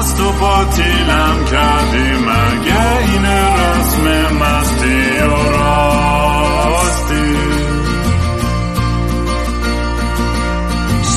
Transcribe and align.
مست 0.00 0.20
و 0.20 0.32
باطیلم 0.32 1.44
کردی 1.50 2.12
مگه 2.12 2.98
این 2.98 3.24
رسم 3.24 4.34
مستی 4.34 5.18
و 5.18 5.50
راستی. 5.50 7.36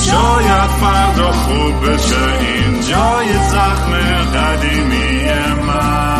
شاید 0.06 0.70
فردا 0.80 1.32
خوب 1.32 1.90
بشه 1.90 2.24
این 2.40 2.80
جای 2.80 3.32
زخم 3.50 3.92
قدیمی 4.34 5.28
من. 5.66 6.14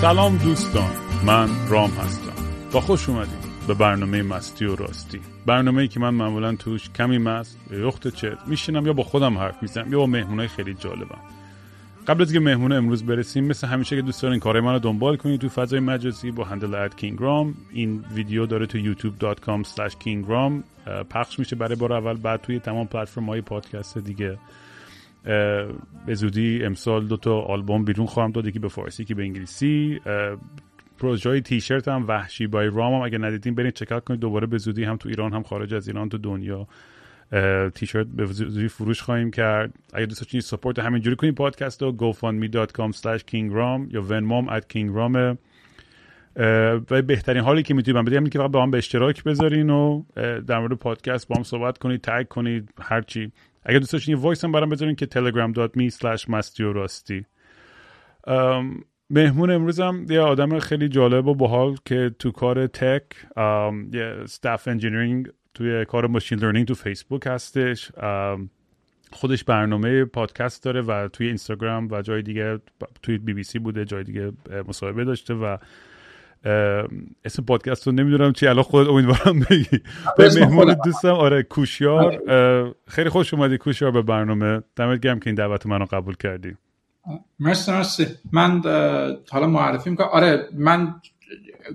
سلام 0.00 0.36
دوستان 0.36 0.90
من 1.24 1.48
رام 1.68 1.90
هستم. 1.90 2.32
با 2.72 2.80
خوش 2.80 3.08
اومدیم 3.08 3.45
به 3.66 3.74
برنامه 3.74 4.22
مستی 4.22 4.64
و 4.64 4.76
راستی. 4.76 5.20
برنامه 5.46 5.82
ای 5.82 5.88
که 5.88 6.00
من 6.00 6.14
معمولا 6.14 6.56
توش 6.56 6.90
کمی 6.90 7.18
مست 7.18 7.58
یا 7.70 7.78
یخت 7.88 8.08
چت 8.08 8.38
میشینم 8.46 8.86
یا 8.86 8.92
با 8.92 9.02
خودم 9.02 9.38
حرف 9.38 9.62
می‌زنم 9.62 9.92
یا 9.92 9.98
با 9.98 10.06
مهمونای 10.06 10.48
خیلی 10.48 10.74
جالبم. 10.74 11.18
قبل 12.06 12.22
از 12.22 12.32
که 12.32 12.40
مهمون 12.40 12.72
امروز 12.72 13.06
برسیم 13.06 13.44
مثل 13.44 13.66
همیشه 13.66 13.96
که 13.96 14.02
دوست 14.02 14.22
دارین 14.22 14.40
کارهای 14.40 14.64
من 14.64 14.72
رو 14.72 14.78
دنبال 14.78 15.16
کنید 15.16 15.40
تو 15.40 15.48
فضای 15.48 15.80
مجازی 15.80 16.30
با 16.30 16.44
هندل 16.44 16.74
اد 16.74 16.96
کینگرام. 16.96 17.54
این 17.72 18.04
ویدیو 18.14 18.46
داره 18.46 18.66
تو 18.66 18.94
youtube.com 18.94 19.64
kingram 20.04 20.52
پخش 21.10 21.38
میشه 21.38 21.56
برای 21.56 21.76
بار 21.76 21.92
اول 21.92 22.16
بعد 22.16 22.40
توی 22.40 22.58
تمام 22.58 22.86
پلتفرم 22.86 23.26
های 23.26 23.40
پادکست 23.40 23.98
دیگه. 23.98 24.38
به 26.06 26.14
زودی 26.14 26.64
امسال 26.64 27.06
دو 27.06 27.16
تا 27.16 27.40
آلبوم 27.40 27.84
بیرون 27.84 28.06
خواهم 28.06 28.30
داد 28.30 28.46
یکی 28.46 28.58
به 28.58 28.68
فارسی 28.68 29.04
که 29.04 29.14
به 29.14 29.22
انگلیسی. 29.22 30.00
پروژه 30.98 31.28
های 31.28 31.40
تیشرت 31.40 31.88
هم 31.88 32.08
وحشی 32.08 32.46
بای 32.46 32.66
رام 32.66 32.94
هم 32.94 33.00
اگه 33.00 33.18
ندیدین 33.18 33.54
برین 33.54 33.70
چکار 33.70 34.00
کنید. 34.00 34.20
دوباره 34.20 34.46
به 34.46 34.58
زودی 34.58 34.84
هم 34.84 34.96
تو 34.96 35.08
ایران 35.08 35.32
هم 35.32 35.42
خارج 35.42 35.74
از 35.74 35.88
ایران 35.88 36.08
تو 36.08 36.18
دنیا 36.18 36.68
تیشرت 37.74 38.06
به 38.06 38.26
زودی 38.26 38.68
فروش 38.68 39.02
خواهیم 39.02 39.30
کرد. 39.30 39.72
اگه 39.92 40.06
دوست 40.06 40.20
داشتین 40.20 40.40
سپورت 40.40 40.78
همینجوری 40.78 41.16
کنید 41.16 41.34
پادکست 41.34 41.82
رو 41.82 41.96
gofundme.com 42.12 42.92
slash 42.96 43.20
kingram 43.20 43.94
یا 43.94 44.02
venmom 44.08 44.60
kingram 44.74 45.36
و 46.90 47.02
بهترین 47.02 47.42
حالی 47.42 47.62
که 47.62 47.74
می‌تونید 47.74 47.96
من 47.96 48.04
بدیم 48.04 48.26
که 48.26 48.38
فقط 48.38 48.50
با 48.50 48.62
هم 48.62 48.70
به 48.70 48.78
اشتراک 48.78 49.24
بذارین 49.24 49.70
و 49.70 50.04
در 50.46 50.58
مورد 50.58 50.72
پادکست 50.72 51.28
با 51.28 51.36
هم 51.36 51.42
صحبت 51.42 51.78
کنید 51.78 52.00
تگ 52.00 52.28
کنید 52.28 52.70
هرچی 52.80 53.32
اگه 53.64 53.78
دوست 53.78 53.92
داشتین 53.92 54.14
voice 54.14 54.44
هم 54.44 54.52
برام 54.52 54.68
بذارین 54.68 54.96
که 54.96 55.06
telegram.me 55.06 55.90
مهمون 59.10 59.50
امروزم 59.50 60.06
یه 60.08 60.20
آدم 60.20 60.58
خیلی 60.58 60.88
جالب 60.88 61.26
و 61.26 61.34
باحال 61.34 61.76
که 61.84 62.10
تو 62.18 62.30
کار 62.30 62.66
tech 62.66 63.02
یه 63.92 64.16
staff 64.26 64.68
engineering 64.68 65.28
توی 65.54 65.84
کار 65.84 66.06
machine 66.06 66.38
learning 66.38 66.66
تو 66.66 66.74
فیسبوک 66.74 67.22
هستش. 67.26 67.92
خودش 69.12 69.44
برنامه 69.44 70.04
پادکست 70.04 70.64
داره 70.64 70.82
و 70.82 71.08
توی 71.08 71.26
اینستاگرام 71.26 71.88
و 71.90 72.02
جای 72.02 72.22
دیگه 72.22 72.58
توی 73.02 73.18
بی 73.18 73.34
بی 73.34 73.42
سی 73.42 73.58
بوده 73.58 73.84
جای 73.84 74.04
دیگه 74.04 74.32
مصاحبه 74.68 75.04
داشته 75.04 75.34
و 75.34 75.56
اسم 77.24 77.44
پادکست 77.46 77.86
رو 77.86 77.92
نمی‌دونم 77.92 78.32
چی 78.32 78.46
الان 78.46 78.62
خود 78.62 78.88
امیدوارم 78.88 79.40
بگی. 79.50 79.80
به 80.18 80.30
مهمون 80.34 80.76
دوستم 80.84 81.08
آره 81.08 81.42
کوشیار. 81.42 82.22
خیلی 82.88 83.08
خوش 83.08 83.34
اومدی 83.34 83.58
کوشیار 83.58 83.90
به 83.90 84.02
برنامه. 84.02 84.62
دمت 84.76 85.00
گرم 85.00 85.18
که 85.18 85.26
این 85.26 85.34
دعوت 85.34 85.66
منو 85.66 85.84
قبول 85.84 86.14
کردی. 86.14 86.56
مرسی 87.38 87.72
مرسی. 87.72 88.06
من 88.32 88.62
حالا 89.30 89.46
معرفی 89.46 89.90
می‌کنم. 89.90 90.08
آره 90.08 90.48
من 90.54 90.94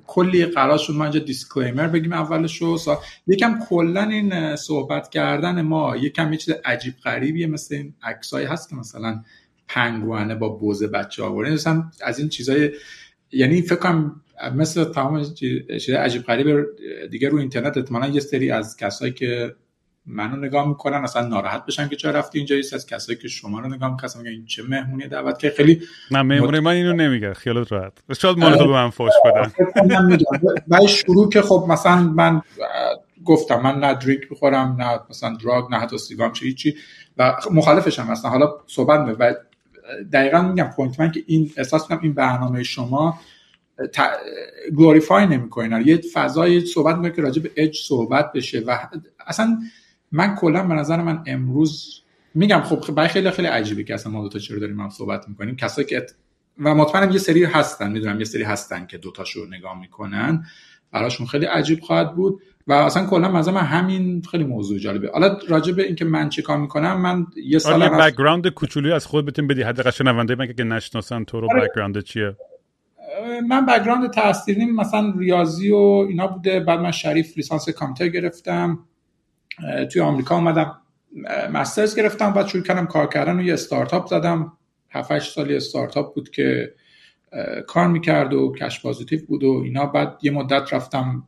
کلی 0.07 0.45
قرار 0.45 0.77
شد 0.77 0.93
ما 0.93 1.03
اینجا 1.03 1.19
دیسکلیمر 1.19 1.87
بگیم 1.87 2.13
اولش 2.13 2.57
رو 2.57 2.79
یکم 3.27 3.59
کلا 3.69 4.03
این 4.03 4.55
صحبت 4.55 5.09
کردن 5.09 5.61
ما 5.61 5.97
یکم 5.97 6.31
یه 6.31 6.37
چیز 6.37 6.53
عجیب 6.65 6.93
غریبیه 7.03 7.47
مثل 7.47 7.75
این 7.75 7.93
عکسایی 8.03 8.47
هست 8.47 8.69
که 8.69 8.75
مثلا 8.75 9.23
پنگوانه 9.67 10.35
با 10.35 10.49
بوز 10.49 10.83
بچه 10.83 11.23
آورده 11.23 11.51
مثلا 11.53 11.83
از 12.03 12.19
این 12.19 12.29
چیزای 12.29 12.71
یعنی 13.31 13.61
فکر 13.61 13.75
کنم 13.75 14.21
مثل 14.55 14.83
تمام 14.83 15.23
چیز 15.33 15.89
عجیب 15.89 16.21
غریب 16.21 16.65
دیگه 17.11 17.29
رو 17.29 17.37
اینترنت 17.37 17.77
احتمالاً 17.77 18.07
یه 18.07 18.19
سری 18.19 18.51
از 18.51 18.77
کسایی 18.77 19.13
که 19.13 19.55
منو 20.05 20.35
نگاه 20.35 20.67
می‌کنن 20.67 21.03
اصلا 21.03 21.27
ناراحت 21.27 21.65
بشن 21.65 21.87
که 21.87 21.95
چرا 21.95 22.11
رفتی 22.11 22.37
اینجا. 22.37 22.55
از 22.73 22.85
کسایی 22.85 23.17
که 23.17 23.27
شما 23.27 23.59
رو 23.59 23.67
نگاه 23.67 23.91
می‌کنن 23.91 24.09
میگن 24.17 24.31
این 24.31 24.45
چه 24.45 24.63
مهمونی 24.63 25.07
دعوت 25.07 25.39
که 25.39 25.49
خیلی 25.57 25.81
نه 26.11 26.21
مهمونی 26.21 26.59
من 26.59 26.71
اینو 26.71 26.93
نمیگه 26.93 27.33
خیالت 27.33 27.71
راحت. 27.71 27.93
شاید 28.19 28.37
مال 28.37 28.57
تو 28.57 28.67
به 28.67 28.71
من 28.71 28.89
فوش 28.89 29.11
بدن. 29.25 29.51
بعد 30.67 30.85
شروع 30.85 31.29
که 31.29 31.41
خب 31.41 31.65
مثلا 31.69 31.95
من 31.95 32.41
گفتم 33.25 33.61
من 33.61 33.79
نه 33.79 33.93
دریک 33.93 34.29
بخورم 34.29 34.75
نه 34.79 34.99
مثلا 35.09 35.37
دراگ 35.43 35.71
نه 35.71 35.77
حتی 35.77 35.97
سیگام 35.97 36.31
چه 36.31 36.45
هیچی. 36.45 36.75
و 37.17 37.35
مخالفشم 37.51 38.11
مثلا 38.11 38.31
حالا 38.31 38.53
صحبت 38.67 38.99
می 38.99 39.11
و 39.19 39.35
دقیقا 40.13 40.41
میگم 40.41 40.69
پوینت 40.75 40.99
من 40.99 41.11
که 41.11 41.23
این 41.27 41.51
احساس 41.57 41.87
کنم 41.87 41.99
این 42.03 42.13
برنامه 42.13 42.63
شما 42.63 43.19
گلوریفای 44.77 45.27
نمی‌کنین. 45.27 45.87
یه 45.87 46.01
فضای 46.13 46.65
صحبت 46.65 46.95
می‌کنه 46.95 47.11
که 47.15 47.21
راجع 47.21 47.41
به 47.41 47.51
اج 47.55 47.77
صحبت 47.77 48.31
بشه. 48.31 48.59
و 48.59 48.77
اصلا 49.27 49.57
من 50.11 50.35
کلا 50.35 50.67
به 50.67 50.73
نظر 50.73 51.01
من 51.01 51.23
امروز 51.27 52.01
میگم 52.33 52.61
خب 52.61 52.95
برای 52.95 53.09
خیلی 53.09 53.31
خیلی 53.31 53.47
عجیبه 53.47 53.83
که 53.83 53.93
اصلا 53.93 54.11
ما 54.11 54.21
دو 54.21 54.29
تا 54.29 54.39
چرا 54.39 54.59
داریم 54.59 54.79
هم 54.79 54.89
صحبت 54.89 55.29
می‌کنیم. 55.29 55.55
کسایی 55.55 55.87
که 55.87 56.05
و 56.59 56.75
مطمئنم 56.75 57.11
یه 57.11 57.17
سری 57.17 57.43
هستن 57.43 57.91
می‌دونم 57.91 58.19
یه 58.19 58.25
سری 58.25 58.43
هستن 58.43 58.85
که 58.85 58.97
دوتاشو 58.97 59.45
نگاه 59.45 59.79
می‌کنن. 59.79 60.45
براشون 60.91 61.27
خیلی 61.27 61.45
عجیب 61.45 61.79
خواهد 61.79 62.15
بود 62.15 62.41
و 62.67 62.73
اصلا 62.73 63.05
کلا 63.05 63.31
مثلا 63.31 63.53
من 63.53 63.61
همین 63.61 64.21
خیلی 64.31 64.43
موضوع 64.43 64.79
جالبه. 64.79 65.09
حالا 65.13 65.37
راجع 65.47 65.73
به 65.73 65.83
اینکه 65.83 66.05
من 66.05 66.29
چه 66.29 66.41
کار 66.41 66.57
می‌کنم 66.57 67.01
من 67.01 67.25
یه 67.45 67.59
سال 67.59 67.83
آره 67.83 67.97
بک‌گراند 67.97 68.47
کوچولی 68.47 68.91
از 68.91 69.05
خود 69.05 69.25
بتون 69.25 69.47
بدی. 69.47 69.61
حداقل 69.61 69.91
شنونده 69.91 70.35
من 70.35 70.53
که 70.53 70.63
نشناسن 70.63 71.23
تو 71.23 71.41
رو 71.41 71.47
آره. 71.51 71.61
بک‌گراند 71.61 72.03
چیه؟ 72.03 72.35
من 73.47 73.65
background 73.65 74.11
تحصیلیم 74.11 74.75
مثلا 74.75 75.13
ریاضی 75.17 75.71
و 75.71 76.05
اینا 76.09 76.27
بوده. 76.27 76.59
بعد 76.59 76.79
من 76.79 76.91
شریف 76.91 77.37
لیسانس 77.37 77.69
کامپیوتر 77.69 78.13
گرفتم. 78.13 78.79
توی 79.91 80.01
آمریکا 80.01 80.35
اومدم 80.35 80.77
master's 81.53 81.95
گرفتم 81.95 82.33
بعد 82.33 82.47
شروع 82.47 82.63
کردم 82.63 82.85
کار 82.85 83.07
کردن 83.07 83.39
و 83.39 83.41
یه 83.41 83.53
استارتاپ 83.53 84.07
زدم. 84.07 84.57
7 84.89 85.19
سالی 85.19 85.55
استارتاپ 85.55 86.15
بود 86.15 86.29
که 86.29 86.73
کار 87.67 87.87
می‌کرد 87.87 88.33
و 88.33 88.53
cash 88.59 88.81
positive 88.81 89.25
بود 89.25 89.43
و 89.43 89.61
اینا. 89.65 89.85
بعد 89.85 90.17
یه 90.21 90.31
مدت 90.31 90.73
رفتم 90.73 91.27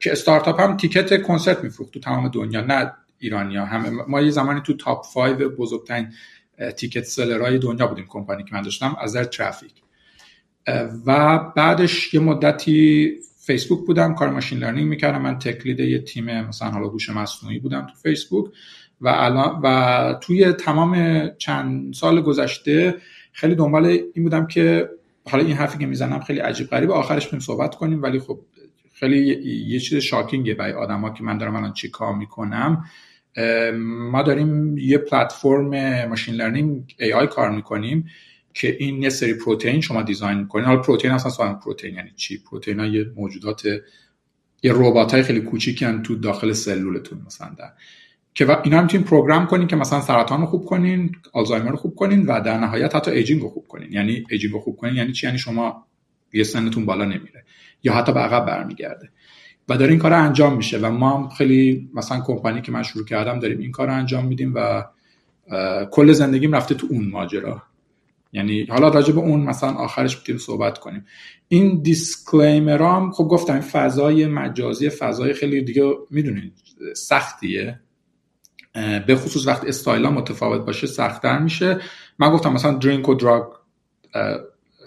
که 0.00 0.12
استارتاپ 0.12 0.60
هم 0.60 0.76
تیکت 0.76 1.22
کنسرت 1.22 1.64
میفروخت 1.64 1.92
تو 1.92 2.00
تمام 2.00 2.28
دنیا 2.28 2.60
نه 2.60 2.92
ایرانیا 3.18 3.64
هم 3.64 4.04
ما 4.08 4.20
یه 4.20 4.30
زمانی 4.30 4.60
تو 4.60 4.76
top 4.76 5.04
5 5.14 5.36
بزرگترین 5.36 6.12
تیکت 6.76 7.04
سلرهای 7.04 7.58
دنیا 7.58 7.86
بودیم 7.86 8.06
کمپانی 8.08 8.44
که 8.44 8.54
من 8.54 8.62
داشتم 8.62 8.96
از 9.00 9.16
در 9.16 9.24
ترافیک 9.24 9.72
و 11.06 11.38
بعدش 11.38 12.14
یه 12.14 12.20
مدتی 12.20 13.12
فیسبوک 13.46 13.86
بودم 13.86 14.14
کار 14.14 14.30
ماشین 14.30 14.58
لرنینگ 14.58 14.88
می‌کردم. 14.88 15.22
من 15.22 15.38
تکلید 15.38 15.80
یه 15.80 15.98
تیم 15.98 16.40
مثلا 16.40 16.70
حالا 16.70 16.86
هوش 16.86 17.10
مصنوعی 17.10 17.58
بودم 17.58 17.86
تو 17.86 17.94
فیسبوک 17.94 18.46
و 19.00 19.08
الان 19.08 19.60
و 19.62 20.14
توی 20.20 20.52
تمام 20.52 21.28
چند 21.38 21.94
سال 21.94 22.20
گذشته 22.20 22.94
خیلی 23.32 23.54
دنبال 23.54 23.86
این 23.86 24.24
بودم 24.24 24.46
که 24.46 24.88
حالا 25.30 25.44
این 25.44 25.56
حرفی 25.56 25.78
که 25.78 25.86
می‌زنم 25.86 26.20
خیلی 26.20 26.40
عجیب 26.40 26.66
غریبه 26.66 26.92
آخرش 26.92 27.26
بریم 27.26 27.40
صحبت 27.40 27.74
کنیم. 27.74 28.02
ولی 28.02 28.18
خب 28.18 28.40
خیلی 28.94 29.18
یه 29.66 29.80
چیز 29.80 29.98
شاکینگه 29.98 30.54
برای 30.54 30.72
آدما 30.72 31.10
که 31.10 31.22
من 31.22 31.38
دارم 31.38 31.56
الان 31.56 31.72
چی 31.72 31.90
کار 31.90 32.14
می‌کنم. 32.14 32.84
ما 33.82 34.22
داریم 34.22 34.78
یه 34.78 34.98
platform 34.98 36.04
machine 36.08 36.34
learning 36.34 36.94
AI 37.00 37.26
کار 37.26 37.50
می‌کنیم. 37.50 38.06
که 38.54 38.76
این 38.80 39.02
یه 39.02 39.08
سری 39.08 39.34
پروتئین 39.34 39.80
شما 39.80 40.02
design 40.02 40.38
می‌کنین. 40.38 40.64
حالا 40.64 40.80
پروتئین 40.80 41.14
اصلا 41.14 41.30
سوال 41.30 41.54
پروتئین 41.54 41.94
یعنی 41.94 42.10
چی؟ 42.16 42.38
پروتئین 42.38 42.80
ها 42.80 42.86
یه 42.86 43.10
موجودات 43.16 43.66
یه 44.62 44.72
ربات 44.74 45.14
های 45.14 45.22
خیلی 45.22 45.40
کوچیکی 45.40 45.86
تو 46.02 46.14
داخل 46.14 46.52
سلولتون 46.52 47.22
مثلا 47.26 47.48
در. 47.58 47.70
که 48.34 48.62
اینا 48.64 48.76
هم 48.76 48.82
می‌تونین 48.82 49.06
program 49.06 49.46
کنین 49.46 49.66
که 49.66 49.76
مثلا 49.76 50.00
سرطان 50.00 50.40
رو 50.40 50.46
خوب 50.46 50.64
کنین 50.64 51.12
آلزایمر 51.32 51.70
رو 51.70 51.76
خوب 51.76 51.94
کنین 51.94 52.26
و 52.26 52.40
در 52.40 52.58
نهایت 52.58 52.96
حتی 52.96 53.10
aging 53.10 53.42
رو 53.42 53.48
خوب 53.48 53.66
کنین. 53.68 53.92
یعنی 53.92 54.24
aging 54.30 54.52
رو 54.52 54.60
خوب 54.60 54.76
کنین 54.76 54.94
یعنی 54.94 55.12
چی؟ 55.12 55.26
یعنی 55.26 55.38
شما 55.38 55.86
یه 56.32 56.44
سنتون 56.44 56.86
بالا 56.86 57.04
نمیره 57.04 57.44
یا 57.82 57.94
حتی 57.94 58.12
به 58.12 58.20
عقب 58.20 58.46
برمیگرده. 58.46 59.10
و 59.68 59.76
داره 59.76 59.90
این 59.90 59.98
کار 59.98 60.12
انجام 60.12 60.56
میشه 60.56 60.78
و 60.78 60.90
ما 60.90 61.18
هم 61.18 61.28
خیلی 61.28 61.90
مثلا 61.94 62.20
کمپانی 62.20 62.60
که 62.60 62.72
من 62.72 62.82
شروع 62.82 63.04
کردم 63.04 63.38
داریم 63.38 63.58
این 63.58 63.72
کار 63.72 63.90
انجام 63.90 64.26
میدیم 64.26 64.52
و 64.54 64.84
کل 65.90 66.12
زندگیم 66.12 66.54
رفته 66.54 66.74
تو 66.74 66.86
اون 66.90 67.08
ماجرا. 67.08 67.62
یعنی 68.34 68.66
حالا 68.70 68.88
راجع 68.88 69.12
به 69.12 69.20
اون 69.20 69.40
مثلا 69.40 69.70
آخرش 69.70 70.18
می‌تونیم 70.18 70.38
صحبت 70.38 70.78
کنیم. 70.78 71.06
این 71.48 71.82
دیسکلیمرام 71.82 73.12
خب 73.12 73.24
گفتم 73.24 73.60
فضای 73.60 74.26
مجازی 74.26 74.90
فضای 74.90 75.32
خیلی 75.32 75.62
دیگه 75.62 75.94
می‌دونید 76.10 76.52
سختیه. 76.96 77.80
به 79.06 79.16
خصوص 79.16 79.46
وقتی 79.46 79.68
استایلا 79.68 80.10
متفاوت 80.10 80.66
باشه 80.66 80.86
سختتر 80.86 81.38
میشه. 81.38 81.80
من 82.18 82.30
گفتم 82.30 82.52
مثلا 82.52 82.72
درینک 82.72 83.08
و 83.08 83.14
دراگ 83.14 83.44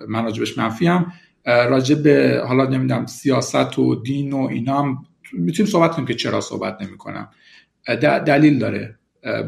من 0.08 0.24
راجبش 0.24 0.58
منفی 0.58 0.88
هم 0.88 1.14
راجع 1.46 2.40
حالا 2.40 2.66
نمی‌دونم 2.66 3.06
سیاست 3.06 3.80
و 3.80 3.96
دین 3.96 4.34
و 4.34 4.48
اینا 4.52 4.80
هم 4.80 5.06
می‌تونیم 5.34 5.72
صحبت 5.72 5.92
کنیم 5.92 6.08
که 6.08 6.14
چرا 6.14 6.42
صحبت 6.42 6.82
نمی‌کنم. 6.82 7.30
دلیل 8.02 8.60
داره. 8.60 9.00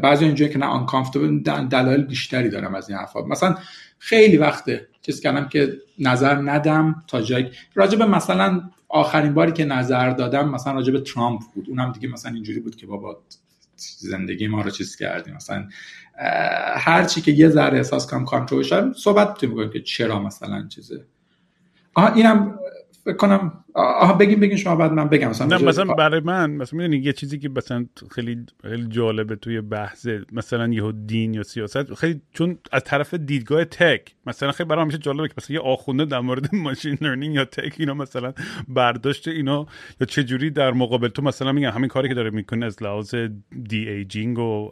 بعضی 0.02 0.24
اینجایی 0.24 0.52
که 0.52 0.58
نه 0.58 0.66
آنکامفتبل 0.66 1.38
دلایل 1.68 2.04
بیشتری 2.04 2.48
دارم 2.48 2.74
از 2.74 2.88
این 2.88 2.98
حرفا. 2.98 3.22
مثلا 3.22 3.56
خیلی 4.02 4.36
وقته 4.36 4.88
چیز 5.02 5.20
کردم 5.20 5.48
که 5.48 5.72
نظر 5.98 6.34
ندم 6.34 7.04
تا 7.06 7.22
جایی. 7.22 7.50
راجب 7.74 8.02
مثلا 8.02 8.62
آخرین 8.88 9.34
باری 9.34 9.52
که 9.52 9.64
نظر 9.64 10.10
دادم 10.10 10.48
مثلا 10.48 10.72
راجب 10.72 11.04
ترامپ 11.04 11.40
بود. 11.54 11.66
اونم 11.68 11.92
دیگه 11.92 12.08
مثلا 12.08 12.32
اینجوری 12.32 12.60
بود 12.60 12.76
که 12.76 12.86
بابا 12.86 13.22
زندگی 13.98 14.48
ما 14.48 14.62
رو 14.62 14.70
چیز 14.70 14.96
کردیم 14.96 15.34
مثلا 15.34 15.68
هر 16.76 17.04
چی 17.04 17.20
که 17.20 17.32
یه 17.32 17.48
ذره 17.48 17.78
احساس 17.78 18.06
کنم 18.06 18.24
controversial 18.24 18.92
صحبت 18.92 19.44
می‌کنیم 19.44 19.70
که 19.70 19.80
چرا 19.80 20.22
مثلا 20.22 20.68
چیزه. 20.68 21.04
آها 21.94 22.14
اینم 22.14 22.58
فکر 23.04 23.16
کنم 23.16 23.64
آها 23.74 24.12
بگیم 24.12 24.40
بگیم 24.40 24.56
شما 24.56 24.76
بعد 24.76 24.92
من 24.92 25.08
بگم. 25.08 25.28
مثلا 25.28 25.58
مثلا 25.58 25.94
برای 25.94 26.20
من 26.20 26.50
مثلا 26.50 26.76
می‌دونی 26.76 26.96
یه 26.96 27.12
چیزی 27.12 27.38
که 27.38 27.48
مثلا 27.48 27.86
خیلی 28.10 28.46
خیلی 28.62 28.86
جالبه 28.88 29.36
توی 29.36 29.60
بحث 29.60 30.08
مثلا 30.32 30.68
یه 30.68 30.92
دین 31.06 31.34
یا 31.34 31.42
سیاست 31.42 31.94
خیلی 31.94 32.20
چون 32.32 32.58
از 32.72 32.84
طرف 32.84 33.14
دیدگاه 33.14 33.64
tech 33.64 34.14
مثلا 34.26 34.52
خیلی 34.52 34.68
برای 34.68 34.82
همیشه 34.82 34.98
جالبه 34.98 35.28
که 35.28 35.34
مثلا 35.38 35.54
یه 35.54 35.60
آخونده 35.60 36.04
در 36.04 36.20
مورد 36.20 36.54
machine 36.64 36.98
learning 37.00 37.34
یا 37.34 37.44
tech 37.44 37.74
اینا 37.78 37.94
مثلا 37.94 38.32
برداشت 38.68 39.28
اینا 39.28 39.66
یا 40.00 40.06
چه 40.06 40.24
جوری 40.24 40.50
در 40.50 40.72
مقابل 40.72 41.08
تو 41.08 41.22
مثلا 41.22 41.52
میگن 41.52 41.70
همین 41.70 41.88
کاری 41.88 42.08
که 42.08 42.14
داره 42.14 42.30
می‌کنه 42.30 42.66
از 42.66 42.82
لحاظ 42.82 43.14
دی 43.68 43.88
ایجینگ 43.88 44.38
و 44.38 44.70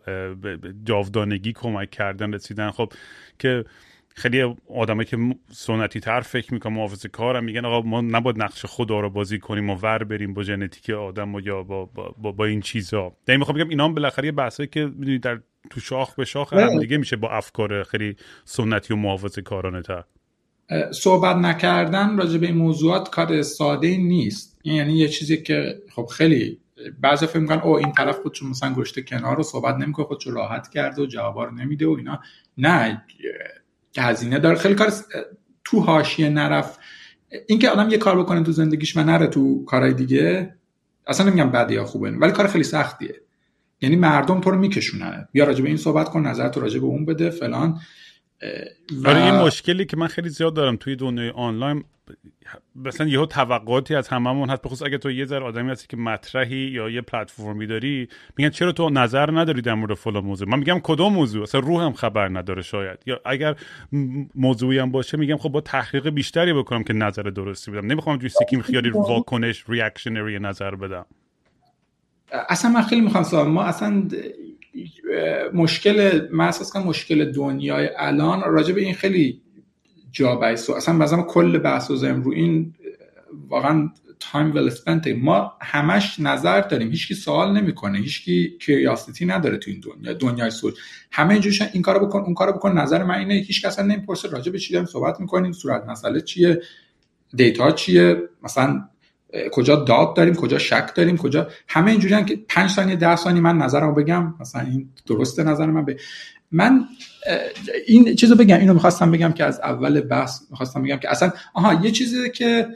جاودانگی 0.85 1.53
کمک 1.53 1.91
کردن 1.91 2.33
رسیدن. 2.33 2.71
خب 2.71 2.93
که 3.39 3.65
خیلی 4.19 4.57
آدمایی 4.75 5.07
که 5.07 5.17
سنتی 5.51 6.01
تر 6.01 6.21
فکر 6.21 6.55
می‌کنن 6.55 6.73
محافظ 6.73 7.07
کارم 7.07 7.45
میگن 7.45 7.65
آقا 7.65 7.89
ما 7.89 8.01
نباید 8.01 8.43
نقش 8.43 8.67
خدا 8.67 9.01
رو 9.01 9.11
بازی 9.11 9.39
کنیم 9.39 9.71
و 9.71 9.75
ور 9.75 10.05
بریم 10.05 10.35
با 10.35 10.43
ژنتیک 10.43 10.91
آدم 10.91 11.35
و 11.35 11.41
یا 11.41 11.63
با, 11.63 11.85
با, 11.85 12.15
با, 12.19 12.33
با 12.33 12.45
این 12.45 12.61
چیزا. 12.61 13.17
یعنی 13.29 13.39
می‌خوام 13.39 13.59
بگم 13.59 13.69
اینا 13.69 13.85
هم 13.85 13.95
بالاخره 13.95 14.27
یه 14.27 14.33
بحثایی 14.33 14.69
که 14.69 14.85
می‌دونید 14.87 15.23
در 15.23 15.41
تو 15.71 15.81
شاخ 15.81 16.15
به 16.15 16.25
شاخ 16.25 16.53
هم 16.53 16.81
دیگه 16.81 16.97
میشه 16.97 17.17
با 17.17 17.31
افکار 17.31 17.83
خیلی 17.83 18.17
سنتی 18.45 18.95
و 18.95 18.97
محافظ 18.97 19.39
کارانه 19.39 19.83
تر. 19.83 20.05
صحبت 20.93 21.37
نکردن 21.37 22.19
راجع 22.19 22.39
به 22.39 22.47
این 22.47 22.57
موضوعات 22.57 23.11
کار 23.11 23.43
ساده 23.43 23.97
نیست. 23.97 24.61
یعنی 24.65 24.93
یه 24.93 25.09
چیزی 25.09 25.43
که 25.43 25.83
خب 25.91 26.07
خیلی 26.07 26.61
بعضی 27.01 27.27
فکر 27.27 27.39
می‌کنن 27.39 27.61
او 27.61 27.77
این 27.77 27.93
طرف 27.93 28.19
خودشو 28.19 28.47
مثلا 28.47 28.75
گشته 28.75 29.03
کنار 29.03 29.37
رو 29.37 29.43
صحبت 29.43 29.75
نمی‌کنه 29.75 30.07
خودشو 30.07 30.31
راحت 30.31 30.69
کرده 30.69 31.03
و 31.03 31.07
جوابا 31.07 31.45
رو 31.45 31.55
نمیده 31.55 31.87
و 31.87 31.91
اینا. 31.91 32.21
نه 32.59 33.03
هزینه 33.99 34.39
داره. 34.39 34.59
خیلی 34.59 34.75
کار 34.75 34.93
تو 35.65 35.81
حاشیه 35.81 36.29
نرف 36.29 36.79
اینکه 37.47 37.69
آدم 37.69 37.91
یه 37.91 37.99
کار 37.99 38.19
بکنه 38.19 38.43
تو 38.43 38.53
زندگیش 38.53 38.97
و 38.97 39.03
نره 39.03 39.27
تو 39.27 39.65
کارهای 39.65 39.95
دیگه 39.95 40.55
اصلا 41.07 41.31
نمیگم 41.31 41.51
بده 41.51 41.75
یا 41.75 41.85
خوبه 41.85 42.11
ولی 42.11 42.33
کار 42.33 42.47
خیلی 42.47 42.65
سختیه. 42.65 43.15
یعنی 43.81 43.97
مردم 43.97 44.41
تو 44.41 44.51
رو 44.51 44.59
میکشونن. 44.59 45.29
بیا 45.33 45.45
راجع 45.45 45.63
به 45.63 45.69
این 45.69 45.77
صحبت 45.77 46.09
کن 46.09 46.27
نظر 46.27 46.49
تو 46.49 46.61
راجع 46.61 46.81
به 46.81 46.87
اون 46.87 47.05
بده 47.05 47.31
فلان. 47.31 47.81
و... 49.05 49.09
آره 49.09 49.25
این 49.25 49.35
مشکلی 49.35 49.85
که 49.85 49.97
من 49.97 50.07
خیلی 50.07 50.29
زیاد 50.29 50.55
دارم 50.55 50.77
توی 50.77 50.97
دنیای 50.97 51.31
آنلاین 51.31 51.85
مثلا 52.77 53.07
یهو 53.07 53.27
توقعاتی 53.27 53.95
از 53.95 54.09
هممون 54.09 54.51
هست 54.51 54.63
بخصوص 54.63 54.83
اگه 54.83 54.99
تو 54.99 55.11
یه 55.11 55.25
ذره 55.25 55.45
آدمی 55.45 55.71
هستی 55.71 55.87
که 55.89 55.97
مطرحی 55.97 56.57
یا 56.57 56.91
یه 56.91 57.01
پلتفرمی 57.01 57.67
داری 57.67 58.09
میگن 58.37 58.51
چرا 58.51 58.73
تو 58.73 58.91
نظر 58.91 59.39
نداری 59.39 59.61
در 59.61 59.75
مورد 59.75 59.95
فلان 59.95 60.25
موضوع؟ 60.25 60.49
من 60.49 60.59
میگم 60.59 60.81
کدوم 60.83 61.13
موضوع؟ 61.13 61.43
اصلا 61.43 61.61
روحم 61.61 61.93
خبر 61.93 62.29
نداره 62.29 62.63
شاید. 62.63 62.99
یا 63.07 63.21
اگر 63.25 63.57
موضوعی 64.35 64.79
هم 64.79 64.91
باشه 64.91 65.17
میگم 65.17 65.37
خب 65.37 65.49
با 65.49 65.61
تحقیق 65.61 66.09
بیشتری 66.09 66.53
بکنم 66.53 66.85
که 66.85 66.93
نظر 66.93 67.23
درستی 67.23 67.71
بدم. 67.71 67.87
نمی‌خوام 67.87 68.19
توی 68.19 68.29
سیکیم 68.29 68.63
خیالی 68.63 68.91
واکنش 68.91 69.65
ریاکشنری 69.69 70.39
نظر 70.39 70.75
بدم. 70.75 71.07
اصلا 72.49 72.71
من 72.71 72.83
خیلی 72.83 73.01
می‌خوام 73.01 73.25
سوال 73.25 73.49
ما 73.49 73.63
اصلا 73.63 74.09
مشکل 75.55 76.29
من 76.33 76.49
اساس 76.49 76.77
مشکل 76.77 77.33
دنیای 77.33 77.91
الان 77.97 78.43
راجع 78.47 78.75
به 78.75 78.81
این 78.81 78.95
خیلی 78.95 79.43
جا 80.19 80.37
بحث 80.37 80.71
اصلا 80.71 80.95
مثلا 80.95 81.23
کل 81.23 81.59
بحث 81.59 81.91
و 81.91 82.07
رو 82.07 82.33
این 82.33 82.75
واقعا 83.49 83.91
تایم 84.21 84.55
ول 84.55 84.71
ما 85.13 85.53
همش 85.61 86.21
نظر 86.21 86.61
داریم. 86.61 86.91
هیچکی 86.91 87.15
سوال 87.15 87.53
نمی‌کنه. 87.53 87.99
هیچکی 87.99 88.59
کیوریاسیتی 88.61 89.27
نداره 89.27 89.57
تو 89.57 89.71
این 89.71 89.81
دنیا 89.81 90.13
دنیای 90.13 90.51
سوچ 90.51 90.75
همه 91.13 91.33
اینجوریشن 91.33 91.69
این 91.73 91.83
کارو 91.83 92.07
بکن 92.07 92.21
اون 92.21 92.35
کارو 92.35 92.53
بکن. 92.53 92.79
نظر 92.79 93.05
من 93.05 93.19
اینه. 93.19 93.35
هیچ 93.35 93.65
کس 93.65 93.79
نمی‌پرسه 93.79 94.29
راجع 94.29 94.53
به 94.53 94.59
چی 94.59 94.73
داریم 94.73 94.87
صحبت 94.87 95.21
می‌کنیم 95.21 95.53
صورت 95.53 95.85
مسئله 95.89 96.21
چیه 96.21 96.61
دیتا 97.35 97.71
چیه 97.71 98.23
مثلا 98.43 98.89
کجا 99.53 99.77
داد 99.77 100.17
داریم 100.17 100.35
کجا 100.35 100.59
شک 100.59 100.95
داریم 100.95 101.17
کجا 101.17 101.49
همه 101.69 101.91
اینجوریان 101.91 102.25
که 102.25 102.45
5 102.49 102.71
ثانیه 102.71 102.97
10 102.97 103.17
ثانیه 103.17 103.43
من 103.43 103.57
نظرمو 103.57 103.95
بگم. 103.95 104.35
مثلا 104.41 104.63
این 104.63 104.89
درسته 105.07 105.43
نظر 105.43 105.67
من. 105.67 105.85
به 105.85 105.97
من 106.53 106.85
این 107.87 108.15
چیزو 108.15 108.35
بگم 108.35 108.59
اینو 108.59 108.75
می‌خواستم 108.75 109.11
بگم 109.11 109.33
که 109.33 109.45
از 109.45 109.61
اول 109.61 110.01
بحث 110.01 110.43
می‌خواستم 110.51 110.83
بگم 110.83 110.97
که 110.97 111.11
اصلا 111.11 111.33
آها 111.55 111.85
یه 111.85 111.91
چیزی 111.91 112.31
که 112.31 112.69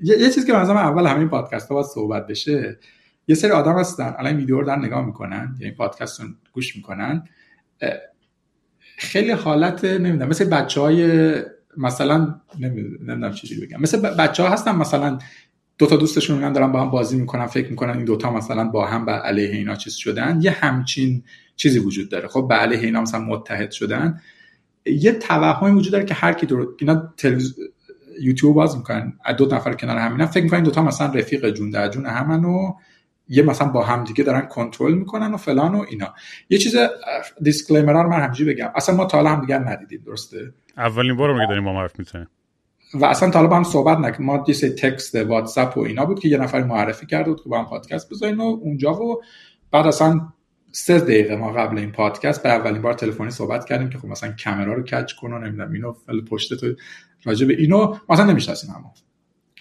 یه 0.00 0.30
چیزی 0.30 0.46
که 0.46 0.52
مثلا 0.52 0.78
اول 0.78 1.06
همین 1.06 1.28
پادکست 1.28 1.68
ها 1.68 1.74
باید 1.74 1.86
صحبت 1.86 2.26
بشه. 2.26 2.78
یه 3.28 3.34
سری 3.34 3.50
آدم 3.50 3.78
هستن 3.78 4.14
الان 4.18 4.36
ویدیو 4.36 4.60
رو 4.60 4.66
در 4.66 4.76
نگاه 4.76 5.06
می‌کنن 5.06 5.56
یعنی 5.60 5.74
پادکست 5.74 6.20
رو 6.20 6.28
گوش 6.52 6.76
می‌کنن. 6.76 7.28
خیلی 8.98 9.30
حالت 9.30 9.84
نمی‌دونم 9.84 10.28
مثل 10.28 10.44
بچه 10.44 10.80
های 10.80 11.32
مثلا 11.76 12.40
نمی‌دونم 12.58 13.32
چیزی 13.32 13.66
بگم 13.66 13.80
مثل 13.80 14.00
بچه 14.00 14.42
ها 14.42 14.48
هستن 14.48 14.76
مثلا 14.76 15.18
دو 15.78 15.86
تا 15.86 15.96
دوستشون 15.96 16.36
میگن 16.36 16.52
دارن 16.52 16.72
با 16.72 16.80
هم 16.80 16.90
بازی 16.90 17.16
می‌کنن 17.16 17.46
فکر 17.46 17.70
می‌کنن 17.70 17.96
این 17.96 18.04
دوتا 18.04 18.32
مثلا 18.32 18.64
با 18.64 18.86
هم 18.86 19.04
به 19.04 19.12
علیه 19.12 19.50
اینا 19.50 19.74
چیز 19.74 19.94
شدن. 19.94 20.38
یه 20.42 20.50
همچین 20.50 21.22
چیزی 21.58 21.78
وجود 21.78 22.08
داره. 22.08 22.28
خب 22.28 22.46
به 22.48 22.54
علیه 22.54 22.78
اینا 22.78 23.00
مثلا 23.00 23.20
متحد 23.20 23.70
شدن. 23.70 24.20
یه 24.86 25.12
توهمی 25.12 25.78
وجود 25.78 25.92
داره 25.92 26.04
که 26.04 26.14
هر 26.14 26.32
کی 26.32 26.46
دور 26.46 26.68
اینا 26.78 27.12
تلویزیون 27.16 27.68
یوتیوب 28.20 28.54
باز 28.54 28.76
می‌کنن. 28.76 29.12
دو 29.38 29.46
نفر 29.46 29.72
کنار 29.72 29.96
همینا 29.96 30.26
فکر 30.26 30.44
می‌کنن 30.44 30.62
دوتا 30.62 30.82
مثلا 30.82 31.06
رفیق 31.06 31.50
جون 31.50 31.70
در 31.70 31.88
جون 31.88 32.06
همن 32.06 32.44
و 32.44 32.72
یه 33.28 33.42
مثلا 33.42 33.68
با 33.68 33.84
هم 33.84 34.04
دیگه 34.04 34.24
دارن 34.24 34.40
کنترل 34.40 34.94
می‌کنن 34.94 35.34
و 35.34 35.36
فلان 35.36 35.74
و 35.74 35.84
اینا. 35.90 36.14
یه 36.50 36.58
چیز 36.58 36.76
دیسکلیمر 37.42 37.92
رو 38.02 38.08
من 38.08 38.20
همجوری 38.20 38.54
بگم. 38.54 38.70
اصلا 38.74 38.94
ما 38.96 39.04
تا 39.04 39.18
حالا 39.18 39.30
هم 39.30 39.40
دیگه 39.40 39.58
ندیدیم 39.58 40.02
درسته؟ 40.06 40.52
اولین 40.76 41.16
بار 41.16 41.34
میگه 41.34 41.46
داریم 41.46 41.64
با 41.64 41.80
حرف 41.80 41.98
می‌زنیم. 41.98 42.28
و 42.94 43.04
اصلا 43.04 43.30
تا 43.30 43.46
با 43.46 43.56
هم 43.56 43.64
صحبت 43.64 43.98
نکنیم 43.98 44.26
ما 44.26 44.44
یه 44.48 44.54
تکست 44.54 45.14
واتساپ 45.14 45.76
و 45.76 45.80
اینا 45.80 46.06
بود 46.06 46.20
که 46.20 46.28
یه 46.28 46.38
نفر 46.38 46.62
معرفی 46.62 47.06
کرده 47.06 47.30
بود 47.30 47.42
که 47.42 47.48
با 47.48 47.58
هم 47.58 47.64
پادکست 47.64 48.10
بزنین 48.10 48.36
و 48.36 48.42
اونجا 48.42 48.92
و 48.92 49.22
بعد 49.70 49.86
اصلا 49.86 50.20
سه 50.72 51.00
دقیقه 51.00 51.36
ما 51.36 51.52
قبل 51.52 51.78
این 51.78 51.92
پادکست 51.92 52.42
به 52.42 52.48
اولین 52.48 52.82
بار 52.82 52.94
تلفنی 52.94 53.30
صحبت 53.30 53.64
کردیم 53.64 53.90
که 53.90 53.98
خب 53.98 54.08
مثلا 54.08 54.34
کامرا 54.44 54.74
رو 54.74 54.82
کچ 54.82 55.12
کن 55.14 55.32
و 55.32 55.38
نمی‌دونم 55.38 55.72
اینو 55.72 55.92
پشت 56.22 56.54
تو 56.54 56.74
راجع 57.24 57.46
به 57.46 57.54
اینو 57.54 57.96
مثلا 58.08 58.24
نمی‌شناسیم 58.24 58.70
اما 58.76 58.94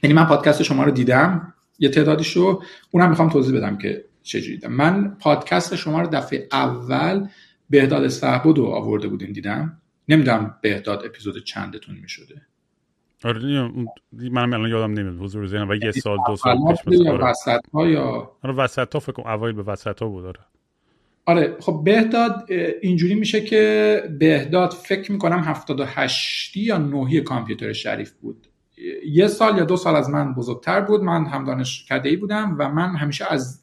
یعنی 0.03 0.13
من 0.13 0.25
پادکست 0.25 0.63
شما 0.63 0.83
رو 0.83 0.91
دیدم 0.91 1.53
یه 1.79 1.89
تعدادیشو 1.89 2.61
اونم 2.91 3.09
می‌خوام 3.09 3.29
توضیح 3.29 3.57
بدم 3.57 3.77
که 3.77 4.05
چجوری 4.23 4.55
دیدم. 4.55 4.71
من 4.71 5.17
پادکست 5.19 5.75
شما 5.75 6.01
رو 6.01 6.07
دفعه 6.07 6.47
اول 6.51 7.27
بهداد 7.69 8.07
صحبود 8.07 8.57
رو 8.57 8.65
آورده 8.65 9.07
بودین 9.07 9.31
دیدم. 9.31 9.81
نمی‌دونم 10.09 10.57
بهداد 10.61 11.05
اپیزود 11.05 11.43
چندتون 11.43 11.95
می‌شده. 11.95 12.41
آره 13.23 13.71
من 14.31 14.53
الان 14.53 14.69
یادم 14.69 14.93
نمیاد 14.93 15.17
حضور 15.17 15.47
ذهنم. 15.47 15.69
و 15.69 15.75
یه 15.75 15.91
سال 15.91 16.17
دو 16.27 16.35
سال 16.35 16.57
پیش 16.85 16.99
یا 16.99 17.17
وسط 17.21 17.61
ها 17.73 17.87
یا 17.87 18.31
آره 18.43 18.53
وسط 18.53 18.93
ها 18.93 18.99
فکر 18.99 19.11
کنم 19.11 19.27
اوایل 19.27 19.55
به 19.55 19.63
وسط 19.63 20.01
ها 20.01 20.07
بود 20.07 20.25
آره. 20.25 20.39
آره 21.27 21.55
خب 21.60 21.81
بهداد 21.86 22.51
اینجوری 22.81 23.15
میشه 23.15 23.41
که 23.41 24.03
بهداد 24.19 24.72
فکر 24.72 25.12
می‌کنم 25.12 25.39
78 25.39 26.57
یا 26.57 26.77
9 26.77 27.22
کامپیوتر 27.22 27.74
شریف 27.74 28.12
بود. 28.12 28.48
یه 29.07 29.27
سال 29.27 29.57
یا 29.57 29.63
دو 29.63 29.77
سال 29.77 29.96
از 29.96 30.10
من 30.10 30.34
بزرگتر 30.34 30.81
بود. 30.81 31.03
من 31.03 31.25
هم 31.25 31.46
دانشکده 31.46 32.10
ای 32.10 32.15
بودم 32.15 32.55
و 32.60 32.69
من 32.69 32.96
همیشه 32.96 33.25
از 33.29 33.62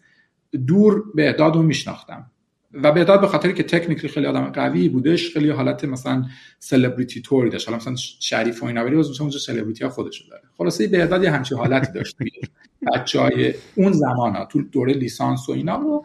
دور 0.66 1.04
بهداد 1.14 1.56
رو 1.56 1.62
میشناختم. 1.62 2.30
و 2.72 2.92
بهداد 2.92 3.20
به 3.20 3.26
خاطری 3.26 3.54
که 3.54 3.62
تکنیکلی 3.62 4.08
خیلی 4.08 4.26
آدم 4.26 4.44
قوی 4.44 4.88
بودش 4.88 5.32
خیلی 5.32 5.50
حالت 5.50 5.84
مثلا 5.84 6.24
سلبریتی 6.58 7.22
توری 7.22 7.50
داشت. 7.50 7.68
حالا 7.68 7.76
مثلا 7.76 7.94
شریف 8.20 8.62
و 8.62 8.66
اینا 8.66 8.84
ولی 8.84 8.96
مثلا 8.96 9.14
اونجا 9.20 9.38
سلبریتی 9.38 9.84
ها 9.84 9.90
خودشو 9.90 10.24
داره. 10.30 10.42
خلاصه 10.58 10.88
بهداد 10.88 11.22
یه 11.22 11.30
همچین 11.30 11.58
حالتی 11.58 11.92
داشت. 11.92 12.16
بچه‌های 12.94 13.54
اون 13.74 13.92
زمان 13.92 14.36
ها 14.36 14.44
تو 14.44 14.62
دوره 14.62 14.92
لیسانس 14.92 15.48
و 15.48 15.52
اینا 15.52 15.76
رو 15.76 16.04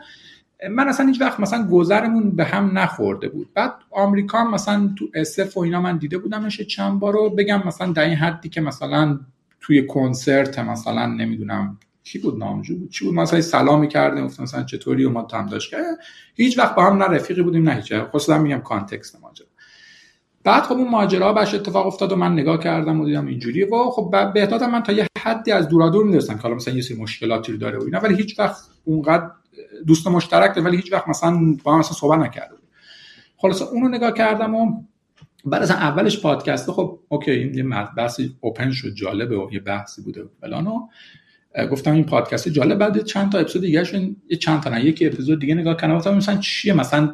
من 0.71 0.87
اصلا 0.87 1.05
هیچ 1.07 1.21
وقت 1.21 1.39
مثلا 1.39 1.67
گذرمون 1.67 2.31
به 2.31 2.45
هم 2.45 2.77
نخورده 2.77 3.29
بود. 3.29 3.53
بعد 3.53 3.73
آمریکا 3.91 4.43
مثلا 4.43 4.93
تو 4.97 5.07
SF 5.13 5.57
و 5.57 5.59
اینا 5.59 5.81
من 5.81 5.97
دیده 5.97 6.17
بودمش 6.17 6.61
چند 6.61 6.99
بار 6.99 7.13
رو 7.13 7.29
بگم 7.29 7.67
مثلا 7.67 7.91
در 7.91 8.03
این 8.03 8.15
حدی 8.15 8.49
که 8.49 8.61
مثلا 8.61 9.19
توی 9.61 9.87
کنسرت 9.87 10.59
مثلا 10.59 11.05
نمی‌دونم 11.05 11.77
کی 12.03 12.19
بود 12.19 12.39
نامجو 12.39 12.77
بود 12.77 12.89
چی 12.89 13.05
بود؟ 13.05 13.13
مثلا 13.13 13.41
سلامی 13.41 13.87
کردیم 13.87 14.25
گفتم 14.25 14.43
مثلا 14.43 14.63
چطوری 14.63 15.05
و 15.05 15.09
ما 15.09 15.27
هم 15.33 15.45
داشت؟ 15.45 15.73
هیچ 16.35 16.57
وقت 16.57 16.75
با 16.75 16.85
هم 16.85 17.03
نه 17.03 17.05
رفیقی 17.05 17.41
بودیم 17.41 17.69
نه 17.69 17.75
هیچ. 17.75 17.93
خصوصا 17.93 18.37
میگم 18.37 18.61
context 18.61 19.21
ماجرا. 19.21 19.47
بعد 20.43 20.63
خب 20.63 20.75
اون 20.75 20.89
ماجرا 20.89 21.33
باش 21.33 21.53
اتفاق 21.53 21.87
افتاد 21.87 22.11
و 22.11 22.15
من 22.15 22.33
نگاه 22.33 22.59
کردم 22.59 23.01
و 23.01 23.05
دیدم 23.05 23.27
اینجوریه. 23.27 23.67
و 23.67 23.89
خب 23.89 24.33
بهتاد 24.33 24.63
من 24.63 24.83
تا 24.83 24.91
یه 24.91 25.07
حدی 25.17 25.51
از 25.51 25.67
دورادور 25.67 26.05
می‌دونستم 26.05 26.35
که 26.35 26.41
حالا 26.41 26.55
مثلا 26.55 26.73
یه 26.73 26.81
سری 26.81 26.97
مشکلاتی 26.97 27.51
رو 27.51 27.57
داره 27.57 27.77
و 27.79 27.83
اینا 27.83 27.99
ولی 27.99 28.15
هیچ 28.15 28.39
وقت 28.39 28.57
اونقدر 28.85 29.31
دوست 29.87 30.07
مشترک 30.07 30.55
داره 30.55 30.67
ولی 30.67 30.77
هیچ 30.77 30.93
وقت 30.93 31.07
مثلا 31.07 31.57
با 31.63 31.73
هم 31.73 31.79
مثلا 31.79 31.93
صحبت 31.93 32.19
نکرده 32.19 32.55
خلاص 33.37 33.61
اونو 33.61 33.87
نگاه 33.87 34.13
کردم 34.13 34.55
و 34.55 34.83
بعد 35.45 35.61
از 35.61 35.71
اولش 35.71 36.21
پادکست 36.21 36.71
خب 36.71 36.99
اوکی 37.09 37.31
این 37.31 37.53
یه 37.53 37.63
بحثی 37.97 38.35
اوپن 38.41 38.71
شد 38.71 38.93
جالبه 38.93 39.37
و 39.37 39.49
یه 39.51 39.59
بحثی 39.59 40.01
بوده 40.01 40.23
فلانو 40.41 40.87
گفتم 41.71 41.93
این 41.93 42.03
پادکست 42.03 42.49
جالب. 42.49 42.77
بعد 42.77 43.03
چند 43.03 43.31
تا 43.31 43.37
اپیزود 43.37 43.61
دیگه 43.61 43.83
شون 43.83 44.15
یه 44.29 44.37
چند 44.37 44.61
تا 44.61 44.69
نه 44.69 44.85
یکی 44.85 45.05
اپیزود 45.05 45.39
دیگه 45.39 45.55
نگاه 45.55 45.77
کردم 45.77 45.97
گفتم 45.97 46.13
مثلا 46.13 46.37
چیه؟ 46.37 46.73
مثلا 46.73 47.13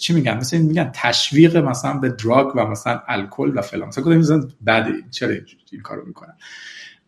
چی 0.00 0.12
میگن؟ 0.12 0.36
مثلا 0.36 0.60
میگن 0.60 0.90
تشویق 0.94 1.56
مثلا 1.56 1.98
به 1.98 2.08
دراگ 2.08 2.56
و 2.56 2.66
مثلا 2.66 3.00
الکل 3.08 3.52
و 3.54 3.62
فلان. 3.62 3.88
مثلا 3.88 4.04
گفتم 4.04 4.18
مثلا 4.18 4.48
بده 4.66 4.92
چرا 5.10 5.34
این 5.72 5.82
کارو 5.82 6.06
می‌کنن؟ 6.06 6.36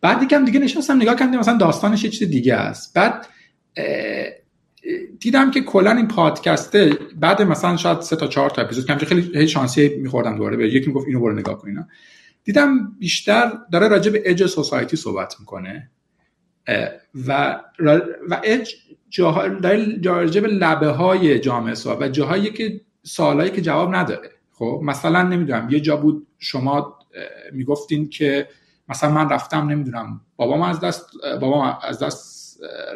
بعد 0.01 0.23
یکم 0.23 0.45
دیگه 0.45 0.59
نشستم 0.59 0.95
نگاه 0.95 1.15
کردم 1.15 1.37
مثلا 1.37 1.57
داستانش 1.57 2.03
یه 2.03 2.09
چیز 2.09 2.29
دیگه 2.29 2.55
است. 2.55 2.93
بعد 2.93 3.27
دیدم 5.19 5.51
که 5.51 5.61
کلا 5.61 5.91
این 5.91 6.07
پادکسته 6.07 6.99
بعد 7.19 7.41
مثلا 7.41 7.77
شاید 7.77 8.01
سه 8.01 8.15
تا 8.15 8.27
چهار 8.27 8.49
تا 8.49 8.61
اپیزود 8.61 8.97
که 8.97 9.05
خیلی 9.05 9.47
شانسی 9.47 9.89
میخوردم 9.89 10.37
دوباره 10.37 10.57
به 10.57 10.67
یکی 10.67 10.87
می‌گفت 10.87 11.07
اینو 11.07 11.19
برو 11.19 11.33
نگاه 11.33 11.57
کن 11.57 11.87
دیدم 12.43 12.95
بیشتر 12.99 13.51
داره 13.71 13.87
راجع 13.87 14.11
به 14.11 14.23
اج 14.25 14.45
سوسایتی 14.45 14.97
صحبت 14.97 15.35
می‌کنه. 15.39 15.89
و 17.27 17.59
و 18.29 18.41
اج 18.43 18.75
راجع 20.03 20.41
به 20.41 20.47
لبه 20.47 20.87
های 20.87 21.39
جامعه 21.39 21.73
صحبت 21.73 22.01
و 22.01 22.11
جاهایی 22.11 22.49
که 22.49 22.81
سوالایی 23.03 23.51
که 23.51 23.61
جواب 23.61 23.95
نداره. 23.95 24.29
خب 24.51 24.81
مثلا 24.83 25.21
نمی‌دونم 25.21 25.67
یه 25.69 25.79
جا 25.79 25.97
بود 25.97 26.27
شما 26.39 26.99
می‌گفتین 27.53 28.09
که 28.09 28.47
مثلا 28.89 29.11
من 29.11 29.29
رفتم 29.29 29.69
نمی‌دونم 29.69 30.21
بابام 30.35 30.61
از 30.61 30.79
دست 30.79 31.09
بابام 31.41 31.77
از 31.83 31.99
دست 31.99 32.36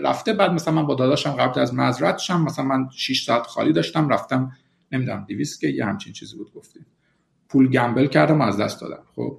رفته. 0.03 0.33
بعد 0.33 0.51
مثلا 0.51 0.73
من 0.73 0.85
با 0.85 0.95
داداشم 0.95 1.31
قبل 1.31 1.59
از 1.59 1.75
مزرعتشم 1.75 2.41
مثلا 2.41 2.65
من 2.65 2.89
6 2.91 3.23
ساعت 3.23 3.47
خالی 3.47 3.73
داشتم 3.73 4.09
رفتم 4.09 4.51
نمی‌دونم 4.91 5.25
200 5.27 5.61
که 5.61 5.67
یه 5.67 5.85
همچین 5.85 6.13
چیزی 6.13 6.37
بود 6.37 6.53
گفتیم. 6.53 6.85
پول 7.49 7.69
گمبل 7.69 8.07
کردم 8.07 8.41
از 8.41 8.57
دست 8.57 8.81
دادم. 8.81 9.03
خب. 9.15 9.37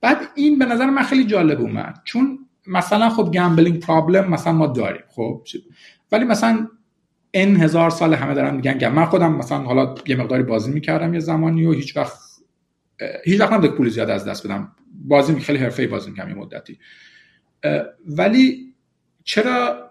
بعد 0.00 0.18
این 0.34 0.58
به 0.58 0.64
نظر 0.64 0.90
من 0.90 1.02
خیلی 1.02 1.24
جالب 1.24 1.60
اومد. 1.60 2.00
چون 2.04 2.38
مثلا 2.66 3.08
خب 3.10 3.30
گمبلینگ 3.34 3.80
پرابلم 3.80 4.30
مثلا 4.30 4.52
ما 4.52 4.66
داریم. 4.66 5.02
خب. 5.08 5.42
ولی 6.12 6.24
مثلا 6.24 6.68
ان 7.34 7.56
هزار 7.56 7.90
سال 7.90 8.14
همه 8.14 8.34
دارن 8.34 8.54
میگن 8.56 8.88
من 8.88 9.04
خودم 9.04 9.32
مثلا 9.32 9.58
حالا 9.58 9.94
یه 10.06 10.16
مقداری 10.16 10.42
بازی 10.42 10.72
می‌کردم 10.72 11.14
یه 11.14 11.20
زمانی 11.20 11.66
و 11.66 11.72
هیچ 11.72 11.96
وقت 11.96 12.18
هیچ 13.24 13.40
وقت 13.40 13.52
نبوده 13.52 13.68
پول 13.68 13.88
زیاد 13.88 14.10
از 14.10 14.24
دست 14.24 14.46
بدم. 14.46 14.72
بازی 15.04 15.40
خیلی 15.40 15.58
حرفه‌ای 15.58 15.88
بازی 15.88 16.10
می‌کردم 16.10 16.30
یه 16.30 16.36
مدتی. 16.36 16.78
ولی 18.06 18.74
چرا 19.26 19.90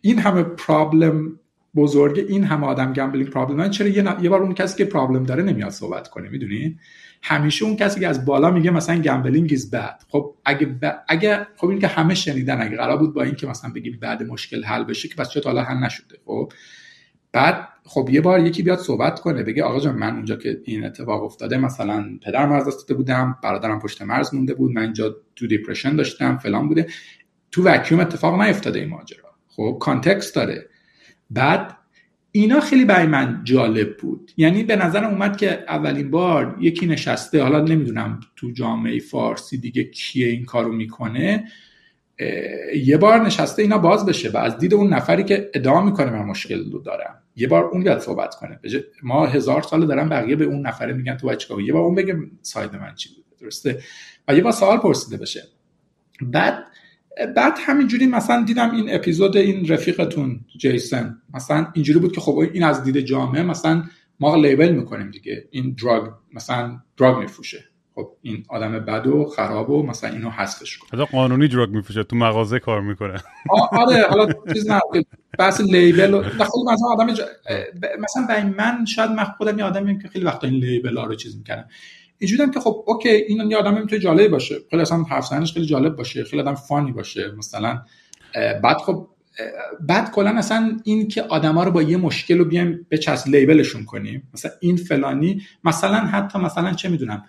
این 0.00 0.18
همه 0.18 0.42
problem 0.42 1.38
بزرگ 1.76 2.18
این 2.28 2.44
همه 2.44 2.66
آدم 2.66 2.92
gambling 2.92 3.30
problem 3.30 3.70
چرا 3.70 3.88
یه, 3.88 4.22
یه 4.22 4.30
بار 4.30 4.42
اون 4.42 4.54
کسی 4.54 4.76
که 4.78 4.84
problem 4.84 5.22
داره 5.22 5.42
نمیاد 5.42 5.70
صحبت 5.70 6.08
کنه 6.08 6.28
می‌دونی؟ 6.28 6.78
همیشه 7.22 7.64
اون 7.64 7.76
کسی 7.76 8.00
که 8.00 8.08
از 8.08 8.24
بالا 8.24 8.50
میگه 8.50 8.70
مثلا 8.70 9.02
gambling 9.02 9.50
از 9.52 9.70
بد 9.70 10.02
خب 10.08 10.34
اگه 10.44 10.66
ب... 10.66 10.94
اگه 11.08 11.46
خب 11.56 11.66
این 11.66 11.78
که 11.78 11.86
همه 11.86 12.14
شنیدن 12.14 12.62
اگه 12.62 12.76
قرار 12.76 12.96
بود 12.96 13.14
با 13.14 13.22
این 13.22 13.34
که 13.34 13.46
مثلا 13.46 13.72
بگیم 13.72 13.98
بعد 14.00 14.22
مشکل 14.22 14.64
حل 14.64 14.84
بشه 14.84 15.08
که 15.08 15.14
پس 15.14 15.30
چه 15.30 15.40
حالا 15.44 15.62
حل 15.62 15.76
نشده 15.76 16.18
خب؟ 16.26 16.52
بعد 17.32 17.68
خب 17.84 18.08
یه 18.12 18.20
بار 18.20 18.40
یکی 18.40 18.62
بیاد 18.62 18.78
صحبت 18.78 19.20
کنه 19.20 19.42
بگه 19.42 19.64
آقا 19.64 19.80
جان 19.80 19.94
من 19.94 20.14
اونجا 20.14 20.36
که 20.36 20.60
این 20.64 20.84
اتفاق 20.84 21.24
افتاده 21.24 21.58
مثلا 21.58 22.18
پدرم 22.22 22.52
از 22.52 22.66
دست 22.66 22.92
بودم 22.92 23.38
برادرم 23.42 23.80
پشت 23.80 24.02
مرز 24.02 24.34
مونده 24.34 24.54
بود 24.54 24.72
من 24.72 24.82
اینجا 24.82 25.16
تو 25.36 25.46
depression 25.46 25.96
داشتم 25.96 26.38
فلان 26.38 26.68
بوده. 26.68 26.86
تو 27.52 27.62
وکیوم 27.64 28.00
اتفاق 28.00 28.40
نیفتاده 28.40 28.78
این 28.78 28.88
ماجرا. 28.88 29.30
خب 29.48 29.76
context 29.80 30.34
داره. 30.34 30.68
بعد 31.30 31.76
اینا 32.32 32.60
خیلی 32.60 32.84
برای 32.84 33.06
من 33.06 33.40
جالب 33.44 33.96
بود. 33.96 34.30
یعنی 34.36 34.62
به 34.62 34.76
نظر 34.76 35.04
اومد 35.04 35.36
که 35.36 35.64
اولین 35.68 36.10
بار 36.10 36.56
یکی 36.60 36.86
نشسته 36.86 37.42
حالا 37.42 37.60
نمی‌دونم 37.60 38.20
تو 38.36 38.50
جامعه 38.50 38.98
فارسی 38.98 39.58
دیگه 39.58 39.84
کیه 39.84 40.28
این 40.28 40.44
کارو 40.44 40.72
می‌کنه 40.72 41.44
یه 42.84 42.96
بار 42.96 43.20
نشسته 43.20 43.62
اینا 43.62 43.78
باز 43.78 44.06
بشه 44.06 44.30
و 44.30 44.36
از 44.36 44.58
دید 44.58 44.74
اون 44.74 44.92
نفری 44.92 45.24
که 45.24 45.50
ادعا 45.54 45.84
می‌کنه 45.84 46.10
من 46.10 46.24
مشکل 46.24 46.70
رو 46.72 46.78
دارم. 46.78 47.22
یه 47.36 47.48
بار 47.48 47.64
اون 47.64 47.82
بیاد 47.82 47.98
صحبت 47.98 48.34
کنه. 48.34 48.60
ما 49.02 49.26
هزار 49.26 49.62
سال 49.62 49.86
دارم 49.86 50.08
بقیه 50.08 50.36
به 50.36 50.44
اون 50.44 50.66
نفره 50.66 50.92
میگن 50.92 51.16
تو 51.16 51.26
باید 51.26 51.42
یه 51.66 51.72
بار 51.72 51.82
اون 51.82 51.94
بگه 51.94 52.16
side 52.42 52.76
من 52.76 52.94
چی 52.94 53.08
بوده 53.08 53.28
درسته؟ 53.40 53.82
و 54.28 54.34
یه 54.34 54.42
بار 54.42 54.52
سوال 54.52 54.78
پرسیده 54.78 55.16
بشه. 55.16 55.42
بعد 56.22 56.64
بعد 57.36 57.58
همینجوری 57.58 58.06
مثلا 58.06 58.44
دیدم 58.44 58.70
این 58.70 58.94
اپیزود 58.94 59.36
این 59.36 59.68
رفیقتون 59.68 60.40
جیسن. 60.58 61.18
مثلا 61.34 61.66
اینجوری 61.74 61.98
بود 61.98 62.12
که 62.12 62.20
خب 62.20 62.38
این 62.52 62.64
از 62.64 62.84
دید 62.84 63.00
جامعه 63.00 63.42
مثلا 63.42 63.84
ما 64.20 64.36
لیبل 64.36 64.72
می‌کنیم 64.72 65.10
دیگه. 65.10 65.48
این 65.50 65.76
دراگ 65.82 66.10
مثلا 66.34 66.80
دراگ 66.96 67.18
میفروشه. 67.18 67.64
خب 67.94 68.16
این 68.22 68.44
آدم 68.48 68.72
بد 68.72 69.06
و 69.06 69.24
خراب 69.24 69.70
و 69.70 69.86
مثلا 69.86 70.10
اینو 70.10 70.30
حذفش 70.30 70.78
کنه. 70.78 71.04
قانونی 71.04 71.48
دراگ 71.48 71.70
میفروشه 71.70 72.04
تو 72.04 72.16
مغازه 72.16 72.58
کار 72.58 72.80
می‌کنه. 72.80 73.20
آره 73.72 74.06
حالا 74.10 74.26
چیز 74.54 74.70
نه 74.70 74.80
بحث 75.38 75.60
لیبل 75.60 76.14
و 76.14 76.22
خیلی 76.22 76.64
مثلا 76.72 76.88
آدم 76.92 77.06
مثلا 78.00 78.26
برای 78.28 78.42
من 78.42 78.84
شاید 78.84 79.10
من 79.10 79.24
خودم 79.24 79.58
یه 79.58 79.64
آدمیم 79.64 79.98
که 79.98 80.08
خیلی 80.08 80.24
وقتا 80.24 80.46
این 80.46 80.56
لیبل 80.56 80.96
ها 80.96 81.04
رو 81.04 81.14
چیز 81.14 81.36
می‌کنم 81.36 81.68
اینجوری 82.22 82.50
که 82.50 82.60
خب 82.60 82.84
اوکی 82.86 83.08
این 83.08 83.50
یه 83.50 83.56
آدم 83.56 83.80
می‌تونه 83.80 84.00
جالب 84.00 84.30
باشه. 84.30 84.56
خیلی 84.70 84.82
اصلا 84.82 85.02
حرف 85.02 85.52
خیلی 85.52 85.66
جالب 85.66 85.96
باشه 85.96 86.24
خیلی 86.24 86.42
آدم 86.42 86.54
فانی 86.54 86.92
باشه. 86.92 87.32
مثلا 87.38 87.82
بعد 88.62 88.76
خب 88.76 89.08
بعد 89.80 90.10
کلا 90.10 90.30
اصلا 90.30 90.80
این 90.84 91.08
که 91.08 91.22
آدما 91.22 91.64
رو 91.64 91.70
با 91.70 91.82
یه 91.82 91.96
مشکل 91.96 92.38
رو 92.38 92.44
بیایم 92.44 92.86
به 92.88 92.98
چسب 92.98 93.28
لیبلشون 93.28 93.84
کنیم. 93.84 94.28
مثلا 94.34 94.50
این 94.60 94.76
فلانی 94.76 95.42
مثلا 95.64 95.96
حتی 95.96 96.38
مثلا 96.38 96.72
چه 96.72 96.88
می‌دونم 96.88 97.24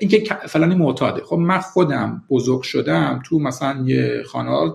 اینکه 0.00 0.34
فلانی 0.48 0.74
معتاده. 0.74 1.22
خب 1.24 1.36
من 1.36 1.58
خودم 1.58 2.24
بزرگ 2.30 2.62
شدم 2.62 3.22
تو 3.26 3.38
مثلا 3.38 3.82
یه 3.86 4.22
خانواده 4.22 4.74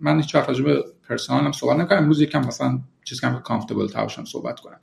من 0.00 0.16
هیچ 0.16 0.34
وقت 0.34 0.48
راجع 0.48 0.64
به 0.64 0.84
پرسونالم 1.08 1.52
صحبت 1.52 1.76
نکنم 1.76 1.98
امروز 1.98 2.20
یکم 2.20 2.46
مثلا 2.46 2.80
چیز 3.04 3.20
کم 3.20 3.38
کامفتبل 3.38 3.86
صحبت 4.24 4.60
کنم. 4.60 4.80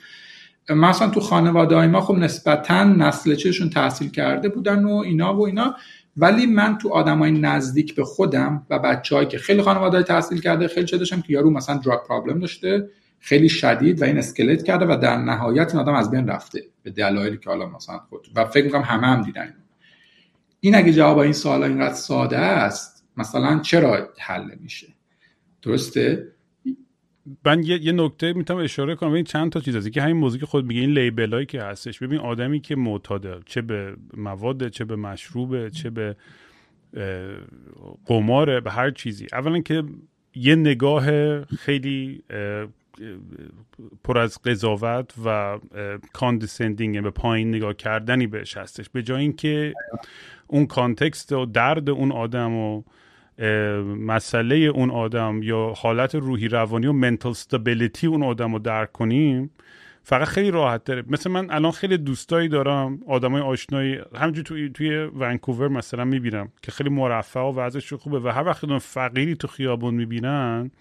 مثلا 0.69 1.09
تو 1.09 1.19
خانواده 1.19 1.75
های 1.75 1.87
ما 1.87 2.01
خب 2.01 2.15
نسبتا 2.15 2.83
نسل 2.83 3.35
چشون 3.35 3.69
تحصیل 3.69 4.09
کرده 4.09 4.49
بودن 4.49 4.85
و 4.85 4.95
اینا 4.95 5.35
و 5.35 5.45
اینا. 5.45 5.75
ولی 6.17 6.45
من 6.45 6.77
تو 6.77 6.89
آدمای 6.89 7.31
نزدیک 7.31 7.95
به 7.95 8.03
خودم 8.03 8.65
و 8.69 8.79
بچه‌هایی 8.79 9.27
که 9.27 9.37
خیلی 9.37 9.61
خانواده 9.61 10.03
تحصیل 10.03 10.41
کرده 10.41 10.67
خیلی 10.67 10.85
چه 10.85 10.97
داشتم 10.97 11.21
که 11.21 11.33
یارو 11.33 11.49
مثلا 11.49 11.77
دراگ 11.77 12.07
پرابلم 12.07 12.39
داشته 12.39 12.89
خیلی 13.19 13.49
شدید 13.49 14.01
و 14.01 14.05
این 14.05 14.17
اسکلت 14.17 14.63
کرده 14.63 14.85
و 14.85 14.97
در 15.01 15.17
نهایت 15.17 15.71
این 15.71 15.79
آدم 15.79 15.93
از 15.93 16.11
بین 16.11 16.27
رفته. 16.27 16.63
به 16.83 16.91
دلایلی 16.91 17.37
که 17.37 17.49
حالا 17.49 17.69
مثلا 17.69 17.99
خود 18.09 18.27
و 18.35 18.45
فکر 18.45 18.65
می‌کنم 18.65 18.81
همه 18.81 19.07
هم 19.07 19.21
دیدن. 19.21 19.53
این 20.59 20.75
اگه 20.75 20.93
جواب 20.93 21.17
این 21.17 21.33
سوالا 21.33 21.65
اینقدر 21.65 21.93
ساده 21.93 22.37
است 22.37 23.05
مثلا 23.17 23.59
چرا 23.59 24.09
حل 24.19 24.55
میشه؟ 24.59 24.87
درسته؟ 25.61 26.27
من 27.45 27.63
یه, 27.63 27.85
یه 27.85 27.91
نکته 27.91 28.33
می‌تونم 28.33 28.59
اشاره 28.59 28.95
کنم. 28.95 29.11
این 29.11 29.23
چند 29.23 29.51
تا 29.51 29.59
چیز 29.59 29.75
هست. 29.75 29.91
که 29.91 30.01
همین 30.01 30.17
موضوع 30.17 30.39
که 30.39 30.45
خود 30.45 30.65
میگه 30.65 30.81
این 30.81 30.89
label 30.89 31.33
هایی 31.33 31.45
که 31.45 31.61
هستش. 31.61 31.99
ببین 31.99 32.19
آدمی 32.19 32.59
که 32.59 32.75
معتاده 32.75 33.39
چه 33.45 33.61
به 33.61 33.95
مواد 34.17 34.67
چه 34.67 34.85
به 34.85 34.95
مشروبه 34.95 35.69
چه 35.69 35.89
به 35.89 36.15
قماره 38.05 38.59
به 38.59 38.71
هر 38.71 38.91
چیزی. 38.91 39.27
اولا 39.33 39.59
که 39.59 39.83
یه 40.35 40.55
نگاه 40.55 41.05
خیلی 41.43 42.23
پر 44.03 44.17
از 44.17 44.41
قضاوت 44.41 45.13
و 45.25 45.59
condescending 46.13 47.03
به 47.03 47.09
پایین 47.09 47.55
نگاه 47.55 47.73
کردنی 47.73 48.27
بهش 48.27 48.57
هستش. 48.57 48.89
به 48.89 49.03
جای 49.03 49.21
اینکه 49.21 49.73
اون 50.47 50.65
context 50.65 51.31
و 51.31 51.45
درد 51.45 51.89
اون 51.89 52.11
آدم 52.11 52.53
و 52.53 52.83
مسئله 53.99 54.55
اون 54.55 54.91
آدم 54.91 55.39
یا 55.43 55.73
حالت 55.77 56.15
روحی 56.15 56.47
روانی 56.47 56.87
و 56.87 56.93
منتال 56.93 57.33
ستابیلیتی 57.33 58.07
اون 58.07 58.23
آدم 58.23 58.53
رو 58.53 58.59
درک 58.59 58.91
کنیم 58.91 59.51
فقط 60.03 60.27
خیلی 60.27 60.51
راحت 60.51 60.83
داره 60.83 61.03
مثل 61.07 61.31
من 61.31 61.51
الان 61.51 61.71
خیلی 61.71 61.97
دوستایی 61.97 62.49
دارم 62.49 62.99
آدمای 63.07 63.41
آشنایی. 63.41 63.99
همینجور 64.15 64.43
توی 64.43 64.69
توی 64.69 65.03
ونکوور 65.03 65.67
مثلا 65.67 66.05
می‌بینم 66.05 66.51
که 66.61 66.71
خیلی 66.71 66.89
مرفه 66.89 67.39
و 67.39 67.59
وضعش 67.59 67.93
خوبه 67.93 68.19
و 68.19 68.27
هر 68.27 68.43
وقت 68.43 68.77
فقیری 68.77 69.35
تو 69.35 69.47
خیابون 69.47 69.93
می‌بینن 69.93 70.71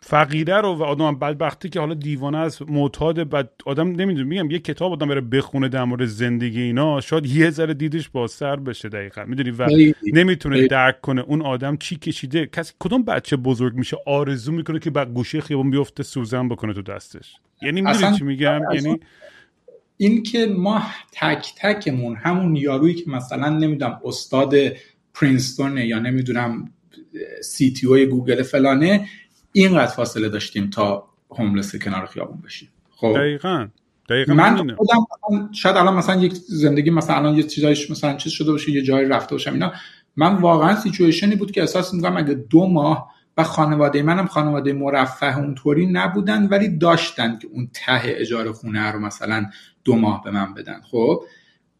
فقیره 0.00 0.56
رو 0.56 0.74
و 0.74 0.82
آدم 0.82 1.18
بدبختی 1.18 1.68
که 1.68 1.80
حالا 1.80 1.94
دیوانه 1.94 2.38
است 2.38 2.62
معتاد 2.62 3.28
بعد 3.28 3.50
آدم 3.66 3.88
نمی‌دونه 3.88 4.22
میگم 4.22 4.50
یه 4.50 4.58
کتاب 4.58 4.92
آدم 4.92 5.08
بره 5.08 5.20
بخونه 5.20 5.68
در 5.68 5.84
مورد 5.84 6.04
زندگی 6.04 6.62
اینا 6.62 7.00
شاید 7.00 7.26
یه 7.26 7.50
ذره 7.50 7.74
دیدش 7.74 8.10
سر 8.28 8.56
بشه 8.56 8.88
دقیقا 8.88 9.24
می‌دونی؟ 9.24 9.50
و 9.50 9.68
نمی‌تونه 10.12 10.66
درک 10.66 11.00
کنه 11.00 11.20
اون 11.20 11.42
آدم 11.42 11.76
چی 11.76 11.96
کشیده. 11.96 12.46
کسی 12.46 12.72
کدوم 12.78 13.02
بچه 13.02 13.36
بزرگ 13.36 13.74
میشه 13.74 13.96
آرزو 14.06 14.52
می‌کنه 14.52 14.78
که 14.78 14.90
بعد 14.90 15.12
گوشه 15.12 15.40
خیابون 15.40 15.70
بیفته 15.70 16.02
سوزن 16.02 16.48
بکنه 16.48 16.72
تو 16.72 16.82
دستش؟ 16.82 17.34
یعنی 17.62 17.82
می‌دونی 17.82 18.18
چی 18.18 18.24
میگم؟ 18.24 18.60
یعنی 18.74 19.00
این 19.96 20.22
که 20.22 20.46
ما 20.46 20.82
تک 21.12 21.46
تکمون 21.56 22.16
همون 22.16 22.56
یارویی 22.56 22.94
که 22.94 23.10
مثلا 23.10 23.48
نمی‌دونم 23.48 24.00
استاد 24.04 24.54
پرینستون 25.14 25.78
یا 25.78 25.98
نمی‌دونم 25.98 26.70
CTO 27.42 27.96
گوگل 27.96 28.42
فلانه 28.42 29.06
اینقدر 29.52 29.86
فاصله 29.86 30.28
داشتیم 30.28 30.70
تا 30.70 31.08
homeless 31.30 31.76
کنار 31.76 32.06
خیابون 32.06 32.40
بشیم. 32.40 32.68
خب. 32.90 33.14
دقیقا. 33.16 33.68
دقیقا 34.08 34.34
من 34.34 34.76
خودم 34.76 35.52
شاید 35.52 35.76
الان 35.76 35.94
مثلا 35.94 36.20
یک 36.20 36.32
زندگی 36.34 36.90
مثلا 36.90 37.16
الان 37.16 37.36
یه 37.36 37.42
چیزایش 37.42 37.90
مثلا 37.90 38.16
چیز 38.16 38.32
شده 38.32 38.52
باشه 38.52 38.72
یه 38.72 38.82
جایی 38.82 39.08
رفته 39.08 39.34
باشم 39.34 39.52
اینا. 39.52 39.72
من 40.16 40.34
واقعا 40.34 40.76
سیچویشنی 40.76 41.36
بود 41.36 41.50
که 41.50 41.60
احساس 41.60 41.94
می‌کنم 41.94 42.16
اگه 42.16 42.34
دو 42.34 42.66
ماه 42.66 43.12
و 43.36 43.44
خانواده 43.44 44.02
منم 44.02 44.26
خانواده 44.26 44.72
مرفه 44.72 45.38
اونطوری 45.38 45.86
نبودن 45.86 46.46
ولی 46.46 46.68
داشتن 46.78 47.38
که 47.38 47.48
اون 47.52 47.70
ته 47.74 48.02
اجاره 48.04 48.52
خونه 48.52 48.92
رو 48.92 48.98
مثلا 48.98 49.46
دو 49.84 49.96
ماه 49.96 50.24
به 50.24 50.30
من 50.30 50.54
بدن. 50.54 50.80
خب. 50.90 51.22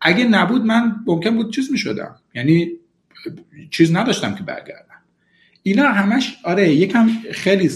اگه 0.00 0.24
نبود 0.24 0.64
من 0.64 0.96
ممکن 1.06 1.36
بود 1.36 1.52
چیز 1.54 1.72
می‌شدم. 1.72 2.16
یعنی 2.34 2.70
چیز 3.70 3.96
نداشتم 3.96 4.34
که 4.34 4.42
برگردم. 4.42 4.87
اینا 5.68 5.88
همش 5.88 6.36
آره 6.44 6.68
یکم 6.68 7.08
خیلی 7.32 7.70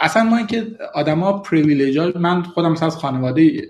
اصلا 0.00 0.24
ما 0.24 0.36
اینکه 0.36 0.66
آدما 0.94 1.38
پریویلیج 1.38 1.98
من 2.16 2.42
خودم 2.42 2.72
مثلا 2.72 2.86
از 2.86 2.96
خانواده 2.96 3.68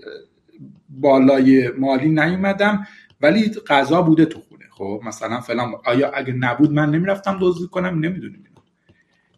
بالای 0.89 1.69
مالی 1.69 2.09
نیومدم 2.09 2.87
ولی 3.21 3.51
غذا 3.67 4.01
بوده 4.01 4.25
تو 4.25 4.39
خونه. 4.39 4.65
خب 4.71 5.01
مثلا 5.05 5.41
فلان 5.41 5.73
آیا 5.85 6.11
اگه 6.11 6.33
نبود 6.33 6.71
من 6.71 6.89
نمی‌رفتم 6.89 7.37
دزدی 7.41 7.67
کنم؟ 7.67 7.99
نمی‌دونیم. 7.99 8.43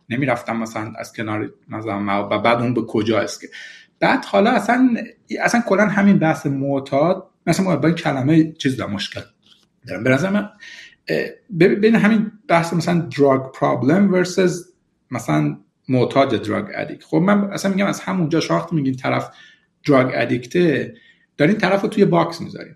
نمی‌رفتم 0.10 0.58
مثلا 0.58 0.93
از 1.00 1.13
کنار 1.13 1.50
مثلا 1.67 2.27
و 2.29 2.39
بعد 2.39 2.62
اون 2.62 2.74
به 2.74 2.82
کجا 2.82 3.20
است 3.20 3.41
که؟ 3.41 3.48
بعد 4.00 4.25
حالا 4.25 4.51
اصلا 4.51 4.96
اصلا 5.41 5.62
کلا 5.62 5.86
همین 5.86 6.20
بحث 6.20 6.46
معتاد 6.46 7.29
مثلا 7.48 7.75
با 7.75 7.91
کلمه 7.91 8.51
چیز 8.51 8.77
دا 8.77 8.88
مشکل 8.88 9.22
دارم. 9.88 10.03
به 10.03 10.29
من 10.29 10.50
بین 11.50 11.95
همین 11.95 12.31
بحث 12.48 12.74
مثلا 12.74 13.10
دراگ 13.17 13.51
پرابلم 13.51 14.13
ورسز 14.13 14.74
مثلا 15.12 15.57
معتاد 15.89 16.41
دراگ 16.41 16.65
ادیک 16.75 17.03
خب 17.03 17.17
من 17.17 17.43
اصلا 17.43 17.72
میگم 17.72 17.86
از 17.86 18.00
همونجا 18.00 18.39
شاخت 18.39 18.74
میگین 18.74 18.95
طرف 18.95 19.29
drug 19.88 20.12
addict 20.13 20.82
ه 20.82 20.93
دارین 21.38 21.57
طرف 21.57 21.81
رو 21.81 21.89
توی 21.89 22.05
box 22.05 22.41
می‌ذارین 22.41 22.75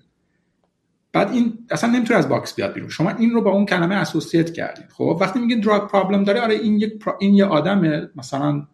بعد 1.13 1.31
این 1.31 1.53
اصلا 1.69 1.91
نمی‌تونه 1.91 2.19
از 2.19 2.29
box 2.29 2.55
بیاد 2.55 2.74
بیرون. 2.74 2.89
شما 2.89 3.10
این 3.10 3.31
رو 3.31 3.41
با 3.41 3.51
اون 3.51 3.65
کلمه 3.65 3.96
associate 3.96 4.53
کردین. 4.53 4.86
خب 4.89 5.17
وقتی 5.22 5.39
میگین 5.39 5.60
drug 5.60 5.89
problem 5.89 6.24
داره 6.24 6.41
آره 6.41 6.55
این 6.55 6.79
یک 6.79 7.03
این 7.19 7.34
یه 7.34 7.46
آدمه. 7.46 8.10
مثلا 8.15 8.67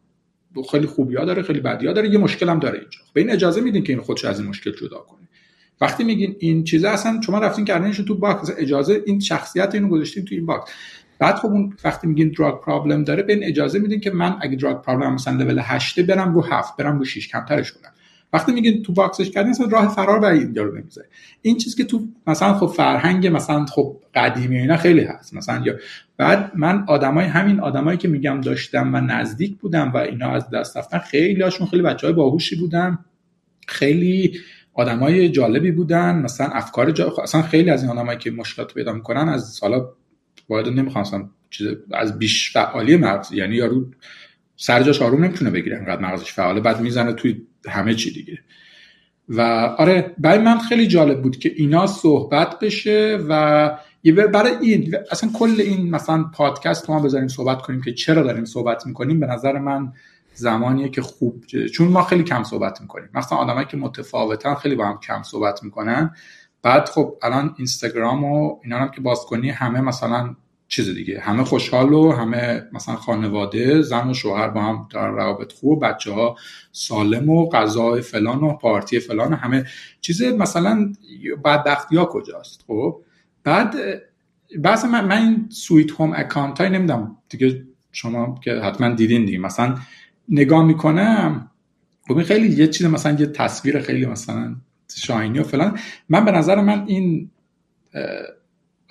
خیلی 0.72 0.88
خوبی 0.88 1.16
ها 1.16 1.26
داره 1.26 1.42
خیلی 1.42 1.60
بدی 1.60 1.88
ها 1.88 1.94
داره 1.94 2.10
یه 2.10 2.18
مشکل 2.18 2.50
هم 2.50 2.60
داره 2.60 2.80
اینجا. 2.80 3.00
به 3.14 3.22
این 3.22 3.32
اجازه 3.32 3.62
میدین 3.62 3.84
که 3.84 3.94
این 3.94 4.02
خودش 4.02 4.26
از 4.26 4.40
این 4.40 4.50
مشکل 4.50 4.72
جدا 4.72 4.98
کنه. 4.98 5.28
وقتی 5.82 6.04
میگین 6.04 6.36
این 6.40 6.64
چیزه 6.64 6.90
اصلا 6.90 7.22
شما 7.22 7.40
رفتین 7.40 7.66
کردنش 7.66 7.98
تو 7.98 8.16
box. 8.16 8.52
اجازه 8.58 9.04
این 9.06 9.20
شخصیت 9.20 9.76
اینو 9.76 9.88
گذاشتین 9.88 10.26
تو 10.26 10.36
این 10.36 10.46
box. 10.46 10.72
بعد 11.20 11.36
خب 11.36 11.48
اون 11.48 11.74
وقتی 11.84 12.08
میگین 12.08 12.34
drug 12.38 12.62
problem 12.62 13.04
داره 13.04 13.24
به 13.24 13.34
این 13.34 13.44
اجازه 13.44 13.80
میدین 13.80 14.00
که 14.00 14.12
من 14.12 14.36
اگه 14.42 14.56
drug 14.56 14.82
problem 14.82 15.14
مثلا 15.14 15.44
لول 15.44 15.60
8 15.64 16.00
برم 16.00 16.36
رو 16.36 16.42
7 16.42 16.78
برم 16.78 17.00
رو 17.00 17.06
6 17.06 17.28
کمترش 17.28 17.72
کنم. 17.72 17.92
وقتی 18.34 18.52
میگین 18.52 18.84
تو 18.84 18.94
باکسش 18.94 19.32
کردین 19.32 19.52
اصلا 19.52 19.68
راه 19.68 19.96
فرار 19.96 20.20
برای 20.20 20.40
اینجا 20.40 20.64
رو 20.64 20.78
نمی‌ذاره 20.78 21.08
این 21.42 21.58
چیزی 21.58 21.78
که 21.78 21.84
تو 21.84 22.08
مثلا 22.28 22.54
خب 22.54 22.68
فرهنگ 22.68 23.28
مثلا 23.28 23.66
خب 23.66 23.98
قدیمی 24.16 24.58
اینا 24.58 24.78
خیلی 24.78 25.02
هست. 25.02 25.34
مثلا 25.34 25.62
یا 25.66 25.74
بعد 26.18 26.52
من 26.56 26.84
آدمای 26.88 27.26
همین 27.26 27.60
آدمایی 27.60 27.98
که 27.98 28.08
میگم 28.08 28.42
داشتم 28.42 28.96
و 28.96 29.02
نزدیک 29.02 29.58
بودم 29.58 29.92
و 29.94 29.98
اینا 29.98 30.30
از 30.30 30.50
دست 30.50 30.78
رفتن 30.78 30.98
خیلی 30.98 31.42
هاشون 31.42 31.68
خیلی 31.68 31.84
بچه 31.84 32.08
های 32.08 32.16
باهوشی 32.16 32.56
بودن. 32.56 33.00
خیلی 33.68 34.40
آدمای 34.74 35.30
جالبی 35.30 35.72
بودن 35.72 36.16
مثلا 36.16 36.48
افکار 36.48 36.92
جا... 36.92 37.10
خب 37.10 37.22
اصلا 37.22 37.42
خیلی 37.42 37.70
از 37.70 37.84
این 37.84 37.92
آدمایی 37.92 38.18
که 38.18 38.32
مشکلات 38.32 38.74
پیدا 38.74 38.94
می‌کنن 38.94 39.30
از 39.30 39.50
سالا 39.50 39.90
باید 40.48 40.68
نمی‌خوام 40.68 41.30
چیز 41.50 41.68
از 41.92 42.20
بیش 42.20 42.52
فعالی 42.54 42.98
مغز 42.98 43.32
یعنی 43.32 43.56
یارو 43.56 43.86
سر 44.56 44.84
جاش 44.84 45.02
آروم 45.02 45.24
نمی‌تونه 45.24 45.52
بگیره 45.52 45.78
انقدر 45.78 46.02
مغزش 46.02 46.34
فعاله 46.34 46.62
بعد 46.62 46.82
می‌زنه 46.82 47.14
توی 47.14 47.42
همه 47.68 47.96
چی 47.96 48.14
دیگه. 48.14 48.40
و 49.30 49.42
آره 49.78 50.16
برای 50.18 50.40
من 50.40 50.58
خیلی 50.58 50.88
جالب 50.88 51.22
بود 51.22 51.38
که 51.38 51.52
اینا 51.56 51.88
صحبت 51.88 52.60
بشه 52.60 53.20
و 53.30 53.72
برای 54.34 54.52
این 54.62 54.96
اصلا 55.12 55.30
کل 55.34 55.56
این 55.60 55.90
مثلا 55.90 56.24
پادکست 56.24 56.90
ما 56.90 57.00
بذاریم 57.00 57.28
صحبت 57.28 57.62
کنیم 57.62 57.82
که 57.82 57.94
چرا 57.94 58.24
داریم 58.24 58.46
صحبت 58.46 58.88
می‌کنیم 58.88 59.20
به 59.20 59.28
نظر 59.28 59.60
من 59.60 59.94
زمانیه 60.34 60.90
که 60.90 61.02
خوب 61.02 61.46
چون 61.74 61.88
ما 61.88 62.04
خیلی 62.04 62.24
کم 62.24 62.44
صحبت 62.44 62.82
می‌کنیم. 62.82 63.10
مثلا 63.14 63.38
آدمایی 63.38 63.66
که 63.66 63.78
متفاوتن 63.78 64.56
خیلی 64.56 64.76
با 64.76 64.86
هم 64.86 65.00
کم 65.00 65.24
صحبت 65.24 65.64
می‌کنن. 65.64 66.16
بعد 66.62 66.90
خب 66.90 67.18
الان 67.22 67.56
اینستاگرام 67.58 68.24
و 68.24 68.60
اینا 68.64 68.80
هم 68.80 68.92
که 68.92 69.02
باز 69.02 69.20
کنی 69.20 69.50
همه 69.50 69.82
مثلا 69.82 70.36
چیز 70.68 70.90
دیگه. 70.90 71.20
همه 71.20 71.44
خوشحال 71.44 71.94
و 71.94 72.12
همه 72.12 72.64
مثلا 72.74 72.96
خانواده 72.96 73.82
زن 73.82 74.10
و 74.10 74.14
شوهر 74.14 74.48
با 74.48 74.62
هم 74.62 74.88
در 74.92 75.08
روابط 75.08 75.54
خوب 75.54 75.86
بچه 75.86 76.12
ها 76.12 76.36
سالم 76.72 77.30
و 77.30 77.50
غذا 77.50 78.02
فلان 78.02 78.44
و 78.44 78.54
پارتی 78.54 79.00
فلان 79.00 79.34
و 79.34 79.36
همه 79.36 79.66
چیز 80.02 80.22
مثلا 80.22 80.94
بدبختی 81.46 81.98
ها 81.98 82.06
کجاست 82.06 82.64
خب؟ 82.68 83.02
بعد 83.44 83.76
بعض 84.60 84.86
من, 84.86 85.06
من 85.06 85.18
این 85.18 85.50
سویت 85.50 85.92
هوم 85.92 86.14
اکانت 86.16 86.62
های 86.62 86.70
نمی‌دونم. 86.70 87.18
دیگه 87.30 87.64
شما 87.92 88.40
که 88.44 88.54
حتما 88.54 88.90
دیدین 88.90 89.26
دیگه. 89.26 89.38
مثلا 89.38 89.76
نگاه 90.30 90.66
می‌کنم 90.66 91.52
خب 92.08 92.24
خیلی 92.24 92.56
یه 92.56 92.68
چیز 92.68 92.88
مثلا 92.88 93.20
یه 93.20 93.26
تصویر 93.26 93.80
خیلی 93.80 94.06
مثلا 94.06 94.56
شاینی 94.96 95.40
و 95.40 95.44
فلان. 95.44 95.80
من 96.10 96.26
به 96.26 96.32
نظر 96.32 96.62
من 96.62 96.86
این 96.88 97.30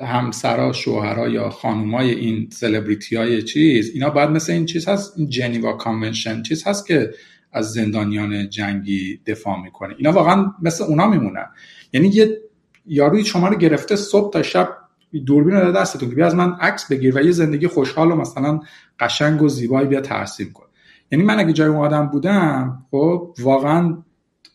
همسرا 0.00 0.72
شوهرها 0.72 1.28
یا 1.28 1.50
خانومای 1.50 2.10
این 2.10 2.48
سلبریتی 2.50 3.16
های 3.16 3.42
چیز 3.42 3.90
اینا 3.94 4.10
باید 4.10 4.30
مثل 4.30 4.52
این 4.52 4.66
چیز 4.66 4.88
هست 4.88 5.12
این 5.16 5.28
جنیوا 5.28 5.72
کانونشن 5.72 6.42
چیز 6.42 6.66
هست 6.66 6.86
که 6.86 7.10
از 7.52 7.72
زندانیان 7.72 8.48
جنگی 8.48 9.20
دفاع 9.26 9.62
می‌کنه. 9.62 9.94
اینا 9.98 10.12
واقعا 10.12 10.52
مثل 10.62 10.84
اونا 10.84 11.06
میمونن. 11.06 11.46
یعنی 11.92 12.08
یه 12.08 12.38
یاروی 12.86 13.24
شما 13.24 13.48
رو 13.48 13.56
گرفته 13.56 13.96
صبح 13.96 14.32
تا 14.32 14.42
شب 14.42 14.68
دوربین 15.26 15.54
رو 15.54 15.72
دستتون 15.72 16.08
بیا 16.08 16.26
از 16.26 16.34
من 16.34 16.52
عکس 16.52 16.92
بگیر 16.92 17.16
و 17.16 17.20
یه 17.20 17.32
زندگی 17.32 17.66
خوشحال 17.66 18.12
و 18.12 18.16
مثلا 18.16 18.60
قشنگ 19.00 19.42
و 19.42 19.48
زیبایی 19.48 19.88
بیا 19.88 20.00
ترسیم 20.00 20.52
کن. 20.52 20.66
یعنی 21.12 21.24
من 21.24 21.38
اگه 21.38 21.52
جای 21.52 21.68
اون 21.68 21.78
آدم 21.78 22.06
بودم 22.06 22.86
خب 22.90 23.34
واقعا 23.40 24.02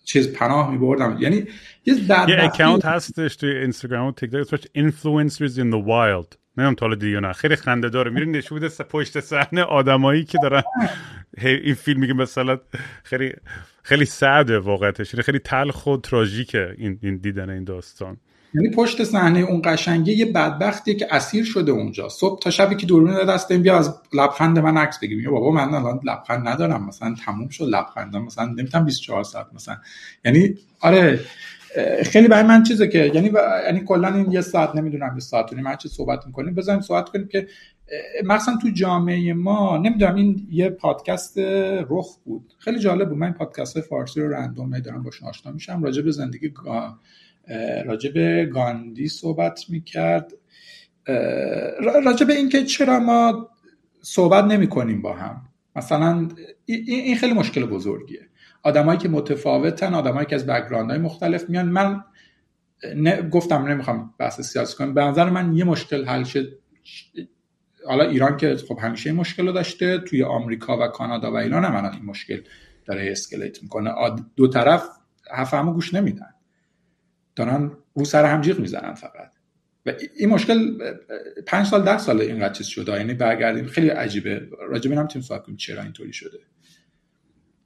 چیز 0.06 0.34
پناه 0.34 0.72
می 0.72 0.78
بردم 0.78 1.17
یعنی 1.20 1.46
یه 1.86 1.96
اکاونت 2.10 2.86
هستش 2.86 3.36
توی 3.36 3.50
اینستاگرام 3.50 4.08
و 4.08 4.12
تیک 4.12 4.32
تاک 4.32 4.41
اسمش 4.41 4.62
influencers 4.78 5.54
in 5.54 5.72
the 5.74 5.88
wild. 5.88 6.38
نمی‌دونم 6.58 6.76
تا 6.76 6.96
دیگه 6.96 7.20
نه. 7.20 7.34
خیلی 7.34 7.56
خنده 7.56 7.89
داره 7.89 8.12
میرین 8.12 8.32
نشون 8.32 8.60
بده 8.60 8.84
پشت 8.84 9.20
صحنه 9.20 9.63
آدمایی 9.63 10.24
که 10.24 10.38
دارن 10.41 10.63
این 11.43 11.74
فیلم 11.74 12.00
میگه 12.00 12.13
مثلا 12.13 12.60
خیلی 13.04 13.34
خیلی 13.84 14.06
سعده 14.06 14.60
واقعتش 14.60 15.13
یعنی 15.13 15.24
خیلی 15.24 15.39
تلخ 15.39 15.88
و 15.88 15.98
تراژیکه 15.98 16.76
این 16.78 17.00
این 17.04 17.17
دیدن 17.17 17.50
این 17.50 17.63
داستان. 17.63 18.17
یعنی 18.54 18.70
پشت 18.70 19.04
صحنه 19.04 19.40
اون 19.40 19.62
قشنگی 19.66 20.14
یه 20.14 20.26
بدبختیه 20.26 20.94
که 20.94 21.08
اسیر 21.12 21.44
شده 21.44 21.72
اونجا. 21.72 22.10
صبح 22.10 22.40
تا 22.40 22.50
شبی 22.50 22.76
که 22.76 22.86
دوربین 22.86 23.26
دست 23.26 23.54
بیا 23.54 23.78
از 23.78 23.96
لبخند 24.14 24.60
من 24.60 24.78
عکس 24.78 25.00
بگیم 25.00 25.20
یا 25.20 25.32
بابا 25.32 25.52
من 25.52 25.74
الان 25.74 26.00
لبخند 26.04 26.48
ندارم 26.48 26.88
مثلا 26.88 27.16
تموم 27.26 27.50
شد 27.50 27.64
لبخندم 27.64 28.24
مثلا 28.24 28.46
نمی‌تونم 28.46 28.86
24 28.86 29.24
ساعت 29.24 29.48
مثلا. 29.54 29.78
یعنی 30.26 30.56
آره 30.80 31.20
خیلی 32.04 32.28
برای 32.28 32.44
من 32.44 32.64
چیزه 32.64 32.88
که 32.88 33.12
یعنی 33.14 33.32
یعنی 33.66 33.80
کلا 33.80 34.16
این 34.16 34.32
یه 34.32 34.42
ساعت 34.42 34.76
نمی‌دونم 34.76 35.12
یه 35.14 35.20
ساعت 35.20 35.54
و 35.54 35.76
چه 35.76 35.90
صحبت 35.90 36.28
می‌کنیم 36.28 36.54
بزنیم 36.54 36.82
صحبت 36.82 37.10
کنیم 37.10 37.28
که 37.28 37.48
مثلا 38.26 38.58
تو 38.62 38.70
جامعه 38.70 39.34
ما 39.34 39.78
نمی‌دونم 39.78 40.16
این 40.16 40.48
یه 40.52 40.70
پادکست 40.70 41.38
رخ 41.90 42.18
بود. 42.26 42.54
خیلی 42.60 42.80
جالب 42.80 43.10
بود. 43.10 43.18
من 43.18 43.32
پادکست 43.32 43.82
فارسی 43.82 44.22
رو 44.22 44.34
رندوم 44.34 44.80
دارم 44.80 45.04
باش 45.04 45.24
آشنا 45.24 45.52
میشم. 45.52 45.84
راجع 45.84 46.02
به 46.02 46.12
زندگی 46.12 46.54
راجع 47.86 48.12
به 48.12 48.46
گاندی 48.46 49.08
صحبت 49.08 49.66
می‌کرد. 49.70 50.34
راجع 52.06 52.26
به 52.28 52.34
اینکه 52.34 52.64
چرا 52.64 53.00
ما 53.00 53.50
صحبت 54.02 54.44
نمی 54.44 54.68
کنیم 54.68 55.02
با 55.02 55.14
هم. 55.14 55.42
مثلا 55.76 56.28
این 56.66 57.18
خیلی 57.18 57.34
مشکل 57.34 57.66
بزرگیه. 57.66 58.22
آدمایی 58.64 59.00
که 59.00 59.10
متفاوتن 59.10 59.94
آدمایی 59.94 60.26
که 60.26 60.36
از 60.36 60.46
background 60.46 60.89
های 60.90 61.00
مختلف 61.00 61.50
میان. 61.50 61.66
من 61.66 62.04
گفتم 63.32 63.66
نمی‌خوام 63.66 64.14
بحث 64.20 64.42
سیاسی 64.42 64.78
کنم. 64.78 64.94
به 64.94 65.02
نظر 65.02 65.30
من 65.30 65.56
یه 65.56 65.64
مشکل 65.64 66.06
حل 66.06 66.24
شد. 66.24 66.60
حالا 67.88 68.04
ایران 68.04 68.38
که 68.38 68.56
خب 68.56 68.80
همیشه 68.82 69.10
این 69.10 69.20
مشکل 69.20 69.48
رو 69.48 69.54
داشته 69.54 69.98
توی 69.98 70.24
آمریکا 70.24 70.78
و 70.78 70.88
کانادا 70.88 71.32
و 71.32 71.36
ایران 71.36 71.66
هم 71.66 71.92
این 71.94 72.06
مشکل 72.06 72.42
داره 72.86 73.12
escalate 73.12 73.63
می‌کنه. 73.64 73.92
دو 74.36 74.48
طرف 74.48 74.90
حرف 75.32 75.54
همه 75.54 75.74
گوش 75.74 75.94
نمیدن. 75.94 76.34
دارن 77.38 77.71
رو 77.93 78.06
سر 78.06 78.26
هم 78.26 78.41
جیغ 78.41 78.60
می‌زنن 78.60 78.93
فقط. 78.93 79.32
و 79.86 79.93
این 80.17 80.30
مشکل 80.30 80.78
پنج 81.47 81.65
سال 81.65 81.84
ده 81.84 81.97
سال 81.97 82.21
اینقدر 82.21 82.54
چیز 82.54 82.67
شده. 82.67 82.91
یعنی 82.91 83.13
برگردیم. 83.13 83.65
خیلی 83.65 83.89
عجیبه. 83.89 84.47
راجب 84.69 84.91
هم 84.91 85.08
تیم 85.08 85.21
کنیم 85.21 85.58
چرا 85.58 85.82
اینطوری 85.82 86.13
شده؟ 86.13 86.39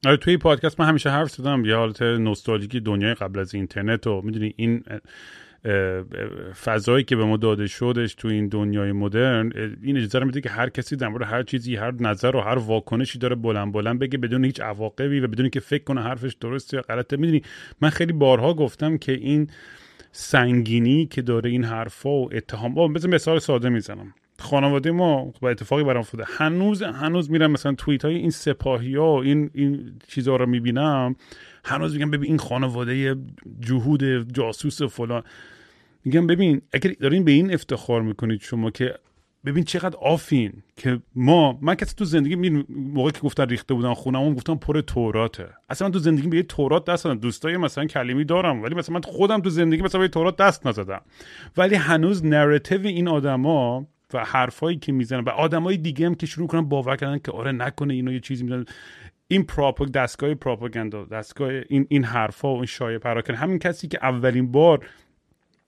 آره 0.05 0.17
توی 0.17 0.37
پادکست 0.37 0.79
من 0.79 0.87
همیشه 0.87 1.09
حرف 1.09 1.31
زدم. 1.31 1.65
یه 1.65 1.75
حالت 1.75 2.01
نوستالژیکی 2.01 2.79
دنیای 2.79 3.13
قبل 3.13 3.39
از 3.39 3.55
اینترنت 3.55 4.07
و 4.07 4.21
می‌دونی 4.21 4.53
این 4.57 4.83
فضایی 6.63 7.03
که 7.03 7.15
به 7.15 7.25
ما 7.25 7.37
داده 7.37 7.67
شدش 7.67 8.13
تو 8.15 8.27
این 8.27 8.47
دنیای 8.47 8.91
مدرن 8.91 9.51
این 9.83 9.97
اجازه 9.97 10.19
رو 10.19 10.25
میده 10.25 10.41
که 10.41 10.49
هر 10.49 10.69
کسی 10.69 10.95
در 10.95 11.23
هر 11.23 11.43
چیزی 11.43 11.75
هر 11.75 11.93
نظر 11.99 12.35
و 12.35 12.39
هر 12.39 12.57
واکنشی 12.57 13.19
داره 13.19 13.35
بلند 13.35 13.73
بلند 13.73 13.99
بگه 13.99 14.17
بدون 14.17 14.45
هیچ 14.45 14.61
عواقبی 14.61 15.19
و 15.19 15.27
بدون 15.27 15.49
که 15.49 15.59
فکر 15.59 15.83
کنه 15.83 16.01
حرفش 16.01 16.33
درسته 16.33 16.77
یا 16.77 16.83
غلطه. 16.83 17.17
می‌دونی 17.17 17.41
من 17.81 17.89
خیلی 17.89 18.13
بارها 18.13 18.53
گفتم 18.53 18.97
که 18.97 19.11
این 19.11 19.47
سنگینی 20.11 21.05
که 21.05 21.21
داره 21.21 21.49
این 21.49 21.63
حرفا 21.63 22.09
و 22.09 22.29
اتهام 22.33 22.73
با 22.73 22.87
بزن 22.87 23.09
مثال 23.09 23.39
ساده 23.39 23.69
می‌زنم. 23.69 24.13
خانواده 24.39 24.91
ما 24.91 25.33
با 25.41 25.49
اتفاقی 25.49 25.83
برام 25.83 25.99
افتاده. 25.99 26.23
هنوز 26.27 26.81
هنوز 26.83 27.31
میرم 27.31 27.51
مثلا 27.51 27.73
توییت 27.73 28.05
های 28.05 28.15
این 28.15 28.29
سپاهی 28.29 28.95
ها 28.95 29.13
و 29.13 29.23
این 29.23 29.49
این 29.53 29.99
چیزها 30.07 30.35
رو 30.35 30.45
می‌بینم. 30.45 31.15
هنوز 31.65 31.93
میگم 31.93 32.11
ببین 32.11 32.29
این 32.29 32.37
خانواده 32.37 33.15
جهود 33.59 34.33
جاسوس 34.33 34.81
فلان. 34.81 35.23
میگم 36.05 36.27
ببین 36.27 36.61
اگر 36.73 36.91
دارین 36.99 37.23
به 37.23 37.31
این 37.31 37.53
افتخار 37.53 38.01
می‌کنید 38.01 38.41
شما 38.41 38.71
که 38.71 38.95
ببین 39.45 39.63
چقدر 39.63 39.97
آفین 39.97 40.53
که 40.77 40.99
ما 41.15 41.59
من 41.61 41.75
کسی 41.75 41.95
تو 41.95 42.05
زندگی 42.05 42.35
می 42.35 42.65
موقعی 42.69 43.11
که 43.11 43.19
گفتن 43.19 43.49
ریخته 43.49 43.73
بودن 43.73 43.93
خونم 43.93 44.33
گفتم 44.33 44.55
پر 44.55 44.81
توراته. 44.81 45.47
اصلا 45.69 45.87
من 45.87 45.91
تو 45.91 45.99
زندگی 45.99 46.27
به 46.27 46.37
یه 46.37 46.43
تورات 46.43 46.85
دست 46.85 47.05
ندادم. 47.05 47.21
دوستای 47.21 47.57
مثلا 47.57 47.85
کلمی 47.85 48.23
دارم 48.23 48.63
ولی 48.63 48.75
مثلا 48.75 48.93
من 48.93 49.01
خودم 49.01 49.41
تو 49.41 49.49
زندگی 49.49 49.81
مثلا 49.81 50.01
به 50.01 50.07
تورات 50.07 50.37
دست 50.37 50.67
نزدم. 50.67 51.01
ولی 51.57 51.75
هنوز 51.75 52.25
narrative 52.25 52.87
این 52.87 53.07
آدما 53.07 53.87
و 54.13 54.25
حرفایی 54.25 54.77
که 54.77 54.91
می‌زنن 54.91 55.23
و 55.23 55.29
آدمای 55.29 55.77
دیگه 55.77 56.05
هم 56.05 56.15
که 56.15 56.25
شروع 56.25 56.47
کنن 56.47 56.61
باور 56.61 56.95
کردن 56.95 57.19
که 57.19 57.31
آره 57.31 57.51
نکنه 57.51 57.93
اینو 57.93 58.13
یه 58.13 58.19
چیزی 58.19 58.43
می‌زنن. 58.43 58.65
این 59.31 59.43
پراپاگ 59.43 59.91
دستگاه 59.91 60.33
پروپاگاندا 60.33 61.05
دستگاه 61.05 61.51
این 61.69 61.85
این 61.89 62.03
حرفا 62.03 62.53
و 62.53 62.55
این 62.55 62.65
شایعه 62.65 62.99
پراکن 62.99 63.33
همین 63.33 63.59
کسی 63.59 63.87
که 63.87 63.99
اولین 64.01 64.51
بار 64.51 64.85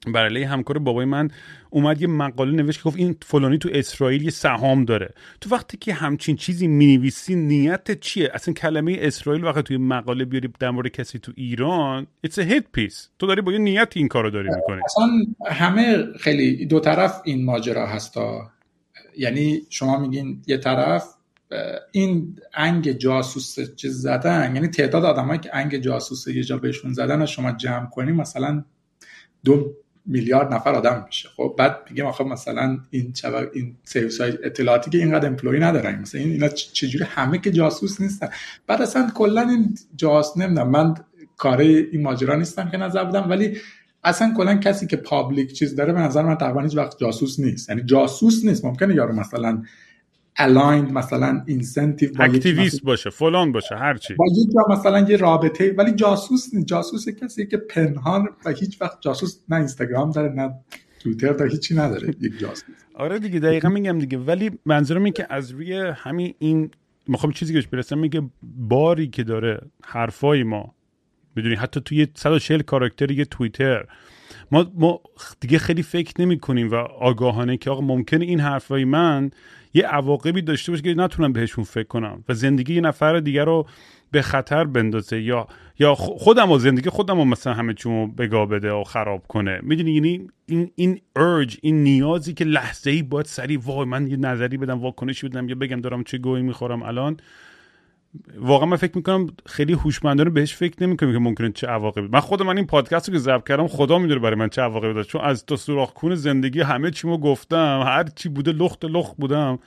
بر 0.08 0.26
علیه 0.26 0.47
همکار 0.47 0.78
بابای 0.78 1.06
من 1.06 1.30
اومد 1.69 2.02
یه 2.02 2.08
مقاله 2.08 2.52
نوشت 2.52 2.78
که 2.78 2.89
گفت 2.89 2.97
این 2.97 3.15
فلانی 3.21 3.58
تو 3.58 3.69
اسرائیل 3.73 4.23
یه 4.23 4.30
سهام 4.30 4.86
داره. 4.86 5.13
تو 5.41 5.56
وقتی 5.56 5.78
که 5.78 5.93
همچین 5.93 6.36
چیزی 6.36 6.67
می‌نویسی 6.67 7.36
نیت 7.36 7.99
چیه؟ 7.99 8.30
اصلا 8.34 8.54
کلمه 8.54 8.97
اسرائیل 8.99 9.43
وقتی 9.43 9.62
توی 9.62 9.78
مقاله 9.78 10.26
بیاری 10.26 10.49
در 10.60 10.69
مورد 10.69 10.88
کسی 10.88 11.19
تو 11.19 11.32
ایران 11.36 12.08
it's 12.28 12.39
a 12.39 12.49
hit 12.49 12.63
piece. 12.78 13.08
تو 13.19 13.28
داری 13.28 13.41
با 13.41 13.52
یه 13.52 13.58
نیت 13.58 13.93
این 13.95 14.08
کارو 14.08 14.30
داری 14.30 14.49
می‌کنی. 14.56 14.82
اصلا 14.86 15.08
همه 15.56 16.06
خیلی 16.19 16.65
دو 16.65 16.80
طرف 16.80 17.21
این 17.26 17.45
ماجرا 17.45 17.88
هستا. 17.88 18.52
یعنی 19.17 19.62
شما 19.69 19.99
میگین 19.99 20.41
یه 20.47 20.58
طرف 20.58 21.04
این 21.91 22.39
انگ 22.53 22.91
جاسوس 22.91 23.75
چیز 23.75 24.01
زدن 24.01 24.56
یعنی 24.56 24.67
تعداد 24.67 25.06
آدمایی 25.06 25.39
که 25.39 25.49
انگ 25.53 25.77
جاسوس 25.77 26.27
یه 26.27 26.43
جا 26.43 26.58
بهشون 26.58 26.93
زدن 26.93 27.25
شما 27.25 27.51
جمع 27.51 27.86
کنی 27.86 28.12
مثلا 28.12 28.63
دو 29.43 29.73
میلیارد 30.06 30.53
نفر 30.53 30.75
آدم 30.75 31.03
میشه. 31.08 31.29
خب 31.38 31.56
بعد 31.58 31.77
میگم 31.89 32.06
آخه 32.06 32.23
مثلا 32.23 32.77
این 32.89 33.13
چبر 33.13 33.49
این 33.53 33.75
سرویس 33.84 34.21
های 34.21 34.38
اطلاعاتی 34.43 34.91
که 34.91 34.97
اینقدر 34.97 35.27
امپلوی 35.27 35.60
ندارن. 35.60 35.99
مثلا 35.99 36.21
این 36.21 36.32
اینا 36.32 36.47
چجوری 36.47 37.06
همه 37.08 37.38
که 37.38 37.51
جاسوس 37.51 38.01
نیستن؟ 38.01 38.29
بعد 38.67 38.82
اصلا 38.82 39.10
کلا 39.15 39.41
این 39.41 39.77
جاس 39.95 40.38
نمی‌دونم 40.38 40.69
من 40.69 40.95
کاره 41.38 41.65
این 41.65 42.01
ماجرا 42.01 42.36
نیستم 42.36 42.69
که 42.69 42.77
نظر 42.77 43.03
بودم 43.03 43.29
ولی 43.29 43.58
اصلا 44.03 44.34
کلا 44.38 44.56
کسی 44.56 44.88
که 44.88 44.97
public 44.97 45.53
چیز 45.53 45.75
داره 45.75 45.93
به 45.93 45.99
نظر 45.99 46.21
من 46.21 46.36
تقریبا 46.36 46.62
هیچ 46.62 46.77
وقت 46.77 46.97
جاسوس 46.97 47.39
نیست. 47.39 47.69
یعنی 47.69 47.82
جاسوس 47.82 48.45
نیست. 48.45 48.65
ممکنه 48.65 48.95
یارو 48.95 49.15
مثلا 49.15 49.63
aligned 50.39 50.91
مثلا 50.91 51.43
incentive 51.47 52.09
activist 52.19 52.83
باشه 52.83 53.09
فلان 53.09 53.51
باشه 53.51 53.75
هر 53.75 53.97
چی. 53.97 54.13
با 54.13 54.25
یک 54.25 54.47
جا 54.53 54.73
مثلا 54.73 54.99
یه 55.09 55.17
رابطه 55.17 55.75
ولی 55.77 55.91
جاسوس 55.91 56.53
نیست. 56.53 56.67
جاسوس 56.67 57.09
کسی 57.09 57.47
که 57.47 57.57
پنهان 57.57 58.29
و 58.45 58.49
هیچ 58.49 58.81
وقت 58.81 59.01
جاسوس 59.01 59.39
نه 59.49 59.55
اینستاگرام 59.55 60.11
داره 60.11 60.33
نه 60.33 60.53
توییتر 60.99 61.33
داره 61.33 61.51
هیچی 61.51 61.75
نداره. 61.75 62.07
یک 62.21 62.39
جاسوس. 62.39 62.75
آره 62.95 63.19
دیگه 63.19 63.39
دقیقا 63.39 63.69
میگم 63.69 63.99
دیگه. 63.99 64.17
ولی 64.17 64.51
منظورم 64.65 65.03
این 65.03 65.13
که 65.13 65.27
از 65.29 65.51
روی 65.51 65.73
همین 65.95 66.33
این 66.39 66.71
می‌خوام 67.07 67.31
چیزی 67.31 67.61
که 67.61 67.67
برسم 67.71 67.97
میگه 67.97 68.21
باری 68.57 69.07
که 69.07 69.23
داره 69.23 69.61
حرفای 69.83 70.43
ما 70.43 70.75
می‌دونی 71.35 71.55
حتی 71.55 71.81
توی 71.81 72.07
140 72.15 72.61
کاراکتر 72.61 73.11
یه 73.11 73.25
توییتر. 73.25 73.85
ما, 74.51 74.71
ما 74.75 75.01
دیگه 75.39 75.59
خیلی 75.59 75.83
فکر 75.83 76.21
نمی 76.21 76.39
کنیم 76.39 76.71
و 76.71 76.75
آگاهانه 76.75 77.57
که 77.57 77.69
آقا 77.69 77.81
ممکنه 77.81 78.25
این 78.25 78.39
حرفای 78.39 78.85
من 78.85 79.31
یه 79.73 79.87
عواقبی 79.87 80.41
داشته 80.41 80.71
باشه 80.71 80.83
که 80.83 80.93
نتونم 80.93 81.33
بهشون 81.33 81.63
فکر 81.63 81.87
کنم 81.87 82.23
و 82.29 82.33
زندگی 82.33 82.73
یه 82.75 82.81
نفر 82.81 83.19
دیگر 83.19 83.45
رو 83.45 83.67
به 84.11 84.21
خطر 84.21 84.63
بندازه 84.63 85.21
یا 85.21 85.47
یا 85.79 85.95
خودم 85.95 86.51
و 86.51 86.57
زندگی 86.57 86.89
خودم 86.89 87.17
رو 87.17 87.25
مثلا 87.25 87.53
همه 87.53 87.73
چون 87.73 88.15
بگاه 88.15 88.45
بده 88.45 88.71
و 88.71 88.83
خراب 88.83 89.27
کنه. 89.27 89.59
می‌دونی 89.63 89.91
یعنی 89.91 90.27
این 90.45 90.71
این 90.75 91.01
ارج 91.15 91.57
این 91.61 91.83
نیازی 91.83 92.33
که 92.33 92.45
لحظه 92.45 92.91
ای 92.91 93.03
باید 93.03 93.25
سریع 93.25 93.59
وای 93.63 93.85
من 93.85 94.07
یه 94.07 94.17
نظری 94.17 94.57
بدم 94.57 94.79
واکنشی 94.79 95.27
بدم 95.27 95.49
یا 95.49 95.55
بگم 95.55 95.81
دارم 95.81 96.03
چه 96.03 96.17
گویی 96.17 96.43
می‌خورم 96.43 96.83
الان 96.83 97.17
واقعا 98.38 98.65
من 98.65 98.78
فکر 98.78 98.91
می‌کنم 98.95 99.28
خیلی 99.45 99.73
هوشمندانه 99.73 100.30
بهش 100.30 100.54
فکر 100.54 100.84
نمی‌کنم 100.84 101.13
که 101.13 101.19
ممکنه 101.19 101.52
چه 101.52 101.67
عواقبی. 101.67 102.08
من 102.12 102.19
خود 102.19 102.41
من 102.41 102.58
این 102.58 102.65
پادکست 102.65 103.10
رو 103.10 103.13
که 103.13 103.19
ضبط 103.19 103.47
کردم 103.47 103.67
خدا 103.67 103.99
می‌دونه 103.99 104.19
برای 104.19 104.36
من 104.36 104.49
چه 104.49 104.62
عواقبی 104.62 104.93
داشت. 104.93 105.10
چون 105.10 105.21
از 105.21 105.45
تا 105.45 105.56
سوراخ 105.56 105.93
کون 105.93 106.15
زندگی 106.15 106.62
همه 106.62 106.91
چیمو 106.91 107.17
گفتم 107.17 107.84
هر 107.86 108.04
چی 108.04 108.30
بوده 108.30 108.52
لخت 108.52 108.86
لخت 108.86 109.17
بودم. 109.17 109.60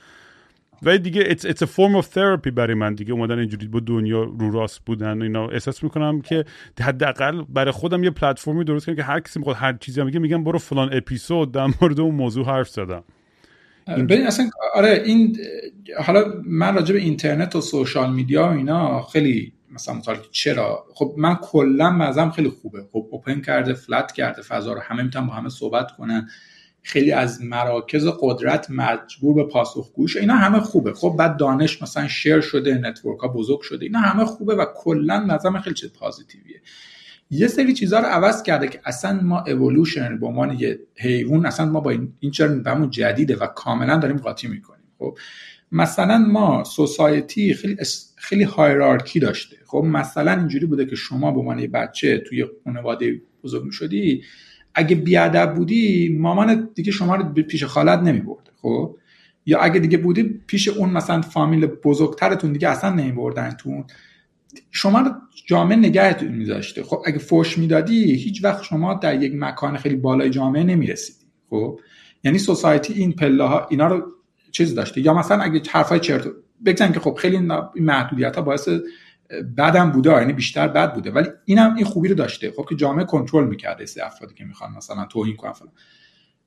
و 0.83 0.97
دیگه 0.97 1.23
it's, 1.23 1.41
it's 1.41 1.63
a 1.63 1.67
form 1.67 2.01
of 2.01 2.05
therapy 2.05 2.51
برای 2.51 2.73
من 2.73 2.93
دیگه. 2.93 3.13
اومدن 3.13 3.39
اینجوری 3.39 3.67
با 3.67 3.79
دنیا 3.79 4.23
رو 4.23 4.51
راست 4.51 4.81
بودن 4.85 5.21
اینا. 5.21 5.47
احساس 5.47 5.83
می‌کنم 5.83 6.21
که 6.21 6.45
حداقل 6.81 7.41
برای 7.49 7.71
خودم 7.71 8.03
یه 8.03 8.09
پلتفرمی 8.09 8.63
درست 8.63 8.85
کنم 8.85 8.95
که 8.95 9.03
هر 9.03 9.19
کسی 9.19 9.39
می‌خواد 9.39 9.55
هر 9.55 9.73
چیزی 9.73 10.03
میگه 10.03 10.19
میگم 10.19 10.43
برو 10.43 10.59
فلان 10.59 10.89
اپیزود 10.93 11.51
در 11.51 11.67
مورد 11.81 11.99
اون 11.99 12.15
موضوع 12.15 12.45
حرف 12.45 12.69
زدم. 12.69 13.03
ببین 13.87 14.27
اصلا 14.27 14.49
آره 14.73 15.03
این 15.05 15.37
حالا 16.05 16.41
من 16.45 16.75
راجع 16.75 16.93
به 16.93 16.99
اینترنت 16.99 17.55
و 17.55 17.61
social 17.61 18.13
media 18.13 18.43
و 18.43 18.51
اینا 18.51 19.01
خیلی 19.01 19.53
مثلا 19.71 19.95
مطالعه 19.95 20.21
چرا؟ 20.31 20.85
خب 20.93 21.13
من 21.17 21.35
کلا 21.35 21.89
مزم 21.89 22.29
خیلی 22.29 22.49
خوبه. 22.49 22.83
خب 22.91 23.07
open 23.11 23.41
کرده 23.41 23.73
flat 23.73 24.11
کرده 24.11 24.41
فضا 24.41 24.73
رو 24.73 24.79
همه 24.79 25.03
می‌تونن 25.03 25.27
با 25.27 25.33
همه 25.33 25.49
صحبت 25.49 25.91
کنن. 25.91 26.29
خیلی 26.81 27.11
از 27.11 27.41
مراکز 27.41 28.07
قدرت 28.21 28.67
مجبور 28.69 29.35
به 29.35 29.43
پاسخگوش 29.43 30.17
اینا 30.17 30.35
همه 30.35 30.59
خوبه. 30.59 30.93
خب 30.93 31.15
بعد 31.19 31.37
دانش 31.37 31.81
مثلا 31.81 32.07
share 32.07 32.41
شده 32.41 32.73
network 32.77 33.19
ها 33.19 33.27
بزرگ 33.27 33.61
شده 33.61 33.85
اینا 33.85 33.99
همه 33.99 34.25
خوبه 34.25 34.55
و 34.55 34.65
کلا 34.75 35.19
نظرم 35.19 35.59
خیلی 35.59 35.75
چیز 35.75 35.93
positive 35.93 36.42
یه. 36.42 36.61
یه 37.29 37.47
سری 37.47 37.73
چیزها 37.73 37.99
رو 37.99 38.05
عوض 38.05 38.43
کرده 38.43 38.67
که 38.67 38.79
اصلا 38.85 39.21
ما 39.21 39.39
اِوولوشن 39.39 40.19
به 40.19 40.27
عنوان 40.27 40.59
یه 40.59 40.79
حیوان 40.95 41.45
اصلا 41.45 41.65
ما 41.65 41.79
با 41.79 41.91
این, 41.91 42.13
این 42.19 42.31
چرا 42.31 42.85
جدیده 42.85 43.35
و 43.35 43.47
کاملا 43.47 43.97
داریم 43.97 44.17
قاطی 44.17 44.47
می‌کنیم. 44.47 44.87
خب 44.99 45.17
مثلا 45.71 46.17
ما 46.17 46.63
سوسایتی 46.63 47.53
خیلی 47.53 47.77
خیلی 48.15 48.43
هایرارکی 48.43 49.19
داشته. 49.19 49.57
خب 49.65 49.77
مثلا 49.77 50.31
اینجوری 50.31 50.65
بوده 50.65 50.85
که 50.85 50.95
شما 50.95 51.31
به 51.31 51.39
عنوان 51.39 51.67
بچه 51.67 52.17
توی 52.17 52.45
خانواده 52.63 53.21
بزرگ 53.43 53.71
شدی 53.71 54.23
اگه 54.75 54.95
بیادب 54.95 55.53
بودی 55.55 56.17
مامان 56.19 56.69
دیگه 56.75 56.91
شما 56.91 57.15
رو 57.15 57.33
پیش 57.33 57.63
خالت 57.63 57.99
نمی 57.99 58.19
برده 58.19 58.51
خب 58.61 58.97
یا 59.45 59.59
اگه 59.59 59.79
دیگه 59.79 59.97
بودی 59.97 60.23
پیش 60.47 60.67
اون 60.67 60.89
مثلا 60.89 61.21
فامیل 61.21 61.65
بزرگترتون 61.65 62.53
دیگه 62.53 62.69
اصلا 62.69 63.51
تون 63.59 63.85
شما 64.71 64.99
رو 64.99 65.11
جامعه 65.45 65.77
نگهتون 65.77 66.27
میذاشته. 66.27 66.83
خب 66.83 67.03
اگه 67.05 67.17
فوش 67.17 67.57
می‌دادی 67.57 68.13
هیچ 68.13 68.43
وقت 68.43 68.63
شما 68.63 68.93
در 68.93 69.23
یک 69.23 69.33
مکان 69.35 69.77
خیلی 69.77 69.95
بالای 69.95 70.29
جامعه 70.29 70.63
نمی‌رسیدی. 70.63 71.25
خب 71.49 71.79
یعنی 72.23 72.37
سوسایتی 72.37 72.93
این 72.93 73.13
پله 73.13 73.43
ها 73.43 73.67
اینا 73.69 73.87
رو 73.87 74.11
چیز 74.51 74.75
داشته. 74.75 75.01
یا 75.01 75.13
مثلا 75.13 75.41
اگه 75.41 75.61
حرفای 75.69 75.99
چرت 75.99 76.27
بگن 76.65 76.91
که 76.91 76.99
خب 76.99 77.13
خیلی 77.13 77.37
محدودیت 77.75 78.35
ها 78.35 78.41
باعث 78.41 78.69
بدم 79.57 79.91
بوده 79.91 80.11
یعنی 80.11 80.33
بیشتر 80.33 80.67
بد 80.67 80.93
بوده. 80.93 81.11
ولی 81.11 81.27
اینم 81.45 81.75
این 81.75 81.85
خوبی 81.85 82.07
رو 82.07 82.15
داشته. 82.15 82.51
خب 82.51 82.65
که 82.69 82.75
جامعه 82.75 83.05
کنترل 83.05 83.47
می‌کرده 83.47 83.85
سه 83.85 84.05
افرادی 84.05 84.33
که 84.33 84.45
می‌خوان 84.45 84.71
مثلا 84.77 85.05
توهین 85.05 85.35
کنن 85.35 85.53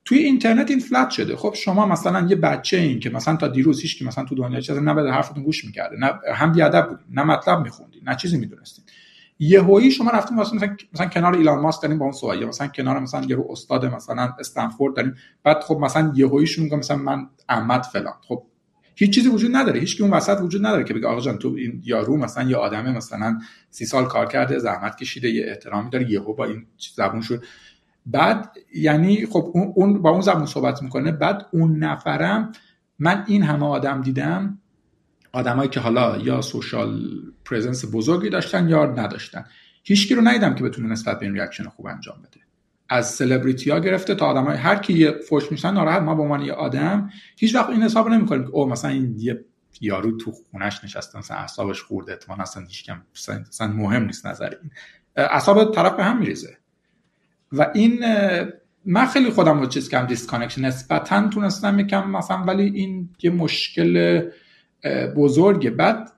توی 0.05 0.17
اینترنت 0.17 0.71
این 0.71 0.79
فلت 0.79 1.09
شده. 1.09 1.35
خب 1.35 1.53
شما 1.53 1.85
مثلا 1.85 2.27
یه 2.29 2.35
بچه 2.35 2.77
این 2.77 2.99
که 2.99 3.09
مثلا 3.09 3.35
تا 3.35 3.47
دیروز 3.47 3.81
هیچ 3.81 3.99
که 3.99 4.05
مثلا 4.05 4.25
تو 4.25 4.35
دنیا 4.35 4.59
چیزا 4.59 4.79
نه 4.79 4.93
به 4.93 5.13
حرفتون 5.13 5.43
گوش 5.43 5.65
می‌کرده 5.65 5.97
نه 5.97 6.13
هم 6.35 6.51
بیادب 6.51 6.89
بودین 6.89 7.05
نه 7.11 7.23
مطلب 7.23 7.59
میخوندین 7.59 8.01
نه 8.07 8.15
چیزی 8.15 8.37
می‌دونستین. 8.37 8.85
یهویی 9.39 9.91
شما 9.91 10.11
رفتیم 10.11 10.37
مثلا 10.37 10.75
مثلا 10.93 11.07
کنار 11.07 11.35
ایلان 11.35 11.59
ماسک 11.59 11.81
داریم 11.81 11.97
با 11.97 12.05
اون 12.05 12.13
صحبت 12.13 12.43
مثلا 12.43 12.67
کنار 12.67 12.99
مثلا 12.99 13.23
یه 13.23 13.35
رو 13.35 13.47
استاد 13.51 13.85
مثلا 13.85 14.33
استنفورد 14.39 14.95
داریم 14.95 15.15
بعد 15.43 15.63
خب 15.63 15.77
مثلا 15.77 16.11
یهو 16.15 16.28
یکیشون 16.28 16.63
میگه 16.63 16.75
مثلا 16.77 16.97
من 16.97 17.27
احمد 17.49 17.81
فلان. 17.81 18.13
خب 18.21 18.43
هیچ 18.95 19.15
چیزی 19.15 19.29
وجود 19.29 19.55
نداره. 19.55 19.79
هیچ 19.79 19.97
کی 19.97 20.03
اون 20.03 20.13
وسط 20.13 20.41
وجود 20.41 20.65
نداره 20.65 20.83
که 20.83 20.93
بگه 20.93 21.07
آقا 21.07 21.21
جان 21.21 21.37
تو 21.37 21.55
این 21.57 21.81
یارو 21.85 22.17
مثلا 22.17 22.49
یه 22.49 22.55
آدمه 22.55 22.91
مثلا 22.91 23.39
سی 23.69 23.85
سال 23.85 24.05
کار 24.05 24.25
کرده 24.25 24.59
زحمت 24.59 24.97
کشیده 24.97 25.29
یه 25.29 25.45
احترامی 25.47 25.89
داره 25.89 26.11
یهو 26.11 26.33
با 26.33 26.45
این 26.45 26.65
زبون 26.95 27.21
شد 27.21 27.43
بعد 28.05 28.55
یعنی 28.75 29.25
خب 29.25 29.51
اون 29.53 30.01
با 30.01 30.09
اون 30.09 30.21
زبون 30.21 30.45
صحبت 30.45 30.83
می‌کنه. 30.83 31.11
بعد 31.11 31.45
اون 31.51 31.77
نفرم 31.77 32.51
من 32.99 33.23
این 33.27 33.43
همه 33.43 33.65
آدم 33.65 34.01
دیدم 34.01 34.57
آدمایی 35.33 35.69
که 35.69 35.79
حالا 35.79 36.17
یا 36.17 36.41
social 36.41 37.01
presence 37.45 37.85
بزرگی 37.93 38.29
داشتن 38.29 38.69
یا 38.69 38.85
نداشتن. 38.85 39.45
هیچکی 39.83 40.15
رو 40.15 40.21
ندیدم 40.21 40.55
که 40.55 40.63
بتونه 40.63 40.89
نسبت 40.89 41.19
به 41.19 41.25
این 41.25 41.33
reaction 41.33 41.63
خوب 41.63 41.85
انجام 41.85 42.17
بده. 42.19 42.41
از 42.89 43.09
سلبریتی 43.09 43.71
ها 43.71 43.79
گرفته 43.79 44.15
تا 44.15 44.25
آدم 44.25 44.43
های 44.43 44.57
هر 44.57 44.75
کی 44.75 44.93
یه 44.93 45.11
فوش 45.29 45.51
میشن 45.51 45.73
ناراحت. 45.73 46.01
ما 46.01 46.15
به 46.15 46.21
عنوان 46.21 46.41
یه 46.41 46.53
آدم 46.53 47.09
هیچ 47.37 47.55
وقت 47.55 47.69
این 47.69 47.83
حساب 47.83 48.09
نمی‌کنیم 48.09 48.43
که 48.43 48.49
او 48.49 48.69
مثلا 48.69 48.91
این 48.91 49.15
یه 49.17 49.45
یارو 49.81 50.17
تو 50.17 50.31
خونش 50.31 50.83
نشسته 50.83 51.19
مثلا 51.19 51.37
اعصابش 51.37 51.81
خورده 51.81 52.13
اتفاقا 52.13 52.41
اصلا 52.41 52.63
هیچ 52.63 52.85
کم 52.85 53.01
مهم 53.73 54.05
نیست 54.05 54.27
نظر 54.27 54.49
این. 54.61 54.71
اعصاب 55.15 55.75
طرف 55.75 55.95
به 55.95 56.03
هم 56.03 56.19
میریزه. 56.19 56.57
و 57.51 57.71
این 57.73 58.05
من 58.85 59.05
خیلی 59.05 59.29
خودم 59.29 59.59
رو 59.59 59.65
چیز 59.65 59.89
کردم 59.89 60.07
disconnection 60.07 60.65
نسبتا 60.65 61.27
تونستم 61.27 61.79
یکم 61.79 62.11
مثلا 62.11 62.37
ولی 62.37 62.63
این 62.63 63.09
یه 63.23 63.29
مشکل 63.29 64.21
بزرگه. 65.15 65.69
بعد 65.69 66.11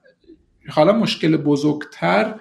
حالا 0.70 0.94
مشکل 0.94 1.38
بزرگتر 1.38 2.36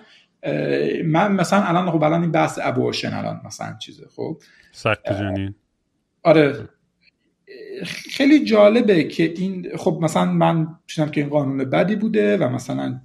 من 1.05 1.33
مثلا 1.33 1.63
الان 1.63 1.91
خب 1.91 2.03
الان 2.03 2.23
این 2.23 2.33
بحث 2.33 2.59
ابورشن 2.63 3.15
الان 3.15 3.41
مثلا 3.45 3.77
چیزه 3.79 4.07
خب. 4.17 4.37
سکت 4.73 5.21
جنین 5.21 5.55
آره. 6.23 6.69
خیلی 7.85 8.45
جالبه 8.45 9.05
که 9.05 9.23
این 9.37 9.69
خب 9.77 9.99
مثلا 10.03 10.25
من 10.25 10.69
شدم 10.89 11.09
که 11.09 11.21
این 11.21 11.31
قانون 11.31 11.65
بدی 11.65 11.97
بوده 11.97 12.37
و 12.37 12.49
مثلا 12.49 13.01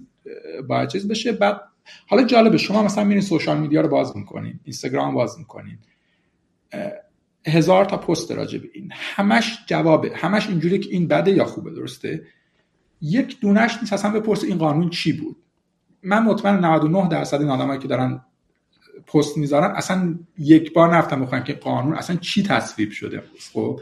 باید 0.68 0.90
چیز 0.90 1.08
بشه. 1.08 1.32
بعد 1.32 1.62
حالا 2.08 2.24
جالبه 2.24 2.58
شما 2.58 2.84
مثلا 2.84 3.04
میرین 3.04 3.22
سوشال 3.22 3.60
میدیا 3.60 3.82
رو 3.82 3.88
باز 3.88 4.18
می‌کنین 4.18 4.60
اینستاگرام 4.64 5.14
باز 5.14 5.40
می‌کنین 5.40 5.78
هزار 7.48 7.86
تا 7.86 7.98
پست 7.98 8.32
راجع 8.32 8.60
به 8.60 8.70
این 8.74 8.92
همش 8.94 9.60
جوابه 9.66 10.12
همش 10.16 10.48
اینجوری 10.48 10.80
که 10.80 10.90
این 10.90 11.08
بده 11.08 11.32
یا 11.32 11.46
خوبه 11.46 11.72
درسته؟ 11.72 12.22
یک 13.02 13.40
دونش 13.40 13.78
نیست 13.82 13.94
اصلا 13.94 14.12
بپرس 14.12 14.44
این 14.44 14.58
قانون 14.58 14.90
چی 14.90 15.14
بود. 15.14 15.36
من 16.04 16.24
مطمئن 16.24 16.66
99 16.66 17.08
درصد 17.10 17.42
این 17.42 17.50
آدمایی 17.50 17.80
که 17.80 17.88
دارن 17.88 18.22
پست 19.08 19.38
می‌ذارن 19.38 19.76
اصلا 19.76 20.20
یک 20.38 20.74
بار 20.74 20.98
نفتم 20.98 21.22
بخوام 21.22 21.44
که 21.44 21.54
قانون 21.54 21.96
اصلا 21.96 22.16
چی 22.16 22.44
تصویب 22.44 22.92
شده. 22.92 23.24
خب 23.54 23.80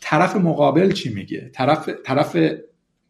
طرف 0.00 0.36
مقابل 0.36 0.92
چی 0.92 1.14
میگه؟ 1.14 1.50
طرف 1.54 1.88
طرف 2.04 2.36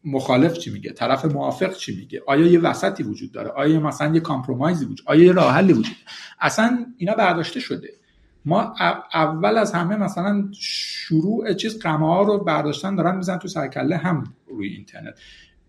مخالف 0.05 0.57
چی 0.57 0.71
میگه؟ 0.71 0.91
طرف 0.91 1.25
موافق 1.25 1.73
چی 1.73 1.95
میگه؟ 1.95 2.21
آیا 2.27 2.47
یه 2.47 2.59
وسطی 2.59 3.03
وجود 3.03 3.31
داره؟ 3.31 3.49
آیا 3.49 3.79
مثلا 3.79 4.13
یه 4.15 4.19
کامپرومایزی 4.19 4.85
وجود 4.85 5.05
آیا 5.05 5.23
یه 5.23 5.31
راه 5.31 5.53
حلی 5.53 5.73
وجود 5.73 5.95
اصلا 6.41 6.85
اینا 6.97 7.13
برداشته 7.13 7.59
شده. 7.59 7.89
ما 8.45 8.75
اول 9.13 9.57
از 9.57 9.73
همه 9.73 9.95
مثلا 9.95 10.49
شروع 10.59 11.53
چیز 11.53 11.79
قمه 11.79 12.07
ها 12.07 12.23
رو 12.23 12.37
برداشتن 12.37 12.95
دارن 12.95 13.17
میزن 13.17 13.37
تو 13.37 13.47
سرکله 13.47 13.97
هم 13.97 14.33
روی 14.47 14.67
اینترنت. 14.67 15.19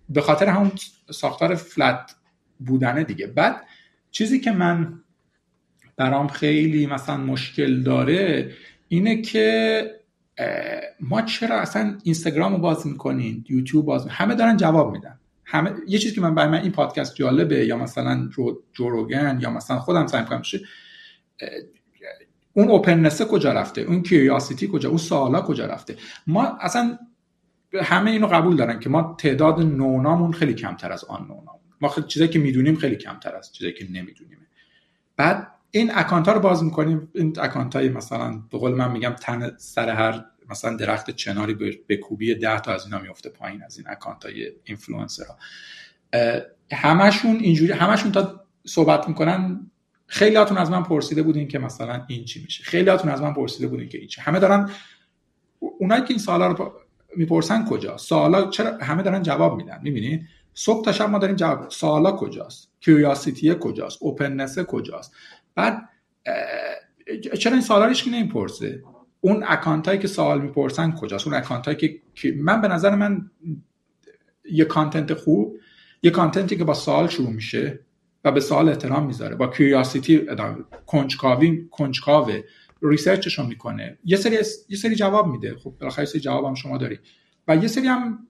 به 0.09 0.21
خاطر 0.21 0.47
همون 0.47 0.73
ساختار 1.11 1.55
فلت 1.55 2.17
بودنه 2.59 3.05
دیگه. 3.05 3.27
بعد 3.27 3.63
چیزی 4.11 4.41
که 4.41 4.53
من 4.53 5.01
برام 5.97 6.29
خیلی 6.29 6.87
مثلا 6.87 7.17
مشکل 7.17 7.83
داره 7.83 8.53
اینه 8.89 9.23
که 9.23 9.91
ما 11.01 11.23
چرا 11.23 11.61
اصلا 11.61 11.99
اینستاگرام 12.03 12.53
رو 12.53 12.59
باز 12.59 12.87
می‌کنین 12.87 13.45
یوتیوب 13.49 13.87
باز 13.87 14.07
همه 14.07 14.35
دارن 14.35 14.57
جواب 14.57 14.93
میدن. 14.93 15.19
همه 15.45 15.75
یه 15.89 15.99
چیزی 15.99 16.15
که 16.15 16.21
من 16.21 16.35
برای 16.35 16.51
من 16.51 16.63
این 16.63 16.73
پادکست 16.73 17.15
جالبه 17.15 17.67
یا 17.67 17.77
مثلا 17.77 18.29
جوروگن 18.73 19.39
یا 19.41 19.51
مثلا 19.51 19.79
خودم 19.79 20.07
سعی 20.07 20.21
می‌کنم 20.21 20.43
اون 22.53 22.69
اوپننس 22.69 23.23
کجا 23.23 23.53
رفته؟ 23.53 23.81
اون 23.81 24.03
کیوریاسیتی 24.03 24.69
کجا؟ 24.73 24.89
اون 24.89 24.99
سوالا 24.99 25.41
کجا 25.41 25.67
رفته؟ 25.67 25.97
ما 26.27 26.59
اصلا 26.61 26.99
همه 27.75 28.11
اینو 28.11 28.27
قبول 28.27 28.57
دارن 28.57 28.81
که 28.81 28.89
ما 28.89 29.17
تعداد 29.19 29.61
known 29.61 30.06
امون 30.06 30.33
خیلی 30.33 30.55
کمتر 30.55 30.93
از 30.93 31.05
آن 31.05 31.23
نونامون. 31.23 31.61
ما 31.81 31.89
خیلی 31.89 32.07
چیزایی 32.07 32.31
که 32.31 32.39
می‌دونیم 32.39 32.77
خیلی 32.77 32.97
کمتر 32.97 33.37
از 33.37 33.53
چیزایی 33.53 33.75
که 33.75 33.85
نمی‌دونیم 33.85 34.39
بعد 35.17 35.53
این 35.71 35.91
account 35.95 36.29
ها 36.29 36.33
رو 36.35 36.41
باز 36.41 36.65
می‌کنیم. 36.65 37.09
این 37.15 37.37
account 37.41 37.77
های 37.77 37.89
مثلا 37.89 38.43
به 38.53 38.59
قول 38.59 38.75
من 38.75 38.93
میگم 38.93 39.15
تن 39.21 39.57
سر 39.57 39.89
هر 39.89 40.25
مثلا 40.51 40.77
درخت 40.77 41.11
چناری 41.11 41.55
بکوبی 41.87 42.35
ده 42.35 42.61
تا 42.61 42.73
از 42.73 42.85
اینا 42.85 42.99
میفته 42.99 43.29
پایین 43.29 43.63
از 43.63 43.79
این 43.79 43.87
account 43.89 44.25
های 44.25 44.53
اینفلوئنسر 44.65 45.25
همشون 46.73 47.37
اینجوری 47.37 47.73
همشون 47.73 48.13
تا 48.13 48.45
صحبت 48.67 49.09
می‌کنن 49.09 49.71
خیلی 50.07 50.37
هاتون 50.37 50.59
از 50.59 50.71
من 50.71 50.83
پرسیده 50.83 51.23
بودین 51.23 51.49
که 51.49 51.59
مثلا 51.59 52.05
این 52.09 52.25
چی 52.25 52.43
میشه. 52.43 52.65
خیلی 52.65 52.91
هاتون 52.91 53.11
از 53.11 53.23
من 53.23 53.35
پرسیده 53.35 53.67
بودین 53.67 53.89
که 53.89 53.99
این 53.99 54.09
چی. 54.09 54.21
همه 54.21 54.39
دارن 54.39 54.71
اونایی 55.59 56.03
که 56.03 56.11
این 56.11 56.19
سوالا 56.19 56.47
رو 56.47 56.73
می‌پرسن 57.17 57.65
کجا؟ 57.65 57.97
سوالا 57.97 58.51
چرا؟ 58.51 58.79
همه 58.79 59.03
دارن 59.03 59.23
جواب 59.23 59.57
میدن. 59.57 59.81
می‌بینید 59.83 60.29
صبح 60.55 60.85
تا 60.85 60.93
شب 60.93 61.11
ما 61.11 61.19
داریم 61.19 61.37
جواب 61.37 61.71
سوالا 61.71 62.13
کجاست؟ 62.13 62.71
curiosity 62.81 63.57
کجاست؟ 63.61 63.99
openness 64.01 64.59
کجاست؟ 64.59 65.13
بعد 65.57 65.89
چرا 67.39 67.53
این 67.53 67.61
سوالا 67.61 67.87
هیچ 67.87 68.09
نمی‌پرسه؟ 68.09 68.83
اون 69.21 69.45
account 69.47 69.87
هایی 69.87 69.99
که 69.99 70.09
سوال 70.09 70.41
می‌پرسن 70.41 70.93
کجاست؟ 70.93 71.27
اون 71.27 71.37
account 71.37 71.65
هایی 71.65 72.03
که 72.15 72.35
من 72.37 72.61
به 72.61 72.69
نظر 72.69 72.95
من 72.95 73.31
یه 74.51 74.65
content 74.65 75.15
خوب 75.15 75.57
یه 76.03 76.11
content 76.11 76.51
ی 76.51 76.57
که 76.57 76.65
با 76.65 76.75
سوال 76.75 77.09
شروع 77.09 77.31
میشه 77.31 77.81
و 78.25 78.33
به 78.33 78.41
سوال 78.41 78.69
احترام 78.69 79.07
می‌ذاره 79.07 79.37
با 79.37 79.47
curiosity 79.47 80.27
کنجکاوی 80.87 81.69
کنجکاوه 81.71 82.43
research 82.83 83.27
ش 83.27 83.39
رو 83.39 83.47
می‌کنه. 83.47 83.99
یه 84.05 84.17
سری 84.17 84.39
یه 84.69 84.77
سری 84.77 84.95
جواب 84.95 85.27
میده. 85.27 85.55
خب 85.55 85.75
بالاخره 85.81 86.05
سری 86.05 86.21
جواب 86.21 86.45
هم 86.45 86.55
شما 86.55 86.79
داری. 86.79 86.99
و 87.49 87.57
یه 87.57 87.69
سری 87.69 87.87
هم 87.87 88.29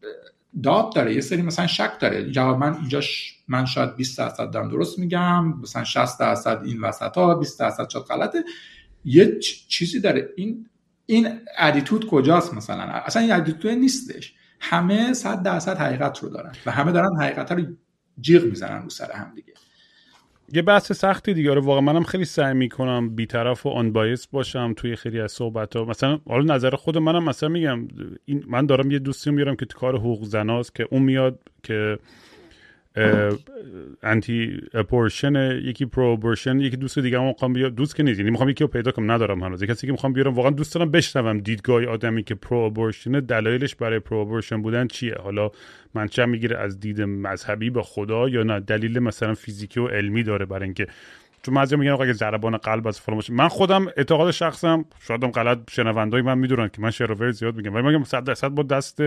داد 0.62 0.95
داره 0.95 1.14
یه 1.14 1.21
سری 1.21 1.42
مثلا 1.42 1.66
شک 1.66 2.01
داره. 2.01 2.31
جواب 2.31 2.59
من 2.59 2.75
اینجاش 2.75 3.37
من 3.49 3.64
شاید 3.64 3.97
20 3.97 4.19
درصد 4.19 4.51
دارم 4.51 4.69
درست 4.69 4.99
میگم 4.99 5.49
مثلا 5.49 5.85
60 5.85 6.21
درصد 6.21 6.62
این 6.64 6.81
وسط 6.81 7.16
ها 7.16 7.35
20 7.35 7.61
درصد 7.61 7.90
شاید 7.90 8.05
غلطه. 8.05 8.45
یه 9.05 9.38
چیزی 9.69 10.01
داره. 10.01 10.29
این 10.37 10.66
این 11.07 11.29
attitude 11.59 12.07
کجاست 12.07 12.55
مثلا؟ 12.55 12.83
اصلا 12.83 13.23
این 13.23 13.33
attitude 13.33 13.70
نیستش. 13.71 14.35
همه 14.61 15.12
100 15.12 15.42
درصد 15.42 15.79
حقیقت 15.79 16.19
رو 16.19 16.29
دارن 16.29 16.53
و 16.66 16.71
همه 16.71 16.92
دارن 16.92 17.21
حقیقت 17.21 17.53
رو 17.53 17.64
جیغ 18.21 18.45
می‌زنن 18.45 18.83
رو 18.83 18.90
سر 18.90 19.12
هم 19.12 19.33
دیگه. 19.35 19.53
یه 20.52 20.62
بحث 20.62 20.92
سختی 20.92 21.35
دیگه. 21.35 21.54
رو 21.54 21.61
واقعا 21.61 21.80
منم 21.80 22.02
خیلی 22.02 22.24
سعی 22.24 22.54
می‌کنم 22.54 23.09
بیطرف 23.09 23.66
و 23.66 23.68
unbiased 23.68 24.27
باشم 24.26 24.74
توی 24.76 24.96
خیلی 24.96 25.20
از 25.20 25.32
صحبت 25.32 25.76
ها 25.76 25.85
مثلا 25.85 26.18
حالا 26.28 26.54
نظر 26.54 26.70
خود 26.70 26.98
منم 26.98 27.24
مثلا 27.24 27.48
میگم 27.48 27.88
این 28.24 28.44
من 28.48 28.66
دارم 28.66 28.90
یه 28.90 28.98
دوستی 28.98 29.30
میارم 29.30 29.56
که 29.56 29.66
تو 29.66 29.78
کار 29.78 29.96
حقوق 29.96 30.24
زناست 30.24 30.74
که 30.74 30.88
اون 30.90 31.02
میاد 31.02 31.38
که 31.62 31.98
anti 34.03 34.61
abortion 34.75 35.61
یکی 35.64 35.87
pro 35.87 36.05
abortion 36.05 36.61
یکی 36.61 36.76
دوست 36.76 36.98
دیگه 36.98 37.20
هم 37.20 37.26
می‌خوام 37.26 37.52
بیارم 37.52 37.74
دوست 37.74 37.96
که 37.96 38.02
نیست. 38.02 38.18
یعنی 38.18 38.30
می‌خوام 38.30 38.48
یکی 38.48 38.64
رو 38.64 38.68
پیدا 38.68 38.90
کنم 38.90 39.11
ندارم 39.11 39.42
هنوز. 39.42 39.64
کسی 39.64 39.87
که 39.87 39.92
می‌خوام 39.92 40.12
بیارم 40.12 40.35
واقعا 40.35 40.50
دوست 40.50 40.74
دارم 40.74 40.90
بشنوم 40.90 41.38
دیدگاه 41.38 41.85
آدمی 41.85 42.22
که 42.22 42.35
pro 42.35 42.59
abortion 42.59 43.12
دلایلش 43.12 43.74
برای 43.74 43.98
pro 43.99 44.18
abortion 44.18 44.62
بودن 44.62 44.87
چیه. 44.87 45.14
حالا 45.14 45.50
منچه 45.94 46.26
می‌گیره؟ 46.26 46.59
از 46.59 46.80
دید 46.80 47.00
مذهبی 47.00 47.70
به 47.70 47.82
خدا 47.82 48.28
یا 48.28 48.42
نه؟ 48.42 48.61
دلیل 48.61 48.98
مثلا 48.98 49.35
فیزیکی 49.35 49.80
و 49.80 49.87
علمی 49.87 50.22
داره 50.22 50.46
برای 50.46 50.64
اینکه 50.64 50.87
چون 51.42 51.54
بعضی 51.54 51.76
میگن 51.76 51.92
اگه 51.92 52.12
ضربان 52.12 52.56
قلب 52.56 52.87
از 52.87 53.00
فلان 53.00 53.22
من 53.30 53.48
خودم 53.48 53.87
اعتقاد 53.96 54.30
شخصم 54.30 54.85
شایدم 55.00 55.30
غلط 55.30 55.59
شنوندای 55.70 56.22
من 56.22 56.38
می‌دونن 56.38 56.68
که 56.68 56.82
من 56.82 56.90
شعر 56.90 57.30
زیاد 57.30 57.56
میگم. 57.56 57.74
ولی 57.74 57.87
میگم 57.87 58.04
100 58.04 58.24
درصد 58.24 58.48
با 58.48 58.62
دست 58.62 59.02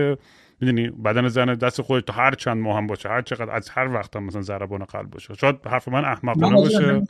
می‌دونی 0.60 0.90
بدن 0.90 1.28
زن 1.28 1.54
دست 1.54 1.82
خودش 1.82 2.02
تو 2.06 2.12
هر 2.12 2.34
چند 2.34 2.56
ماه 2.56 2.76
هم 2.76 2.86
باشه 2.86 3.08
هر 3.08 3.22
چقدر 3.22 3.50
از 3.50 3.68
هر 3.68 3.88
وقت 3.88 4.16
هم 4.16 4.24
مثلا 4.24 4.42
ضربان 4.42 4.84
قلب 4.84 5.10
باشه. 5.10 5.34
شاید 5.34 5.56
حرف 5.66 5.88
من 5.88 6.04
احمقانه 6.04 6.56
باشه. 6.56 7.02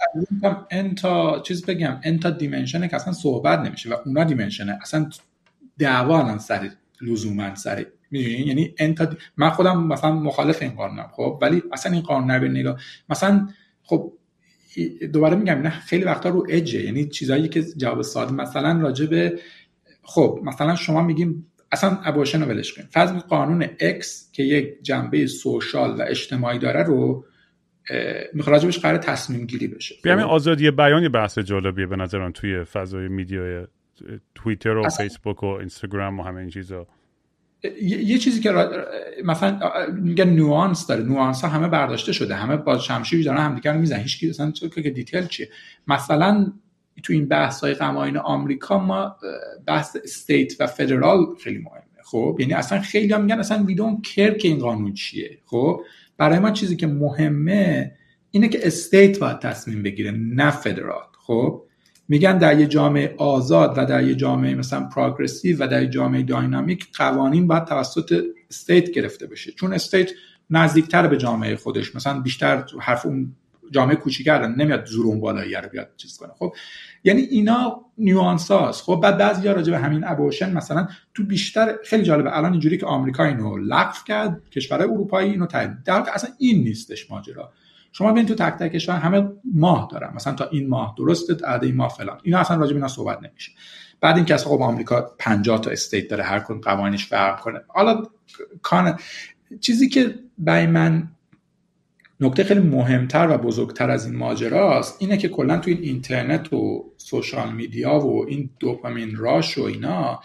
انتا 0.71 1.43
چیز 1.47 1.67
بگم 1.67 2.01
انتا 2.05 2.31
دیمنشنه 2.31 2.89
که 2.89 2.97
اصلا 2.97 3.13
صحبت 3.13 3.59
نمیشه 3.59 3.91
و 3.91 3.97
اونا 4.07 4.25
دیمنشنه 4.25 4.79
اصلا 4.83 5.11
دعوا 5.79 6.19
الان 6.19 6.39
سر 6.39 6.71
لزوما 7.01 7.55
سر. 7.55 7.87
می‌دونی؟ 8.11 8.35
یعنی 8.35 8.75
انتا 8.79 9.07
من 9.37 9.51
خودم 9.51 9.87
مثلا 9.87 10.13
مخالف 10.13 10.63
این 10.63 10.71
قانونم 10.71 11.11
خب؟ 11.13 11.39
ولی 11.43 11.63
اصلا 11.73 11.93
این 11.93 12.03
قانون 12.03 12.31
نبر 12.31 12.49
نگاه. 12.49 12.81
مثلا 13.09 13.49
خب 13.83 14.13
دوباره 15.13 15.37
میگم 15.37 15.59
نه 15.59 15.71
خیلی 15.71 16.05
وقتا 16.05 16.29
رو 16.29 16.47
اجه 16.49 16.85
یعنی 16.85 17.09
چیزایی 17.09 17.49
که 17.49 17.63
جواب 17.63 18.03
ساده 18.03 18.33
مثلا 18.33 18.81
راجع 18.81 19.07
به 19.07 19.39
خب 20.03 20.41
مثلا 20.43 20.75
شما 20.75 21.03
میگیم 21.03 21.50
اصلا 21.73 21.99
ابورشن 22.05 22.43
رو 22.43 22.49
ولش 22.49 22.75
کنیم 22.75 22.89
فرض 22.91 23.13
قانون 23.13 23.67
X 23.67 24.07
که 24.33 24.43
یک 24.43 24.83
جنبه 24.83 25.27
سوشال 25.27 26.01
و 26.01 26.05
اجتماعی 26.09 26.59
داره 26.59 26.83
رو 26.83 27.25
می‌خواد 28.33 28.55
راجبش 28.55 28.79
قرار 28.79 28.99
تصمیم 28.99 29.47
گیری 29.47 29.69
بشه 29.69 29.95
یعنی 30.05 30.23
آزادی 30.23 30.71
بیان 30.71 31.03
یه 31.03 31.09
بحث 31.09 31.39
جالبیه 31.39 31.87
به 31.87 31.97
نظرم 31.97 32.33
توی 32.33 32.65
فضای 32.65 33.09
میدیای 33.09 33.67
توییتر 34.35 34.77
و 34.77 34.89
فیسبوک 34.89 35.43
و 35.43 35.47
اینستاگرام 35.47 36.21
و 36.21 36.23
همه 36.23 36.41
این 36.41 36.49
چیزا 36.49 36.87
یه 37.83 38.19
چیزی 38.19 38.41
که 38.41 38.53
مثلا 39.25 39.61
میگن 39.93 40.31
nuance 40.31 40.87
داره 40.87 41.05
nuance 41.05 41.43
ها 41.43 41.49
همه 41.49 41.69
برداشته 41.69 42.13
شده 42.13 42.35
همه 42.35 42.57
با 42.57 42.79
شمشیر 42.79 43.25
دارن 43.25 43.41
همدیگر 43.41 43.77
میزن 43.77 43.97
هیچ 43.97 44.19
کی 44.19 44.31
اصلا 44.31 44.51
که 44.51 44.91
detail 44.91 45.27
چیه 45.27 45.49
مثلا 45.87 46.53
تو 47.03 47.13
این 47.13 47.29
بحث 47.29 47.61
های 47.61 47.75
قوانین 47.75 48.17
آمریکا 48.17 48.79
ما 48.79 49.17
بحث 49.67 49.97
state 50.05 50.61
و 50.61 50.67
فدرال 50.67 51.27
خیلی 51.45 51.59
مهمه 51.59 52.03
خب؟ 52.05 52.37
یعنی 52.41 52.53
اصلا 52.53 52.81
خیلی 52.81 53.13
هم 53.13 53.23
میگن 53.23 53.39
اصلا 53.39 53.65
we 53.65 53.75
don't 53.75 54.03
care 54.03 54.35
که 54.35 54.49
این 54.49 54.59
قانون 54.59 54.95
چیه 54.95 55.39
خب؟ 55.47 55.81
برای 56.17 56.39
ما 56.39 56.51
چیزی 56.51 56.77
که 56.77 56.87
مهمه 56.87 57.93
اینه 58.31 58.49
که 58.49 58.67
state 58.67 59.19
باید 59.19 59.39
تصمیم 59.39 59.83
بگیره 59.83 60.11
نه 60.11 60.51
فدرال 60.51 61.07
خب؟ 61.27 61.63
میگن 62.09 62.39
در 62.39 62.61
یه 62.61 62.67
جامعه 62.67 63.15
آزاد 63.19 63.79
و 63.79 63.85
در 63.85 64.05
یه 64.05 64.15
جامعه 64.15 64.55
مثلا 64.55 64.89
progressive 64.89 65.65
و 65.65 65.69
در 65.69 65.83
یه 65.83 65.89
جامعه 65.89 66.23
dynamic 66.23 66.87
قوانین 66.97 67.47
باید 67.47 67.65
توسط 67.65 68.23
state 68.51 68.91
گرفته 68.91 69.27
بشه. 69.27 69.53
چون 69.53 69.73
state 69.73 70.11
نزدیکتر 70.51 71.07
به 71.07 71.17
جامعه 71.17 71.57
خودش 71.57 71.97
مثلا 71.97 72.21
بیشتر 72.21 72.65
حرف 72.81 73.07
اون 73.07 73.37
جامعه 73.71 73.97
کوچیک‌تر 73.97 74.47
نمیاد 74.47 74.85
زور 74.87 75.07
اون 75.07 75.21
بالایی 75.21 75.55
رو 75.55 75.69
بیاد 75.69 75.91
چیز 75.97 76.17
کنه. 76.17 76.31
خب 76.39 76.55
یعنی 77.05 77.21
اینا 77.21 77.81
nuance 77.99 78.51
هاست. 78.51 78.83
خب 78.83 79.01
بعد 79.03 79.19
بعضیا 79.19 79.53
راجع 79.53 79.73
به 79.73 79.79
همین 79.79 80.05
abortion 80.07 80.53
مثلا 80.53 80.89
تو 81.15 81.25
بیشتر 81.25 81.77
خیلی 81.85 82.03
جالبه. 82.03 82.37
الان 82.37 82.53
اینجوری 82.53 82.79
که 82.79 82.87
آمریکا 82.87 83.25
اینو 83.25 83.57
لغو 83.57 83.99
کرد 84.07 84.43
کشورهای 84.51 84.91
اروپایی 84.91 85.31
اینو 85.31 85.47
تایید 85.47 85.83
در 85.85 86.05
اصلا 86.15 86.31
این 86.39 86.65
نیستش 86.65 87.11
ماجرا. 87.11 87.53
شما 87.93 88.13
ببین 88.13 88.27
تو 88.27 88.35
تک 88.35 88.55
تک 88.59 88.73
کشور 88.73 88.97
همه 88.97 89.29
ماه 89.55 89.89
دارن. 89.93 90.13
مثلا 90.15 90.35
تا 90.35 90.49
این 90.49 90.69
ماه 90.69 90.95
درسته 90.99 91.47
عده 91.47 91.67
این 91.67 91.77
ماه 91.77 91.89
فلان. 91.89 92.19
اینا 92.23 92.39
اصلا 92.39 92.57
راجع 92.57 92.79
به 92.79 92.89
صحبت 92.89 93.19
نمیشه. 93.23 93.53
بعد 94.01 94.17
این 94.17 94.25
که 94.25 94.37
خب 94.37 94.63
آمریکا 94.63 95.15
50 95.19 95.61
تا 95.61 95.71
استیت 95.71 96.09
داره 96.09 96.25
هر 96.25 96.39
کدوم 96.39 96.61
قوانینش 96.61 97.07
فرق 97.07 97.41
کنه 97.41 97.61
حالا 97.69 98.03
کان 98.63 98.99
چیزی 99.61 99.89
که 99.89 100.15
برای 100.39 100.67
من 100.67 101.09
نکته 102.21 102.45
خیلی 102.45 102.61
مهمتر 102.61 103.29
و 103.31 103.39
بزرگتر 103.39 103.91
از 103.91 104.07
این 104.07 104.17
ماجراست 104.17 104.97
اینه 104.99 105.17
که 105.17 105.29
کلا 105.29 105.59
تو 105.59 105.71
این 105.71 105.79
اینترنت 105.83 106.53
و 106.53 106.93
سوشال 106.97 107.53
میدیا 107.53 107.99
و 107.99 108.27
این 108.29 108.51
دوپامین 108.59 109.17
راش 109.17 109.59
و 109.59 109.63
اینا 109.63 110.21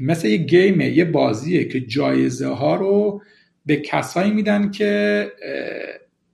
مثل 0.00 0.28
یه 0.28 0.36
گیمه 0.36 0.88
یه 0.90 1.04
بازیه 1.04 1.64
که 1.64 1.80
جایزه 1.80 2.48
ها 2.48 2.76
رو 2.76 3.22
به 3.66 3.76
کسایی 3.76 4.30
میدن 4.30 4.70
که 4.70 5.32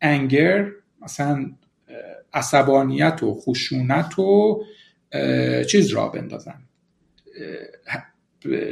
انگر 0.01 0.70
مثلا 1.03 1.51
عصبانیت 2.35 3.23
و 3.23 3.35
خشونت 3.35 4.18
و 4.18 4.62
چیز 5.68 5.90
را 5.90 6.09
بندازن. 6.09 6.62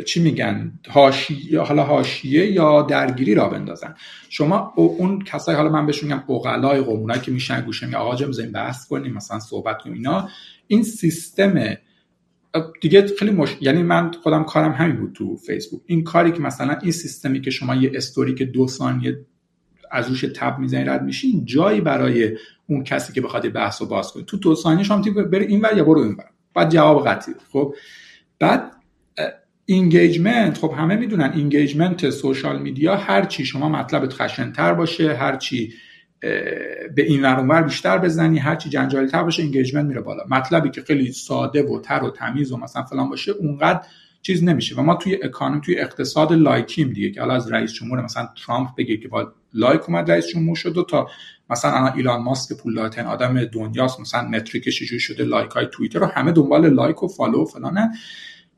چی 0.07 0.23
میگن 0.23 0.73
هاشیه 0.91 1.61
حالا 1.61 1.83
هاشیه 1.83 2.53
یا 2.53 2.83
درگیری 2.83 3.35
را 3.35 3.49
بندازن. 3.49 3.95
شما 4.29 4.73
اون 4.77 5.23
کسایی 5.23 5.57
حالا 5.57 5.71
من 5.71 5.87
بهشون 5.87 6.13
میگم 6.13 6.25
اوغلای 6.27 6.81
قومونایی 6.81 7.21
که 7.21 7.31
میشن 7.31 7.61
گوشه 7.61 7.87
می 7.87 7.95
آقا 7.95 8.17
جم 8.17 8.53
بحث 8.53 8.87
کنیم 8.87 9.13
مثلا 9.13 9.41
صحبت 9.41 9.83
کنیم 9.83 9.95
اینا. 9.95 10.29
این 10.67 10.83
سیستم 10.83 11.77
دیگه 12.81 13.07
خیلی 13.19 13.31
مش... 13.31 13.57
یعنی 13.61 13.83
من 13.83 14.13
خودم 14.23 14.45
کارم 14.45 14.73
همین 14.73 14.97
بود 14.97 15.13
تو 15.13 15.37
فیسبوک. 15.37 15.81
این 15.87 16.05
کاری 16.05 16.33
که 16.33 16.41
مثلا 16.41 16.79
این 16.83 16.93
سیستمی 16.93 17.41
که 17.41 17.51
شما 17.51 17.75
یه 17.75 17.93
استوری 17.95 18.35
که 18.35 18.45
دو 18.45 18.69
ثانیه 18.69 19.19
از 19.91 20.09
روش 20.09 20.21
تب 20.21 20.59
می‌زنی 20.59 20.85
رد 20.85 21.03
میشین 21.03 21.45
جایی 21.45 21.81
برای 21.81 22.37
اون 22.67 22.85
کسی 22.85 23.13
که 23.13 23.21
بخواد 23.21 23.53
بحث 23.53 23.83
رو 23.83 23.89
باز 23.89 24.13
کنه. 24.13 24.23
تو 24.25 24.37
دو 24.37 24.55
ثانیه 24.55 24.85
شما 24.85 25.03
بره 25.13 25.45
این 25.45 25.61
ور 25.61 25.77
یا 25.77 25.85
برو 25.85 26.01
این 26.01 26.13
ور 26.13 26.31
بعد 26.55 26.71
جواب 26.71 27.09
قطعی. 27.09 27.35
خب 27.53 27.75
بعد 28.39 28.73
engagement 29.65 30.59
خب 30.59 30.75
همه 30.79 30.97
می‌دونن 30.97 31.33
engagement 31.35 32.11
social 32.11 32.63
media 32.63 32.97
هر 32.97 33.25
چی. 33.25 33.45
شما 33.45 33.69
مطلبت 33.69 34.13
خشنتر 34.13 34.75
باشه 34.75 35.15
هر 35.15 35.37
چی 35.37 35.75
به 36.95 37.03
این 37.03 37.23
ور 37.23 37.63
بیشتر 37.63 37.99
بزنی 37.99 38.39
هر 38.39 38.57
چی 38.57 38.71
جنجالی 38.71 39.07
تر 39.07 39.23
باشه 39.23 39.43
engagement 39.43 39.87
میره 39.87 40.01
بالا. 40.01 40.25
مطلبی 40.31 40.71
که 40.71 40.83
خیلی 40.83 41.13
ساده 41.13 41.63
و 41.63 41.81
تر 41.81 42.05
و 42.05 42.11
تمیز 42.11 42.53
و 42.53 42.57
مثلا 42.57 42.83
فلان 42.83 43.09
باشه 43.09 43.33
اونقدر 43.33 43.81
چیز 44.23 44.45
نمیشه. 44.45 44.75
و 44.75 44.83
ما 44.83 44.95
توی 44.95 45.19
economy 45.23 45.61
توی 45.61 45.79
اقتصاد 45.79 46.33
like 46.33 46.73
یم 46.73 46.93
دیگه 46.93 47.11
که 47.11 47.21
حالا 47.21 47.35
از 47.35 47.53
رئیس 47.53 47.73
جمهور 47.73 48.03
مثلا 48.03 48.29
ترامپ 48.47 48.69
بگه 48.79 48.97
که 48.97 49.09
با 49.09 49.33
لایک 49.55 49.89
اومد 49.89 50.11
رئیس 50.11 50.27
جمهور 50.27 50.57
شد 50.57 50.79
و 50.79 50.83
تا 50.83 51.09
مثلا 51.51 51.71
الان 51.71 51.93
ایلان 51.97 52.23
ماسک 52.23 52.57
پولدارترین 52.57 53.07
آدم 53.07 53.45
دنیاست 53.45 54.01
مثلا 54.01 54.29
metric 54.29 54.69
ش 54.69 54.83
شده 54.83 55.25
لایک 55.25 55.51
های 55.51 55.67
توییتر 55.73 55.99
رو 55.99 56.07
همه 56.07 56.33
دنبال 56.33 56.69
لایک 56.69 57.03
و 57.03 57.09
follow 57.09 57.43
و 57.43 57.45
فلانه 57.45 57.91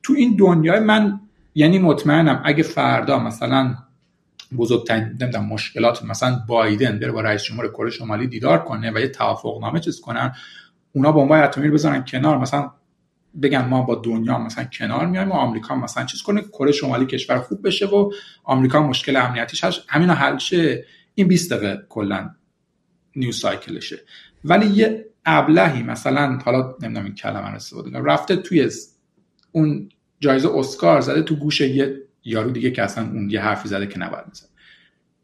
تو 0.04 0.12
این 0.12 0.36
دنیای 0.36 0.80
من 0.80 1.20
یعنی 1.54 1.78
مطمئنم 1.78 2.42
اگه 2.44 2.62
فردا 2.62 3.18
مثلا 3.18 3.74
بزرگترین 4.56 5.04
نمی‌دونم 5.20 5.44
مشکلات 5.44 6.04
مثلا 6.04 6.40
بایدن 6.46 6.98
بره 6.98 7.12
با 7.12 7.20
رئیس 7.20 7.42
جمهور 7.42 7.68
کره 7.68 7.90
شمالی 7.90 8.26
دیدار 8.26 8.64
کنه 8.64 8.92
و 8.94 8.98
یه 8.98 9.08
توافق 9.08 9.60
نامه 9.60 9.80
چیز 9.80 10.00
کنن 10.00 10.34
اونا 10.92 11.12
بمبای 11.12 11.40
اتمی 11.40 11.68
رو 11.68 11.74
بزنن 11.74 12.04
کنار 12.04 12.38
مثلا 12.38 12.70
بگن 13.42 13.64
ما 13.64 13.82
با 13.82 13.94
دنیا 13.94 14.38
مثلا 14.38 14.64
کنار 14.64 15.06
میایم 15.06 15.30
و 15.30 15.34
آمریکا 15.34 15.74
مثلا 15.74 16.04
چیز 16.04 16.22
کنه 16.22 16.42
کره 16.42 16.72
شمالی 16.72 17.06
کشور 17.06 17.38
خوب 17.38 17.66
بشه 17.66 17.86
و 17.86 18.12
آمریکا 18.44 18.82
مشکل 18.82 19.16
امنیتیش 19.16 19.64
هست. 19.64 19.80
همین 19.88 20.10
حل 20.10 20.38
شه. 20.38 20.84
این 21.14 21.28
20 21.28 21.52
دقیقه 21.52 21.86
کلا 21.88 22.30
نیو 23.16 23.32
سایکلشه 23.32 23.98
ولی 24.44 24.66
یه 24.66 25.06
ابلهی 25.24 25.82
مثلا 25.82 26.38
حالا 26.44 26.74
نمی‌دونم 26.82 27.04
این 27.04 27.14
کلمه 27.14 27.48
رو 27.48 27.54
استفاده 27.54 27.98
رفته 27.98 28.36
توی 28.36 28.70
اون 29.54 29.88
جایزه 30.20 30.48
اسکار 30.48 31.00
زده 31.00 31.22
تو 31.22 31.36
گوش 31.36 31.60
یه 31.60 32.02
یارو 32.24 32.50
دیگه 32.50 32.70
که 32.70 32.82
اصلا 32.82 33.04
اون 33.04 33.30
یه 33.30 33.40
حرفی 33.40 33.68
زده 33.68 33.86
که 33.86 33.98
نباید 33.98 34.24
می‌زد 34.28 34.48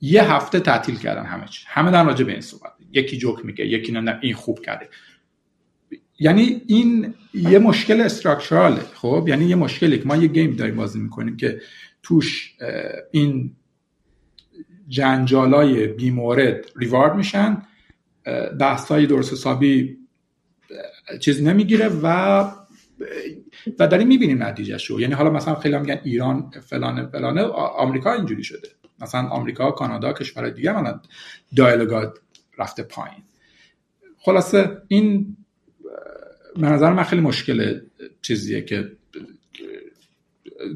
یه 0.01 0.33
هفته 0.33 0.61
تعطیل 0.61 0.97
کردن 0.97 1.25
همه 1.25 1.47
چی 1.47 1.64
همه 1.69 1.90
دارن 1.90 2.07
راجع 2.07 2.25
به 2.25 2.33
این 2.33 2.40
صحبت. 2.40 2.73
یکی 2.93 3.19
جوک 3.19 3.45
میگه 3.45 3.66
یکی 3.66 3.93
نه 3.93 4.19
این 4.23 4.35
خوب 4.35 4.61
کرده. 4.61 4.88
یعنی 6.19 6.62
این 6.66 7.14
یه 7.35 7.59
مشکل 7.59 8.01
استراکچراله 8.01 8.81
خب؟ 8.95 9.25
یعنی 9.29 9.45
یه 9.45 9.57
مشکلی 9.57 9.99
که 9.99 10.05
ما 10.07 10.16
یه 10.16 10.29
گیم 10.29 10.57
داریم 10.57 10.77
بازی 10.77 11.01
می‌کنیم 11.01 11.37
که 11.37 11.61
توش 12.03 12.55
این 13.11 13.57
جنجالای 14.88 15.87
بیمورد 15.87 16.71
ریوارد 16.77 17.16
میشن 17.16 17.62
بحث 18.61 18.88
های 18.88 19.07
درست 19.07 19.33
حسابی 19.33 19.97
چیز 21.21 21.43
نمی‌گیره 21.43 21.90
و 22.03 22.45
و 23.79 23.87
داریم 23.88 24.09
می‌بینیم 24.09 24.42
نتیجه 24.42 24.79
شو 24.79 25.01
یعنی 25.01 25.14
حالا 25.14 25.31
مثلا 25.31 25.55
خیلی 25.55 25.79
میگن 25.79 26.01
ایران 26.05 26.51
فلانه 26.68 27.07
فلانه 27.07 27.42
آمریکا 27.42 28.12
اینجوری 28.12 28.44
شده. 28.44 28.68
مثلا 29.01 29.29
آمریکا 29.29 29.70
کانادا 29.70 30.12
کشور 30.12 30.51
دیگه 30.51 30.73
مثلا 30.73 31.01
دایالوگا 31.57 32.14
رفته 32.59 32.83
پایین. 32.83 33.23
خلاصه 34.18 34.83
این 34.88 35.37
به 36.57 36.66
نظر 36.66 36.92
من 36.92 37.03
خیلی 37.03 37.23
مشکل 37.23 37.81
چیزیه 38.23 38.62
که 38.62 38.92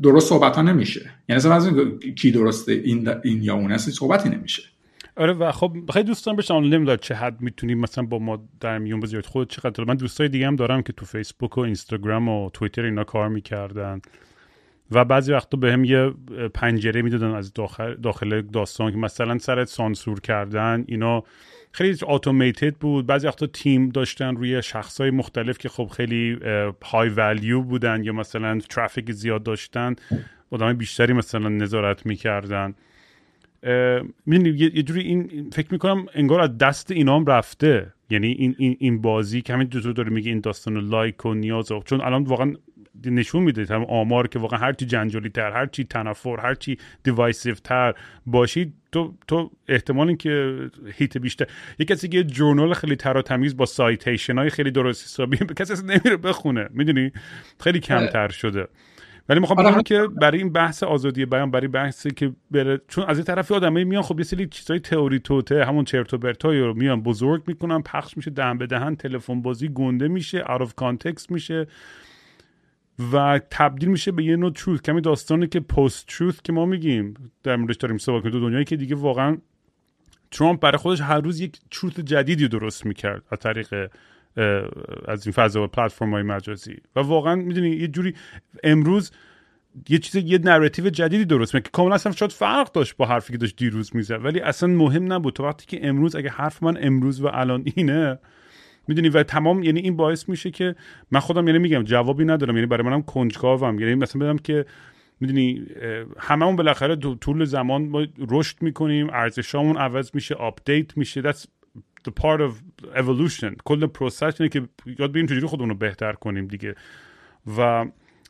درست 0.02 0.28
صحبت 0.28 0.56
ها 0.56 0.62
نمیشه. 0.62 1.10
یعنی 1.28 1.36
مثلا 1.36 1.98
کی 2.16 2.30
درسته 2.30 2.72
این, 2.72 3.08
این 3.08 3.42
یا 3.42 3.54
اون 3.54 3.76
صحبتی 3.78 4.28
نمیشه. 4.28 4.62
آره 5.16 5.32
و 5.32 5.52
خب 5.52 5.72
خیلی 5.92 6.04
دوستان 6.04 6.36
بشن. 6.36 6.54
نمی‌دونم 6.54 6.96
چه 6.96 7.14
حد 7.14 7.40
می‌تونیم 7.40 7.78
مثلا 7.78 8.04
با 8.04 8.18
ما 8.18 8.48
در 8.60 8.78
میون 8.78 9.00
بذارید 9.00 9.26
خود 9.26 9.50
چقدر؟ 9.50 9.84
من 9.84 9.94
دوستای 9.94 10.28
دیگه 10.28 10.46
هم 10.46 10.56
دارم 10.56 10.82
که 10.82 10.92
تو 10.92 11.06
فیسبوک 11.06 11.58
و 11.58 11.60
اینستاگرام 11.60 12.28
و 12.28 12.50
توییتر 12.50 12.82
اینا 12.82 13.04
کار 13.04 13.28
می‌کردن. 13.28 14.00
و 14.90 15.04
بعضی 15.04 15.32
وقتا 15.32 15.56
به 15.56 15.72
هم 15.72 15.84
یه 15.84 16.10
پنجره 16.54 17.02
می‌دادن 17.02 17.34
از 17.34 17.52
داخل, 17.52 17.94
داخل 17.94 18.40
داستان 18.40 18.90
که 18.90 18.96
مثلا 18.96 19.38
سرت 19.38 19.68
سانسور 19.68 20.20
کردن 20.20 20.84
اینا 20.88 21.22
خیلی 21.72 21.98
اتوماتد 22.02 22.74
بود. 22.74 23.06
بعضی 23.06 23.26
وقتا 23.26 23.46
تیم 23.46 23.88
داشتن 23.88 24.36
روی 24.36 24.62
شخصهای 24.62 25.10
مختلف 25.10 25.58
که 25.58 25.68
خب 25.68 25.86
خیلی 25.86 26.38
high 26.82 27.08
value 27.08 27.60
بودن 27.60 28.04
یا 28.04 28.12
مثلا 28.12 28.58
ترافیک 28.58 29.12
زیاد 29.12 29.42
داشتن 29.42 29.96
آدم 30.50 30.72
بیشتری 30.72 31.12
مثلا 31.12 31.48
نظارت 31.48 32.06
می‌کردن. 32.06 32.74
می‌دونی 34.26 34.58
یه 34.58 34.82
جوری 34.82 35.00
این 35.00 35.50
فکر 35.52 35.68
می‌کنم 35.70 36.06
انگار 36.14 36.40
از 36.40 36.58
دست 36.58 36.90
اینام 36.90 37.26
رفته. 37.26 37.92
یعنی 38.10 38.26
این 38.26 38.54
این 38.58 38.76
این 38.80 39.00
بازی 39.00 39.42
که 39.42 39.52
همین 39.52 39.68
تو 39.68 39.92
داره 39.92 40.10
میگه 40.10 40.30
این 40.30 40.40
داستان 40.40 40.76
لایک 40.76 41.26
و 41.26 41.34
نیاز 41.34 41.72
و 41.72 41.82
چون 41.84 42.00
الان 42.00 42.24
واقعا 42.24 42.52
نشون 43.06 43.42
میده 43.42 43.74
هم 43.74 43.84
آمار 43.84 44.28
که 44.28 44.38
واقعا 44.38 44.58
هرچی 44.58 44.86
جنجالی 44.86 45.28
تر 45.28 45.52
هرچی 45.52 45.84
تنفر 45.84 46.40
هرچی 46.40 46.78
divisive 47.02 47.54
تر 47.54 47.94
باشی 48.26 48.72
تو 48.92 49.14
تو 49.28 49.50
احتمال 49.68 50.16
که 50.16 50.58
hit 50.96 51.18
بیشتر. 51.18 51.46
یه 51.78 51.86
کسی 51.86 52.08
که 52.08 52.24
journal 52.24 52.74
خیلی 52.74 52.96
تر 52.96 53.16
و 53.16 53.22
تمیز 53.22 53.56
با 53.56 53.66
citation 53.66 54.38
های 54.38 54.50
خیلی 54.50 54.70
درست 54.70 55.04
حسابی 55.04 55.36
کسی 55.58 55.82
نمیره 55.82 56.16
بخونه. 56.16 56.68
می‌دونی؟ 56.70 57.12
خیلی 57.60 57.80
کمتر 57.80 58.28
شده. 58.28 58.66
ولی 59.28 59.40
می‌خوام 59.40 59.70
بگم 59.70 59.82
که 59.82 60.08
برای 60.20 60.38
این 60.38 60.52
بحث 60.52 60.82
آزادی 60.82 61.26
بیان 61.26 61.50
برای 61.50 61.68
بحثی 61.68 62.10
که 62.10 62.32
بره 62.50 62.80
چون 62.88 63.04
از 63.04 63.16
این 63.16 63.24
طرف 63.24 63.52
آدمایی 63.52 63.84
میان 63.84 64.02
خب 64.02 64.18
یه 64.18 64.24
سری 64.24 64.46
چیزای 64.46 64.80
تئوری 64.80 65.18
توته 65.18 65.64
همون 65.64 65.84
چرت 65.84 66.14
و 66.14 66.18
پرتای 66.18 66.60
رو 66.60 66.74
میان 66.74 67.02
بزرگ 67.02 67.42
می‌کنن 67.46 67.82
پخش 67.82 68.16
میشه 68.16 68.30
دهن 68.30 68.58
به 68.58 68.66
دهن 68.66 68.96
تلفن 68.96 69.42
بازی 69.42 69.68
گنده 69.68 70.08
میشه 70.08 70.44
of 70.44 70.68
context 70.80 71.30
میشه 71.30 71.66
و 73.12 73.40
تبدیل 73.50 73.88
میشه 73.88 74.12
به 74.12 74.24
یه 74.24 74.36
نوع 74.36 74.52
تروث 74.52 74.80
کمی 74.80 75.00
داستانی 75.00 75.46
که 75.46 75.60
پست 75.60 76.06
تروث 76.06 76.40
که 76.42 76.52
ما 76.52 76.66
میگیم. 76.66 77.14
در 77.42 77.56
موردش 77.56 77.76
داریم 77.76 77.98
صحبت 77.98 78.22
کنیم 78.22 78.32
تو 78.32 78.40
دنیایی 78.40 78.64
که 78.64 78.76
دیگه 78.76 78.94
واقعا 78.94 79.38
ترامپ 80.30 80.60
برای 80.60 80.78
خودش 80.78 81.00
هر 81.00 81.20
روز 81.20 81.40
یک 81.40 81.58
تروث 81.70 82.00
جدیدی 82.00 82.48
درست 82.48 82.86
می‌کرد 82.86 83.22
از 83.30 83.38
طریق 83.38 83.90
از 85.08 85.26
این 85.26 85.32
فضا 85.32 85.64
و 85.64 85.66
پلتفرم 85.66 86.10
های 86.10 86.22
مجازی. 86.22 86.76
و 86.96 87.00
واقعا 87.00 87.34
می‌دونی 87.34 87.70
یه 87.70 87.88
جوری 87.88 88.14
امروز 88.64 89.12
یه 89.88 89.98
چیز 89.98 90.24
یه 90.24 90.38
narrative 90.38 90.90
جدیدی 90.90 91.24
درست 91.24 91.54
می‌کنه 91.54 91.62
که 91.62 91.70
کاملا 91.70 91.94
اصلا 91.94 92.12
شاید 92.12 92.32
فرق 92.32 92.72
داشت 92.72 92.96
با 92.96 93.06
حرفی 93.06 93.32
که 93.32 93.38
داشت 93.38 93.56
دیروز 93.56 93.96
می‌زد. 93.96 94.24
ولی 94.24 94.40
اصلا 94.40 94.68
مهم 94.68 95.12
نبود. 95.12 95.34
تو 95.34 95.44
وقتی 95.44 95.66
که 95.66 95.88
امروز 95.88 96.16
اگه 96.16 96.30
حرف 96.30 96.62
من 96.62 96.78
امروز 96.80 97.20
و 97.20 97.26
الان 97.26 97.64
اینه 97.74 98.18
می‌دونی 98.88 99.08
و 99.08 99.22
تمام 99.22 99.62
یعنی 99.62 99.80
این 99.80 99.96
باعث 99.96 100.28
میشه 100.28 100.50
که 100.50 100.74
من 101.10 101.20
خودم 101.20 101.46
یعنی 101.46 101.58
میگم 101.58 101.82
جوابی 101.82 102.24
ندارم. 102.24 102.54
یعنی 102.54 102.66
برای 102.66 102.86
منم 102.86 103.02
کنجکاوم. 103.02 103.78
یعنی 103.78 103.94
مثلا 103.94 104.26
بدم 104.26 104.38
که 104.38 104.66
می‌دونی 105.20 105.66
هممون 106.18 106.56
بالاخره 106.56 106.96
طول 106.96 107.44
زمان 107.44 107.88
ما 107.88 108.06
رشد 108.28 108.62
می‌کنیم 108.62 109.10
ارزشامون 109.10 109.76
عوض 109.76 110.10
میشه 110.14 110.34
update 110.34 110.96
میشه. 110.96 111.22
That's 111.22 111.46
the 112.08 112.12
part 112.22 112.40
of 112.40 112.52
evolution. 112.94 113.54
کل 113.64 113.86
process 113.86 114.40
اینه 114.40 114.48
که 114.48 114.62
یاد 114.98 115.10
بگیریم 115.10 115.26
چجوری 115.26 115.46
خودمون 115.46 115.68
رو 115.68 115.74
بهتر 115.74 116.12
کنیم 116.12 116.46
دیگه. 116.46 116.74
و 117.58 117.86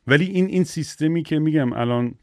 ولی 0.07 0.25
این 0.25 0.45
این 0.45 0.63
سیستمی 0.63 1.23
که 1.23 1.39
میگم 1.39 1.73
الان 1.73 2.15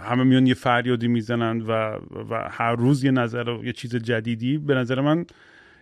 همه 0.00 0.24
میان 0.24 0.46
یه 0.46 0.54
فریادی 0.54 1.08
می‌زنن 1.08 1.60
و, 1.60 1.98
و 2.30 2.48
هر 2.50 2.76
روز 2.76 3.04
یه 3.04 3.10
نظر 3.10 3.48
و 3.48 3.64
یه 3.64 3.72
چیز 3.72 3.96
جدیدی 3.96 4.58
به 4.58 4.74
نظر 4.74 5.00
من 5.00 5.26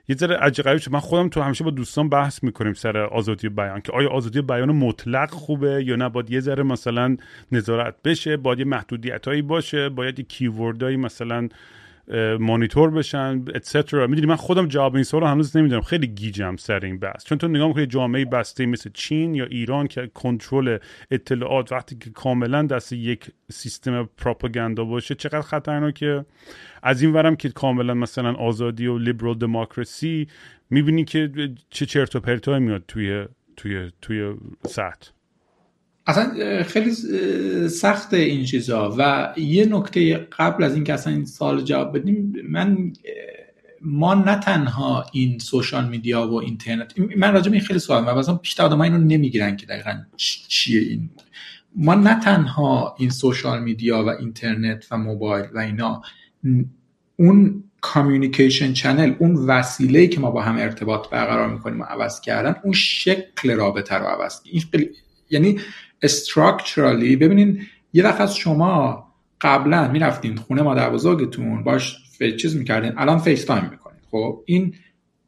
یه 0.08 0.16
ذره 0.16 0.36
عجیب 0.36 0.92
من 0.92 1.00
خودم 1.00 1.28
تو 1.28 1.40
همیشه 1.40 1.64
با 1.64 1.70
دوستان 1.70 2.08
بحث 2.08 2.44
می‌کنیم 2.44 2.72
سر 2.72 2.96
آزادی 2.96 3.48
بیان 3.48 3.80
که 3.80 3.92
آیا 3.92 4.08
آزادی 4.08 4.40
بیان 4.40 4.72
مطلق 4.72 5.30
خوبه 5.30 5.84
یا 5.84 5.96
نه؟ 5.96 6.08
باید 6.08 6.30
یه 6.30 6.40
ذره 6.40 6.62
مثلا 6.62 7.16
نظارت 7.52 7.94
بشه 8.04 8.36
باید 8.36 8.58
یه 8.58 8.64
محدودیت 8.64 9.28
هایی 9.28 9.42
باشه 9.42 9.88
باید 9.88 10.18
یه 10.18 10.24
keyword 10.24 10.74
هایی 10.74 10.96
مثلا 10.96 11.48
مانیتور 12.40 12.90
بشن 12.90 13.44
اتسترا 13.54 14.06
می‌دونی 14.06 14.26
من 14.26 14.36
خودم 14.36 14.66
جواب 14.66 14.94
این 14.94 15.04
سوال 15.04 15.22
هنوز 15.22 15.56
نمی‌دونم. 15.56 15.82
خیلی 15.82 16.06
گیجم 16.06 16.56
سر 16.56 16.84
این 16.84 16.98
بحث. 16.98 17.24
چون 17.24 17.38
تو 17.38 17.48
نگاه 17.48 17.68
می‌کنی 17.68 17.86
جامعه 17.86 18.24
بسته 18.24 18.66
مثل 18.66 18.90
چین 18.94 19.34
یا 19.34 19.44
ایران 19.44 19.86
که 19.86 20.10
کنترل 20.14 20.78
اطلاعات 21.10 21.72
وقتی 21.72 21.96
که 21.96 22.10
کاملا 22.10 22.62
دست 22.62 22.92
یک 22.92 23.30
سیستم 23.52 24.08
پروپاگاندا 24.16 24.84
باشه 24.84 25.14
چقدر 25.14 25.42
خطرناکه. 25.42 26.24
از 26.82 27.02
این 27.02 27.12
ورم 27.12 27.36
که 27.36 27.48
کاملا 27.48 27.94
مثلا 27.94 28.32
آزادی 28.32 28.86
و 28.86 28.98
لیبرال 28.98 29.38
دموکراسی 29.38 30.28
می‌بینی 30.70 31.04
که 31.04 31.30
چه 31.70 31.86
چرت 31.86 32.16
و 32.16 32.20
پرتای 32.20 32.60
میاد 32.60 32.84
توی 32.88 33.26
توی 33.56 33.90
توی 34.02 34.34
سطح. 34.66 35.10
اصلا 36.08 36.62
خیلی 36.62 36.94
سخت 37.68 38.14
این 38.14 38.44
چیزا. 38.44 38.94
و 38.98 39.32
یه 39.36 39.66
نکته 39.66 40.14
قبل 40.38 40.64
از 40.64 40.74
اینکه 40.74 40.92
اصلا 40.94 41.12
این 41.12 41.24
سال 41.24 41.64
جواب 41.64 41.98
بدیم 41.98 42.32
من 42.48 42.92
ما 43.80 44.14
نه 44.14 44.40
تنها 44.40 45.06
این 45.12 45.38
social 45.38 45.88
media 45.88 46.28
و 46.28 46.34
اینترنت 46.34 46.92
من 47.16 47.32
راجع 47.32 47.52
این 47.52 47.60
خیلی 47.60 47.78
سوال 47.78 48.04
و 48.06 48.14
مثلا 48.18 48.34
بیشتر 48.34 48.62
آدم 48.62 48.80
اینو 48.80 48.98
نمی‌گیرن 48.98 49.56
که 49.56 49.66
دقیقا 49.66 50.02
چیه 50.16 50.80
این. 50.80 51.10
ما 51.76 51.94
نه 51.94 52.20
تنها 52.20 52.96
این 52.98 53.10
social 53.10 53.62
media 53.62 54.04
و 54.04 54.08
اینترنت 54.08 54.86
و 54.90 54.98
موبایل 54.98 55.46
و 55.54 55.58
اینا 55.58 56.02
اون 57.16 57.64
communication 57.80 58.72
channel 58.72 59.14
اون 59.18 59.34
وسیله 59.34 60.06
که 60.06 60.20
ما 60.20 60.30
با 60.30 60.42
هم 60.42 60.56
ارتباط 60.56 61.08
برقرار 61.08 61.50
می‌کنیم 61.50 61.80
و 61.80 61.84
عوض 61.84 62.20
کردن 62.20 62.56
اون 62.64 62.72
شکل 62.72 63.50
رابطه 63.50 63.94
رو 63.94 64.06
عوض 64.06 64.40
این 64.44 64.62
یعنی 65.30 65.60
structurally 66.02 67.16
ببینین 67.16 67.66
یه 67.92 68.04
وقت 68.04 68.20
از 68.20 68.36
شما 68.36 69.04
قبلا 69.40 69.88
می‌رفتین 69.88 70.36
خونه 70.36 70.62
مادر 70.62 70.90
بزرگتون 70.90 71.64
باش 71.64 71.96
چیز 72.40 72.56
می‌کردین 72.56 72.92
الان 72.96 73.18
FaceTime 73.18 73.68
می‌کنین. 73.70 74.00
خب 74.10 74.42
این 74.46 74.74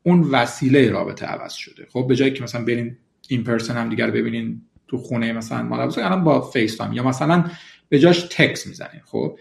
اون 0.02 0.20
وسیله 0.20 0.90
رابطه 0.90 1.26
عوض 1.26 1.52
شده. 1.52 1.86
خب 1.92 2.06
به 2.08 2.16
جایی 2.16 2.32
که 2.32 2.42
مثلا 2.42 2.64
برین 2.64 2.96
in 3.28 3.44
person 3.44 3.76
هم 3.76 3.88
دیگر 3.88 4.10
ببینین 4.10 4.62
تو 4.88 4.98
خونه 4.98 5.32
مثلا 5.32 5.62
مادر 5.62 5.86
بزرگ 5.86 6.04
الان 6.04 6.24
با 6.24 6.40
FaceTime. 6.40 6.92
یا 6.92 7.02
مثلا 7.02 7.44
به 7.88 7.98
جاش 7.98 8.26
تکس 8.30 8.66
می‌زنین. 8.66 9.00
خب 9.04 9.38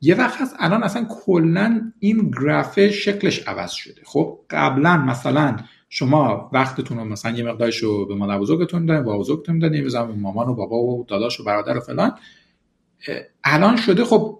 یه 0.00 0.14
وقت 0.14 0.40
هست 0.40 0.56
الان 0.58 0.82
اصلا 0.82 1.06
کلا 1.10 1.92
این 1.98 2.30
گرافه 2.30 2.90
شکلش 2.90 3.48
عوض 3.48 3.70
شده. 3.70 4.00
خب 4.04 4.38
قبلا 4.50 4.96
مثلا 4.96 5.56
شما 5.88 6.50
وقتتون 6.52 6.98
رو 6.98 7.04
مثلا 7.04 7.38
یه 7.38 7.44
مقدارش 7.44 7.76
رو 7.76 8.06
به 8.06 8.14
مادر 8.14 8.38
بزرگتون 8.38 8.86
دادین 8.86 9.04
با 9.04 9.18
بزرگتون 9.18 9.58
دادین 9.58 9.88
به 9.88 10.04
مامان 10.04 10.48
و 10.48 10.54
بابا 10.54 10.76
و 10.76 11.04
داداش 11.08 11.40
و 11.40 11.44
برادر 11.44 11.76
و 11.76 11.80
فلان. 11.80 12.12
الان 13.44 13.76
شده 13.76 14.04
خب 14.04 14.38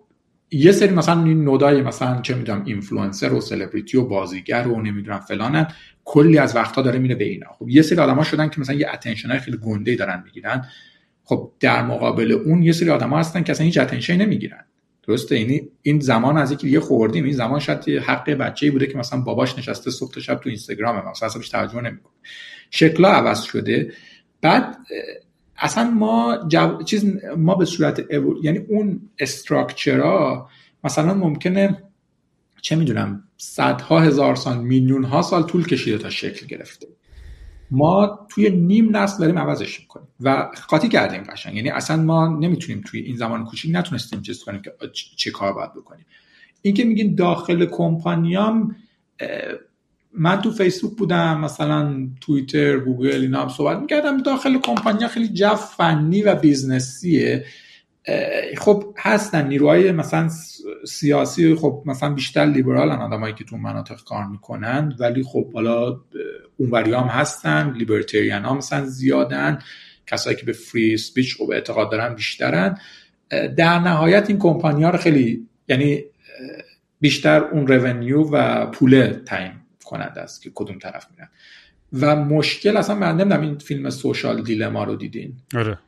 یه 0.50 0.72
سری 0.72 0.94
مثلا 0.94 1.24
این 1.24 1.44
node 1.44 1.75
ای 1.75 1.82
مثلا 1.82 2.20
چه 2.20 2.34
می‌دونم 2.34 2.64
اینفلوئنسر 2.64 3.32
و 3.32 3.40
سلبریتی 3.40 3.96
و 3.96 4.04
بازیگر 4.04 4.68
و 4.68 4.82
نمی‌دونم 4.82 5.18
فلانن 5.18 5.66
کلی 6.04 6.38
از 6.38 6.56
وقتها 6.56 6.82
داره 6.82 6.98
میره 6.98 7.14
به 7.14 7.24
اینا. 7.24 7.46
خب 7.58 7.68
یه 7.68 7.82
سری 7.82 7.98
آدما 7.98 8.24
شدن 8.24 8.48
که 8.48 8.60
مثلا 8.60 8.76
یه 8.76 8.88
attention 8.92 9.30
های 9.30 9.38
خیلی 9.38 9.56
گنده 9.56 9.94
دارن 9.94 10.22
می‌گیرن. 10.24 10.64
خب 11.24 11.52
در 11.60 11.82
مقابل 11.82 12.32
اون 12.32 12.62
یه 12.62 12.72
سری 12.72 12.90
آدما 12.90 13.18
هستن 13.18 13.42
که 13.42 13.52
اصلا 13.52 13.66
هیچ 13.66 13.78
attention 13.78 14.16
نمی‌گیرن. 14.16 14.64
درسته؟ 15.08 15.40
یعنی 15.40 15.68
این 15.82 16.00
زمان 16.00 16.38
از 16.38 16.50
اینکه 16.50 16.68
یه 16.68 16.80
خوردیم. 16.80 17.24
این 17.24 17.32
زمان 17.32 17.60
شاید 17.60 17.88
حق 17.88 18.30
بچه‌ای 18.30 18.70
بوده 18.70 18.86
که 18.86 18.98
مثلا 18.98 19.20
باباش 19.20 19.58
نشسته 19.58 19.90
صبح 19.90 20.12
تا 20.12 20.20
شب 20.20 20.34
تو 20.34 20.48
اینستاگرام 20.48 21.10
مثلا 21.10 21.26
اصلا 21.26 21.42
توجه 21.42 21.80
نمی‌کنه. 21.80 22.12
شکلا 22.70 23.08
عوض 23.08 23.42
شده. 23.42 23.92
بعد 24.40 24.76
اصلا 25.56 25.90
ما 25.90 26.38
جو... 26.48 26.82
چیز 26.82 27.04
ما 27.36 27.54
به 27.54 27.64
صورت 27.64 28.04
یعنی 28.42 28.58
اون 28.58 29.00
استراکچرا 29.18 30.48
مثلا 30.84 31.14
ممکنه 31.14 31.82
چه 32.62 32.76
می‌دونم 32.76 33.24
صدها 33.36 34.00
هزار 34.00 34.34
سال 34.34 34.58
میلیون 34.58 35.04
ها 35.04 35.22
سال 35.22 35.42
طول 35.42 35.66
کشیده 35.66 35.98
تا 35.98 36.10
شکل 36.10 36.46
گرفته. 36.46 36.86
ما 37.70 38.26
توی 38.28 38.50
نیم 38.50 38.96
نسل 38.96 39.18
داریم 39.18 39.38
عوضش 39.38 39.80
می‌کنیم 39.80 40.08
و 40.20 40.48
قاطی 40.68 40.88
کردیم 40.88 41.22
قشنگ. 41.22 41.56
یعنی 41.56 41.70
اصلا 41.70 41.96
ما 41.96 42.28
نمی‌تونیم 42.28 42.82
توی 42.86 43.00
این 43.00 43.16
زمان 43.16 43.44
کوچیک 43.44 43.70
نتونستیم 43.74 44.22
چیز 44.22 44.44
کنیم 44.44 44.62
که 44.62 44.72
چه 44.92 45.30
کار 45.30 45.52
باید 45.52 45.74
بکنیم. 45.74 46.06
این 46.62 46.74
که 46.74 46.84
میگین 46.84 47.14
داخل 47.14 47.66
کمپانیام 47.66 48.76
من 50.12 50.40
تو 50.40 50.50
فیسبوک 50.50 50.98
بودم 50.98 51.40
مثلا 51.40 52.08
توییتر 52.20 52.78
گوگل 52.78 53.20
اینا 53.20 53.42
هم 53.42 53.48
صحبت 53.48 53.78
می‌کردم. 53.78 54.22
داخل 54.22 54.58
کمپانیا 54.58 55.08
خیلی 55.08 55.28
جو 55.28 55.54
فنی 55.54 56.22
و 56.22 56.34
business 56.34 57.14
یه. 57.14 57.44
خب 58.58 58.94
هستن 58.98 59.48
نیروهای 59.48 59.92
مثلا 59.92 60.28
سیاسی 60.88 61.54
خب 61.54 61.82
مثلا 61.86 62.14
بیشتر 62.14 62.46
لیبرال 62.46 62.90
آدمایی 62.90 63.34
که 63.34 63.44
تو 63.44 63.56
مناطق 63.56 64.04
کار 64.04 64.26
می‌کنن 64.26 64.96
ولی 64.98 65.22
خب 65.22 65.52
حالا 65.52 66.00
اونوری 66.56 66.92
هم 66.92 67.06
هستن 67.06 67.72
libertarian 67.72 68.44
ها 68.44 68.54
مثلا 68.54 68.86
زیادن 68.86 69.58
کسایی 70.06 70.36
که 70.36 70.46
به 70.46 70.52
free 70.52 70.96
speech 70.96 71.36
خب 71.36 71.50
اعتقاد 71.50 71.90
دارن 71.90 72.14
بیشترن. 72.14 72.78
در 73.56 73.78
نهایت 73.78 74.28
این 74.28 74.38
کمپانی 74.38 74.84
ها 74.84 74.90
رو 74.90 74.98
خیلی 74.98 75.46
یعنی 75.68 76.04
بیشتر 77.00 77.44
اون 77.44 77.66
رونیو 77.66 78.22
و 78.22 78.66
پول 78.66 79.22
تعیین 79.26 79.52
کننده 79.84 80.20
است 80.20 80.42
که 80.42 80.50
کدوم 80.54 80.78
طرف 80.78 81.06
میرن. 81.10 81.28
و 81.92 82.16
مشکل 82.16 82.76
اصلا 82.76 82.96
من 82.96 83.16
نمی‌دونم 83.16 83.40
این 83.40 83.58
فیلم 83.58 83.90
سوشال 83.90 84.42
دیلما 84.42 84.84
رو 84.84 84.96
دیدین؟ 84.96 85.36
آره. 85.56 85.78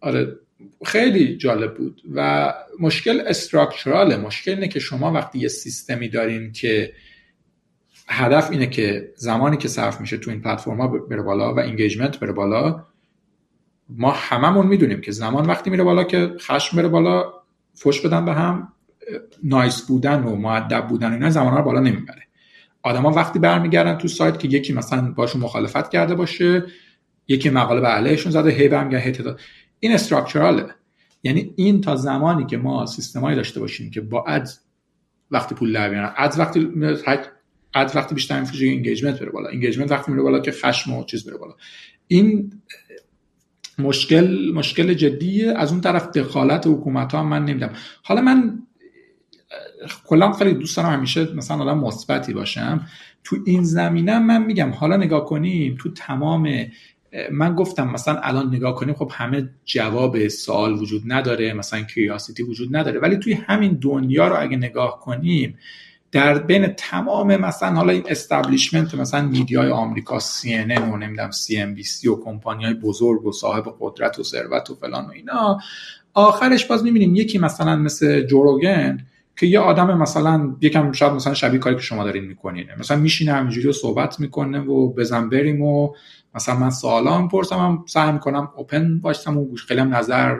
آره 0.00 0.36
خیلی 0.84 1.36
جالب 1.36 1.74
بود 1.74 2.02
و 2.14 2.52
مشکل 2.80 3.20
استراکچراله 3.26 4.16
مشکل 4.16 4.50
اینه 4.50 4.68
که 4.68 4.80
شما 4.80 5.12
وقتی 5.12 5.38
یه 5.38 5.48
سیستمی 5.48 6.08
دارین 6.08 6.52
که 6.52 6.92
هدف 8.08 8.50
اینه 8.50 8.66
که 8.66 9.12
زمانی 9.16 9.56
که 9.56 9.68
صرف 9.68 10.00
میشه 10.00 10.16
تو 10.16 10.30
این 10.30 10.40
پلتفرما 10.40 10.88
بره 10.88 11.22
بالا 11.22 11.54
و 11.54 11.60
انگیجمنت 11.60 12.20
بره 12.20 12.32
بالا 12.32 12.84
ما 13.88 14.10
هممون 14.10 14.66
می‌دونیم 14.66 15.00
که 15.00 15.12
زمان 15.12 15.46
وقتی 15.46 15.70
میره 15.70 15.84
بالا 15.84 16.04
که 16.04 16.32
خشم 16.40 16.76
بره 16.76 16.88
بالا 16.88 17.32
فش 17.76 18.00
بدن 18.00 18.24
به 18.24 18.32
هم 18.32 18.72
nice 19.42 19.82
بودن 19.82 20.22
و 20.22 20.36
مودب 20.36 20.86
بودن 20.86 21.12
اینا 21.12 21.30
زمان 21.30 21.56
رو 21.56 21.62
بالا 21.62 21.80
نمی‌بره. 21.80 22.22
آدما 22.82 23.10
وقتی 23.10 23.38
برمیگردن 23.38 23.98
تو 23.98 24.08
سایت 24.08 24.38
که 24.38 24.48
یکی 24.48 24.72
مثلا 24.72 25.12
باشون 25.12 25.40
مخالفت 25.40 25.90
کرده 25.90 26.14
باشه 26.14 26.64
یکی 27.28 27.50
مقاله 27.50 27.80
به 27.80 27.86
علیهشون 27.86 28.32
زده 28.32 28.50
هی 28.50 28.68
برمیگردن 28.68 29.36
این 29.84 29.92
structural 29.92 30.67
ه 30.67 30.74
یعنی 31.22 31.52
این 31.56 31.80
تا 31.80 31.96
زمانی 31.96 32.46
که 32.46 32.56
ما 32.56 32.86
سیستمایی 32.86 33.36
داشته 33.36 33.60
باشیم 33.60 33.90
که 33.90 34.00
با 34.00 34.24
ad 34.26 34.48
وقتی 35.30 35.54
پول 35.54 35.72
در 35.72 35.90
بیارن 35.90 36.12
ad 36.16 36.34
وقتی 36.38 36.68
ad 37.74 37.92
وقتی 37.94 38.14
بیشتر 38.14 38.40
میفروشه 38.40 38.66
engagement 38.66 39.20
بره 39.20 39.30
بالا. 39.30 39.48
engagement 39.48 39.90
وقتی 39.90 40.10
میره 40.10 40.22
بالا 40.22 40.38
که 40.38 40.52
خشم 40.52 40.92
و 40.92 41.04
چیز 41.04 41.24
بره 41.26 41.36
بالا. 41.36 41.54
این 42.06 42.52
مشکل 43.78 44.52
مشکل 44.54 44.94
جدیه. 44.94 45.52
از 45.56 45.72
اون 45.72 45.80
طرف 45.80 46.06
دخالت 46.08 46.66
حکومت 46.66 47.12
ها 47.12 47.22
من 47.22 47.44
نمیدم 47.44 47.70
حالا 48.02 48.20
من 48.20 48.62
کلا 50.06 50.32
خیلی 50.32 50.54
دوست 50.54 50.76
دارم 50.76 50.92
همیشه 50.92 51.34
مثلا 51.34 51.56
آدم 51.56 51.78
مثبتی 51.78 52.32
باشم. 52.32 52.86
تو 53.24 53.36
این 53.46 53.64
زمینه 53.64 54.18
من 54.18 54.44
میگم. 54.44 54.70
حالا 54.70 54.96
نگاه 54.96 55.24
کنیم 55.24 55.76
تو 55.80 55.90
تمام 55.92 56.48
من 57.30 57.54
گفتم 57.54 57.90
مثلا 57.90 58.20
الان 58.22 58.54
نگاه 58.54 58.74
کنیم 58.74 58.94
خب 58.94 59.10
همه 59.14 59.50
جواب 59.64 60.28
سوال 60.28 60.72
وجود 60.72 61.02
نداره 61.06 61.52
مثلا 61.52 61.82
کریاسیتی 61.82 62.42
وجود 62.42 62.76
نداره. 62.76 63.00
ولی 63.00 63.16
توی 63.16 63.32
همین 63.32 63.78
دنیا 63.80 64.28
رو 64.28 64.36
اگه 64.40 64.56
نگاه 64.56 65.00
کنیم 65.00 65.58
در 66.12 66.38
بین 66.38 66.66
تمام 66.66 67.36
مثلا 67.36 67.74
حالا 67.74 67.92
این 67.92 68.04
استابلیشمنت 68.08 68.94
مثلا 68.94 69.26
میدیای 69.28 69.70
آمریکا 69.70 70.18
سی 70.18 70.54
ان 70.54 70.90
و 70.90 70.96
نمی‌دونم 70.96 71.30
سی 71.30 71.56
ام 71.56 71.74
بی 71.74 71.82
سی 71.82 72.08
و 72.08 72.16
کمپانی 72.16 72.64
های 72.64 72.74
بزرگ 72.74 73.26
و 73.26 73.32
صاحب 73.32 73.74
قدرت 73.80 74.18
و 74.18 74.22
ثروت 74.22 74.70
و 74.70 74.74
فلان 74.74 75.04
و 75.06 75.10
اینا 75.10 75.58
آخرش 76.14 76.64
باز 76.64 76.84
می‌بینیم 76.84 77.14
یکی 77.14 77.38
مثلا 77.38 77.76
مثل 77.76 78.26
جوروگن 78.26 79.06
که 79.36 79.46
یه 79.46 79.58
آدم 79.58 79.98
مثلا 79.98 80.56
یکم 80.60 80.92
شاید 80.92 81.12
مثلا 81.12 81.34
شبیه 81.34 81.58
کاری 81.58 81.76
که 81.76 81.82
شما 81.82 82.04
دارین 82.04 82.24
می‌کنین. 82.24 82.66
مثلا 82.78 82.96
میشینه 82.96 83.32
همینجوری 83.32 83.68
و 83.68 83.72
صحبت 83.72 84.20
می‌کنه 84.20 84.60
و 84.60 84.94
بزن 84.94 85.28
بریم 85.28 85.62
و 85.62 85.94
مثلا 86.34 86.56
من 86.56 86.70
سوالا 86.70 87.22
می‌پرسم 87.22 87.56
هم 87.56 87.84
سعی 87.88 88.12
می‌کنم 88.12 88.52
اوپن 88.56 88.98
باشم 88.98 89.38
و 89.38 89.44
گوش 89.44 89.66
خیلی 89.66 89.80
هم 89.80 89.94
نظر 89.94 90.38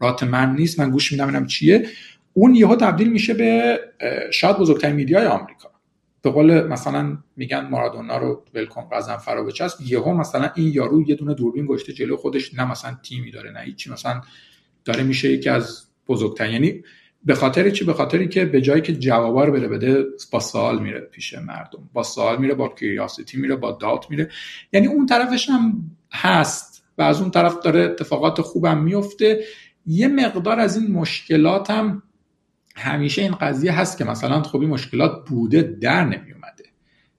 رات 0.00 0.22
من 0.22 0.56
نیست. 0.56 0.80
من 0.80 0.90
گوش 0.90 1.12
میدم 1.12 1.26
اینم 1.26 1.46
چیه. 1.46 1.88
اون 2.32 2.54
یهو 2.54 2.76
تبدیل 2.76 3.12
میشه 3.12 3.34
به 3.34 3.80
شاید 4.32 4.58
بزرگترین 4.58 4.96
میدیای 4.96 5.26
آمریکا. 5.26 5.70
به 6.22 6.30
قول 6.30 6.66
مثلا 6.66 7.18
میگن 7.36 7.68
مارادونا 7.68 8.18
رو 8.18 8.44
ولکام 8.54 8.84
قزم 8.84 9.16
فرا 9.16 9.44
بچسب. 9.44 9.80
یهو 9.80 10.14
مثلا 10.14 10.50
این 10.54 10.72
یارو 10.72 11.08
یه 11.08 11.14
دونه 11.14 11.34
دوربین 11.34 11.66
گشته 11.66 11.92
جلو 11.92 12.16
خودش 12.16 12.54
نه 12.54 12.70
مثلا 12.70 12.98
تیمی 13.02 13.30
داره 13.30 13.50
نه 13.50 13.60
هیچی. 13.60 13.90
مثلا 13.90 14.20
داره 14.84 15.02
میشه 15.02 15.32
یکی 15.32 15.48
از 15.48 15.82
بزرگترین. 16.08 16.52
یعنی 16.52 16.82
به 17.24 17.34
خاطر 17.34 17.70
چی؟ 17.70 17.84
به 17.84 17.92
خاطری 17.92 18.28
که 18.28 18.44
به 18.44 18.60
جایی 18.60 18.82
که 18.82 18.92
جوابا 18.92 19.44
رو 19.44 19.52
بده 19.52 19.68
بده 19.68 20.04
با 20.32 20.40
سوال 20.40 20.82
میره 20.82 21.00
پیش 21.00 21.34
مردم. 21.34 21.90
با 21.92 22.02
سوال 22.02 22.38
میره 22.38 22.54
با 22.54 22.68
curiosity 22.68 23.38
میره 23.38 23.56
با 23.56 23.72
دات 23.72 24.10
میره. 24.10 24.30
یعنی 24.72 24.86
اون 24.86 25.06
طرفش 25.06 25.48
هم 25.48 25.90
هست 26.12 26.84
و 26.98 27.02
از 27.02 27.20
اون 27.20 27.30
طرف 27.30 27.58
داره 27.64 27.80
اتفاقات 27.80 28.40
خوبم 28.40 28.82
میفته. 28.82 29.44
یه 29.86 30.08
مقدار 30.08 30.60
از 30.60 30.76
این 30.76 30.92
مشکلات 30.92 31.70
هم 31.70 32.02
همیشه 32.76 33.22
این 33.22 33.32
قضیه 33.32 33.72
هست 33.72 33.98
که 33.98 34.04
مثلا 34.04 34.42
خب 34.42 34.58
مشکلات 34.58 35.28
بوده 35.28 35.62
در 35.62 36.04
نمیومده. 36.04 36.64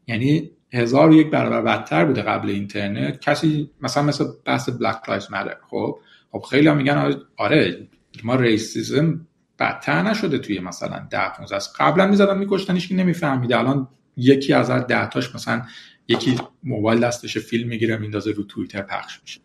یعنی 0.08 0.52
هزار 0.74 1.10
و 1.10 1.14
یک 1.14 1.30
برابر 1.30 1.62
بدتر 1.62 2.06
بوده 2.06 2.22
قبل 2.22 2.50
اینترنت. 2.50 3.20
کسی 3.20 3.70
مثلا 3.82 4.04
مثل 4.04 4.26
بحث 4.46 4.70
Black 4.70 5.10
Lives 5.10 5.32
Matter 5.32 5.58
خب؟ 5.70 6.00
خب 6.32 6.40
خیلی 6.40 6.68
هم 6.68 6.78
میگن 6.78 7.16
آره 7.38 7.88
ما 8.24 8.36
ریسیزم 8.36 9.28
بدتر 9.64 10.02
نشده 10.02 10.38
توی 10.38 10.60
مثلا 10.60 11.08
ده 11.10 11.30
15 11.30 11.56
از 11.56 11.74
قبلا 11.80 12.08
می‌زدن 12.08 12.38
میکشتنش 12.38 12.88
که 12.88 12.96
نمیفهمیده. 12.96 13.60
الان 13.60 13.88
یکی 14.18 14.54
از 14.54 14.70
ده 14.72 15.10
تاش 15.10 15.36
مثلا 15.36 15.62
یکی 16.08 16.38
موبایل 16.64 17.00
دستش 17.00 17.38
فیلم 17.38 17.68
می‌گیره 17.68 17.98
میندازه 17.98 18.32
رو 18.32 18.44
توییتر 18.44 18.82
پخش 18.82 19.22
میشه. 19.22 19.42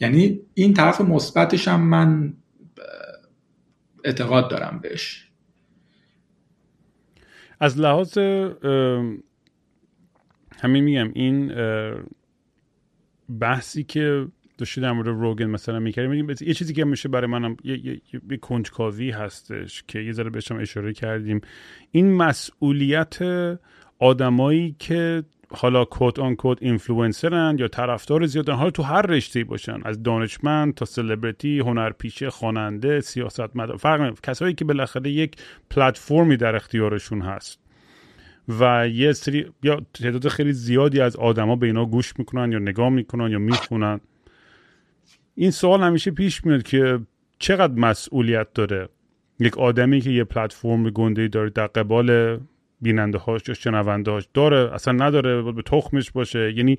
یعنی 0.00 0.40
این 0.54 0.74
طرف 0.74 1.00
مثبتش 1.00 1.68
هم 1.68 1.80
من 1.80 2.34
اعتقاد 4.04 4.50
دارم 4.50 4.78
بهش. 4.82 5.30
از 7.60 7.78
لحاظ 7.78 8.18
همین 10.62 10.84
میگم 10.84 11.10
این 11.14 11.52
بحثی 13.40 13.84
که 13.84 14.26
داشتی 14.58 14.80
در 14.80 14.92
مورد 14.92 15.08
روگن 15.08 15.46
مثلا 15.46 15.78
می‌کردیم 15.78 16.30
یه 16.30 16.54
چیزی 16.54 16.72
که 16.72 16.84
میشه 16.84 17.08
برای 17.08 17.26
منم 17.26 17.56
یه, 17.64 17.86
یه،, 17.86 18.00
یه 18.30 18.36
کنجکاوی 18.36 19.10
هستش 19.10 19.84
که 19.88 19.98
یه 19.98 20.12
ذره 20.12 20.30
بهشم 20.30 20.56
اشاره 20.56 20.92
کردیم. 20.92 21.40
این 21.90 22.12
مسئولیت 22.12 23.18
آدمایی 23.98 24.76
که 24.78 25.22
حالا 25.50 25.84
quote 25.84 26.20
unquote 26.20 26.36
influencer 26.36 26.58
ن 26.60 27.56
یا 27.58 27.68
طرفدار 27.68 28.26
زیادن 28.26 28.54
حالا 28.54 28.70
تو 28.70 28.82
هر 28.82 29.02
رشته 29.02 29.44
باشن 29.44 29.80
از 29.84 30.02
دانشمند 30.02 30.74
تا 30.74 30.84
سلبریتی 30.84 31.58
هنرپیشه 31.58 32.30
خواننده 32.30 33.00
سیاست 33.00 33.56
مدار 33.56 33.76
فرق 33.76 34.20
کسایی 34.22 34.54
که 34.54 34.64
بالاخره 34.64 35.10
یک 35.10 35.36
پلتفرمی 35.70 36.36
در 36.36 36.56
اختیارشون 36.56 37.22
هست. 37.22 37.60
و 38.60 38.88
یه 38.88 39.12
سری 39.12 39.46
یا 39.62 39.80
تعداد 39.94 40.28
خیلی 40.28 40.52
زیادی 40.52 41.00
از 41.00 41.16
آدما 41.16 41.56
به 41.56 41.66
اینا 41.66 41.84
گوش 41.84 42.18
می‌کنن 42.18 42.52
یا 42.52 42.58
نگاه 42.58 42.88
می‌کنن 42.88 43.30
یا 43.30 43.38
می‌خونن. 43.38 44.00
این 45.40 45.50
سوال 45.50 45.80
همیشه 45.80 46.10
پیش 46.10 46.44
میاد 46.44 46.62
که 46.62 47.00
چقدر 47.38 47.74
مسئولیت 47.74 48.52
داره 48.54 48.88
یک 49.40 49.58
آدمی 49.58 50.00
که 50.00 50.10
یه 50.10 50.24
پلتفرم 50.24 50.90
گنده 50.90 51.28
داره 51.28 51.50
در 51.50 51.66
قبال 51.66 52.38
بیننده 52.80 53.18
هاش 53.18 53.48
یا 53.48 53.54
شنونده 53.54 54.10
هاش 54.10 54.28
داره 54.34 54.74
اصلا 54.74 54.94
نداره 54.94 55.42
به 55.52 55.62
تخمش 55.62 56.10
باشه؟ 56.10 56.52
یعنی 56.52 56.78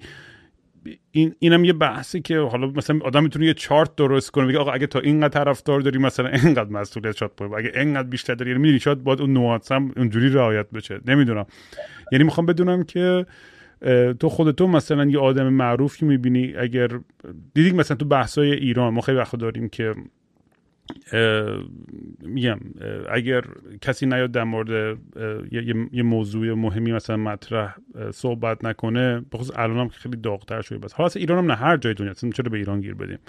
این 1.12 1.36
اینم 1.39 1.66
یه 1.66 1.74
بحثی 1.74 2.22
که 2.22 2.39
حالا 2.39 2.68
مثلا 2.68 2.99
آدم 3.03 3.24
می‌تونه 3.24 3.45
یه 3.45 3.53
چارت 3.53 3.95
درست 3.95 4.32
کنه 4.32 4.47
بگه 4.47 4.57
آقا 4.57 4.72
اگه 4.72 4.88
تا 4.88 4.99
اینقدر 4.99 5.43
طرفدار 5.43 5.80
داری 5.80 5.99
مثلا 5.99 6.28
اینقدر 6.28 6.70
مسئولیت 6.70 7.18
شاد 7.18 7.32
پای 7.38 7.49
اگه 7.57 7.72
اینقدر 7.76 8.07
بیشتر 8.07 8.36
داری 8.36 8.51
یعنی 8.51 8.62
می‌دونی 8.62 8.80
شاید 8.80 9.03
باید 9.03 9.22
اون 9.22 9.34
نوانس 9.34 9.72
هم 9.72 9.91
اونجوری 9.97 10.30
رعایت 10.30 10.70
بشه. 10.70 10.99
نمی‌دونم. 11.05 11.45
یعنی 12.12 12.24
می‌خوام 12.24 12.45
بدونم 12.45 12.84
که 12.84 13.26
تو 14.19 14.30
خودتو 14.30 14.67
مثلا 14.67 15.05
یه 15.05 15.19
آدم 15.19 15.49
معروفی 15.49 16.05
می‌بینی 16.05 16.55
اگر 16.55 16.88
دیدی 17.53 17.71
مثلا 17.71 17.97
تو 17.97 18.05
بحثای 18.05 18.51
ایران 18.51 18.93
ما 18.93 19.01
خیلی 19.01 19.17
وقت 19.17 19.36
داریم 19.36 19.69
که 19.69 19.95
میگم 22.23 22.59
اگر 23.11 23.43
کسی 23.82 24.05
نیاد 24.05 24.32
در 24.32 24.43
مورد 24.43 24.97
یه 25.91 26.03
موضوع 26.03 26.53
مهمی 26.53 26.91
مثلا 26.91 27.17
مطرح 27.17 27.75
صحبت 28.11 28.65
نکنه 28.65 29.25
بخصوص 29.32 29.51
الان 29.55 29.77
هم 29.77 29.89
خیلی 29.89 30.17
داغتر 30.17 30.61
شده 30.61 30.77
بس. 30.77 30.93
حالا 30.93 31.09
ایران 31.15 31.38
هم 31.38 31.51
نه 31.51 31.57
هر 31.57 31.77
جای 31.77 31.93
دنیا 31.93 32.13
چرا 32.13 32.49
به 32.51 32.57
ایران 32.57 32.82
گیر 32.82 32.93
بدیم؟ 32.93 33.19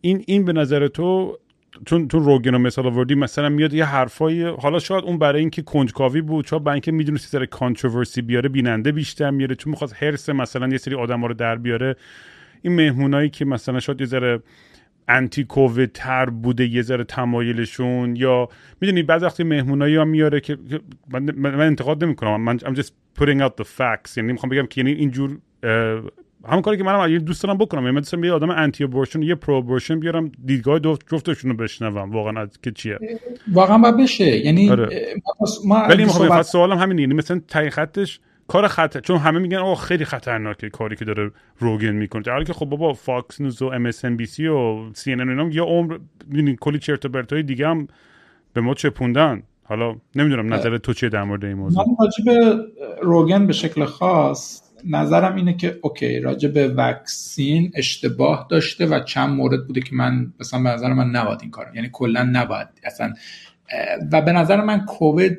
این 0.00 0.24
این 0.26 0.44
به 0.44 0.52
نظر 0.52 0.88
تو 0.88 1.38
چون 1.86 2.08
تو 2.08 2.18
روگن 2.18 2.52
رو 2.52 2.58
مثال 2.58 2.86
آوردی 2.86 3.14
مثلا 3.14 3.48
میاد 3.48 3.74
یه 3.74 3.84
حرفایی 3.84 4.42
حالا 4.42 4.78
شاید 4.78 5.04
اون 5.04 5.18
برای 5.18 5.40
اینکه 5.40 5.62
کنجکاوی 5.62 6.20
بود 6.20 6.46
چون 6.46 6.58
برای 6.58 6.74
اینکه 6.74 6.92
می‌دونست 6.92 7.28
سر 7.28 7.46
controversy 7.46 8.22
بیاره 8.22 8.48
بیننده 8.48 8.92
بیشتر 8.92 9.30
میاره 9.30 9.54
چون 9.54 9.70
می‌خواست 9.70 10.02
حرص 10.02 10.28
مثلا 10.28 10.68
یه 10.68 10.78
سری 10.78 10.94
آدم 10.94 11.24
رو 11.24 11.34
در 11.34 11.56
بیاره. 11.56 11.96
این 12.62 12.74
مهمونایی 12.74 13.28
که 13.30 13.44
مثلا 13.44 13.80
شاید 13.80 14.00
یه 14.00 14.06
ذره 14.06 14.42
anti 15.08 15.44
COVID 15.44 15.92
تر 15.92 16.30
بوده 16.30 16.66
یه 16.66 16.82
ذره 16.82 17.04
تمایلشون 17.04 18.16
یا 18.16 18.48
می‌دونی 18.80 19.02
بعض 19.02 19.22
وقتی 19.22 19.44
مهمونایی 19.44 19.96
هم 19.96 20.08
میاره 20.08 20.40
که 20.40 20.58
من, 21.12 21.30
من 21.36 21.60
انتقاد 21.60 22.04
نمی‌کنم. 22.04 22.40
من 22.40 22.58
I'm 22.58 22.74
just 22.74 22.90
putting 23.20 23.40
out 23.40 23.62
the 23.62 23.66
facts. 23.78 24.16
یعنی 24.16 24.32
می‌خوام 24.32 24.50
بگم 24.50 24.66
که 24.66 24.80
یعنی 24.80 24.92
اینجور 24.92 25.38
همون 26.48 26.62
کاری 26.62 26.76
که 26.76 26.84
منم 26.84 27.18
دوست 27.18 27.42
دارم 27.42 27.58
بکنم. 27.58 27.84
یعنی 27.84 27.98
مثلا 27.98 28.26
یه 28.26 28.32
آدم 28.32 28.50
anti 28.50 28.84
abortion 28.84 29.22
یه 29.22 29.34
pro 29.34 29.54
abortion 29.54 30.00
بیارم 30.00 30.32
دیدگاه 30.44 30.78
جفتشون 30.80 31.50
رو 31.50 31.56
بشنوم. 31.56 32.10
واقعا 32.10 32.40
از 32.40 32.48
که 32.62 32.70
چیه؟ 32.70 32.98
واقعا 33.52 33.78
باید 33.78 33.96
بشه. 33.96 34.36
یعنی 34.36 34.70
آره. 34.70 35.14
ما 35.64 35.76
ولی 35.88 36.06
صحبت... 36.06 36.42
سوالم 36.42 36.78
همینه. 36.78 37.02
یعنی 37.02 37.14
مثلا 37.14 37.40
تای 37.48 37.70
خطش 37.70 38.20
کار 38.48 38.68
خطر 38.68 39.00
چون 39.00 39.16
همه 39.16 39.38
میگن 39.38 39.56
آقا 39.56 39.74
خیلی 39.74 40.04
خطرناکه 40.04 40.68
کاری 40.68 40.96
که 40.96 41.04
داره 41.04 41.30
روگن 41.58 41.90
می‌کنه. 41.90 42.22
در 42.22 42.32
حالی 42.32 42.44
که 42.44 42.52
خب 42.52 42.66
بابا 42.66 42.92
فاکس 42.92 43.40
نیوز 43.40 43.62
و 43.62 43.66
ام 43.66 43.86
اس 43.86 44.04
ان 44.04 44.16
بی 44.16 44.26
سی 44.26 44.46
و 44.46 44.92
سی 44.94 45.12
ان 45.12 45.20
ان 45.20 45.52
یا 45.52 45.64
عمر 45.64 45.98
ببینین 46.30 46.56
کلی 46.56 46.78
چرت 46.78 47.04
و 47.04 47.08
پرتای 47.08 47.42
دیگه 47.42 47.68
هم 47.68 47.88
به 48.52 48.60
ما 48.60 48.74
چپوندن. 48.74 49.42
حالا 49.64 49.96
نمی‌دونم 50.14 50.54
نظر 50.54 50.78
تو 50.78 50.92
چیه 50.92 51.08
در 51.08 51.24
مورد 51.24 51.44
این 51.44 51.54
موضوع. 51.54 51.84
من 51.88 51.94
راجع 52.00 52.56
روگن 53.02 53.46
به 53.46 53.52
شکل 53.52 53.84
خاص 53.84 54.62
نظرم 54.84 55.36
اینه 55.36 55.56
که 55.56 55.78
okay 55.82 56.20
راجع 56.20 56.48
به 56.48 56.68
vaccine 56.68 57.72
اشتباه 57.74 58.46
داشته 58.50 58.86
و 58.86 59.00
چند 59.00 59.30
مورد 59.30 59.66
بوده 59.66 59.80
که 59.80 59.94
من 59.94 60.32
مثلا 60.40 60.62
به 60.62 60.68
نظر 60.68 60.92
من 60.92 61.10
نباید 61.10 61.38
این 61.42 61.50
کار 61.50 61.72
یعنی 61.74 61.88
کلا 61.92 62.22
نباید 62.22 62.68
اصلا 62.84 63.14
و 64.12 64.22
به 64.22 64.32
نظر 64.32 64.60
من 64.60 64.84
کووید 64.84 65.38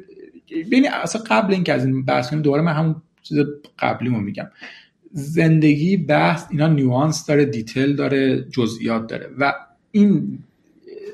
ببین 0.51 0.89
اصلا 0.91 1.21
قبل 1.29 1.53
اینکه 1.53 1.73
از 1.73 1.85
این 1.85 2.05
بحث 2.05 2.29
کنیم 2.29 2.41
دوباره 2.41 2.61
من 2.61 2.73
همون 2.73 2.95
چیز 3.23 3.39
قبلیمو 3.79 4.19
میگم. 4.19 4.47
زندگی 5.13 5.97
بحث 5.97 6.45
اینا 6.49 6.67
nuance 6.67 7.25
داره 7.25 7.45
detail 7.45 7.95
داره 7.95 8.41
جزئیات 8.41 9.07
داره 9.07 9.29
و 9.37 9.53
این 9.91 10.39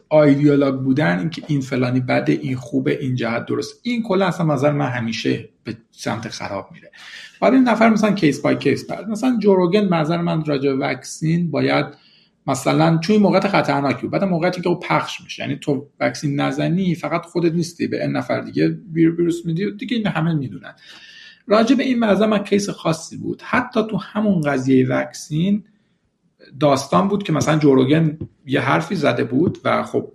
ideologue 0.09 0.75
بودن 0.75 1.19
اینکه 1.19 1.43
این 1.47 1.61
فلانی 1.61 1.99
بده 1.99 2.33
این 2.33 2.55
خوبه 2.55 2.99
این 3.01 3.15
جهت 3.15 3.45
درست 3.45 3.79
این 3.83 4.03
کلا 4.03 4.27
اصلا 4.27 4.53
نظر 4.53 4.71
من 4.71 4.89
همیشه 4.89 5.49
به 5.63 5.77
سمت 5.91 6.27
خراب 6.27 6.69
میره. 6.71 6.91
بعد 7.41 7.53
این 7.53 7.63
نفر 7.63 7.89
مثلا 7.89 8.11
case 8.11 8.41
by 8.41 8.57
case 8.57 8.87
بعد. 8.87 9.09
مثلا 9.09 9.37
جو 9.39 9.57
روگن 9.57 9.93
نظر 9.93 10.21
من 10.21 10.45
راجع 10.45 10.71
vaccine 10.71 11.51
باید 11.51 11.85
مثلا 12.47 12.97
چون 12.97 13.17
موقعیت 13.17 13.47
خطرناکی 13.47 14.01
بود. 14.01 14.11
بعد 14.11 14.23
موقعیتی 14.23 14.61
که 14.61 14.69
او 14.69 14.79
پخش 14.79 15.21
میشه. 15.21 15.43
یعنی 15.43 15.55
تو 15.55 15.87
vaccine 15.99 16.39
نزنی 16.39 16.95
فقط 16.95 17.25
خودت 17.25 17.53
نیستی. 17.53 17.87
به 17.87 18.01
این 18.01 18.11
نفر 18.11 18.41
دیگه 18.41 18.77
ویروس 18.93 19.45
میدی. 19.45 19.71
دیگه 19.71 19.97
این 19.97 20.07
همه 20.07 20.33
می‌دونن. 20.33 20.73
راجع 21.47 21.75
به 21.75 21.83
این 21.83 21.99
موضوع 21.99 22.27
من 22.27 22.43
case 22.43 22.69
خاصی 22.69 23.17
بود. 23.17 23.41
حتی 23.45 23.79
تو 23.89 23.97
همون 23.97 24.41
قضیه 24.41 24.87
vaccine 24.87 25.63
داستان 26.59 27.07
بود 27.07 27.23
که 27.23 27.33
مثلا 27.33 27.57
جو 27.57 27.77
روگن 27.77 28.17
یه 28.45 28.61
حرفی 28.61 28.95
زده 28.95 29.23
بود 29.23 29.57
و 29.63 29.83
خب 29.83 30.11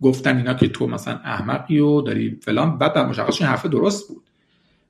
گفتن 0.00 0.36
اینا 0.36 0.54
که 0.54 0.68
تو 0.68 0.86
مثلا 0.86 1.20
احمقی 1.24 1.78
و 1.78 2.00
داری 2.00 2.38
فلان. 2.42 2.78
بعد 2.78 2.94
در 2.94 3.06
مشخص 3.06 3.40
این 3.40 3.50
حرف 3.50 3.66
درست 3.66 4.08
بود. 4.08 4.25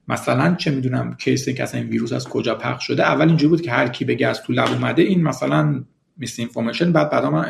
مثلا 0.08 0.54
چه 0.54 0.70
می‌دونم 0.70 1.14
case 1.14 1.48
که 1.48 1.62
اصلا 1.62 1.80
این 1.80 1.90
ویروس 1.90 2.12
از 2.12 2.28
کجا 2.28 2.54
پخش 2.54 2.86
شده 2.86 3.02
اول 3.02 3.28
اینجوری 3.28 3.48
بود 3.48 3.62
که 3.62 3.70
هر 3.70 3.88
کی 3.88 4.04
بگه 4.04 4.28
از 4.28 4.42
تو 4.42 4.52
lab 4.52 4.68
اومده 4.68 5.02
این 5.02 5.22
مثلا 5.22 5.84
misinformation 6.16 6.92
بعد 6.92 7.10
بعدا 7.10 7.30
ما, 7.30 7.46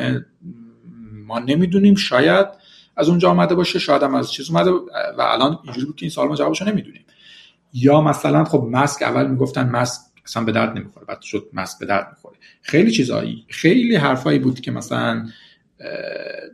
ما 1.25 1.39
نمی‌دونیم 1.39 1.95
شاید 1.95 2.47
از 2.97 3.09
اونجا 3.09 3.29
آمده 3.29 3.55
باشه 3.55 3.79
شاید 3.79 4.03
هم 4.03 4.15
از 4.15 4.31
چیز 4.31 4.49
اومده 4.49 4.71
و 5.17 5.21
الان 5.21 5.59
اینجوری 5.63 5.85
بود 5.85 5.95
که 5.95 6.03
این 6.03 6.09
سوال 6.09 6.27
ما 6.27 6.35
جوابشو 6.35 6.65
نمی‌دونیم. 6.65 7.05
یا 7.73 8.01
مثلا 8.01 8.43
خب 8.43 8.69
مسک 8.71 9.01
اول 9.01 9.27
می‌گفتن 9.27 9.69
مسک 9.69 10.01
اصلا 10.25 10.43
به 10.43 10.51
درد 10.51 10.77
نمی‌خوره 10.77 11.05
بعد 11.05 11.21
شد 11.21 11.49
مسک 11.53 11.79
به 11.79 11.85
درد 11.85 12.07
می‌خوره. 12.11 12.35
خیلی 12.61 12.91
چیزایی 12.91 13.45
خیلی 13.49 13.95
حرفایی 13.95 14.39
بود 14.39 14.59
که 14.59 14.71
مثلا 14.71 15.27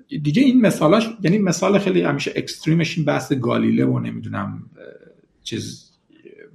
دیگه 0.08 0.41
این 0.41 0.62
مثالاش 0.62 1.10
یعنی 1.22 1.38
مثال 1.38 1.80
خیلی 1.80 2.01
همیشه 2.01 2.34
اکستریمش 2.36 2.97
این 2.97 3.06
بحث 3.06 3.34
گالیله 3.34 3.86
و 3.86 3.99
نمی‌دونم 3.99 4.70
چیز 5.43 5.93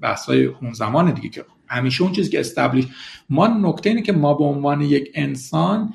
بحثای 0.01 0.44
اون 0.44 0.72
زمان 0.72 1.14
دیگه 1.14 1.28
که 1.28 1.44
همیشه 1.66 2.03
اون 2.03 2.12
چیزی 2.12 2.30
که 2.30 2.40
استبلیش 2.40 2.86
ما 3.30 3.46
نکته 3.46 3.90
اینه 3.90 4.03
که 4.03 4.12
ما 4.12 4.34
به 4.34 4.44
عنوان 4.44 4.80
یک 4.80 5.11
انسان 5.14 5.94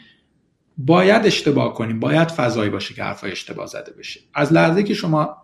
باید 0.78 1.26
اشتباه 1.26 1.74
کنیم 1.74 2.00
باید 2.00 2.32
فضایی 2.32 2.70
باشه 2.70 2.94
که 2.94 3.04
حرفای 3.04 3.32
اشتباه 3.32 3.66
زده 3.66 3.92
بشه. 3.92 4.20
از 4.34 4.54
لحظه 4.54 4.84
که 4.84 4.94
شما 4.94 5.38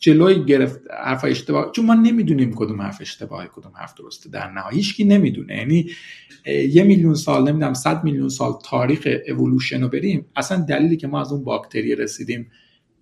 جلوی 0.00 0.44
گرفت 0.44 0.80
حرف 1.04 1.24
اشتباه 1.24 1.72
چون 1.72 1.86
ما 1.86 1.94
نمی‌دونیم 1.94 2.54
کدوم 2.54 2.82
حرف 2.82 2.98
اشتباهه 3.00 3.48
کدوم 3.48 3.72
حرف 3.74 3.94
درسته 3.94 4.30
در 4.30 4.50
نهایت 4.50 4.74
هیچکی 4.74 5.04
نمی‌دونه. 5.04 5.56
یعنی 5.56 5.90
یه 6.46 6.82
میلیون 6.82 7.14
سال 7.14 7.48
نمی‌دونم 7.48 7.74
صد 7.74 8.04
میلیون 8.04 8.28
سال 8.28 8.52
تاریخ 8.64 9.08
اولوشن 9.28 9.82
رو 9.82 9.88
بریم. 9.88 10.26
اصلا 10.36 10.64
دلیلی 10.64 10.96
که 10.96 11.06
ما 11.06 11.20
از 11.20 11.32
اون 11.32 11.44
باکتری 11.44 11.94
رسیدیم 11.94 12.50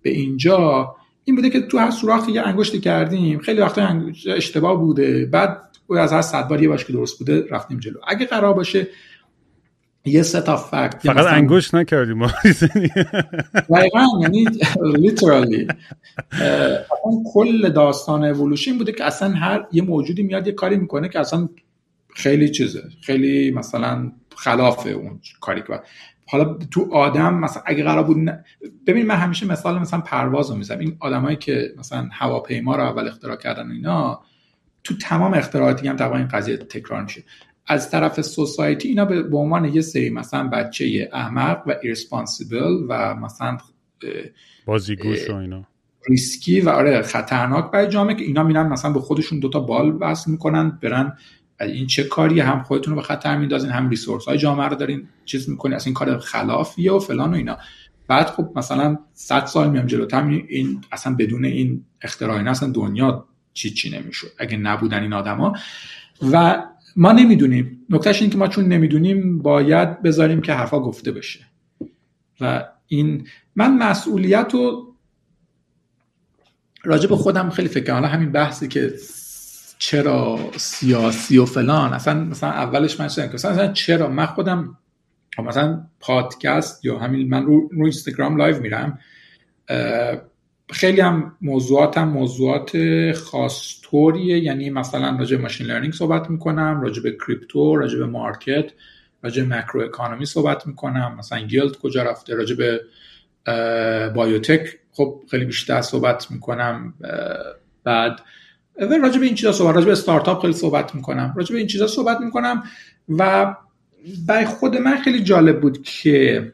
به 0.01 0.09
اینجا 0.09 0.95
این 1.25 1.35
بوده 1.35 1.49
که 1.49 1.61
تو 1.61 1.77
هر 1.77 1.91
سوراخی 1.91 2.31
یه 2.31 2.41
انگشتی 2.41 2.79
کردیم. 2.79 3.39
خیلی 3.39 3.61
وقتا 3.61 4.01
اشتباه 4.27 4.79
بوده. 4.79 5.25
بعد 5.25 5.57
از 5.99 6.13
هر 6.13 6.21
صد 6.21 6.47
بار 6.47 6.63
یه 6.63 6.69
باش 6.69 6.85
که 6.85 6.93
درست 6.93 7.19
بوده 7.19 7.45
رفتیم 7.49 7.79
جلو. 7.79 7.99
اگه 8.07 8.25
قرار 8.25 8.53
باشه 8.53 8.87
یه 10.05 10.23
ست 10.23 10.55
فکت 10.55 10.97
فقط 11.03 11.25
انگشت 11.25 11.75
نکردیم. 11.75 12.27
دقیقا 13.75 14.05
یعنی 14.21 14.45
لیترالی 14.95 15.67
کل 17.33 17.69
داستان 17.69 18.23
اولوشن 18.23 18.77
بوده 18.77 18.91
که 18.91 19.03
اصلا 19.03 19.29
هر 19.29 19.67
یه 19.71 19.81
موجودی 19.81 20.23
میاد 20.23 20.47
یه 20.47 20.53
کاری 20.53 20.77
می‌کنه 20.77 21.09
که 21.09 21.19
اصلا 21.19 21.49
خیلی 22.15 22.49
چیزه. 22.49 22.83
خیلی 23.01 23.51
مثلا 23.51 24.11
خلاف 24.35 24.87
اون 24.87 25.19
کاری 25.41 25.61
که 25.61 25.81
حالا 26.27 26.53
تو 26.71 26.93
آدم 26.93 27.33
مثلا 27.33 27.63
اگه 27.65 27.83
قرار 27.83 28.03
بود 28.03 28.17
ببین 28.87 29.05
من 29.05 29.15
همیشه 29.15 29.47
مثال 29.47 29.79
مثلا 29.79 30.01
پرواز 30.01 30.49
رو 30.49 30.55
می‌زنم. 30.55 30.79
این 30.79 30.97
آدمایی 30.99 31.35
که 31.35 31.73
مثلا 31.77 32.09
هواپیما 32.11 32.75
رو 32.75 32.83
اول 32.83 33.07
اختراع 33.07 33.35
کردن 33.35 33.71
اینا 33.71 34.21
تو 34.83 34.97
تمام 34.97 35.33
اختراعاتی 35.33 35.87
هم 35.87 35.95
تقریبا 35.95 36.17
این 36.17 36.27
قضیه 36.27 36.57
تکرار 36.57 37.03
میشه. 37.03 37.23
از 37.67 37.91
طرف 37.91 38.21
سوسایتی 38.21 38.87
اینا 38.87 39.05
به 39.05 39.37
عنوان 39.37 39.65
یه 39.65 39.81
سری 39.81 40.09
مثلا 40.09 40.47
بچه 40.47 41.09
احمق 41.13 41.63
و 41.67 41.75
ایرسپانسیبل 41.83 42.85
و 42.89 43.15
مثلا 43.15 43.57
بازیگوش 44.65 45.29
و 45.29 45.35
اینا. 45.35 45.63
ریسکی 46.09 46.61
و 46.61 46.69
آره 46.69 47.01
خطرناک 47.01 47.71
برای 47.71 47.87
جامعه 47.87 48.15
که 48.15 48.23
اینا 48.23 48.43
میرن 48.43 48.67
مثلا 48.67 48.93
به 48.93 48.99
خودشون 48.99 49.39
دوتا 49.39 49.59
بال 49.59 49.97
وصل 49.99 50.31
می‌کنن 50.31 50.79
برن 50.81 51.17
این 51.71 51.87
چه 51.87 52.03
کاری 52.03 52.39
هم 52.39 52.63
خودتون 52.63 52.93
رو 52.93 53.01
به 53.01 53.07
خطر 53.07 53.37
میندازین 53.37 53.71
هم 53.71 53.89
ریسورس 53.89 54.25
های 54.25 54.37
جامعه 54.37 54.67
رو 54.67 54.75
دارین 54.75 55.07
چیز 55.25 55.49
می‌کنین 55.49 55.75
اصلا 55.75 55.85
این 55.85 55.93
کار 55.93 56.17
خلافیه 56.17 56.91
و 56.91 56.99
فلان 56.99 57.31
و 57.31 57.35
اینا. 57.35 57.57
بعد 58.07 58.27
خب 58.27 58.51
مثلا 58.55 58.97
100 59.13 59.45
سال 59.45 59.69
میام 59.69 59.85
جلوتر 59.85 60.27
این 60.27 60.81
اصلا 60.91 61.15
بدون 61.15 61.45
این 61.45 61.85
اختراع 62.01 62.49
اصلا 62.49 62.71
دنیا 62.71 63.25
چی 63.53 63.69
چی 63.69 63.89
نمی‌شد 63.89 64.27
اگه 64.37 64.57
نبودن 64.57 65.01
این 65.01 65.13
آدما. 65.13 65.53
و 66.31 66.63
ما 66.95 67.11
نمی‌دونیم. 67.11 67.85
نکتهش 67.89 68.21
این 68.21 68.31
که 68.31 68.37
ما 68.37 68.47
چون 68.47 68.65
نمی‌دونیم 68.65 69.37
باید 69.41 70.01
بذاریم 70.01 70.41
که 70.41 70.53
حرفا 70.53 70.79
گفته 70.79 71.11
بشه. 71.11 71.39
و 72.41 72.65
این 72.87 73.27
من 73.55 73.77
مسئولیت 73.77 74.49
رو 74.53 74.95
راجع 76.83 77.15
خودم 77.15 77.49
خیلی 77.49 77.67
فکر 77.67 77.99
کنم 77.99 78.05
همین 78.05 78.31
بحثی 78.31 78.67
که 78.67 78.93
چرا 79.83 80.39
سیاسی 80.57 81.37
و 81.37 81.45
فلان؟ 81.45 81.93
اصلا 81.93 82.23
مثلا 82.23 82.49
اولش 82.49 82.99
من 82.99 83.07
شدم 83.07 83.29
مثلا 83.33 83.73
چرا؟ 83.73 84.07
من 84.07 84.25
خودم 84.25 84.77
خب 85.35 85.43
مثلا 85.43 85.85
پادکست 85.99 86.85
یا 86.85 86.99
همین 86.99 87.29
من 87.29 87.45
رو, 87.45 87.69
رو 87.71 87.81
اینستاگرام 87.81 88.37
live 88.37 88.59
میرم 88.59 88.99
خیلی 90.69 91.01
هم 91.01 91.37
موضوعات 91.41 92.77
خاص 93.13 93.81
طوریه. 93.83 94.39
یعنی 94.39 94.69
مثلا 94.69 95.17
راجع 95.19 95.37
machine 95.37 95.67
learning 95.67 95.93
صحبت 95.93 96.29
می‌کنم 96.29 96.81
راجع 96.81 97.03
به 97.03 97.17
crypto 97.27 97.75
راجع 97.75 97.97
به 97.99 98.05
market 98.05 98.71
راجع 99.23 99.43
به 99.43 99.57
مکرو 99.57 99.81
اکانومی 99.81 100.25
صحبت 100.25 100.67
می‌کنم. 100.67 101.15
مثلا 101.19 101.39
گیلد 101.39 101.77
کجا 101.77 102.03
رفته 102.03 102.35
راجع 102.35 102.55
به 102.55 102.81
بایوتک 104.15 104.79
خب 104.91 105.23
خیلی 105.31 105.45
بیشتر 105.45 105.81
صحبت 105.81 106.31
می‌کنم 106.31 106.93
بعد 107.83 108.19
راجع 108.77 109.19
به 109.19 109.25
این 109.25 109.35
چیزا 109.35 109.51
صحبت 109.51 109.75
راجع 109.75 109.85
به 109.85 109.91
استارتاپ 109.91 110.41
خیلی 110.41 110.53
صحبت 110.53 110.95
می‌کنم. 110.95 111.33
راجع 111.37 111.53
به 111.53 111.57
این 111.57 111.67
چیزا 111.67 111.87
صحبت 111.87 112.21
می‌کنم 112.21 112.63
و 113.09 113.55
برای 114.27 114.45
خود 114.45 114.77
من 114.77 114.97
خیلی 114.97 115.23
جالب 115.23 115.61
بود 115.61 115.83
که 115.83 116.53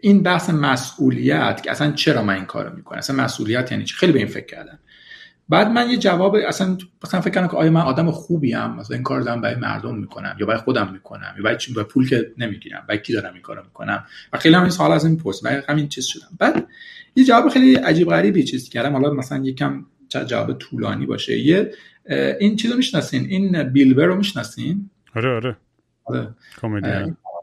این 0.00 0.22
بحث 0.22 0.50
مسئولیت 0.50 1.62
که 1.62 1.70
اصلا 1.70 1.92
چرا 1.92 2.22
من 2.22 2.34
این 2.34 2.44
کارو 2.44 2.76
می‌کنم؟ 2.76 2.98
اصلا 2.98 3.24
مسئولیت 3.24 3.72
یعنی 3.72 3.84
چی؟ 3.84 3.94
خیلی 3.94 4.12
به 4.12 4.18
این 4.18 4.28
فکر 4.28 4.46
کردم. 4.46 4.78
بعد 5.48 5.68
من 5.68 5.90
یه 5.90 5.96
جواب 5.96 6.34
اصلا 6.34 6.78
مثلا 7.04 7.20
فکر 7.20 7.34
کردم 7.34 7.48
که 7.48 7.56
آیا 7.56 7.70
من 7.70 7.80
آدم 7.80 8.10
خوبی 8.10 8.54
ام 8.54 8.76
مثلا 8.76 8.94
این 8.94 9.02
کار 9.04 9.20
دارم 9.20 9.40
برای 9.40 9.54
مردم 9.54 9.96
می‌کنم 9.96 10.36
یا 10.40 10.46
برای 10.46 10.60
خودم 10.60 10.92
می‌کنم 10.92 11.34
یا 11.36 11.42
برای 11.42 11.56
چی 11.56 11.72
برای 11.72 11.86
پول 11.86 12.08
که 12.08 12.32
نمی‌گیرم؟ 12.38 12.84
برای 12.88 13.00
کی 13.00 13.12
دارم 13.12 13.34
این 13.34 13.42
کارو 13.42 13.62
می‌کنم؟ 13.64 14.04
و 14.32 14.38
خیلی 14.38 14.54
هم 14.54 14.62
این 14.62 14.70
سوال 14.70 14.92
از 14.92 15.04
این 15.04 15.16
پست 15.16 15.44
برای 15.44 15.62
همین 15.68 15.88
چیز 15.88 16.06
شدم. 16.06 16.28
بعد 16.38 16.66
یه 17.16 17.24
جواب 17.24 17.48
خیلی 17.48 17.74
عجیب 17.74 18.08
غریبی 18.08 18.44
چیز 18.44 18.68
کردم. 18.68 18.92
حالا 18.92 19.10
مثلا 19.10 19.44
یکم 19.44 19.86
جواب 20.10 20.52
طولانی 20.52 21.06
باشه. 21.06 21.38
یه 21.38 21.72
این 22.40 22.56
چیزو 22.56 22.76
می‌شناسین؟ 22.76 23.26
این 23.28 23.62
بیلبر 23.62 24.04
رو 24.04 24.16
می‌شناسین؟ 24.16 24.90
آره 25.16 25.34
آره. 25.34 25.56
آره. 26.04 26.34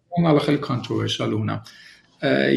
اون 0.09 0.25
حالا 0.25 0.39
خیلی 0.39 0.57
کانتروورشال 0.57 1.33
اونم. 1.33 1.63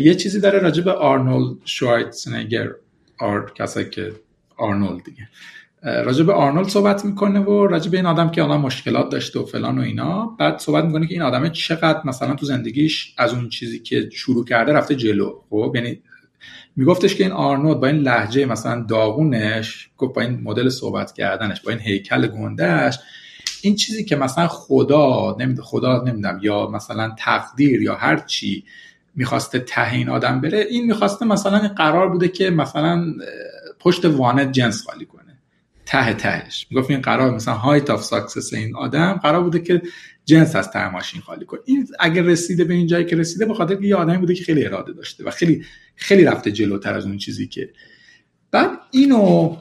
یه 0.02 0.14
چیزی 0.14 0.40
داره 0.40 0.58
راجع 0.58 0.82
به 0.82 0.92
آرنولد 0.92 1.56
شوایتزنگر 1.64 2.70
آر 3.18 3.52
کسایی 3.54 3.90
که 3.90 4.12
آرنولد 4.56 5.04
دیگه. 5.04 5.28
راجع 5.82 6.24
به 6.24 6.32
آرنولد 6.32 6.68
صحبت 6.68 7.04
می‌کنه 7.04 7.40
و 7.40 7.66
راجع 7.66 7.90
به 7.90 7.96
این 7.96 8.06
آدم 8.06 8.30
که 8.30 8.44
الان 8.44 8.60
مشکلات 8.60 9.10
داشته 9.10 9.40
و 9.40 9.44
فلان 9.44 9.78
و 9.78 9.82
اینا 9.82 10.26
بعد 10.26 10.58
صحبت 10.58 10.84
می‌کنه 10.84 11.06
که 11.06 11.14
این 11.14 11.22
آدمه 11.22 11.50
چقدر 11.50 12.00
مثلا 12.04 12.34
تو 12.34 12.46
زندگیش 12.46 13.14
از 13.18 13.34
اون 13.34 13.48
چیزی 13.48 13.78
که 13.78 14.08
شروع 14.12 14.44
کرده 14.44 14.72
رفته 14.72 14.94
جلو. 14.94 15.40
خب 15.50 15.72
یعنی 15.74 16.02
میگفتش 16.76 17.14
که 17.14 17.24
این 17.24 17.32
آرنولد 17.32 17.80
با 17.80 17.86
این 17.86 17.96
لحجه 17.96 18.46
مثلا 18.46 18.82
داغونش 18.82 19.90
گفت 19.96 20.14
با 20.14 20.22
این 20.22 20.40
مدل 20.42 20.68
صحبت 20.68 21.12
کردنش 21.12 21.60
با 21.60 21.70
این 21.70 21.80
هیکل 21.80 22.26
گندهش 22.26 22.98
این 23.62 23.76
چیزی 23.76 24.04
که 24.04 24.16
مثلا 24.16 24.48
خدا 24.48 25.36
نمیده 25.40 25.62
خدا 25.62 26.02
نمیدم 26.02 26.38
یا 26.42 26.66
مثلا 26.66 27.14
تقدیر 27.18 27.82
یا 27.82 27.94
هر 27.94 28.16
چی 28.16 28.64
می‌خواسته 29.14 29.58
ته 29.58 29.92
این 29.92 30.08
آدم 30.08 30.40
بره 30.40 30.58
این 30.58 30.86
می‌خواسته 30.86 31.26
مثلا 31.26 31.58
قرار 31.58 32.08
بوده 32.08 32.28
که 32.28 32.50
مثلا 32.50 33.14
پشت 33.78 34.04
وانت 34.04 34.52
جنس 34.52 34.86
خالی 34.86 35.06
کنه 35.06 35.38
ته 35.86 36.14
تهش. 36.14 36.66
می‌گفت 36.70 36.90
این 36.90 37.00
قرار 37.00 37.30
مثلا 37.34 37.54
height 37.54 37.90
of 37.90 38.02
success 38.02 38.54
این 38.54 38.76
آدم 38.76 39.12
قرار 39.12 39.42
بوده 39.42 39.58
که 39.58 39.82
جنس 40.24 40.56
از 40.56 40.70
ته 40.70 40.88
ماشین 40.92 41.20
خالی 41.20 41.44
کنه 41.44 41.60
این 41.64 41.86
اگر 42.00 42.22
رسیده 42.22 42.64
به 42.64 42.74
این 42.74 42.86
جایی 42.86 43.04
که 43.04 43.16
رسیده 43.16 43.46
به 43.46 43.54
خاطر 43.54 43.82
یه 43.82 43.96
آدمی 43.96 44.18
بوده 44.18 44.34
که 44.34 44.44
خیلی 44.44 44.66
اراده 44.66 44.92
داشته 44.92 45.24
و 45.24 45.30
خیلی 45.30 45.64
خیلی 45.96 46.24
رفته 46.24 46.52
جلوتر 46.52 46.94
از 46.94 47.06
اون 47.06 47.18
چیزی 47.18 47.46
که 47.46 47.70
بعد 48.50 48.70
اینو 48.90 49.56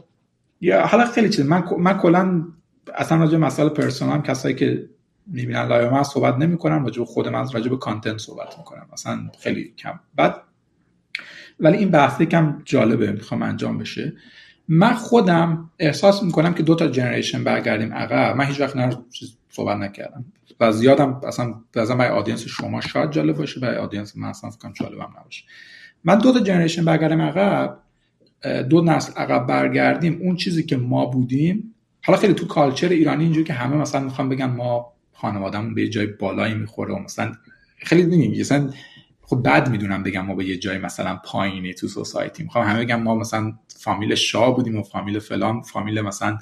یا 0.61 0.85
حالا 0.85 1.05
خیلی 1.05 1.29
چیز. 1.29 1.45
من 1.45 1.63
من 1.79 1.97
کلا 1.97 2.47
اصلا 2.95 3.17
راجع 3.17 3.37
مسائل 3.37 3.69
personal 3.69 4.21
کسایی 4.21 4.55
که 4.55 4.89
می‌بینن 5.27 5.67
live 5.67 5.89
من 5.89 6.03
صحبت 6.03 6.35
نمی‌کنم 6.35 6.83
راجع 6.83 6.99
به 6.99 7.05
خودم 7.05 7.35
از 7.35 7.55
راجع 7.55 7.69
به 7.69 7.77
content 7.77 8.17
صحبت 8.17 8.57
می‌کنم. 8.57 8.87
مثلا 8.93 9.29
خیلی 9.39 9.73
کم. 9.77 9.99
بعد 10.15 10.35
ولی 11.59 11.77
این 11.77 11.89
بحثی 11.89 12.25
کم 12.25 12.61
جالبه 12.65 13.11
می‌خوام 13.11 13.41
انجام 13.41 13.77
بشه. 13.77 14.13
من 14.69 14.93
خودم 14.93 15.69
احساس 15.79 16.23
می‌کنم 16.23 16.53
که 16.53 16.63
دو 16.63 16.75
تا 16.75 16.87
generation 16.87 17.43
برگردیم 17.43 17.93
عقب. 17.93 18.35
من 18.35 18.45
هیچ 18.45 18.61
وقت 18.61 18.75
نه 18.75 18.97
صحبت 19.49 19.77
نکردم. 19.77 20.25
و 20.59 20.71
زیادم 20.71 21.21
اصلا 21.27 21.53
مثلا 21.75 21.95
برای 21.95 22.17
audience 22.17 22.45
شما 22.45 22.81
شاید 22.81 23.11
جالب 23.11 23.37
باشه 23.37 23.59
برای 23.59 23.77
audience 23.77 24.17
من 24.17 24.27
اصلا 24.27 24.49
فکرم 24.49 24.73
جالبم 24.73 25.13
نباشه. 25.19 25.43
من 26.03 26.17
دو 26.17 26.33
تا 26.33 26.39
generation 26.39 26.85
برگردیم 26.85 27.21
عقب 27.21 27.77
دو 28.69 28.81
نسل 28.81 29.13
عقب 29.13 29.47
برگردیم 29.47 30.19
اون 30.21 30.35
چیزی 30.35 30.63
که 30.63 30.77
ما 30.77 31.05
بودیم. 31.05 31.75
حالا 32.03 32.19
خیلی 32.19 32.33
تو 32.33 32.47
کالچر 32.47 32.89
ایرانی 32.89 33.23
اینجوری 33.23 33.45
که 33.45 33.53
همه 33.53 33.75
مثلا 33.75 34.01
می‌خوام 34.01 34.29
بگن 34.29 34.45
ما 34.45 34.93
خانوادهمون 35.13 35.73
به 35.73 35.87
جای 35.87 36.05
بالایی 36.05 36.53
می‌خوره 36.53 36.95
و 36.95 36.99
مثلا 36.99 37.31
خیلی 37.77 38.03
نمیگی 38.03 38.41
مثلا 38.41 38.69
خب 39.29 39.41
بد 39.45 39.69
می‌دونم 39.69 40.03
بگم 40.03 40.25
ما 40.25 40.35
به 40.35 40.45
یه 40.45 40.57
جای 40.57 40.77
مثلا 40.77 41.19
پایینی 41.25 41.73
تو 41.73 41.87
سوسایتی 41.87 42.43
می‌خوام 42.43 42.65
همه 42.65 42.83
بگم 42.83 43.01
ما 43.01 43.15
مثلا 43.15 43.53
فامیل 43.79 44.15
شاه 44.15 44.55
بودیم 44.55 44.77
و 44.77 44.83
فامیل 44.83 45.19
فلان 45.19 45.61
فامیل 45.61 46.01
مثلا 46.01 46.37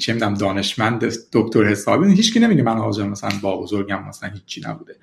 چه 0.00 0.12
می‌دونم 0.12 0.34
دانشمند 0.34 1.12
دکتر 1.32 1.64
حسابی. 1.64 2.14
هیچ 2.14 2.32
کی 2.32 2.40
نمیگه 2.40 2.62
من 2.62 2.78
حاضر 2.78 3.02
مثلا 3.02 3.30
با 3.42 3.62
بزرگم 3.62 4.08
مثلا 4.08 4.30
هیچی 4.30 4.62
نبوده. 4.66 4.96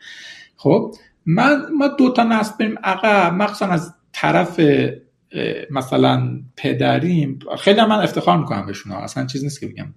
خب 0.55 0.95
من 1.25 1.61
ما 1.77 1.87
دو 1.87 2.13
تا 2.13 2.23
نسل 2.23 2.53
بریم 2.59 2.75
عقب. 2.83 3.33
مخصوصا 3.33 3.67
از 3.67 3.93
طرف 4.11 4.59
مثلا 5.71 6.41
پدریم. 6.57 7.39
خیلی 7.59 7.81
من 7.81 7.99
افتخار 7.99 8.37
می‌کنم 8.37 8.65
بهشون. 8.65 8.91
اصلا 8.91 9.25
چیز 9.25 9.43
نیست 9.43 9.59
که 9.59 9.67
بگم. 9.67 9.93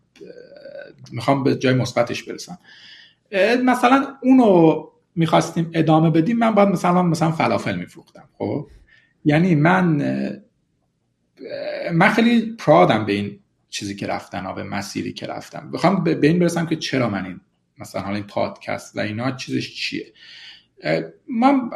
می‌خوام 1.12 1.44
به 1.44 1.56
جای 1.56 1.74
مثبتش 1.74 2.22
برسم. 2.22 2.58
مثلا 3.64 4.06
اونو 4.22 4.82
می‌خواستیم 5.16 5.70
ادامه 5.74 6.10
بدیم 6.10 6.38
من 6.38 6.54
باید 6.54 6.68
مثلا 6.68 7.02
مثلا 7.02 7.30
فلافل 7.30 7.76
میفروختم 7.76 8.28
خب؟ 8.38 8.66
یعنی 9.24 9.54
من 9.54 9.84
من 11.92 12.08
خیلی 12.08 12.56
پرادم 12.58 13.06
به 13.06 13.12
این 13.12 13.38
چیزی 13.68 13.96
که 13.96 14.06
رفتن 14.06 14.54
به 14.54 14.62
مسیری 14.62 15.12
که 15.12 15.26
رفتم. 15.26 15.70
بخوام 15.70 16.04
به 16.04 16.26
این 16.26 16.38
برسم 16.38 16.66
که 16.66 16.76
چرا 16.76 17.10
من 17.10 17.26
این 17.26 17.40
مثلا 17.78 18.02
حالا 18.02 18.14
این 18.14 18.26
پادکست 18.26 18.96
و 18.96 19.00
اینا 19.00 19.30
چیزش 19.30 19.74
چیه؟ 19.74 20.12
من 21.28 21.70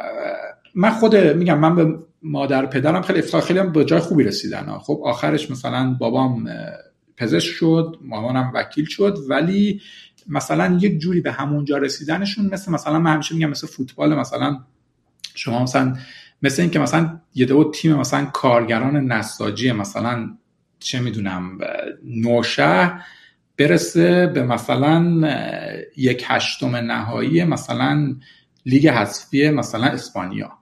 من 0.74 0.90
خود 0.90 1.16
میگم 1.16 1.58
من 1.58 1.74
به 1.74 1.98
مادر 2.22 2.66
پدرم 2.66 3.02
خیلی 3.02 3.18
افتخار 3.18 3.40
خیلی 3.40 3.58
هم 3.58 3.72
به 3.72 3.84
جای 3.84 4.00
خوبی 4.00 4.24
رسیدن 4.24 4.78
خب 4.78 5.00
آخرش 5.04 5.50
مثلا 5.50 5.96
بابام 6.00 6.50
پزشک 7.16 7.52
شد 7.52 7.96
مامانم 8.02 8.52
وکیل 8.54 8.84
شد 8.84 9.18
ولی 9.28 9.80
مثلا 10.30 10.78
یک 10.80 10.98
جوری 10.98 11.20
به 11.20 11.32
همونجا 11.32 11.78
رسیدنشون 11.78 12.46
مثل 12.52 12.72
مثلا 12.72 12.98
من 12.98 13.14
همیشه 13.14 13.34
میگم 13.34 13.50
مثل 13.50 13.66
فوتبال 13.66 14.14
مثلا 14.14 14.60
شما 15.34 15.62
مثلا 15.62 15.96
مثل 16.42 16.62
اینکه 16.62 16.78
مثلا 16.78 17.20
یه 17.34 17.46
دو 17.46 17.70
تیم 17.74 17.96
مثلا 17.96 18.24
کارگران 18.24 18.96
نساجی 18.96 19.72
مثلا 19.72 20.36
چه 20.78 21.00
می‌دونم 21.00 21.58
نوشه 22.04 22.92
برسه 23.58 24.26
به 24.26 24.42
مثلا 24.42 25.30
یک 25.96 26.24
هشتم 26.26 26.76
نهایی 26.76 27.44
مثلا 27.44 28.16
لیگ 28.66 28.88
حذفی 28.88 29.50
مثلا 29.50 29.86
اسپانیا. 29.86 30.52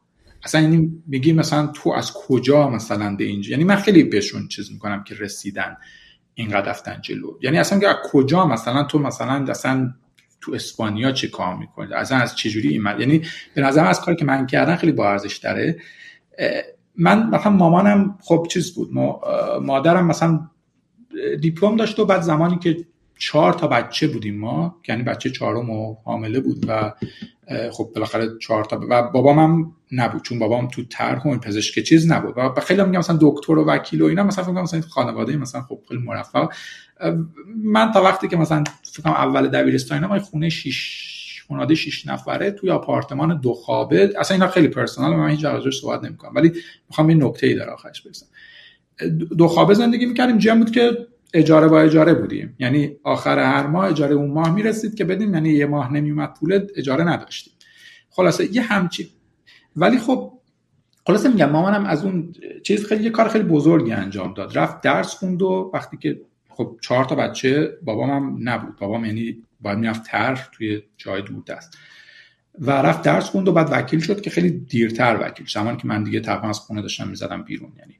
اصلا 0.44 0.60
یعنی 0.60 1.02
میگی 1.06 1.32
مثلا 1.32 1.66
تو 1.66 1.90
از 1.90 2.12
کجا 2.12 2.70
مثلا 2.70 3.16
به 3.16 3.24
اینجا؟ 3.24 3.50
یعنی 3.50 3.64
من 3.64 3.76
خیلی 3.76 4.02
بهشون 4.02 4.48
چیز 4.48 4.72
می‌کنم 4.72 5.04
که 5.04 5.14
رسیدن. 5.14 5.76
اینقدر 6.38 6.70
رفتن 6.70 7.00
جلو. 7.02 7.38
یعنی 7.42 7.58
اصلا 7.58 7.88
از 7.88 7.96
کجا 8.12 8.46
مثلا 8.46 8.82
تو 8.82 8.98
مثلا 8.98 9.46
اصلا 9.48 9.94
تو 10.40 10.54
اسپانیا 10.54 11.12
چه 11.12 11.28
کار 11.28 11.56
می‌کنی؟ 11.56 11.94
اصلا 11.94 12.18
از 12.18 12.36
چجوری 12.36 12.68
این 12.68 12.84
یعنی 12.98 13.22
به 13.54 13.62
نظرم 13.62 13.86
از 13.86 14.00
کاری 14.00 14.16
که 14.16 14.24
من 14.24 14.46
کردن 14.46 14.76
خیلی 14.76 14.92
با 14.92 15.10
ارزش 15.10 15.36
داره 15.36 15.78
من 16.96 17.30
مثلا 17.30 17.52
مامانم 17.52 18.18
خب 18.20 18.46
چیز 18.50 18.74
بود 18.74 18.90
مادرم 19.62 20.06
مثلا 20.06 20.40
دیپلم 21.40 21.76
داشت 21.76 21.98
و 21.98 22.04
بعد 22.04 22.20
زمانی 22.20 22.58
که 22.58 22.86
چهار 23.18 23.52
تا 23.52 23.66
بچه 23.66 24.08
بودیم 24.08 24.38
ما 24.38 24.76
یعنی 24.88 25.02
بچه 25.02 25.30
چهارم 25.30 25.70
و 25.70 25.96
حامله 26.04 26.40
بود 26.40 26.64
و 26.68 26.92
خب 27.72 27.90
بالاخره 27.94 28.28
چهار 28.40 28.64
تا 28.64 28.80
و 28.90 29.02
بابام 29.02 29.38
هم 29.38 29.72
نبود 29.92 30.22
چون 30.22 30.38
بابام 30.38 30.68
تو 30.68 30.82
طرح 30.84 31.22
و 31.22 31.38
پزشک 31.38 31.82
چیز 31.82 32.10
نبود. 32.10 32.34
و 32.36 32.60
خیلی 32.60 32.82
میگم 32.82 32.98
مثلا 32.98 33.18
دکتر 33.20 33.52
و 33.52 33.64
وکیل 33.64 34.02
و 34.02 34.04
اینا 34.04 34.22
مثلا 34.22 34.44
فکر 34.44 34.62
مثلا 34.62 34.80
خانواده 34.80 35.36
مثلا 35.36 35.62
خب 35.62 35.80
خیلی 35.88 36.00
مرفه. 36.00 36.48
من 37.64 37.92
تا 37.92 38.02
وقتی 38.02 38.28
که 38.28 38.36
مثلا 38.36 38.64
فکر 38.92 39.08
اول 39.08 39.48
دبیرستان 39.48 40.06
ما 40.06 40.18
خونه 40.18 40.48
شش 40.48 41.18
خانواده 41.48 41.74
6 41.74 42.06
نفره 42.06 42.50
توی 42.50 42.70
آپارتمان 42.70 43.40
دو 43.40 43.54
خوابه 43.54 44.12
اصلا 44.18 44.34
اینا 44.34 44.48
خیلی 44.48 44.68
پرسونال 44.68 45.16
من 45.16 45.30
هیچ 45.30 45.44
راجعش 45.44 45.80
صحبت 45.80 46.04
نمی‌کنم. 46.04 46.32
ولی 46.34 46.52
می‌خوام 46.88 47.08
این 47.08 47.24
نکته 47.24 47.46
ای 47.46 47.54
در 47.54 47.70
آخرش 47.70 48.02
برسم 48.02 48.26
دو 49.38 49.48
خوابه 49.48 49.74
زندگی 49.74 50.06
می‌کردیم. 50.06 50.38
جمع 50.38 50.58
بود 50.58 50.70
که 50.70 51.06
اجاره 51.34 51.68
با 51.68 51.80
اجاره 51.80 52.14
بودیم. 52.14 52.56
یعنی 52.58 52.96
آخر 53.02 53.38
هر 53.38 53.66
ماه 53.66 53.86
اجاره 53.86 54.14
اون 54.14 54.30
ماه 54.30 54.54
می‌رسید 54.54 54.94
که 54.94 55.04
بدیم 55.04 55.34
یعنی 55.34 55.50
یه 55.50 55.66
ماه 55.66 55.92
نمیومد 55.92 56.34
پول 56.34 56.66
اجاره 56.76 57.04
نداشتیم. 57.04 57.52
خلاصه 58.10 58.54
یه 58.56 58.62
همچی 58.62 59.10
ولی 59.76 59.98
خب 59.98 60.32
خلاصه 61.06 61.28
میگم 61.28 61.50
مامانم 61.50 61.86
از 61.86 62.04
اون 62.04 62.32
چیز 62.62 62.86
خیلی 62.86 63.04
یه 63.04 63.10
کار 63.10 63.28
خیلی 63.28 63.44
بزرگی 63.44 63.92
انجام 63.92 64.34
داد. 64.34 64.58
رفت 64.58 64.80
درس 64.80 65.14
خوند 65.14 65.42
و 65.42 65.70
وقتی 65.74 65.96
که 65.96 66.20
خب 66.48 66.76
چهار 66.82 67.04
تا 67.04 67.14
بچه 67.14 67.78
بابام 67.82 68.10
هم 68.10 68.36
نبود. 68.48 68.76
بابام 68.76 69.04
یعنی 69.04 69.42
باید 69.60 69.78
می‌رفت 69.78 70.02
تر 70.02 70.48
توی 70.52 70.82
جای 70.96 71.22
دور 71.22 71.42
دست. 71.46 71.78
و 72.58 72.70
رفت 72.70 73.02
درس 73.02 73.30
خوند 73.30 73.48
و 73.48 73.52
بعد 73.52 73.68
وکیل 73.72 74.00
شد 74.00 74.20
که 74.20 74.30
خیلی 74.30 74.50
دیرتر 74.50 75.18
وکیل 75.20 75.46
زمانی 75.46 75.76
که 75.76 75.86
من 75.86 76.02
دیگه 76.02 76.20
تقریبا 76.20 76.48
از 76.48 76.58
خونه 76.58 76.82
داشتم 76.82 77.08
می‌زدم 77.08 77.42
بیرون 77.42 77.72
یعنی 77.78 77.94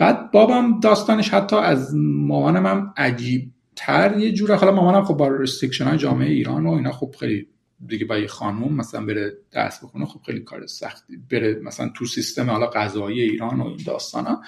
بعد 0.00 0.30
بابام 0.30 0.80
داستانش 0.80 1.28
حتی 1.28 1.56
از 1.56 1.94
مامانم 1.96 2.66
هم 2.66 2.94
عجیب 2.96 3.50
تر 3.76 4.18
یه 4.18 4.32
جوره. 4.32 4.56
حالا 4.56 4.72
مامانم 4.72 5.04
خب 5.04 5.14
با 5.14 5.28
رستیکشن 5.28 5.84
های 5.84 5.98
جامعه 5.98 6.28
ایران 6.28 6.66
و 6.66 6.70
اینا 6.70 6.92
خب 6.92 7.14
خیلی 7.20 7.46
دیگه 7.86 8.04
با 8.04 8.18
یه 8.18 8.26
خانوم 8.26 8.74
مثلا 8.74 9.06
بره 9.06 9.32
درس 9.50 9.84
بخونه 9.84 10.06
خب 10.06 10.20
خیلی 10.26 10.40
کار 10.40 10.66
سختی. 10.66 11.16
بره 11.30 11.60
مثلا 11.64 11.88
تو 11.94 12.06
سیستم 12.06 12.50
حالا 12.50 12.66
غذایی 12.66 13.20
ایران 13.20 13.60
و 13.60 13.66
این 13.66 13.80
داستان 13.86 14.26
ها 14.26 14.42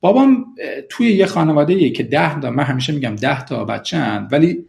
بابام 0.00 0.44
توی 0.88 1.12
یه 1.12 1.26
خانواده 1.26 1.74
یه 1.74 1.90
که 1.90 2.02
ده 2.02 2.40
تا 2.40 2.50
من 2.50 2.64
همیشه 2.64 2.92
میگم 2.92 3.16
ده 3.16 3.44
تا 3.44 3.64
بچه 3.64 3.98
ولی 4.32 4.64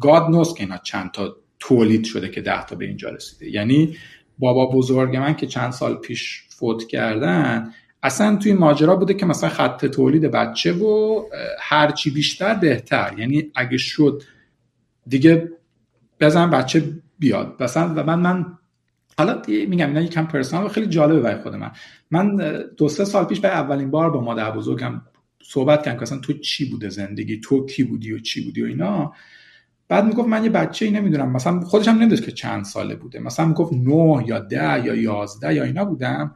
گاد 0.00 0.30
نوز 0.30 0.54
که 0.54 0.64
اینا 0.64 0.78
چند 0.78 1.10
تا 1.10 1.36
تولید 1.58 2.04
شده 2.04 2.28
که 2.28 2.40
ده 2.40 2.66
تا 2.66 2.76
به 2.76 2.84
اینجا 2.84 3.10
رسیده. 3.10 3.50
یعنی 3.50 3.96
بابا 4.38 4.66
بزرگ 4.66 5.16
من 5.16 5.36
که 5.36 5.46
چند 5.46 5.72
سال 5.72 5.94
پیش 5.94 6.42
فوت 6.48 6.86
کردن 6.86 7.72
اصلا 8.06 8.36
توی 8.36 8.52
ماجرا 8.52 8.96
بوده 8.96 9.14
که 9.14 9.26
مثلا 9.26 9.50
خط 9.50 9.86
تولید 9.86 10.22
بچه 10.22 10.72
و 10.72 11.22
هرچی 11.60 12.10
بیشتر 12.10 12.54
بهتر. 12.54 13.14
یعنی 13.18 13.52
اگه 13.54 13.78
شد 13.78 14.22
دیگه 15.06 15.52
بزن 16.20 16.50
بچه 16.50 16.82
بیاد. 17.18 17.62
مثلا 17.62 17.94
و 17.96 18.04
من 18.04 18.18
من 18.18 18.46
حالا 19.18 19.42
میگم 19.48 19.86
اینا 19.86 20.00
یکم 20.00 20.26
پرسونال 20.26 20.68
خیلی 20.68 20.86
جالبه 20.86 21.20
برای 21.20 21.42
خود 21.42 21.54
من. 21.54 21.70
من 22.10 22.36
دو 22.76 22.88
سه 22.88 23.04
سال 23.04 23.24
پیش 23.24 23.40
برای 23.40 23.56
اولین 23.56 23.90
بار 23.90 24.10
با 24.10 24.20
مادر 24.20 24.50
بزرگم 24.50 25.02
صحبت 25.42 25.82
کردم 25.82 25.96
که 25.96 26.02
اصلا 26.02 26.18
تو 26.18 26.32
چی 26.32 26.70
بوده 26.70 26.88
زندگی؟ 26.88 27.40
تو 27.40 27.66
کی 27.66 27.84
بودی 27.84 28.12
و 28.12 28.18
چی 28.18 28.44
بودی 28.44 28.62
و 28.62 28.66
اینا. 28.66 29.12
بعد 29.88 30.04
می‌گفت 30.04 30.28
من 30.28 30.44
یه 30.44 30.50
بچه 30.50 30.84
ای 30.84 30.90
نمی‌دونم. 30.90 31.32
مثلا 31.32 31.60
خودش 31.60 31.88
هم 31.88 31.96
نمی‌دونست 31.96 32.24
که 32.24 32.32
چند 32.32 32.64
ساله 32.64 32.94
بوده. 32.94 33.18
مثلا 33.18 33.46
می‌گفت 33.46 33.72
نه 33.72 34.24
یا 34.26 34.38
ده 34.38 34.84
یا 34.84 34.94
یازده 34.94 35.54
یا 35.54 35.64
اینا 35.64 35.84
بودم. 35.84 36.34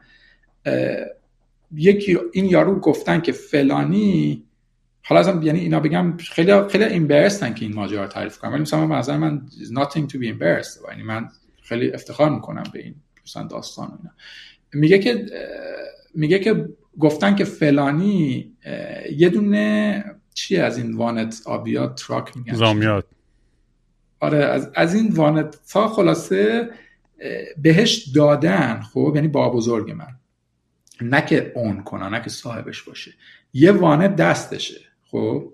یکی 1.73 2.17
این 2.33 2.45
یارو 2.45 2.79
گفتن 2.79 3.21
که 3.21 3.31
فلانی 3.31 4.43
حالا 5.03 5.21
ازم 5.21 5.41
یعنی 5.43 5.59
اینا 5.59 5.79
بگم 5.79 6.17
خیلی 6.17 6.67
خیلی 6.67 6.83
ایمبرستن 6.83 7.53
که 7.53 7.65
این 7.65 7.75
ماجرا 7.75 8.07
تعریف 8.07 8.37
کنم. 8.37 8.51
ولی 8.51 8.61
مثلا 8.61 8.87
من 8.87 8.97
نظر 8.97 9.17
من 9.17 9.41
nothing 9.73 10.11
to 10.11 10.15
be 10.15 10.25
embarrassed 10.25 10.89
یعنی 10.89 11.03
من 11.03 11.27
خیلی 11.61 11.91
افتخار 11.91 12.29
می‌کنم 12.29 12.63
به 12.73 12.83
این 12.83 12.95
مثلا 13.25 13.43
داستان 13.43 13.85
اینا. 13.85 14.11
میگه 14.73 14.99
که 14.99 15.25
میگه 16.15 16.39
که 16.39 16.69
گفتن 16.99 17.35
که 17.35 17.43
فلانی 17.43 18.51
یه 19.17 19.29
دونه 19.29 20.03
چی 20.33 20.57
از 20.57 20.77
این 20.77 20.93
وانت 20.93 21.41
آبیا 21.45 22.03
truck 22.07 22.37
میگن؟ 22.37 22.53
زامیاد. 22.53 23.05
آره 24.19 24.37
از, 24.37 24.71
از 24.75 24.95
این 24.95 25.13
وانت 25.13 25.55
تا 25.69 25.87
خلاصه 25.87 26.69
بهش 27.57 28.07
دادن 28.15 28.81
خب؟ 28.93 29.11
یعنی 29.15 29.27
بابابزرگ 29.27 29.91
من. 29.91 30.20
نه 31.03 31.25
که 31.25 31.51
اون 31.55 31.83
کنه 31.83 32.09
نه 32.09 32.21
که 32.21 32.29
صاحبش 32.29 32.83
باشه. 32.83 33.13
یه 33.53 33.71
وانت 33.71 34.15
دستشه 34.15 34.79
خب؟ 35.11 35.53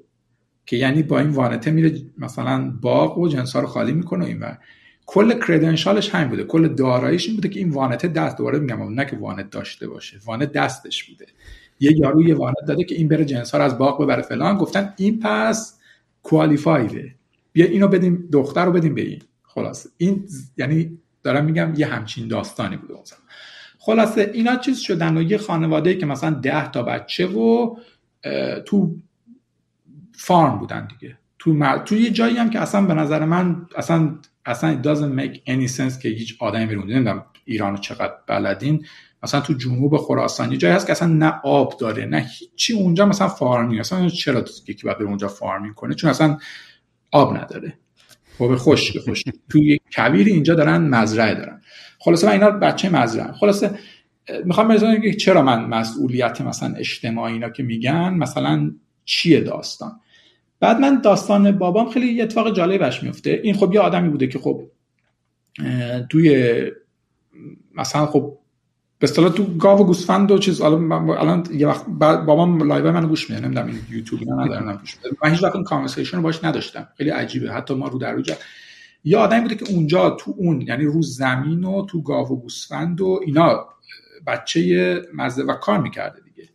که 0.65 0.77
یعنی 0.77 1.03
با 1.03 1.19
این 1.19 1.29
وانته 1.29 1.71
میره 1.71 2.01
مثلا 2.17 2.71
باغ 2.81 3.17
و 3.17 3.27
جنسا 3.27 3.59
رو 3.59 3.67
خالی 3.67 3.91
می‌کنه 3.91 4.35
و 4.39 4.55
کل 5.05 5.39
کردنشالش 5.47 6.15
همین 6.15 6.27
بوده. 6.27 6.43
کل 6.43 6.67
داراییش 6.67 7.27
این 7.27 7.35
بوده 7.35 7.49
که 7.49 7.59
این 7.59 7.69
وانته 7.69 8.07
دست 8.07 8.37
دوباره 8.37 8.59
میگم 8.59 8.93
نه 8.93 9.05
که 9.05 9.17
وانت 9.17 9.49
داشته 9.49 9.87
باشه 9.87 10.19
وانت 10.25 10.51
دستش 10.51 11.03
بوده. 11.03 11.25
یه 11.79 11.97
یارو 11.97 12.27
یه 12.27 12.35
وانت 12.35 12.55
داده 12.67 12.83
که 12.83 12.95
این 12.95 13.07
بره 13.07 13.25
جنس 13.25 13.51
ها 13.51 13.57
رو 13.57 13.63
از 13.63 13.77
باغ 13.77 14.03
ببره 14.03 14.21
فلان. 14.21 14.57
گفتن 14.57 14.93
این 14.97 15.19
پس 15.19 15.79
کوالیفایده 16.23 17.15
بیا 17.53 17.65
اینو 17.65 17.87
بدیم 17.87 18.29
دختر 18.31 18.65
رو 18.65 18.71
بدیم 18.71 18.95
به 18.95 19.01
این. 19.01 19.21
خلاصه 19.43 19.89
این 19.97 20.27
یعنی 20.57 20.97
دارم 21.23 21.45
میگم 21.45 21.73
یه 21.77 21.87
همچین 21.87 22.27
داستانی 22.27 22.77
بوده 22.77 22.93
اون 22.93 23.03
خلاصه 23.87 24.31
اینا 24.33 24.55
چیز 24.55 24.79
شدن 24.79 25.17
و 25.17 25.21
یه 25.21 25.37
خانواده 25.37 25.95
که 25.95 26.05
مثلا 26.05 26.29
ده 26.29 26.71
تا 26.71 26.83
بچه 26.83 27.27
و 27.27 27.75
تو 28.65 28.95
فارم 30.11 30.59
بودن 30.59 30.87
دیگه. 30.87 31.17
تو, 31.39 31.77
تو 31.85 31.95
یه 31.95 32.09
جایی 32.09 32.37
هم 32.37 32.49
که 32.49 32.59
اصلا 32.59 32.81
به 32.81 32.93
نظر 32.93 33.25
من 33.25 33.65
اصلا 33.75 34.15
اصلا 34.45 34.81
it 34.81 34.85
doesn't 34.85 35.19
make 35.19 35.35
any 35.35 35.77
sense 35.77 36.01
که 36.01 36.09
هیچ 36.09 36.37
آدمی 36.39 36.65
بیرون 36.65 36.91
نمی‌دونم 36.91 37.25
ایران 37.45 37.77
چقدر 37.77 38.13
بلدین. 38.27 38.85
مثلا 39.23 39.41
تو 39.41 39.53
جنوب 39.53 39.97
خراسان 39.97 40.51
یه 40.51 40.57
جایی 40.57 40.75
هست 40.75 40.85
که 40.85 40.91
اصلا 40.91 41.07
نه 41.07 41.33
آب 41.43 41.77
داره 41.79 42.05
نه 42.05 42.27
هیچی 42.39 42.73
اونجا 42.73 43.05
مثلا 43.05 43.27
فارمی 43.27 43.79
اصلا 43.79 44.09
چرا 44.09 44.45
یکی 44.67 44.83
باید 44.83 44.97
بره 44.97 45.07
اونجا 45.07 45.27
فارمینگ 45.27 45.75
کنه؟ 45.75 45.95
چون 45.95 46.09
اصلا 46.09 46.37
آب 47.11 47.37
نداره. 47.37 47.73
خب 48.37 48.55
خشک 48.55 48.99
خوش. 48.99 49.23
توی 49.49 49.79
کویر 49.95 50.27
اینجا 50.27 50.53
دارن 50.53 50.77
مزرعه 50.77 51.35
دارن. 51.35 51.61
خلاصه 52.07 52.27
من 52.27 52.33
اینا 52.33 52.49
بچه 52.49 52.89
مزرعه 52.89 53.31
خلاصه 53.31 53.71
می‌خوام 54.45 54.67
برسونم 54.67 55.01
که 55.01 55.13
چرا 55.13 55.41
من 55.41 55.65
مسئولیت 55.65 56.41
مثلا 56.41 56.75
اجتماعی 56.75 57.33
اینا 57.33 57.49
که 57.49 57.63
میگن 57.63 58.13
مثلا 58.13 58.71
چیه 59.05 59.41
داستان؟ 59.41 59.99
بعد 60.59 60.79
من 60.79 61.01
داستان 61.01 61.51
بابام 61.51 61.89
خیلی 61.89 62.13
یه 62.13 62.23
اتفاق 62.23 62.55
جالبش 62.55 63.03
میفته. 63.03 63.39
این 63.43 63.55
خب 63.55 63.73
یه 63.73 63.79
آدمی 63.79 64.09
بوده 64.09 64.27
که 64.27 64.39
خب 64.39 64.61
توی 66.09 66.61
مثلا 67.75 68.05
خب 68.05 68.37
به 68.99 69.07
اصطلاح 69.07 69.33
تو 69.33 69.43
گاو 69.43 69.79
و 69.79 69.83
گوسفند 69.83 70.31
و 70.31 70.37
چیز 70.37 70.61
الان 70.61 71.47
یه 71.53 71.67
وقت 71.67 71.85
بابام 71.99 72.63
live 72.63 72.91
منو 72.91 73.07
گوش 73.07 73.29
میده 73.29 73.41
نمی‌دونم 73.41 73.67
این 73.67 73.79
یوتیوب 73.89 74.21
اینا 74.21 74.43
ندارم 74.43 74.77
گوش 74.77 74.95
من 75.23 75.29
هیچ 75.29 75.43
وقت 75.43 75.55
این 75.55 75.63
conversation 75.63 76.17
رو 76.17 76.23
باش 76.23 76.43
نداشتم. 76.43 76.87
خیلی 76.97 77.09
عجیبه. 77.09 77.51
حتی 77.53 77.73
ما 77.73 77.87
رو 77.87 77.99
در 77.99 78.11
رو 78.11 78.21
یه 79.07 79.17
آدمی 79.17 79.41
بوده 79.41 79.55
که 79.55 79.71
اونجا 79.71 80.09
تو 80.09 80.33
اون 80.37 80.61
یعنی 80.61 80.85
رو 80.85 81.01
زمین 81.01 81.63
و 81.63 81.85
تو 81.85 82.01
گاو 82.01 82.27
و 82.27 82.35
گوسفند 82.35 83.01
و 83.01 83.19
اینا 83.25 83.65
بچه 84.27 85.01
مزه 85.13 85.43
و 85.43 85.53
کار 85.53 85.81
می‌کرده 85.81 86.19
دیگه. 86.21 86.49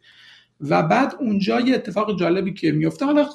و 0.60 0.82
بعد 0.82 1.14
اونجا 1.20 1.60
یه 1.60 1.74
اتفاق 1.74 2.18
جالبی 2.18 2.52
که 2.52 2.72
میفته 2.72 3.04
حالا 3.04 3.26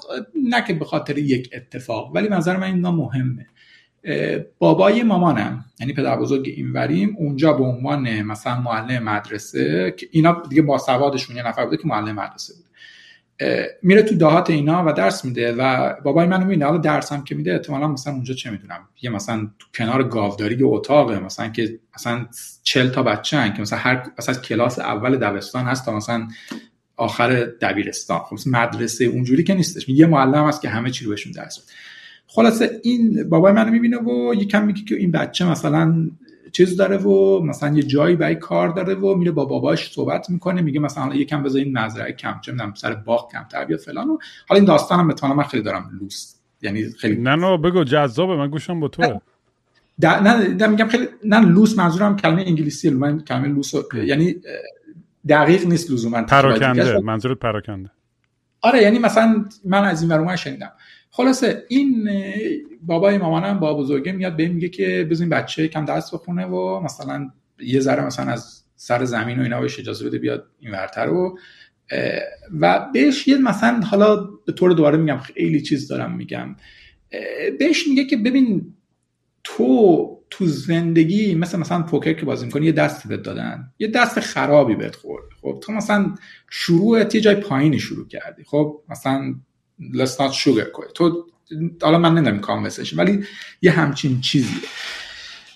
نه 0.50 0.64
که 0.68 0.74
به 0.74 0.86
خاطر 0.86 1.18
یک 1.18 1.50
اتفاق 1.54 2.16
ولی 2.16 2.30
نظر 2.30 2.58
من 2.58 2.64
اینا 2.64 2.92
مهمه. 2.92 3.48
بابای 4.60 5.04
مامانم 5.04 5.66
یعنی 5.80 5.94
پدر 5.94 6.20
بزرگ 6.20 6.54
اینوریم 6.56 7.16
اونجا 7.18 7.54
به 7.54 7.64
عنوان 7.64 8.22
مثلا 8.22 8.62
معلم 8.62 9.04
مدرسه 9.04 9.94
که 9.98 10.08
اینا 10.12 10.44
دیگه 10.50 10.62
با 10.62 10.78
سوادشون 10.78 11.36
یه 11.36 11.48
نفر 11.48 11.66
بوده 11.66 11.78
که 11.78 11.88
معلم 11.88 12.16
مدرسه 12.16 12.54
بود. 12.54 12.67
میره 13.84 14.02
تو 14.02 14.16
دهات 14.16 14.50
اینا 14.50 14.84
و 14.88 14.94
درس 14.94 15.26
میده 15.26 15.54
و 15.54 15.94
بابای 16.04 16.28
منو 16.28 16.44
می‌بینه. 16.44 16.66
حالا 16.66 16.78
درسم 16.78 17.24
که 17.24 17.36
میده 17.36 17.52
احتمالا 17.54 17.88
مثلا 17.88 18.14
اونجا 18.14 18.34
چه 18.34 18.52
می‌دونم؟ 18.52 18.80
یه 19.02 19.10
مثلا 19.10 19.50
تو 19.60 19.68
کنار 19.76 20.04
گاوداری 20.04 20.56
یه 20.56 20.66
اتاقه 20.66 21.20
مثلا 21.20 21.48
که 21.48 21.80
مثلا 21.96 22.26
40 22.64 22.90
تا 22.90 23.04
بچه 23.04 23.38
هن 23.38 23.54
که 23.54 23.62
مثلا 23.62 23.80
هر 23.80 24.04
مثلا 24.18 24.36
کلاس 24.36 24.80
اول 24.80 25.18
دبستان 25.18 25.66
هست 25.66 25.86
تا 25.86 25.96
مثلا 25.96 26.28
آخر 26.96 27.44
دبیرستان. 27.44 28.20
خب 28.20 28.38
مدرسه 28.46 29.06
اونجوری 29.06 29.44
که 29.44 29.54
نیستش. 29.54 29.90
یه 29.90 30.06
معلم 30.06 30.48
هست 30.48 30.62
که 30.62 30.70
همه 30.70 30.90
چی 30.92 31.06
رو 31.06 31.12
بهشون 31.12 31.32
درس 31.32 31.60
خلاصه 32.28 32.80
این 32.84 33.30
بابای 33.30 33.54
منو 33.54 33.72
می‌بینه 33.72 33.98
و 33.98 34.34
یکم 34.34 34.66
میگه 34.66 34.84
که 34.84 34.96
این 34.96 35.12
بچه 35.12 35.46
مثلا 35.46 36.10
چیز 36.58 36.78
داره 36.78 36.98
و 36.98 37.44
مثلا 37.44 37.76
یه 37.76 37.84
جایی 37.84 38.16
برای 38.16 38.36
کار 38.36 38.70
داره 38.70 38.96
و 38.96 39.16
میره 39.16 39.32
با 39.32 39.46
باباش 39.46 39.92
صحبت 39.92 40.30
می‌کنه 40.30 40.62
میگه 40.62 40.80
مثلا 40.80 41.16
یکم 41.16 41.44
بذارین 41.44 41.78
مزرعه 41.78 42.12
کم 42.12 42.40
چه 42.42 42.52
می‌دونم 42.52 42.74
سر 42.74 42.94
باغ 42.94 43.32
کم 43.32 43.44
تر 43.52 43.78
فلان 43.78 44.10
و 44.10 44.18
حالا 44.48 44.60
این 44.60 44.66
داستانم 44.66 45.08
بتونم 45.08 45.36
من 45.36 45.44
خیلی 45.44 45.64
دارم 45.64 45.90
لوس. 46.02 46.36
یعنی 46.62 46.90
خیلی 46.90 47.22
نه 47.22 47.36
نه 47.36 47.58
بگو 47.58 47.84
جذابه 47.84 48.36
من 48.36 48.50
گوشم 48.50 48.80
با 48.80 48.88
تو 48.88 49.20
نه 50.00 50.20
نه 50.20 50.68
میگم 50.68 50.88
خیلی 50.88 51.08
نه 51.24 51.40
لوس 51.40 51.78
منظورم 51.78 52.16
کلمه 52.16 52.42
انگلیسی 52.42 52.90
من 52.90 53.20
کلمه 53.20 53.48
لوس 53.48 53.74
یعنی 53.94 54.36
دقیق 55.30 55.68
نیست 55.68 55.92
لزوما. 55.92 56.22
پراکنده 56.22 57.00
منظورت 57.00 57.40
پراکنده. 57.40 57.90
آره 58.62 58.82
یعنی 58.82 59.00
مثلا 59.00 59.46
من 59.66 59.84
از 59.84 60.02
این 60.02 60.12
ور 60.12 60.36
شنیدم. 60.36 60.72
خلاصه 61.18 61.66
این 61.68 62.10
بابای 62.82 63.18
مامانم 63.18 63.60
با 63.60 63.74
بزرگه 63.74 64.12
میاد 64.12 64.36
به 64.36 64.48
میگه 64.48 64.70
که 64.70 65.08
بزنین 65.12 65.30
بچه 65.30 65.68
کم 65.68 65.86
درس 65.86 66.14
بخونه 66.14 66.46
و 66.46 66.80
مثلا 66.80 67.30
یه 67.60 67.80
ذره 67.80 68.06
مثلا 68.06 68.32
از 68.32 68.64
سر 68.76 69.06
زمین 69.06 69.40
و 69.40 69.44
اینا 69.44 69.62
بهش 69.62 69.80
اجازه 69.80 70.06
بده 70.06 70.18
بیاد 70.18 70.48
این 70.60 70.72
ورتر 70.72 71.06
رو. 71.06 71.40
و 72.60 72.90
بهش 72.94 73.28
یه 73.28 73.38
مثلا 73.38 73.80
حالا 73.80 74.16
به 74.46 74.52
طور 74.52 74.74
دوباره 74.74 74.98
میگم 74.98 75.18
خیلی 75.18 75.62
چیز 75.62 75.88
دارم 75.88 76.16
میگم. 76.16 76.56
بهش 77.60 77.88
میگه 77.88 78.06
که 78.06 78.18
ببین 78.18 78.74
تو 79.44 80.08
تو 80.30 80.46
زندگی 80.46 81.36
مثل 81.36 81.60
مثلا 81.60 81.84
پوکر 81.84 82.14
که 82.14 82.26
بازی 82.26 82.46
می‌کنی 82.46 82.66
یه 82.66 82.72
دست 82.72 83.08
بهت 83.08 83.22
دادن. 83.22 83.74
یه 83.80 83.88
دست 83.88 84.20
خرابی 84.20 84.76
بهت 84.76 84.96
خورد. 84.96 85.26
خب 85.42 85.60
تو 85.64 85.72
مثلا 85.74 86.16
شروع 86.50 87.00
یه 87.00 87.22
جای 87.22 87.36
پایینی 87.36 87.80
شروع 87.80 88.08
کردی. 88.08 88.44
خب 88.44 88.84
مثلا 88.90 89.36
let's 89.82 90.16
not 90.20 90.34
sugar 90.34 90.92
تو 90.96 91.26
حالا 91.82 91.98
من 91.98 92.14
نمی‌دونم 92.14 92.40
کانورسیشن 92.40 92.98
ولی 92.98 93.24
یه 93.62 93.72
همچین 93.72 94.22
چیزیه. 94.22 94.62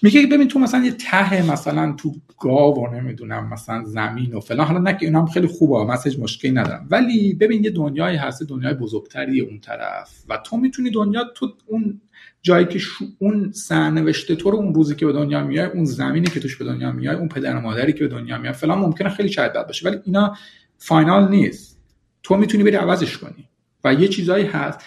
میگه 0.03 0.28
ببین 0.28 0.47
تو 0.47 0.59
مثلا 0.59 0.86
یه 0.86 0.91
ته 0.91 1.51
مثلا 1.51 1.95
تو 1.97 2.15
گاو 2.39 2.76
و 2.76 2.95
نمی‌دونم 2.95 3.49
مثلا 3.53 3.84
زمین 3.84 4.34
و 4.34 4.39
فلان 4.39 4.67
حالا 4.67 4.80
نه 4.80 4.97
که 4.97 5.05
اینا 5.05 5.19
هم 5.19 5.28
خیلی 5.28 5.47
خوبه 5.47 5.93
مسج 5.93 6.19
مشکلی 6.19 6.51
ندارم. 6.51 6.88
ولی 6.91 7.34
ببین 7.34 7.63
یه 7.63 7.69
دنیایی 7.69 8.17
هست 8.17 8.43
دنیای 8.43 8.74
بزرگتری 8.74 9.41
اون 9.41 9.59
طرف. 9.59 10.24
و 10.30 10.38
تو 10.38 10.57
می‌تونی 10.57 10.91
دنیا 10.91 11.24
تو 11.36 11.53
اون 11.67 12.01
جایی 12.41 12.65
که 12.65 12.80
شو 12.80 13.05
اون 13.19 13.51
سرنوشته 13.51 14.36
تو 14.36 14.51
رو 14.51 14.57
اون 14.57 14.74
روزی 14.74 14.95
که 14.95 15.05
به 15.05 15.13
دنیا 15.13 15.43
میای 15.43 15.65
اون 15.65 15.86
زمینی 15.86 16.28
که 16.28 16.39
توش 16.39 16.57
به 16.57 16.65
دنیا 16.65 16.91
میای 16.91 17.15
اون 17.15 17.28
پدر 17.28 17.55
و 17.55 17.61
مادری 17.61 17.93
که 17.93 17.99
به 17.99 18.07
دنیا 18.07 18.38
میای 18.38 18.53
فلان 18.53 18.80
ممکنه 18.80 19.09
خیلی 19.09 19.30
شاید 19.32 19.53
باشه. 19.53 19.89
ولی 19.89 19.97
اینا 20.05 20.36
فاینال 20.78 21.30
نیست. 21.30 21.78
تو 22.24 22.36
می‌تونی 22.36 22.63
بری 22.63 22.76
عوضش 22.76 23.17
کنی. 23.17 23.47
و 23.84 23.93
یه 23.93 24.07
چیزایی 24.07 24.45
هست. 24.45 24.79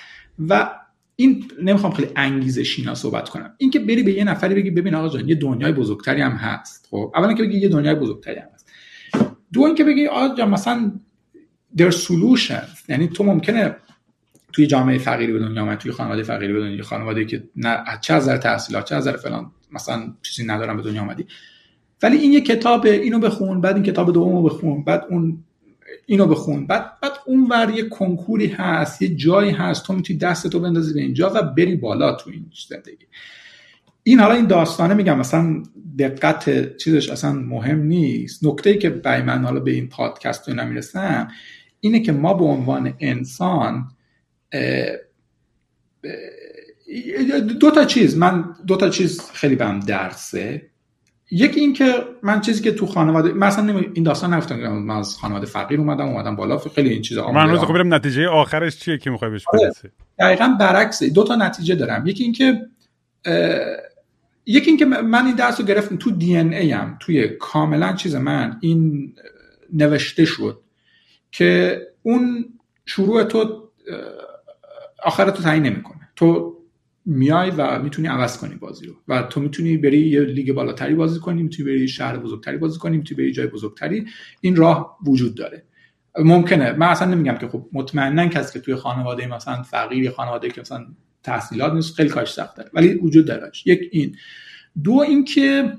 و 0.48 0.70
این 1.16 1.44
نمی‌خوام 1.62 1.92
خیلی 1.92 2.08
انگیزه 2.16 2.64
شینا 2.64 2.94
صحبت 2.94 3.28
کنم. 3.28 3.54
اینکه 3.58 3.78
بری 3.78 4.02
به 4.02 4.12
یه 4.12 4.24
نفری 4.24 4.54
بگی 4.54 4.70
ببین 4.70 4.94
آقا 4.94 5.08
جان 5.08 5.28
یه 5.28 5.34
دنیای 5.34 5.72
بزرگتری 5.72 6.20
هم 6.20 6.32
هست 6.32 6.88
خب؟ 6.90 7.12
اولا 7.14 7.32
که 7.32 7.42
بگی 7.42 7.58
یه 7.58 7.68
دنیای 7.68 7.94
بزرگتری 7.94 8.36
هم 8.36 8.48
هست. 8.54 8.68
دو 9.52 9.62
اینکه 9.62 9.84
بگی 9.84 10.06
آقا 10.06 10.34
جان 10.34 10.50
مثلا 10.50 10.92
در 11.76 11.90
solutions. 11.90 12.88
یعنی 12.88 13.08
تو 13.08 13.24
ممکنه 13.24 13.76
توی 14.52 14.66
جامعه 14.66 14.98
فقیری 14.98 15.32
به 15.32 15.38
دنیا 15.38 15.76
توی 15.76 15.92
خانواده 15.92 16.22
فقیری 16.22 16.52
به 16.52 16.60
دنیا 16.60 16.82
خانواده 16.82 17.24
که 17.24 17.44
نه 17.56 17.84
چه 18.00 18.14
از 18.14 18.28
تحصیلات 18.28 18.88
چه 18.88 18.94
از 18.94 19.08
فلان 19.08 19.50
مثلا 19.72 20.14
چیزی 20.22 20.48
ندارم 20.48 20.76
به 20.76 20.82
دنیا 20.82 21.02
آمدی. 21.02 21.26
ولی 22.02 22.16
این 22.16 22.32
یه 22.32 22.40
کتاب 22.40 22.86
اینو 22.86 23.18
بخون 23.18 23.60
بعد 23.60 23.74
این 23.74 23.84
کتاب 23.84 24.12
دومو 24.12 24.42
بخون 24.42 24.84
بعد 24.84 25.04
اون 25.10 25.44
اینو 26.06 26.26
بخون. 26.26 26.66
بعد 26.66 27.00
بعد 27.02 27.12
اون 27.26 27.46
ور 27.50 27.72
یه 27.76 27.88
کنکوری 27.88 28.46
هست 28.46 29.02
یه 29.02 29.08
جایی 29.08 29.50
هست 29.50 29.86
تو 29.86 29.92
می‌تونی 29.92 30.18
دستتو 30.18 30.60
بندازی 30.60 30.94
به 30.94 31.00
اینجا 31.00 31.32
و 31.34 31.42
بری 31.42 31.76
بالا 31.76 32.14
تو 32.14 32.30
این 32.30 32.46
زندگی. 32.68 33.06
این 34.02 34.20
حالا 34.20 34.34
این 34.34 34.46
داستانه 34.46 34.94
میگم 34.94 35.18
مثلا 35.18 35.62
دقت 35.98 36.76
چیزش 36.76 37.10
اصلا 37.10 37.32
مهم 37.32 37.82
نیست. 37.82 38.46
نکته 38.46 38.70
ای 38.70 38.78
که 38.78 38.90
برای 38.90 39.22
من 39.22 39.44
حالا 39.44 39.60
به 39.60 39.70
این 39.70 39.88
پادکست 39.88 40.48
رو 40.48 40.54
نمی‌رسم 40.54 41.28
اینه 41.80 42.00
که 42.00 42.12
ما 42.12 42.34
به 42.34 42.44
عنوان 42.44 42.94
انسان 43.00 43.88
دو 47.60 47.70
تا 47.70 47.84
چیز. 47.84 48.16
من 48.16 48.54
دو 48.66 48.76
تا 48.76 48.88
چیز 48.88 49.20
خیلی 49.32 49.56
بهم 49.56 49.80
درسه. 49.80 50.70
یکی 51.36 51.60
این 51.60 51.72
که 51.72 52.04
من 52.22 52.40
چیزی 52.40 52.62
که 52.62 52.72
تو 52.72 52.86
خانواده 52.86 53.32
مثلا 53.32 53.82
این 53.94 54.04
داستان 54.04 54.34
نفتم 54.34 54.56
من 54.56 54.96
از 54.96 55.16
خانواده 55.16 55.46
فقیر 55.46 55.80
اومدم 55.80 56.04
اومدم 56.04 56.36
بالا 56.36 56.58
خیلی 56.58 56.90
این 56.90 57.02
چیزا 57.02 57.30
من 57.30 57.50
روز 57.50 57.60
خب 57.60 57.76
نتیجه 57.76 58.28
آخرش 58.28 58.78
چیه 58.78 58.98
که 58.98 59.10
می‌خوای 59.10 59.30
بهش 59.30 59.44
آره. 59.52 59.64
برسی. 59.64 59.88
دقیقاً 60.18 60.56
برعکس 60.60 61.02
دو 61.02 61.24
تا 61.24 61.36
نتیجه 61.36 61.74
دارم. 61.74 62.06
یکی 62.06 62.24
اینکه 62.24 62.66
یکی 64.46 64.70
اینکه 64.70 64.84
من 64.84 65.26
این 65.26 65.34
درس 65.34 65.60
رو 65.60 65.66
گرفتم. 65.66 65.96
تو 65.96 66.10
دی 66.10 66.36
ان 66.36 66.52
ای 66.52 66.70
هم 66.70 66.96
توی 67.00 67.28
کاملا 67.28 67.92
چیز 67.92 68.14
من 68.14 68.58
این 68.60 69.12
نوشته 69.72 70.24
شد 70.24 70.60
که 71.32 71.80
اون 72.02 72.44
شروع 72.86 73.24
تو 73.24 73.68
آخر 75.04 75.30
تو 75.30 75.42
تعیین 75.42 75.62
نمی‌کنه. 75.62 76.08
تو 76.16 76.53
میای 77.06 77.50
و 77.50 77.82
می‌تونی 77.82 78.08
عوض 78.08 78.38
کنی 78.38 78.54
بازی 78.54 78.86
رو. 78.86 78.94
و 79.08 79.22
تو 79.22 79.40
می‌تونی 79.40 79.76
بری 79.76 80.08
یه 80.08 80.20
لیگ 80.20 80.52
بالاتری 80.52 80.94
بازی 80.94 81.20
کنی 81.20 81.42
می‌تونی 81.42 81.68
بری 81.68 81.88
شهر 81.88 82.16
بزرگتری 82.16 82.56
بازی 82.56 82.78
کنی 82.78 82.96
می‌تونی 82.96 83.22
بری 83.22 83.32
جای 83.32 83.46
بزرگتری. 83.46 84.06
این 84.40 84.56
راه 84.56 84.98
وجود 85.06 85.34
داره. 85.34 85.64
ممکنه. 86.18 86.72
من 86.72 86.86
اصلا 86.86 87.14
نمیگم 87.14 87.38
که 87.38 87.48
خب 87.48 87.66
مطمئنا 87.72 88.26
کسی 88.26 88.52
که 88.52 88.60
توی 88.64 88.74
خانواده 88.74 89.26
مثلا 89.26 89.62
فقیر 89.62 90.10
خانواده 90.10 90.48
که 90.48 90.60
مثلا 90.60 90.86
تحصیلات 91.22 91.72
نیست 91.72 91.94
خیلی 91.94 92.08
کارش 92.08 92.32
سخت 92.32 92.56
داره 92.56 92.70
ولی 92.74 92.94
وجود 92.94 93.26
داره 93.26 93.52
یک 93.64 93.88
این. 93.92 94.16
دو 94.84 94.92
اینکه 94.92 95.72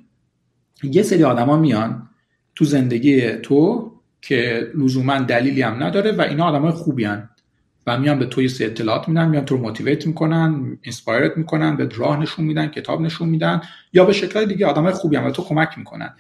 یه 0.84 1.04
سری 1.04 1.24
آدما 1.24 1.58
میان 1.58 2.10
تو 2.56 2.66
زندگی 2.66 3.32
تو 3.32 3.92
که 4.22 4.72
لزوما 4.76 5.20
دلیلی 5.20 5.62
هم 5.62 5.84
نداره 5.84 6.12
و 6.12 6.22
اینا 6.22 6.46
آدمای 6.46 6.72
خوبی 6.72 7.06
و 7.88 8.00
میان 8.00 8.20
به 8.20 8.26
توی 8.26 8.48
سه 8.48 8.66
اطلاعات 8.66 9.08
میدن 9.08 9.30
میان 9.30 9.46
تو 9.46 9.56
رو 9.56 9.62
موتیویت 9.62 10.08
می‌کنن 10.08 10.78
اینسپایرت 10.82 11.38
می‌کنن 11.38 11.76
به 11.76 11.90
راه 11.96 12.20
نشون 12.20 12.46
میدن 12.46 12.68
کتاب 12.68 13.02
نشون 13.02 13.30
میدن 13.30 13.62
یا 13.94 14.06
به 14.06 14.14
شکل 14.14 14.46
دیگه 14.46 14.68
آدمای 14.68 14.94
خوبی 14.94 15.16
هم 15.16 15.26
و 15.26 15.32
تو 15.32 15.44
کمک 15.44 15.78
می‌کنن. 15.78 16.16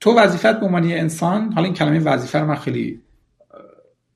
تو 0.00 0.14
وظیفت 0.14 0.60
به 0.60 0.66
عنوان 0.66 0.84
انسان 0.84 1.52
حالا 1.52 1.64
این 1.64 1.74
کلمه 1.74 1.98
وظیفه 1.98 2.38
رو 2.38 2.46
من 2.46 2.54
خیلی 2.54 3.00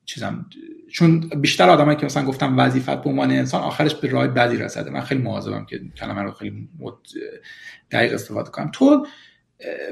چیزم 0.05 0.45
چون 0.91 1.19
بیشتر 1.19 1.69
آدمایی 1.69 1.97
که 1.97 2.05
مثلا 2.05 2.25
گفتم 2.25 2.59
وظیفت 2.59 3.03
به 3.03 3.09
عنوان 3.09 3.31
انسان 3.31 3.61
آخرش 3.61 3.95
به 3.95 4.09
راه 4.09 4.27
بدی 4.27 4.57
رسیده. 4.57 4.89
من 4.89 5.01
خیلی 5.01 5.21
مواظبم 5.21 5.65
که 5.65 5.81
کلمه 5.97 6.21
رو 6.21 6.31
خیلی 6.31 6.69
دقیق 7.91 8.13
استفاده 8.13 8.49
کنم. 8.49 8.71
تو 8.73 9.07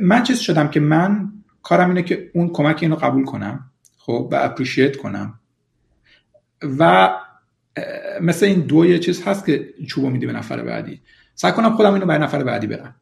من 0.01 0.23
چیز 0.23 0.39
شدم 0.39 0.67
که 0.67 0.79
من 0.79 1.33
کارم 1.63 1.89
اینه 1.89 2.03
که 2.03 2.31
اون 2.33 2.49
کمک 2.49 2.79
اینو 2.81 2.95
قبول 2.95 3.25
کنم. 3.25 3.70
خب 4.05 4.29
و 4.31 4.35
اپریشیت 4.35 4.97
کنم. 4.97 5.39
و 6.79 7.09
مثل 8.21 8.45
این 8.45 8.59
دو 8.59 8.85
یه 8.85 8.99
چیز 8.99 9.23
هست 9.23 9.45
که 9.45 9.73
چوبو 9.87 10.09
میدی 10.09 10.25
به 10.25 10.33
نفر 10.33 10.63
بعدی. 10.63 11.01
سعی 11.35 11.51
کنم 11.51 11.75
خودم 11.75 11.93
اینو 11.93 12.05
برای 12.05 12.23
نفر 12.23 12.43
بعدی 12.43 12.67
برم. 12.67 12.95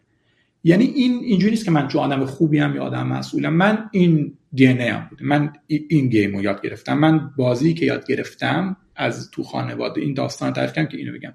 یعنی 0.64 0.86
این 0.86 1.20
اینجوری 1.24 1.52
نیست 1.52 1.66
که 1.66 1.72
من 1.72 1.88
چون 1.88 2.04
آدم 2.04 2.26
خوبی 2.26 2.60
هم 2.60 2.76
یا 2.76 2.84
آدم 2.84 3.08
مسئولم. 3.08 3.54
من 3.54 3.90
این 3.92 4.38
دی 4.54 4.66
هم 4.66 5.08
بوده 5.10 5.26
من 5.26 5.54
این 5.68 6.10
گیم 6.10 6.36
رو 6.36 6.44
یاد 6.44 6.62
گرفتم. 6.62 6.98
من 6.98 7.32
بازی 7.38 7.74
که 7.74 7.86
یاد 7.86 8.08
گرفتم 8.08 8.78
از 8.96 9.32
تو 9.32 9.44
خانواده 9.44 10.02
این 10.02 10.14
داستان 10.14 10.54
تعریف 10.54 10.74
کردم 10.74 10.88
که 10.90 10.98
اینو 10.98 11.14
بگم. 11.14 11.34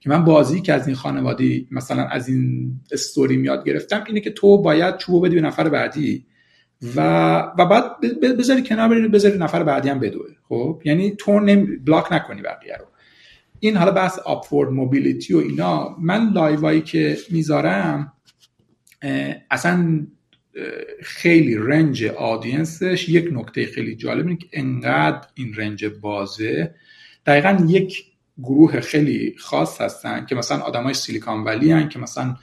که 0.00 0.10
من 0.10 0.24
بازی 0.24 0.60
که 0.60 0.72
از 0.72 0.86
این 0.86 0.96
خانواده 0.96 1.64
مثلا 1.70 2.06
از 2.06 2.28
این 2.28 2.72
استوری 2.92 3.34
یاد 3.34 3.64
گرفتم 3.64 4.04
اینه 4.06 4.20
که 4.20 4.30
تو 4.30 4.62
باید 4.62 4.96
چوبو 4.96 5.20
بدی 5.20 5.34
به 5.34 5.40
نفر 5.40 5.68
بعدی. 5.68 6.26
و 6.96 7.00
و 7.58 7.66
بعد 7.66 8.00
بذاری 8.38 8.62
کنار 8.62 8.88
بری 8.88 9.08
بذاری 9.08 9.38
نفر 9.38 9.62
بعدی 9.62 9.88
هم 9.88 10.00
بدوه. 10.00 10.26
خب؟ 10.48 10.82
یعنی 10.84 11.16
تو 11.18 11.40
نمی 11.40 11.76
بلاک 11.76 12.12
نکنی 12.12 12.42
بقیه 12.42 12.76
رو. 12.76 12.84
این 13.60 13.76
حالا 13.76 13.90
بحث 13.90 14.18
اپورد 14.26 14.70
موبیلیتی 14.70 15.34
و 15.34 15.38
اینا 15.38 15.96
من 15.98 16.32
لایوایی 16.32 16.80
که 16.80 17.18
می‌ذارم 17.30 18.12
اصلا 19.50 20.06
خیلی 21.02 21.56
رنج 21.56 22.04
آدینسش 22.04 23.08
یک 23.08 23.28
نکته 23.32 23.66
خیلی 23.66 23.96
جالب 23.96 24.26
اینه 24.26 24.38
که 24.38 24.46
انقدر 24.52 25.26
این 25.34 25.54
رنج 25.54 25.84
بازه. 25.84 26.74
دقیقا 27.26 27.66
یک 27.68 28.04
گروه 28.38 28.80
خیلی 28.80 29.34
خاص 29.38 29.80
هستن 29.80 30.26
که 30.26 30.34
مثلا 30.34 30.58
آدمای 30.58 30.94
سیلیکان 30.94 31.44
ولی 31.44 31.72
هن 31.72 31.88
که 31.88 31.98
مثلا 31.98 32.36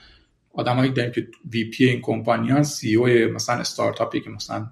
آدمایی 0.54 0.92
داریم 0.92 1.12
که 1.12 1.28
وی 1.52 1.64
پی 1.64 1.86
این 1.86 2.02
کمپانیان 2.02 2.64
سی 2.64 2.96
او 2.96 3.08
مثلا 3.08 3.56
استارتاپی 3.56 4.22
که 4.22 4.30
مثلا 4.30 4.68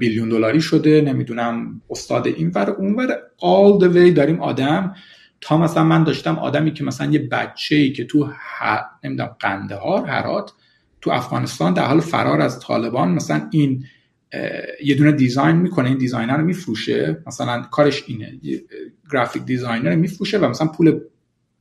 بیلیون 0.00 0.28
دلاری 0.28 0.60
شده 0.60 1.00
نمی‌دونم 1.00 1.82
استاد 1.90 2.26
این 2.26 2.52
ور 2.54 2.70
اون 2.70 2.94
ور 2.94 3.18
all 3.38 3.82
the 3.82 3.94
way 3.94 4.16
داریم 4.16 4.40
آدم. 4.40 4.94
تا 5.40 5.58
مثلا 5.58 5.84
من 5.84 6.04
داشتم 6.04 6.38
آدمی 6.38 6.72
که 6.72 6.84
مثلا 6.84 7.12
یه 7.12 7.18
بچه 7.18 7.76
ای 7.76 7.92
که 7.92 8.04
تو 8.04 8.24
ه... 8.24 8.80
نمی‌دونم 9.04 9.36
قندهار 9.40 10.06
هرات 10.06 10.52
تو 11.00 11.10
افغانستان 11.10 11.74
در 11.74 11.84
حال 11.84 12.00
فرار 12.00 12.40
از 12.40 12.60
طالبان 12.60 13.12
مثلا 13.12 13.48
این 13.50 13.84
یه 14.84 14.94
دونه 14.94 15.12
design 15.12 15.56
می‌کنه 15.56 15.88
این 15.88 15.98
design 15.98 16.31
ه 16.31 16.36
رو 16.36 16.44
میفروشه. 16.44 17.22
مثلا 17.26 17.62
کارش 17.62 18.04
اینه 18.06 18.40
graphic 19.12 19.42
designer 19.42 19.94
میفروشه 19.94 20.38
و 20.38 20.48
مثلا 20.48 20.66
پول 20.66 21.00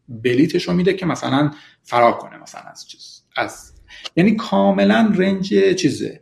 بلیتش 0.09 0.67
رو 0.67 0.73
میده 0.73 0.93
که 0.93 1.05
مثلا 1.05 1.51
فرار 1.83 2.13
کنه 2.13 2.37
مثلا 2.37 2.61
از 2.61 2.87
چیز 2.87 3.21
از 3.35 3.71
یعنی 4.15 4.35
کاملا 4.35 5.13
رنج 5.15 5.75
چیزه. 5.75 6.21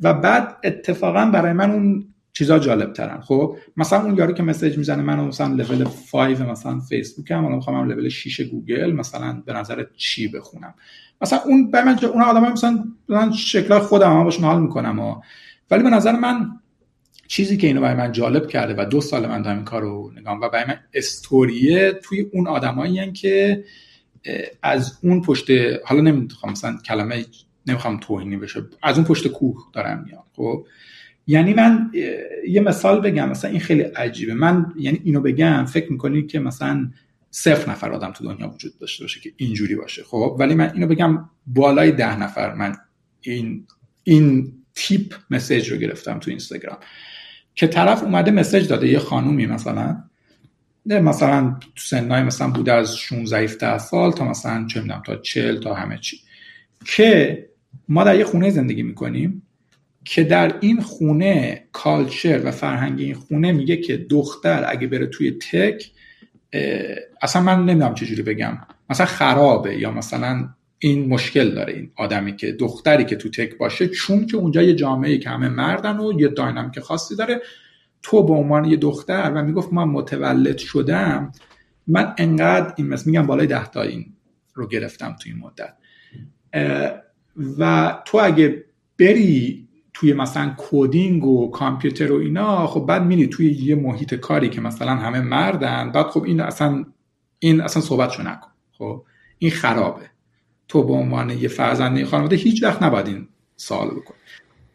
و 0.00 0.14
بعد 0.14 0.56
اتفاقا 0.64 1.26
برای 1.26 1.52
من 1.52 1.70
اون 1.70 2.14
چیزا 2.32 2.58
جالب 2.58 2.92
ترن 2.92 3.20
خب 3.20 3.56
مثلا 3.76 4.02
اون 4.02 4.16
یارو 4.16 4.32
که 4.32 4.42
message 4.42 4.78
می‌زنه 4.78 5.02
منو 5.02 5.24
مثلا 5.24 5.54
لول 5.54 5.84
5 6.12 6.40
مثلا 6.40 6.80
فیسبوک 6.80 7.30
هم 7.30 7.44
الان 7.44 7.56
می‌خوام 7.56 7.88
لول 7.88 8.08
6 8.08 8.40
گوگل 8.40 8.92
مثلا 8.92 9.42
به 9.46 9.52
نظر 9.52 9.86
چی 9.96 10.28
بخونم. 10.28 10.74
مثلا 11.20 11.38
اون 11.38 11.70
به 11.70 11.84
من 11.84 11.98
اون 12.12 12.22
آدمای 12.22 12.50
مثلا 12.50 12.84
من 13.08 13.32
شکل 13.32 13.78
خودم 13.78 14.16
هم 14.16 14.24
باشون 14.24 14.44
حال 14.44 14.62
می‌کنم 14.62 15.20
ولی 15.70 15.82
به 15.82 15.90
نظر 15.90 16.12
من 16.12 16.50
چیزی 17.28 17.56
که 17.56 17.66
اینو 17.66 17.80
برای 17.80 17.96
من 17.96 18.12
جالب 18.12 18.48
کرده 18.48 18.74
و 18.82 18.84
دو 18.84 19.00
سال 19.00 19.26
من 19.26 19.42
دارم 19.42 19.56
این 19.56 19.64
کارو 19.64 20.12
نگام 20.16 20.40
و 20.40 20.48
برای 20.48 20.64
من 20.68 20.78
استوریه 20.94 21.92
توی 21.92 22.20
اون 22.20 22.46
آدمایی 22.46 23.12
که 23.12 23.64
از 24.62 24.98
اون 25.02 25.22
پشت 25.22 25.46
حالا 25.84 26.00
نمی‌خوام 26.00 26.52
مثلا 26.52 26.78
کلمه 26.84 27.24
نمی‌خوام 27.66 28.00
توهینی 28.00 28.36
بشه 28.36 28.62
از 28.82 28.96
اون 28.96 29.06
پشت 29.06 29.28
کوه 29.28 29.56
دارم 29.72 30.04
میاد 30.06 30.24
خب؟ 30.36 30.66
یعنی 31.26 31.54
من 31.54 31.90
یه 32.48 32.60
مثال 32.60 33.00
بگم 33.00 33.28
مثلا 33.28 33.50
این 33.50 33.60
خیلی 33.60 33.82
عجیبه. 33.82 34.34
من 34.34 34.72
یعنی 34.76 35.00
اینو 35.04 35.20
بگم 35.20 35.64
فکر 35.64 35.92
می‌کنی 35.92 36.26
که 36.26 36.38
مثلا 36.38 36.90
صفر 37.30 37.70
نفر 37.70 37.92
آدم 37.92 38.12
تو 38.12 38.24
دنیا 38.24 38.48
وجود 38.48 38.78
داشته 38.78 39.04
باشه 39.04 39.20
که 39.20 39.32
اینجوری 39.36 39.74
باشه 39.74 40.02
خب؟ 40.02 40.36
ولی 40.38 40.54
من 40.54 40.72
اینو 40.74 40.86
بگم 40.86 41.30
بالای 41.46 41.92
ده 41.92 42.18
نفر 42.18 42.54
من 42.54 42.76
این 43.20 43.66
این 44.04 44.52
تیپ 44.74 45.14
مسیج 45.30 45.72
رو 45.72 45.76
گرفتم 45.76 46.18
تو 46.18 46.30
اینستاگرام. 46.30 46.78
که 47.56 47.66
طرف 47.66 48.02
اومده 48.02 48.30
مسیج 48.30 48.68
داده 48.68 48.88
یه 48.88 48.98
خانومی 48.98 49.46
مثلا. 49.46 50.02
مثلا 50.86 51.56
تو 51.60 51.68
سنای 51.76 52.22
مثلا 52.22 52.50
بوده 52.50 52.72
از 52.72 52.96
16 52.96 53.38
17 53.38 53.78
سال 53.78 54.12
تا 54.12 54.24
مثلا 54.24 54.66
چه 54.66 54.80
می‌دونم 54.80 55.02
تا 55.06 55.16
40 55.16 55.60
تا 55.60 55.74
همه 55.74 55.98
چی. 55.98 56.20
که 56.84 57.46
ما 57.88 58.04
در 58.04 58.18
یه 58.18 58.24
خونه 58.24 58.50
زندگی 58.50 58.82
می‌کنیم 58.82 59.42
که 60.04 60.24
در 60.24 60.54
این 60.60 60.80
خونه 60.80 61.64
کالچر 61.72 62.40
و 62.44 62.50
فرهنگ 62.50 63.00
این 63.00 63.14
خونه 63.14 63.52
میگه 63.52 63.76
که 63.76 63.96
دختر 63.96 64.64
اگه 64.68 64.86
بره 64.86 65.06
توی 65.06 65.30
تک 65.30 65.90
اصلا 67.22 67.42
من 67.42 67.64
نمی‌دونم 67.64 67.94
چجوری 67.94 68.22
بگم. 68.22 68.58
مثلا 68.90 69.06
خرابه 69.06 69.78
یا 69.78 69.90
مثلا 69.90 70.48
این 70.78 71.08
مشکل 71.08 71.50
داره. 71.50 71.72
این 71.72 71.90
آدمی 71.96 72.36
که 72.36 72.52
دختری 72.52 73.04
که 73.04 73.16
تو 73.16 73.30
تک 73.30 73.58
باشه 73.58 73.88
چون 73.88 74.26
که 74.26 74.36
اونجا 74.36 74.62
یه 74.62 74.74
جامعه 74.74 75.18
که 75.18 75.30
همه 75.30 75.48
مردن 75.48 76.00
و 76.00 76.20
یه 76.20 76.28
داینامیک 76.28 76.80
خاصی 76.80 77.16
داره 77.16 77.40
تو 78.02 78.22
به 78.22 78.32
عنوان 78.32 78.64
یه 78.64 78.76
دختر 78.76 79.32
و 79.34 79.42
می‌گفت 79.42 79.72
من 79.72 79.84
متولد 79.84 80.58
شدم 80.58 81.32
من 81.86 82.14
انقدر 82.18 82.74
این 82.76 82.88
مثل 82.88 83.10
میگم 83.10 83.26
بالای 83.26 83.46
ده 83.46 83.66
تا 83.66 83.82
این 83.82 84.12
رو 84.54 84.68
گرفتم 84.68 85.16
تو 85.22 85.30
این 85.30 85.38
مدت. 85.38 85.74
و 87.58 87.94
تو 88.04 88.18
اگه 88.22 88.64
بری 88.98 89.68
توی 89.94 90.12
مثلا 90.12 90.54
کودینگ 90.56 91.24
و 91.24 91.50
کامپیوتر 91.50 92.12
و 92.12 92.16
اینا 92.16 92.66
خب 92.66 92.86
بعد 92.86 93.02
میری 93.02 93.26
توی 93.26 93.52
یه 93.52 93.74
محیط 93.74 94.14
کاری 94.14 94.48
که 94.48 94.60
مثلا 94.60 94.94
همه 94.94 95.20
مردن 95.20 95.92
بعد 95.92 96.06
خب 96.06 96.22
این 96.22 96.40
اصلا 96.40 96.84
این 97.38 97.60
اصلا 97.60 97.82
صحبتشو 97.82 98.22
نکن. 98.22 98.50
خب؟ 98.72 99.04
این 99.38 99.50
خرابه. 99.50 100.10
تو 100.68 100.82
به 100.82 100.92
عنوان 100.92 101.30
یه 101.30 101.48
فرزنده 101.48 102.04
خانواده 102.04 102.36
هیچ 102.36 102.62
وقت 102.62 102.82
نباید 102.82 103.06
این 103.06 103.28
سوال 103.56 103.88
بکن 103.90 104.14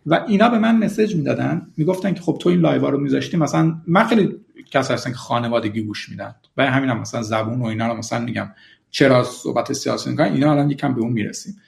و 0.06 0.26
اینا 0.28 0.50
به 0.50 0.60
من 0.60 0.84
message 0.84 1.16
می‌دادن 1.16 1.68
می‌گفتن 1.78 2.14
که 2.14 2.22
خب 2.22 2.38
تو 2.42 2.50
این 2.50 2.60
live 2.60 2.90
رو 2.90 3.00
میذاشتی 3.00 3.38
مثلا 3.38 3.82
من 3.88 4.04
خیلی 4.04 4.36
کس 4.72 4.92
هستن 4.92 5.10
که 5.10 5.18
خانوادگی 5.18 5.82
گوش 5.82 6.10
میدن. 6.10 6.36
و 6.58 6.72
همین 6.72 6.90
هم 6.90 7.00
مثلا 7.00 7.22
زبون 7.22 7.62
و 7.62 7.66
اینا 7.66 7.88
رو 7.88 7.98
مثلا 7.98 8.20
میگم. 8.20 8.52
چرا 8.92 9.24
صحبت 9.24 9.74
سیاسی 9.74 10.10
می‌کنن؟ 10.10 10.34
اینا 10.34 10.52
الان 10.52 10.72
یکم 10.72 10.94
به 10.94 11.02
اون 11.02 11.14
می‌رسیم. 11.14 11.62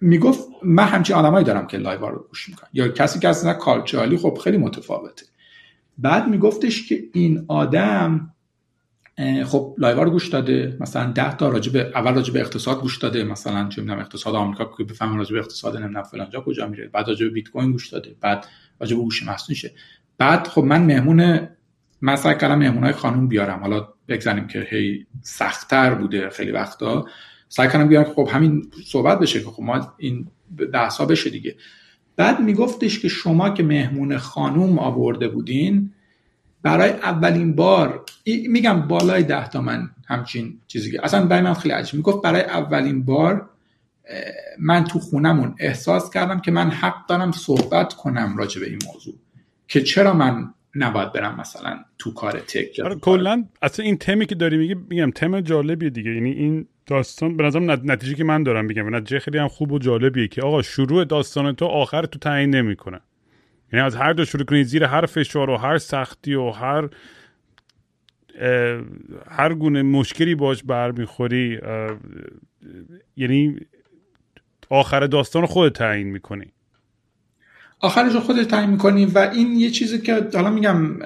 می‌گفت 0.00 0.48
من 0.62 0.84
همچین 0.84 1.16
آدمایی 1.16 1.44
دارم 1.44 1.66
که 1.66 1.76
live 1.76 2.06
رو 2.06 2.26
گوش 2.28 2.48
می‌کنن. 2.48 2.68
یا 2.72 2.88
کسی 2.88 3.18
که 3.18 3.28
اصلا 3.28 3.52
culturally 3.52 4.16
خب 4.16 4.38
خیلی 4.44 4.56
متفاوته. 4.56 5.26
بعد 5.98 6.28
میگفتش 6.28 6.88
که 6.88 7.04
این 7.12 7.44
آدم 7.48 8.33
خب 9.44 9.74
live 9.78 10.04
رو 10.04 10.10
گوش 10.10 10.28
داده 10.28 10.76
مثلا 10.80 11.12
10 11.12 11.36
تا 11.36 11.48
راجع 11.48 11.72
به 11.72 11.92
اول 11.94 12.14
راجع 12.14 12.32
به 12.32 12.40
اقتصاد 12.40 12.80
گوش 12.80 12.98
داده 12.98 13.24
مثلا 13.24 13.68
چه 13.68 13.82
می‌دونم 13.82 14.00
اقتصاد 14.00 14.34
آمریکا 14.34 14.70
که 14.78 14.84
بفهمم 14.84 15.18
راجع 15.18 15.32
به 15.32 15.38
اقتصاد 15.38 15.76
نمی‌دونم 15.76 16.02
فلان 16.02 16.30
جا 16.30 16.40
کجا 16.40 16.68
میره. 16.68 16.88
بعد 16.88 17.08
راجع 17.08 17.26
به 17.26 17.32
بیت‌کوین 17.32 17.72
گوش 17.72 17.88
داده 17.88 18.16
بعد 18.20 18.46
راجع 18.80 18.96
به 18.96 19.02
هوش 19.02 19.22
مصنوعی 19.22 19.62
بعد 20.18 20.46
خب 20.46 20.64
من 20.64 20.82
مهمون 20.82 21.48
من 22.00 22.16
سعی 22.16 22.38
کردم 22.38 22.58
مهمونای 22.58 22.92
خانم 22.92 23.28
بیارم. 23.28 23.60
حالا 23.60 23.88
بگذاریم 24.08 24.46
که 24.46 24.66
هی 24.70 25.06
سختتر 25.22 25.94
بوده 25.94 26.30
خیلی 26.30 26.50
وقتا. 26.50 27.06
سعی 27.48 27.68
کردم 27.68 27.88
بیارم 27.88 28.12
خب 28.12 28.28
همین 28.32 28.70
صحبت 28.86 29.18
بشه 29.18 29.40
که 29.40 29.46
خب 29.46 29.62
ما 29.62 29.94
این 29.98 30.26
بحثا 30.72 31.04
بشه 31.06 31.30
دیگه. 31.30 31.56
بعد 32.16 32.40
میگفتش 32.40 32.98
که 32.98 33.08
شما 33.08 33.50
که 33.50 33.62
مهمون 33.62 34.18
خانوم 34.18 34.78
آورده 34.78 35.28
بودین 35.28 35.92
برای 36.64 36.90
اولین 36.90 37.54
بار 37.54 38.04
میگم 38.48 38.80
بالای 38.88 39.22
ده 39.22 39.48
تا 39.48 39.60
من 39.60 39.90
همچین 40.06 40.60
چیزی 40.66 40.92
که 40.92 41.04
اصلا 41.04 41.26
برای 41.26 41.42
من 41.42 41.54
خیلی 41.54 41.74
عجیب. 41.74 41.94
می‌گفت 41.94 42.22
برای 42.22 42.42
اولین 42.42 43.04
بار 43.04 43.48
من 44.58 44.84
تو 44.84 44.98
خونمون 44.98 45.54
احساس 45.58 46.10
کردم 46.10 46.40
که 46.40 46.50
من 46.50 46.70
حق 46.70 47.06
دارم 47.08 47.32
صحبت 47.32 47.94
کنم 47.94 48.36
راجع 48.36 48.60
به 48.60 48.66
این 48.66 48.78
موضوع. 48.86 49.14
که 49.68 49.80
چرا 49.80 50.12
من 50.12 50.54
نباید 50.74 51.12
برم 51.12 51.40
مثلا 51.40 51.78
تو 51.98 52.14
کار 52.14 52.32
تک 52.32 52.80
آره 52.84 52.94
کلا 52.94 53.44
اصلا 53.62 53.84
این 53.84 53.96
تمی 53.96 54.26
که 54.26 54.34
داری 54.34 54.56
میگی 54.56 54.74
میگم 54.74 55.10
تم 55.10 55.40
جالبیه 55.40 55.90
دیگه. 55.90 56.14
یعنی 56.14 56.30
این 56.30 56.66
داستان 56.86 57.36
به 57.36 57.44
نظرم 57.44 57.70
نتیجه 57.70 58.14
که 58.14 58.24
من 58.24 58.42
دارم 58.42 58.64
میگم. 58.64 58.94
نتیجه 58.96 59.18
خیلی 59.18 59.38
هم 59.38 59.48
خوب 59.48 59.72
و 59.72 59.78
جالبیه 59.78 60.28
که 60.28 60.42
آقا 60.42 60.62
شروع 60.62 61.04
داستان 61.04 61.54
تو 61.54 61.64
آخر 61.64 62.06
تو 62.06 62.18
تعیین 62.18 62.50
نمی‌کنه. 62.50 63.00
یعنی 63.72 63.86
از 63.86 63.96
هر 63.96 64.12
دو 64.12 64.24
شروع 64.24 64.44
کنی 64.44 64.64
زیر 64.64 64.84
هر 64.84 65.06
فشار 65.06 65.50
و 65.50 65.56
هر 65.56 65.78
سختی 65.78 66.34
و 66.34 66.50
هر 66.50 66.88
هر 69.30 69.54
گونه 69.54 69.82
مشکلی 69.82 70.34
باش 70.34 70.62
برمیخوری 70.62 71.60
یعنی 73.16 73.56
آخر 74.70 75.06
داستان 75.06 75.46
خود 75.46 75.72
تعیین 75.72 76.06
می‌کنی. 76.06 76.52
آخرش 77.80 78.14
رو 78.14 78.20
خودت 78.20 78.48
تعیین 78.48 78.70
می‌کنی 78.70 79.06
و 79.06 79.18
این 79.18 79.52
یه 79.52 79.70
چیزی 79.70 79.98
که 79.98 80.28
حالا 80.34 80.50
میگم 80.50 80.98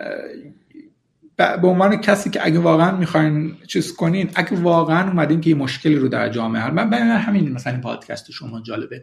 به 1.36 1.66
عنوان 1.66 1.96
کسی 1.96 2.30
که 2.30 2.46
اگه 2.46 2.58
واقعا 2.58 2.96
می‌خواین 2.96 3.56
چیز 3.66 3.94
کنین 3.94 4.30
اگه 4.34 4.56
واقعا 4.56 5.08
اومدین 5.08 5.40
که 5.40 5.50
یه 5.50 5.56
مشکلی 5.56 5.96
رو 5.96 6.08
در 6.08 6.28
جامعه 6.28 6.62
هر 6.62 6.70
من 6.70 6.92
همین 6.92 7.52
مثلا 7.52 7.72
این 7.72 7.82
پادکست 7.82 8.30
شما 8.30 8.60
جالبه. 8.60 9.02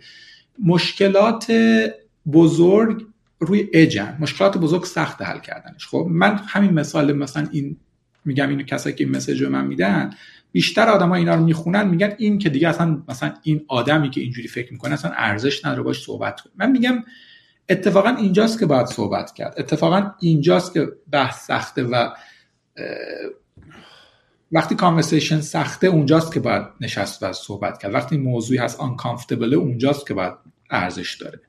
مشکلات 0.64 1.52
بزرگ 2.34 3.06
روی 3.40 3.70
اجن 3.74 4.18
مشکلات 4.20 4.58
بزرگ 4.58 4.84
سخت 4.84 5.22
حل 5.22 5.40
کردنش. 5.40 5.88
خب 5.88 6.08
من 6.10 6.40
همین 6.48 6.74
مثال 6.74 7.14
مثلا 7.14 7.48
این 7.52 7.78
میگم 8.26 8.50
اینو 8.50 8.64
کسایی 8.64 8.96
که 8.96 9.04
این 9.04 9.16
مسیج 9.16 9.44
رو 9.44 9.50
من 9.50 9.68
میدن 9.68 10.10
بیشتر 10.52 10.90
آدما 10.90 11.16
اینا 11.16 11.36
رو 11.36 11.44
می‌خونن 11.44 11.88
میگن 11.88 12.14
این 12.18 12.40
که 12.40 12.50
دیگه 12.50 12.70
اصلا 12.70 13.04
مثلا 13.08 13.34
این 13.44 13.66
آدمی 13.68 14.10
که 14.10 14.22
اینجوری 14.22 14.48
فکر 14.48 14.72
می‌کنه 14.72 14.94
اصلا 14.94 15.12
ارزش 15.12 15.66
نداره 15.66 15.82
باش 15.82 16.04
صحبت 16.04 16.42
کنه 16.42 16.54
من 16.56 16.72
میگم 16.72 17.04
اتفاقا 17.70 18.10
اینجاست 18.10 18.60
که 18.60 18.66
باید 18.66 18.86
صحبت 18.86 19.34
کرد. 19.34 19.54
اتفاقا 19.58 20.12
اینجاست 20.20 20.74
که 20.74 20.88
بحث 21.12 21.46
سخته 21.46 21.84
و 21.84 22.10
وقتی 24.52 24.76
کانورسیشن 24.76 25.42
سخته 25.42 25.88
اونجاست 25.88 26.34
که 26.34 26.40
باید 26.40 26.64
نشست 26.82 27.24
و 27.24 27.34
صحبت 27.34 27.78
کرد. 27.78 27.94
وقتی 27.94 28.18
موضوعی 28.18 28.60
هست 28.60 28.80
آنکامفتبل 28.80 29.54
اونجاست 29.54 30.08
که 30.08 30.14
باید 30.14 30.34
ارزش 30.70 31.16
داره. 31.22 31.40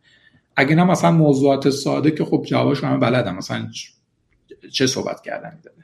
اگه 0.57 0.75
نه 0.75 0.85
مثلا 0.85 1.11
موضوعات 1.11 1.71
ساده 1.71 2.11
که 2.11 2.25
خب 2.25 2.45
جوابش 2.47 2.85
همه 2.85 2.99
بلدم 2.99 3.37
مثلا 3.37 3.69
چه 4.73 4.87
صحبت 4.87 5.21
کردن 5.21 5.61
داره 5.65 5.77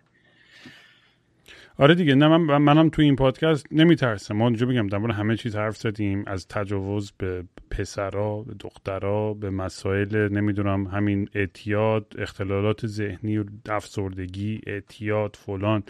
آره 1.78 1.94
دیگه 1.94 2.14
نه 2.14 2.28
من 2.28 2.58
منم 2.58 2.88
تو 2.88 3.02
این 3.02 3.16
پادکست 3.16 3.66
نمیترسم. 3.70 4.36
ما 4.36 4.44
اونجا 4.44 4.66
بگم 4.66 4.86
در 4.86 4.98
همه 4.98 5.36
چیز 5.36 5.56
حرف 5.56 5.76
زدیم. 5.76 6.24
از 6.26 6.48
تجاوز 6.48 7.12
به 7.18 7.44
پسرا 7.70 8.42
به 8.42 8.54
دخترا 8.60 9.34
به 9.34 9.50
مسائل 9.50 10.28
نمی‌دونم 10.28 10.86
همین 10.86 11.28
اعتیاد 11.34 12.14
اختلالات 12.18 12.86
ذهنی 12.86 13.38
و 13.38 13.44
افسردگی 13.68 14.60
اعتیاد 14.66 15.36
فلان. 15.46 15.82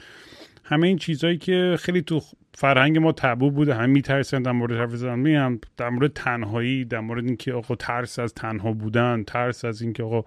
همه 0.64 0.86
این 0.86 0.96
چیزهایی 0.96 1.38
که 1.38 1.76
خیلی 1.80 2.02
تو 2.02 2.20
فرهنگ 2.54 2.98
ما 2.98 3.12
تبو 3.12 3.50
بوده. 3.50 3.74
هم 3.74 3.90
میترسن 3.90 4.42
در 4.42 4.52
مورد 4.52 4.72
حرف 4.72 4.96
زدن. 4.96 5.18
میگم 5.18 5.58
در 5.76 5.88
مورد 5.88 6.12
تنهایی 6.12 6.84
در 6.84 7.00
مورد 7.00 7.24
اینکه 7.24 7.52
آقا 7.52 7.74
ترس 7.74 8.18
از 8.18 8.34
تنها 8.34 8.72
بودن 8.72 9.24
ترس 9.24 9.64
از 9.64 9.82
اینکه 9.82 10.02
آقا 10.02 10.24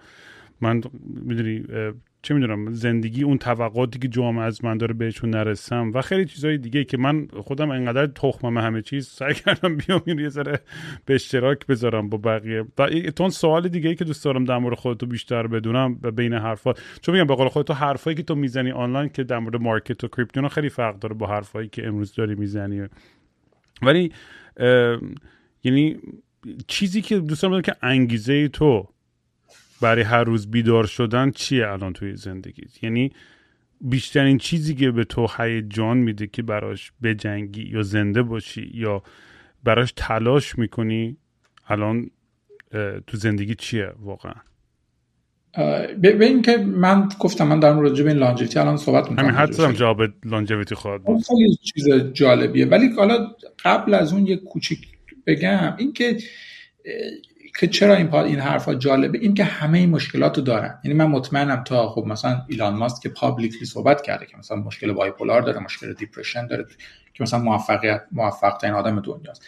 من 0.61 0.81
می‌دونی 1.03 1.63
چه 2.25 2.33
می‌دونم 2.33 2.73
زندگی 2.73 3.23
اون 3.23 3.37
توقعاتی 3.37 3.99
که 3.99 4.07
جامعه 4.07 4.43
از 4.43 4.65
من 4.65 4.77
داره 4.77 4.93
بهشون 4.93 5.29
نرسم 5.29 5.91
و 5.93 6.01
خیلی 6.01 6.25
چیزهای 6.25 6.57
دیگه 6.57 6.83
که 6.83 6.97
من 6.97 7.27
خودم 7.43 7.71
انقدر 7.71 8.07
تخمم 8.07 8.57
همه 8.57 8.81
چیز 8.81 9.07
سعی 9.07 9.33
کردم 9.33 9.77
بیام 9.87 10.01
این 10.05 10.19
یه 10.19 10.29
ذره 10.29 10.59
به 11.05 11.15
اشتراک 11.15 11.67
بذارم 11.67 12.09
با 12.09 12.17
بقیه. 12.17 12.65
و 12.77 12.87
تون 13.11 13.29
سوال 13.29 13.67
دیگه 13.67 13.89
ای 13.89 13.95
که 13.95 14.05
دوست 14.05 14.25
دارم 14.25 14.45
در 14.45 14.57
مورد 14.57 14.77
خودتو 14.77 15.05
بیشتر 15.05 15.47
بدونم 15.47 15.95
بین 15.95 16.33
حرفا 16.33 16.73
چون 17.01 17.15
میگم 17.15 17.27
به 17.27 17.35
قول 17.35 17.47
خودت 17.47 17.71
حرفایی 17.71 18.15
که 18.15 18.23
تو 18.23 18.35
می‌زنی 18.35 18.71
آنلاین 18.71 19.09
که 19.09 19.23
در 19.23 19.39
مورد 19.39 19.61
مارکت 19.61 20.03
و 20.03 20.07
کریپتو 20.07 20.47
خیلی 20.47 20.69
فرق 20.69 20.99
داره 20.99 21.15
با 21.15 21.27
حرفایی 21.27 21.67
که 21.67 21.87
امروز 21.87 22.15
داری 22.15 22.35
می‌زنی. 22.35 22.87
ولی 23.81 24.11
یعنی 25.63 25.97
چیزی 26.67 27.01
که 27.01 27.19
دوست 27.19 27.41
دارم 27.41 27.61
که 27.61 27.75
انگیزه 27.81 28.47
تو 28.47 28.87
برای 29.85 30.03
هر 30.03 30.23
روز 30.23 30.51
بیدار 30.51 30.85
شدن 30.85 31.31
چیه 31.31 31.67
الان 31.67 31.93
توی 31.93 32.15
زندگیت 32.15 32.83
یعنی 32.83 33.11
بیشترین 33.81 34.37
چیزی 34.37 34.75
که 34.75 34.91
به 34.91 35.03
تو 35.03 35.27
هیجان 35.37 35.97
میده 35.97 36.27
که 36.27 36.41
براش 36.41 36.91
بجنگی 37.03 37.63
یا 37.63 37.81
زنده 37.81 38.21
باشی 38.23 38.71
یا 38.73 39.03
براش 39.63 39.93
تلاش 39.95 40.57
می‌کنی 40.57 41.17
الان 41.67 42.09
تو 43.07 43.17
زندگی 43.17 43.55
چیه 43.55 43.91
واقعا؟ 43.99 44.33
به 46.01 46.25
این 46.25 46.41
که 46.41 46.57
من 46.57 47.09
گفتم 47.19 47.47
من 47.47 47.59
در 47.59 47.73
راجع 47.73 48.03
به 48.03 48.09
این 48.09 48.19
لانجویتی 48.19 48.59
الان 48.59 48.77
صحبت 48.77 49.09
می‌کنم 49.09 49.25
همین 49.25 49.35
حتی 49.35 49.63
هم 49.63 49.71
جواب 49.71 50.01
لانجویتی 50.25 50.75
خواهد 50.75 51.03
بود. 51.03 51.23
خیلی 51.23 51.55
چیز 51.55 51.89
جالبیه. 52.13 52.65
ولی 52.65 52.87
حالا 52.87 53.27
قبل 53.65 53.93
از 53.93 54.13
اون 54.13 54.27
یه 54.27 54.35
کوچیک 54.35 54.87
بگم 55.27 55.75
این 55.77 55.93
که 57.59 57.67
چرا 57.67 57.95
این 57.95 58.13
این 58.15 58.39
حرفا 58.39 58.75
جالبه؟ 58.75 59.17
این 59.17 59.33
که 59.33 59.43
همه 59.43 59.77
این 59.77 59.89
مشکلات 59.89 60.37
رو 60.37 60.43
دارن. 60.43 60.79
یعنی 60.83 60.97
من 60.97 61.05
مطمئنم 61.05 61.63
تا 61.63 61.89
خب 61.89 62.05
مثلا 62.07 62.41
ایلان 62.47 62.75
ماسک 62.75 63.03
که 63.03 63.09
پابلیکلی 63.09 63.65
صحبت 63.65 64.01
کرده 64.01 64.25
که 64.25 64.37
مثلا 64.37 64.57
مشکل 64.57 64.91
بایپولار 64.91 65.41
داره 65.41 65.59
مشکل 65.59 65.93
دیپرشن 65.93 66.47
داره 66.47 66.65
که 67.13 67.23
مثلا 67.23 67.39
موفقیت 67.39 68.01
موفق 68.11 68.57
ترین 68.57 68.73
آدم 68.73 68.99
دنیاست. 68.99 69.45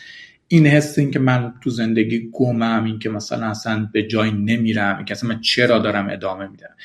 این 0.47 0.67
حس 0.67 0.99
این 0.99 1.11
که 1.11 1.19
من 1.19 1.53
تو 1.61 1.69
زندگی 1.69 2.29
گمم 2.33 2.83
این 2.83 2.99
که 2.99 3.09
مثلا 3.09 3.45
اصلا 3.45 3.89
به 3.93 4.03
جای 4.03 4.31
نمیرم 4.31 4.95
این 4.95 5.05
که 5.05 5.11
اصلا 5.11 5.29
من 5.29 5.41
چرا 5.41 5.79
دارم 5.79 6.09
ادامه 6.09 6.47
میدم. 6.47 6.75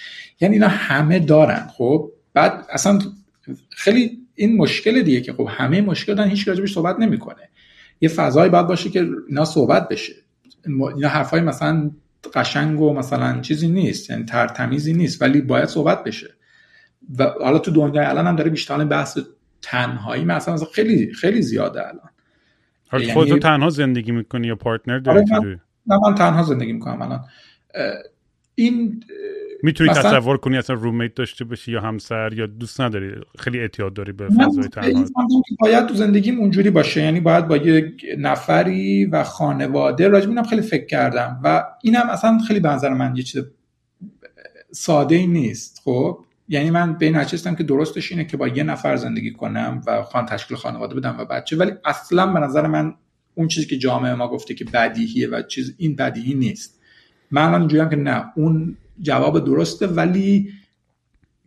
یعنی 0.40 0.54
اینا 0.54 0.68
همه 0.68 1.18
دارن. 1.18 1.66
خب 1.76 2.10
بعد 2.34 2.66
اصلا 2.70 2.98
خیلی 3.70 4.18
این 4.34 4.56
مشکل 4.56 5.02
دیگه 5.02 5.20
که 5.20 5.32
خب 5.32 5.48
همه 5.50 5.80
مشکل 5.80 6.14
دارن 6.14 6.28
هیچ 6.28 6.48
راجبش 6.48 6.72
صحبت 6.72 6.98
نمی‌کنه. 6.98 7.48
یه 8.00 8.08
فضایی 8.08 8.50
باید 8.50 8.66
باشه 8.66 8.90
که 8.90 9.08
اینا 9.28 9.44
صحبت 9.44 9.88
بشه. 9.88 10.12
اینا 10.66 11.08
حرفای 11.08 11.40
مثلا 11.40 11.90
قشنگ 12.34 12.80
و 12.80 12.92
مثلا 12.92 13.40
چیزی 13.40 13.68
نیست 13.68 14.10
یعنی 14.10 14.24
ترتمیزی 14.24 14.92
نیست 14.92 15.22
ولی 15.22 15.40
باید 15.40 15.68
صحبت 15.68 16.04
بشه. 16.04 16.34
و 17.18 17.24
حالا 17.24 17.58
تو 17.58 17.70
دنیا 17.70 18.08
الان 18.08 18.26
هم 18.26 18.36
داره 18.36 18.50
بیشتر 18.50 18.84
بحث 18.84 19.18
تنهایی 19.62 20.24
مثلا 20.24 20.56
خیلی 20.56 21.12
خیلی 21.12 21.42
زیاده 21.42 21.88
الان. 21.88 22.10
یعنی 22.92 23.12
خودتو 23.12 23.38
تنها 23.38 23.70
زندگی 23.70 24.12
می‌کنی 24.12 24.46
یا 24.46 24.56
پارتنر 24.56 24.98
داری 24.98 25.34
آره 25.34 25.60
من, 25.86 25.96
من 25.96 26.14
تنها 26.14 26.42
زندگی 26.42 26.72
می‌کنم 26.72 27.02
الان. 27.02 27.24
این 28.54 29.04
می‌تونی. 29.62 29.90
تصور 29.90 30.36
کنی 30.36 30.56
اصلا 30.56 30.76
رومیت 30.76 31.14
داشته 31.14 31.44
باشی 31.44 31.72
یا 31.72 31.80
همسر 31.80 32.32
یا 32.32 32.46
دوست 32.46 32.80
نداری؟ 32.80 33.12
خیلی 33.38 33.58
اعتیاد 33.58 33.94
داری 33.94 34.12
به 34.12 34.28
فضای 34.28 34.68
تنها 34.68 35.04
باید 35.60 35.86
تو 35.86 35.94
زندگیم 35.94 36.38
اونجوری 36.38 36.70
باشه. 36.70 37.02
یعنی 37.02 37.20
باید 37.20 37.48
با 37.48 37.56
یه 37.56 37.92
نفری 38.18 39.04
و 39.04 39.24
خانواده 39.24 40.08
راجع 40.08 40.28
اینم 40.28 40.42
خیلی 40.42 40.62
فکر 40.62 40.86
کردم 40.86 41.40
و 41.44 41.64
اینم 41.82 42.10
اصلا 42.10 42.38
خیلی 42.38 42.60
به 42.60 42.68
نظر 42.68 42.94
من 42.94 43.16
یه 43.16 43.22
چیز 43.22 43.44
ساده 44.70 45.14
ای 45.14 45.26
نیست 45.26 45.80
خب؟ 45.84 46.18
یعنی 46.48 46.70
من 46.70 46.98
به 46.98 47.06
این 47.06 47.16
نچستم 47.16 47.54
که 47.54 47.64
درستش 47.64 48.12
اینه 48.12 48.24
که 48.24 48.36
با 48.36 48.48
یه 48.48 48.62
نفر 48.62 48.96
زندگی 48.96 49.32
کنم 49.32 49.80
و 49.86 50.02
خان 50.02 50.26
تشکیل 50.26 50.56
خانواده 50.56 50.94
بدم 50.94 51.16
و 51.18 51.24
بچه. 51.24 51.56
ولی 51.56 51.72
اصلا 51.84 52.26
به 52.26 52.40
نظر 52.40 52.66
من 52.66 52.94
اون 53.34 53.48
چیزی 53.48 53.66
که 53.66 53.78
جامعه 53.78 54.14
ما 54.14 54.28
گفته 54.28 54.54
که 54.54 54.64
بدیهیه 54.64 55.28
و 55.28 55.42
چیز 55.42 55.74
این 55.78 55.96
بدیهی 55.96 56.34
نیست. 56.34 56.81
من 57.32 57.54
الان 57.54 57.68
که 57.90 57.96
نه 57.96 58.32
اون 58.36 58.76
جواب 59.00 59.44
درسته 59.44 59.86
ولی 59.86 60.52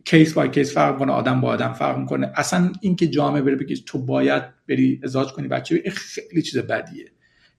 کیس 0.04 0.32
بای 0.34 0.50
کیس 0.50 0.74
فرق 0.74 0.98
کنه 0.98 1.12
آدم 1.12 1.40
با 1.40 1.48
آدم 1.48 1.72
فرق 1.72 1.98
می‌کنه. 1.98 2.32
اصلا 2.34 2.72
اینکه 2.80 3.06
جامعه 3.06 3.42
بره 3.42 3.56
بگی 3.56 3.82
تو 3.86 3.98
باید 3.98 4.42
بری 4.68 5.00
ازدواج 5.04 5.32
کنی 5.32 5.48
بچه 5.48 5.82
خیلی 5.90 6.42
چیز 6.42 6.58
بدیه. 6.58 7.04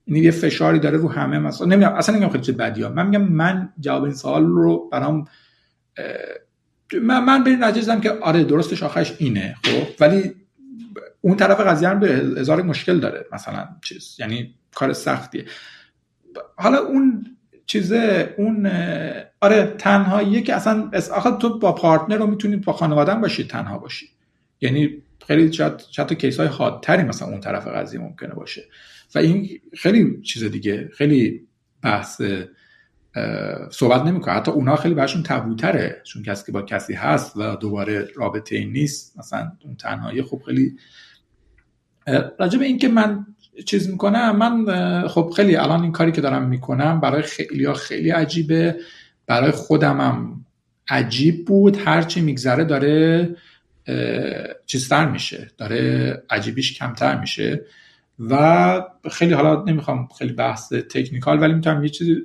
یعنی 0.07 0.19
یه 0.19 0.31
فشاری 0.31 0.79
داره 0.79 0.97
رو 0.97 1.11
همه 1.11 1.39
مثلا 1.39 1.67
نمیگم 1.67 1.93
اصلا 1.93 2.15
نمیگم 2.15 2.31
خیلی 2.31 2.43
چیز 2.43 2.55
بدیه. 2.55 2.87
من 2.87 3.07
میگم 3.07 3.21
من 3.23 3.73
جواب 3.79 4.03
این 4.03 4.13
سوال 4.13 4.45
رو 4.45 4.89
برام 4.91 5.25
من 7.01 7.23
من 7.23 7.43
به 7.43 7.49
نجزم 7.49 8.01
که 8.01 8.11
آره 8.11 8.43
درستش 8.43 8.83
آخرش 8.83 9.15
اینه 9.19 9.55
خب؟ 9.63 9.87
ولی 9.99 10.35
اون 11.21 11.37
طرف 11.37 11.59
قضیه 11.59 11.89
هم 11.89 11.99
به 11.99 12.07
هزار 12.37 12.61
مشکل 12.61 12.99
داره 12.99 13.25
مثلا 13.31 13.67
چیز. 13.83 14.15
یعنی 14.19 14.55
کار 14.75 14.93
سختیه. 14.93 15.45
حالا 16.55 16.77
اون 16.77 17.36
چیزه 17.67 18.33
اون 18.37 18.71
آره 19.41 19.75
تنهاییه 19.77 20.41
که 20.41 20.55
اصلا 20.55 20.91
آخه 21.13 21.31
تو 21.31 21.59
با 21.59 21.71
پارتنر 21.71 22.17
رو 22.17 22.27
می‌تونید 22.27 22.65
با 22.65 22.73
خانواده 22.73 23.15
باشی 23.15 23.43
تنها 23.43 23.77
باشی. 23.77 24.05
یعنی 24.61 25.03
خیلی 25.27 25.53
شاید 25.53 25.83
شاید 25.91 26.13
کیس 26.13 26.39
های 26.39 26.47
حادتری 26.47 27.03
مثلا 27.03 27.27
اون 27.27 27.39
طرف 27.39 27.67
قضیه 27.67 27.99
ممکنه 27.99 28.33
باشه. 28.33 28.63
و 29.15 29.19
این 29.19 29.49
خیلی 29.77 30.21
چیز 30.21 30.43
دیگه 30.43 30.89
خیلی 30.93 31.47
بحث 31.81 32.21
صحبت 33.71 34.01
نمی‌کنه. 34.01 34.33
حتی 34.33 34.51
اونا 34.51 34.75
خیلی 34.75 34.95
برشون 34.95 35.23
تبوتره 35.23 36.01
چون 36.05 36.23
کسی 36.23 36.45
که 36.45 36.51
با 36.51 36.61
کسی 36.61 36.93
هست 36.93 37.37
و 37.37 37.55
دوباره 37.55 38.07
رابطه 38.15 38.55
این 38.55 38.71
نیست 38.71 39.19
مثلا 39.19 39.51
اون 39.65 39.75
تنهایی 39.75 40.21
خب 40.21 40.41
خیلی 40.45 40.75
راجع 42.39 42.59
به 42.59 42.65
اینکه 42.65 42.87
من 42.87 43.25
چیز 43.65 43.89
می‌کنم 43.89 44.35
من 44.35 45.07
خب 45.07 45.33
خیلی 45.35 45.55
الان 45.55 45.81
این 45.81 45.91
کاری 45.91 46.11
که 46.11 46.21
دارم 46.21 46.47
می‌کنم 46.49 46.99
برای 46.99 47.21
خیلی 47.21 47.65
ها 47.65 47.73
خیلی 47.73 48.09
عجیبه. 48.09 48.75
برای 49.27 49.51
خودمم 49.51 50.45
عجیب 50.89 51.45
بود. 51.45 51.77
هرچی 51.77 52.21
میگذره 52.21 52.63
داره 52.63 53.29
چیزتر 54.65 55.09
میشه. 55.09 55.47
داره 55.57 56.23
عجیبیش 56.29 56.79
کمتر 56.79 57.19
میشه. 57.19 57.65
و 58.19 58.81
خیلی 59.11 59.33
حالا 59.33 59.63
نمی‌خوام 59.63 60.07
خیلی 60.17 60.33
بحث 60.33 60.73
تکنیکال 60.73 61.41
ولی 61.41 61.53
می‌تونم 61.53 61.83
یه 61.83 61.89
چیزی 61.89 62.15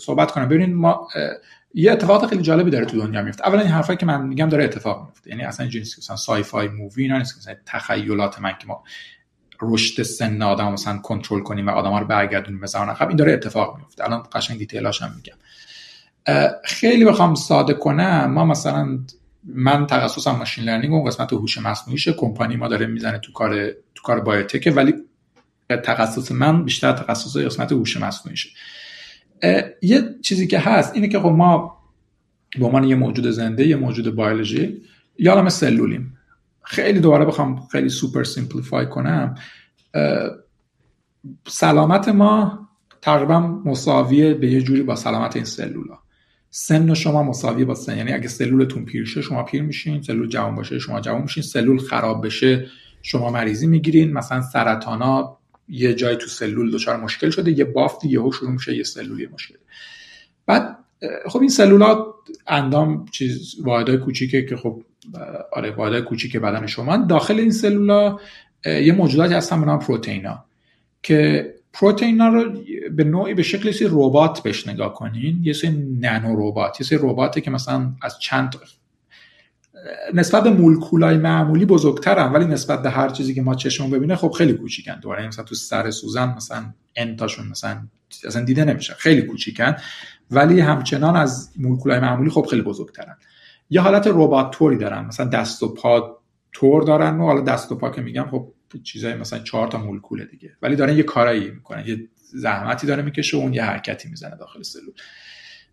صحبت 0.00 0.30
کنم. 0.30 0.48
ببینید 0.48 0.76
ما 0.76 1.08
یه 1.74 1.92
اتفاقات 1.92 2.30
خیلی 2.30 2.42
جالبی 2.42 2.70
داره 2.70 2.84
تو 2.84 3.06
دنیا 3.06 3.22
میفته 3.22 3.48
اولا 3.48 3.60
این 3.60 3.70
حرفایی 3.70 3.96
که 3.96 4.06
من 4.06 4.26
میگم 4.26 4.48
داره 4.48 4.64
اتفاق 4.64 5.06
میفته 5.06 5.30
یعنی 5.30 5.42
اصلا 5.42 5.64
اینجوری 5.64 5.82
نیست 5.82 5.98
مثلا 5.98 6.16
سای 6.16 6.42
فای 6.42 6.68
مووی 6.68 7.02
اینا 7.02 7.18
نیست 7.18 7.38
مثلا 7.38 7.54
تخیلات 7.66 8.40
من 8.40 8.52
که 8.58 8.66
ما 8.66 8.84
رشد 9.62 10.02
سن 10.02 10.42
آدم 10.42 10.72
مثلا 10.72 10.98
کنترل 10.98 11.40
کنیم 11.40 11.66
و 11.66 11.70
آدم 11.70 11.90
ها 11.90 11.98
رو 11.98 12.06
برگردونیم 12.06 12.60
به 12.60 12.66
زمان 12.66 12.88
عقب 12.88 13.08
این 13.08 13.16
داره 13.16 13.32
اتفاق 13.32 13.78
میفته. 13.78 14.04
الان 14.04 14.22
قشنگ 14.32 14.58
دیتیلاش 14.58 15.02
هم 15.02 15.14
میگم. 15.16 15.36
خیلی 16.64 17.04
بخوام 17.04 17.34
ساده 17.34 17.74
کنم 17.74 18.30
ما 18.30 18.44
مثلا 18.44 18.98
من 19.44 19.86
تخصصم 19.86 20.30
ماشین 20.30 20.64
لرنینگ 20.64 20.92
و 20.92 21.04
قسمت 21.04 21.32
هوش 21.32 21.58
مصنوعیشه 21.58 22.12
کمپانی 22.12 22.56
ما 22.56 22.68
داره 22.68 22.86
می‌زنه 22.86 23.18
تو 23.18 23.32
کار 23.32 23.68
تو 23.70 24.02
کار 24.02 24.20
بایوتک 24.20 24.72
ولی 24.76 24.94
تخصص 25.84 26.32
من 26.32 26.64
بیشتر 26.64 26.92
تخصص 26.92 27.36
قسمت 27.36 27.72
هوش 27.72 27.96
مصنوعیشه. 27.96 28.48
یه 29.82 30.14
چیزی 30.22 30.46
که 30.46 30.58
هست 30.58 30.94
اینه 30.94 31.08
که 31.08 31.20
خب 31.20 31.26
ما 31.26 31.78
به 32.58 32.66
عنوان 32.66 32.84
یه 32.84 32.94
موجود 32.94 33.30
زنده 33.30 33.66
یه 33.66 33.76
موجود 33.76 34.16
بیولوژی 34.16 34.82
یا 35.18 35.48
سلولیم. 35.48 36.11
خیلی 36.62 37.00
دوباره 37.00 37.24
بخوام 37.24 37.68
خیلی 37.72 37.88
super 37.88 38.24
simplify 38.24 38.86
کنم 38.86 39.34
سلامت 41.46 42.08
ما 42.08 42.68
تقریبا 43.02 43.40
مساویه 43.40 44.34
به 44.34 44.50
یه 44.52 44.62
جوری 44.62 44.82
با 44.82 44.96
سلامت 44.96 45.36
این 45.36 45.44
سلولا. 45.44 45.98
سن 46.50 46.94
شما 46.94 47.22
مساوی 47.22 47.64
با 47.64 47.74
سن 47.74 47.96
یعنی 47.96 48.12
اگه 48.12 48.28
سلولتون 48.28 48.84
پیر 48.84 49.04
شه 49.04 49.22
شما 49.22 49.42
پیر 49.42 49.62
میشین 49.62 50.02
سلول 50.02 50.28
جوان 50.28 50.54
باشه 50.54 50.78
شما 50.78 51.00
جوان 51.00 51.22
میشین 51.22 51.42
سلول 51.42 51.78
خراب 51.78 52.26
بشه 52.26 52.66
شما 53.02 53.30
مریضی 53.30 53.66
می‌گیرین. 53.66 54.12
مثلا 54.12 54.42
سرطانا 54.42 55.38
یه 55.68 55.94
جای 55.94 56.16
تو 56.16 56.26
سلول 56.26 56.70
دچار 56.70 56.96
مشکل 56.96 57.30
شده 57.30 57.58
یه 57.58 57.64
بافت 57.64 58.04
یهو 58.04 58.32
شروع 58.32 58.50
میشه 58.50 58.76
یه 58.76 58.82
سلولی 58.82 59.26
مشکل. 59.26 59.54
بعد 60.46 60.78
خب 61.28 61.40
این 61.40 61.48
سلولات 61.48 61.98
اندام 62.46 63.04
چیز 63.10 63.54
واحدهای 63.60 63.98
کوچیکه 63.98 64.46
که 64.46 64.56
خب 64.56 64.82
آره 65.52 65.70
واحدهای 65.70 66.02
کوچیک 66.02 66.36
بدن 66.36 66.66
شما. 66.66 66.96
داخل 66.96 67.38
این 67.40 67.50
سلولا 67.50 68.18
یه 68.64 68.92
موجوداتی 68.92 69.34
هستن 69.34 69.60
به 69.60 69.66
نام 69.66 69.78
پروتئینا 69.78 70.44
که 71.02 71.54
پروتئینا 71.72 72.28
رو 72.28 72.52
به 72.96 73.04
نوعی 73.04 73.34
به 73.34 73.42
شکل 73.42 73.70
سی 73.70 73.86
ربات 73.90 74.42
بهش 74.42 74.68
نگاه 74.68 74.94
کنین. 74.94 75.40
یه 75.42 75.52
سری 75.52 75.70
نانو 76.00 76.48
ربات. 76.48 76.80
یه 76.80 76.86
سری 76.86 76.98
رباته 77.02 77.40
که 77.40 77.50
مثلا 77.50 77.92
از 78.02 78.18
چند 78.18 78.56
نسبت 80.14 80.42
به 80.42 80.50
مولکولای 80.50 81.16
معمولی 81.16 81.64
بزرگترن 81.64 82.32
ولی 82.32 82.44
نسبت 82.44 82.82
به 82.82 82.90
هر 82.90 83.08
چیزی 83.08 83.34
که 83.34 83.42
ما 83.42 83.54
چشمون 83.54 83.90
ببینه 83.90 84.16
خب 84.16 84.30
خیلی 84.30 84.52
کوچیکن. 84.52 85.00
دوباره 85.00 85.26
مثلا 85.26 85.44
تو 85.44 85.54
سر 85.54 85.90
سوزن 85.90 86.34
مثلا 86.36 86.64
انتاشون 86.96 87.48
مثلا 87.48 87.82
اصلا 88.26 88.44
دیده 88.44 88.64
نمیشه. 88.64 88.94
خیلی 88.94 89.22
کوچیکن. 89.22 89.76
ولی 90.32 90.60
همچنان 90.60 91.16
از 91.16 91.50
مولکولای 91.58 92.00
معمولی 92.00 92.30
خب 92.30 92.46
خیلی 92.50 92.62
بزرگترن. 92.62 93.16
یه 93.70 93.80
حالت 93.80 94.06
ربات 94.06 94.50
توری 94.50 94.76
دارن. 94.76 95.04
مثلا 95.04 95.26
دست 95.26 95.62
و 95.62 95.74
پا 95.74 96.18
تور 96.52 96.82
دارن 96.82 97.20
و 97.20 97.26
حالا 97.26 97.40
دست 97.40 97.72
و 97.72 97.76
پا 97.76 97.90
که 97.90 98.00
میگم 98.00 98.26
خب 98.30 98.48
چیزای 98.82 99.14
مثلا 99.14 99.38
چهار 99.38 99.68
تا 99.68 99.78
مولکول 99.78 100.24
دیگه. 100.24 100.56
ولی 100.62 100.76
دارن 100.76 100.96
یه 100.96 101.02
کارایی 101.02 101.50
می‌کنن. 101.50 101.84
یه 101.86 102.08
زحمتی 102.34 102.86
داره 102.86 103.02
می‌کشه 103.02 103.36
و 103.36 103.40
اون 103.40 103.54
یه 103.54 103.64
حرکتی 103.64 104.08
می‌زنه 104.08 104.36
داخل 104.36 104.62
سلول. 104.62 104.94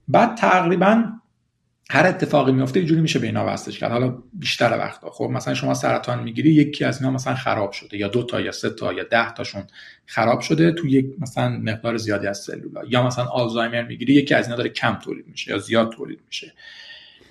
بعد 0.08 0.36
تقریبا 0.36 1.04
هر 1.92 2.08
اتفاقی 2.08 2.52
میفته 2.52 2.80
اینجوری 2.80 3.02
میشه 3.02 3.20
به 3.20 3.26
اینا 3.26 3.54
وصلش 3.54 3.80
کرد. 3.80 3.92
حالا 3.92 4.18
بیشتر 4.34 4.78
وقتا. 4.78 5.10
خب 5.10 5.24
مثلا 5.24 5.54
شما 5.54 5.74
سرطان 5.74 6.24
می‌گیری 6.24 6.52
یکی 6.52 6.86
از 6.86 7.02
اینا 7.02 7.14
مثلا 7.14 7.36
خراب 7.36 7.72
شده 7.72 7.98
یا 7.98 8.08
دو 8.08 8.24
تا 8.24 8.42
یا 8.42 8.52
سه 8.52 8.70
تا 8.70 8.94
یا 8.94 9.04
ده 9.04 9.34
تاشون 9.34 9.64
خراب 10.06 10.40
شده 10.40 10.72
تو 10.72 10.88
یک 10.88 11.06
مثلا 11.20 11.50
مقدار 11.50 11.98
زیادی 11.98 12.28
از 12.28 12.38
سلولا 12.38 12.82
یا 12.90 13.08
مثلا 13.08 13.26
آلزایمر 13.26 13.82
می‌گیری 13.82 14.14
یکی 14.14 14.34
از 14.34 14.46
اینا 14.46 14.58
داره 14.58 14.70
کم 14.70 14.96
تولید 14.96 15.28
میشه 15.28 15.52
یا 15.52 15.58
زیاد 15.58 15.92
تولید 15.92 16.20
میشه. 16.28 16.54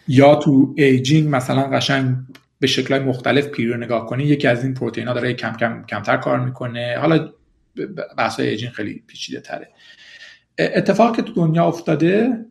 یا 0.08 0.34
تو 0.34 0.74
aging 0.76 1.36
مثلا 1.36 1.62
قشنگ 1.62 2.16
به 2.60 2.66
شکلهای 2.66 3.02
مختلف 3.02 3.46
پیر 3.46 3.76
نگاه 3.76 4.06
کنی 4.06 4.24
یکی 4.24 4.48
از 4.48 4.64
این 4.64 4.74
پروتئینا 4.74 5.12
داره 5.12 5.34
کم 5.34 5.52
کم 5.52 5.84
کمتر 5.88 6.16
کار 6.16 6.40
می‌کنه. 6.40 6.96
حالا 7.00 7.32
بحث 8.16 8.40
aging 8.40 8.72
خیلی 8.72 9.02
پیچیده 9.06 9.40
تره 9.40 9.68
اتفاقی 10.58 11.16
که 11.16 11.22
تو 11.22 11.32
دنیا 11.32 11.64
افتاده 11.64 12.44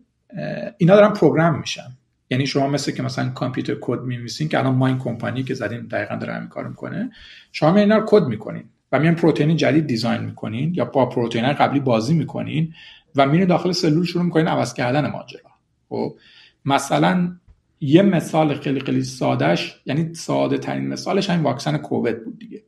اینا 0.78 0.96
دارن 0.96 1.14
program 1.14 1.60
میشن. 1.60 1.98
یعنی 2.30 2.48
شما 2.48 2.68
مثل 2.68 2.92
که 2.92 3.04
مثلا 3.04 3.30
کامپیوتر 3.30 3.76
کد 3.82 4.02
می‌نویسین 4.02 4.50
که 4.50 4.60
الان 4.60 4.76
ما 4.76 4.88
این 4.88 4.98
کمپانی 4.98 5.44
که 5.44 5.54
زدیم 5.54 5.88
دقیقا 5.88 6.16
داره 6.16 6.34
همین 6.34 6.50
کار 6.50 6.68
می‌کنه 6.68 7.12
شما 7.52 7.78
اینا 7.78 7.98
رو 7.98 8.06
کد 8.08 8.24
می‌کنین 8.24 8.64
و 8.92 9.00
میان 9.00 9.16
پروتئین 9.16 9.58
جدید 9.58 9.88
design 9.88 10.22
می‌کنین 10.22 10.74
یا 10.74 10.86
با 10.86 11.06
پروتئین 11.06 11.54
قبلی 11.54 11.80
بازی 11.80 12.14
می‌کنین 12.14 12.74
و 13.16 13.28
میرین 13.28 13.48
داخل 13.48 13.72
سلول 13.72 14.06
شروع 14.06 14.24
می‌کنین 14.24 14.48
عوض 14.48 14.74
کردن 14.74 15.08
ماجرا. 15.12 15.52
خب 15.90 16.16
مثلا 16.66 17.36
یه 17.82 18.02
مثال 18.02 18.54
خیلی 18.54 18.80
خیلی 18.80 19.04
سادهش 19.04 19.82
یعنی 19.86 20.14
ساده 20.14 20.58
ترین 20.58 20.88
مثالش 20.88 21.30
همین 21.30 21.44
واکسن 21.44 21.78
کووید 21.78 22.24
بود 22.24 22.40
دیگه. 22.40 22.64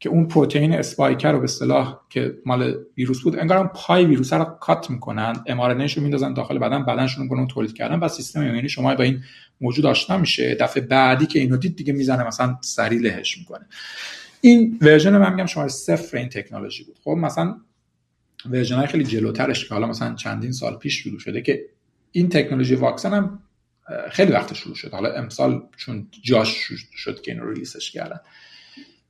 که 0.00 0.08
اون 0.08 0.28
پروتئین 0.28 0.74
spike 0.74 1.32
رو 1.32 1.38
به 1.38 1.44
اصطلاح 1.44 2.00
که 2.10 2.38
مال 2.46 2.74
ویروس 2.96 3.22
بود 3.22 3.38
انگار 3.38 3.66
پای 3.74 4.04
ویروس 4.04 4.32
رو 4.32 4.44
cut 4.44 4.90
می‌کنن 4.90 5.32
اون 5.46 5.60
رو 5.60 6.02
میندازن 6.02 6.34
داخل 6.34 6.58
بدن 6.58 6.84
بدنشون 6.84 7.22
می‌کنن 7.22 7.46
تولید 7.46 7.74
کردن 7.74 7.98
و 7.98 8.08
سیستم 8.08 8.40
ایمنی 8.40 8.68
شما 8.68 8.94
با 8.94 9.04
این 9.04 9.22
موجود 9.60 9.86
آشنا 9.86 10.18
میشه. 10.18 10.54
دفعه 10.54 10.82
بعدی 10.82 11.26
که 11.26 11.38
اینو 11.38 11.56
دید 11.56 11.76
دیگه 11.76 11.92
می‌زنه 11.92 12.26
مثلا 12.26 12.58
سری 12.60 12.98
لهش 12.98 13.38
می‌کنه. 13.38 13.66
این 14.40 14.78
version 14.82 15.18
من 15.18 15.32
میگم 15.32 15.46
شما 15.46 15.68
صفر 15.68 16.16
این 16.16 16.28
تکنولوژی 16.28 16.84
بود. 16.84 16.98
خب 17.04 17.10
مثلا 17.10 17.56
version 18.50 18.86
خیلی 18.86 19.04
جلوترش 19.04 19.68
که 19.68 19.74
حالا 19.74 19.86
مثلا 19.86 20.14
چندین 20.14 20.52
سال 20.52 20.76
پیش 20.76 20.94
شروع 20.94 21.18
شده 21.18 21.42
که 21.42 21.64
این 22.12 22.28
تکنولوژی 22.28 22.74
واکسن 22.74 23.14
هم 23.14 23.42
خیلی 24.10 24.32
وقت 24.32 24.54
شروع 24.54 24.74
شد. 24.74 24.92
حالا 24.92 25.12
امسال 25.12 25.62
چون 25.76 26.08
جاش 26.22 26.72
شد 26.92 27.20
که 27.20 27.32
اینو 27.32 27.50
release 27.50 27.81
ش 27.81 27.90
کردن. 27.90 28.20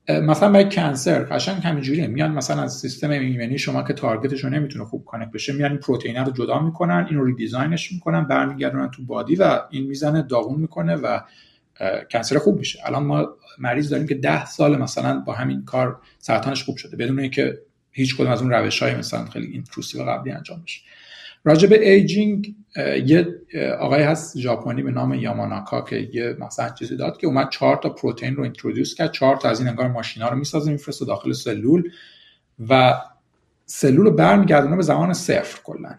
مثلا 0.09 0.53
برای 0.53 0.69
cancer 0.69 1.25
قشنگ 1.25 1.63
همینجوریه. 1.63 2.07
میان 2.07 2.33
مثلا 2.33 2.63
از 2.63 2.79
سیستم 2.79 3.11
ایمنی 3.11 3.59
شما 3.59 3.83
که 3.83 3.93
target 3.93 4.32
ش 4.32 4.45
رو 4.45 4.51
نمی‌تونه 4.51 4.85
خوب 4.85 5.05
connect 5.05 5.31
بشه 5.31 5.53
میان 5.53 5.71
این 5.71 5.81
پروتئین 5.81 6.17
رو 6.17 6.33
جدا 6.33 6.59
می‌کنن 6.59 7.07
اینو 7.11 7.25
redesign 7.25 7.79
ش 7.79 7.93
می‌کنن 7.93 8.25
برمیگردونن 8.25 8.91
تو 8.91 9.05
body 9.05 9.37
و 9.37 9.61
این 9.71 9.87
می‌زنه 9.87 10.23
داغون 10.23 10.61
می‌کنه 10.61 10.97
و 10.97 11.21
cancer 12.11 12.39
خوب 12.39 12.59
میشه. 12.59 12.81
الان 12.85 13.03
ما 13.03 13.29
مریض 13.59 13.91
داریم 13.91 14.07
که 14.07 14.15
ده 14.15 14.47
سال 14.47 14.79
مثلا 14.79 15.21
با 15.21 15.33
همین 15.33 15.65
کار 15.65 16.01
سرطانش 16.19 16.65
خوب 16.65 16.77
شده 16.77 16.97
بدون 16.97 17.21
اینکه 17.21 17.59
هیچ 17.91 18.17
کدوم 18.17 18.31
از 18.31 18.43
اون 18.43 18.51
روش 18.51 18.83
های 18.83 18.95
مثلا 18.95 19.25
خیلی 19.25 19.47
intrusive 19.47 20.03
قبلی 20.03 20.33
انجام 20.33 20.63
بشه. 20.63 20.81
راجع 21.45 21.69
به 21.69 21.91
aging 21.91 22.55
یه 23.07 23.41
آقای 23.79 24.03
هست 24.03 24.39
ژاپنی 24.39 24.83
به 24.83 24.91
نام 24.91 25.15
یاماناکا 25.15 25.81
که 25.81 25.97
یه 26.13 26.37
مثلا 26.41 26.69
چیزی 26.69 26.97
داد 26.97 27.17
که 27.17 27.27
اومد 27.27 27.51
چهار 27.51 27.77
تا 27.77 27.89
پروتئین 27.89 28.37
رو 28.37 28.43
introduce 28.43 28.95
کرد. 28.95 29.13
چهار 29.13 29.37
تا 29.37 29.49
از 29.49 29.61
این 29.61 29.69
انگار 29.69 29.89
ماشینا 29.89 30.29
رو 30.29 30.37
می‌سازه 30.37 30.71
میفرسته 30.71 31.05
داخل 31.05 31.33
سلول 31.33 31.91
و 32.69 32.95
سلول 33.67 34.07
رو 34.07 34.11
برمیگردونه 34.11 34.77
به 34.77 34.83
زمان 34.83 35.13
صفر 35.13 35.61
کلا. 35.65 35.95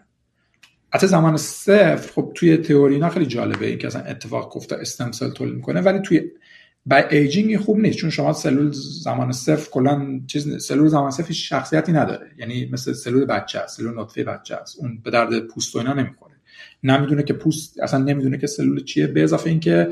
حتی 0.92 1.06
زمان 1.06 1.36
صفر 1.36 2.12
خب 2.14 2.32
توی 2.34 2.56
تئوری 2.56 2.94
اینا 2.94 3.08
خیلی 3.08 3.26
جالبه 3.26 3.66
این 3.66 3.78
که 3.78 3.86
اصلا 3.86 4.02
اتفاق 4.02 4.52
گفته 4.52 4.76
stem 4.76 5.12
cell 5.12 5.30
تولید 5.30 5.54
می‌کنه 5.54 5.80
ولی 5.80 5.98
توی 5.98 6.30
با 6.86 6.96
ایجینگ 6.96 7.56
خوب 7.56 7.78
نیست 7.78 7.98
چون 7.98 8.10
شما 8.10 8.32
سلول 8.32 8.70
زمان 9.02 9.32
صفر 9.32 9.70
کلا 9.70 10.20
چیز 10.26 10.64
سلول 10.64 10.88
زمان 10.88 11.10
صفر 11.10 11.32
شخصیتی 11.32 11.92
نداره. 11.92 12.30
یعنی 12.38 12.68
مثل 12.72 12.92
سلول 12.92 13.24
بچه 13.24 13.58
است 13.58 13.76
سلول 13.76 14.00
نطفه 14.00 14.24
بچه 14.24 14.56
است 14.56 14.76
اون 14.78 14.98
به 15.04 15.10
درد 15.10 15.38
پوست 15.38 15.76
و 15.76 15.78
اینا 15.78 15.92
نمی‌خوره. 15.92 16.29
نمی‌دونه 16.82 17.22
که 17.22 17.32
پوست 17.32 17.80
اصلا 17.80 18.04
نمی‌دونه 18.04 18.38
که 18.38 18.46
سلول 18.46 18.84
چیه 18.84 19.06
به 19.06 19.22
اضافه 19.22 19.50
اینکه 19.50 19.90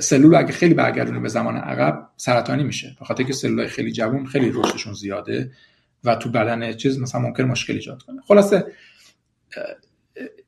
سلول 0.00 0.34
اگه 0.34 0.52
خیلی 0.52 0.74
برگردونه 0.74 1.20
به 1.20 1.28
زمان 1.28 1.56
عقب 1.56 2.08
سرطانی 2.16 2.64
میشه. 2.64 2.96
به 2.98 3.04
خاطر 3.04 3.22
که 3.22 3.32
سلول 3.32 3.66
خیلی 3.66 3.92
جوون 3.92 4.26
خیلی 4.26 4.50
رشدشون 4.54 4.94
زیاده 4.94 5.50
و 6.04 6.14
تو 6.14 6.30
بدن 6.30 6.72
چیز 6.72 7.00
مثلا 7.00 7.20
ممکن 7.20 7.44
مشکل 7.44 7.72
ایجاد 7.72 8.02
کنه. 8.02 8.20
خلاصه 8.20 8.64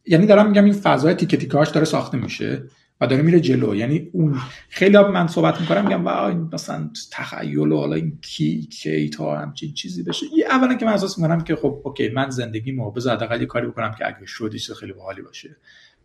یعنی 0.07 0.27
دارم 0.27 0.49
میگم 0.49 0.65
این 0.65 0.75
فضای 0.75 1.15
تیکه 1.15 1.37
تیکاش 1.37 1.69
داره 1.69 1.87
ساخته 1.87 2.19
میشه. 2.19 2.63
و 3.01 3.07
داره 3.07 3.23
میره 3.23 3.41
جلو. 3.41 3.75
یعنی 3.75 4.09
اون 4.13 4.39
خیلی 4.69 4.99
من 4.99 5.27
صحبت 5.27 5.61
می‌کنم 5.61 5.85
میگم 5.85 6.05
وا 6.05 6.49
مثلا 6.53 6.91
تخیل 7.13 7.73
و 7.73 7.77
حالا 7.77 7.97
این 7.97 8.19
کی 8.21 8.67
کی 8.67 9.11
تا 9.11 9.37
همچین 9.37 9.75
چیزی 9.75 10.03
بشه. 10.03 10.27
یه 10.37 10.47
اولا 10.47 10.75
که 10.75 10.87
من 10.87 10.93
احساس 10.93 11.19
می‌کنم 11.19 11.41
که 11.41 11.57
خب 11.57 11.81
اوکی 11.85 12.09
من 12.09 12.31
زندگی 12.31 12.73
مو 12.73 12.91
بذار 12.91 13.17
حداقل 13.17 13.41
یه 13.41 13.47
کاری 13.47 13.67
بکنم 13.67 13.95
که 13.99 14.07
اگه 14.07 14.27
شد 14.27 14.57
خیلی 14.81 14.93
باحالی 14.93 15.23
باشه. 15.23 15.57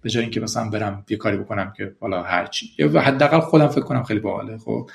به 0.01 0.09
جای 0.09 0.23
اینکه 0.23 0.39
مثلا 0.39 0.69
برم 0.69 1.05
یه 1.09 1.17
کاری 1.17 1.37
بکنم 1.37 1.73
که 1.77 1.95
حالا 1.99 2.23
هر 2.23 2.45
چی 2.45 2.69
یا 2.77 3.01
حداقل 3.01 3.39
خودم 3.39 3.67
فکر 3.67 3.81
کنم 3.81 4.03
خیلی 4.03 4.19
باحاله 4.19 4.57
خب. 4.57 4.89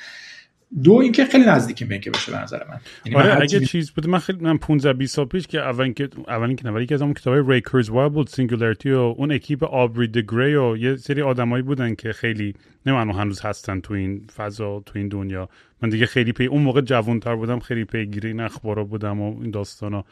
دو 0.85 0.93
اینکه 0.93 1.25
خیلی 1.25 1.45
نزدیکی 1.45 1.85
به 1.85 1.95
اینکه 1.95 2.11
بشه 2.11 2.33
به 2.33 2.39
نظر 2.39 2.59
من. 2.69 2.81
یعنی 3.05 3.19
آره 3.19 3.43
اگه 3.43 3.61
چیز 3.61 3.91
بود 3.91 4.09
من 4.09 4.19
خیلی 4.19 4.39
من 4.41 4.59
15 4.59 4.93
20 4.93 5.15
سال 5.15 5.25
پیش 5.25 5.47
که 5.47 5.61
اولین 5.61 5.95
که 5.95 6.09
اولین 6.29 6.57
که 6.57 6.67
نوری 6.67 6.87
که 6.87 6.95
از 6.95 7.03
اون 7.03 7.15
کتاب 7.15 7.51
ری 7.51 7.61
کورزوایل 7.61 8.09
بود 8.09 8.27
سینگولاریتی 8.27 8.91
و 8.91 8.99
اون 8.99 9.33
اکیپ 9.33 9.65
آبری 9.65 10.09
دگری 10.09 10.57
و 10.57 10.77
یه 10.77 10.97
سری 10.97 11.23
آدمایی 11.23 11.63
بودن 11.63 11.95
که 11.95 12.13
خیلی 12.13 12.55
نمی‌دونم 12.87 13.11
هنوز 13.11 13.41
هستن 13.41 13.81
تو 13.81 13.95
این 13.95 14.27
فضا 14.37 14.83
تو 14.87 14.93
این 14.99 15.09
دنیا. 15.09 15.49
من 15.83 15.89
دیگه 15.89 16.07
خیلی 16.07 16.33
پی 16.33 16.47
اون 16.47 16.63
موقع 16.63 16.81
جوانتر 16.81 17.37
بودم 17.37 17.59
خیلی 17.59 17.85
پیگیری 17.85 18.29
این 18.29 18.41
اخبارا 18.41 18.85
بودم 18.85 19.21
و 19.21 19.41
این 19.41 19.51
داستانا. 19.51 20.05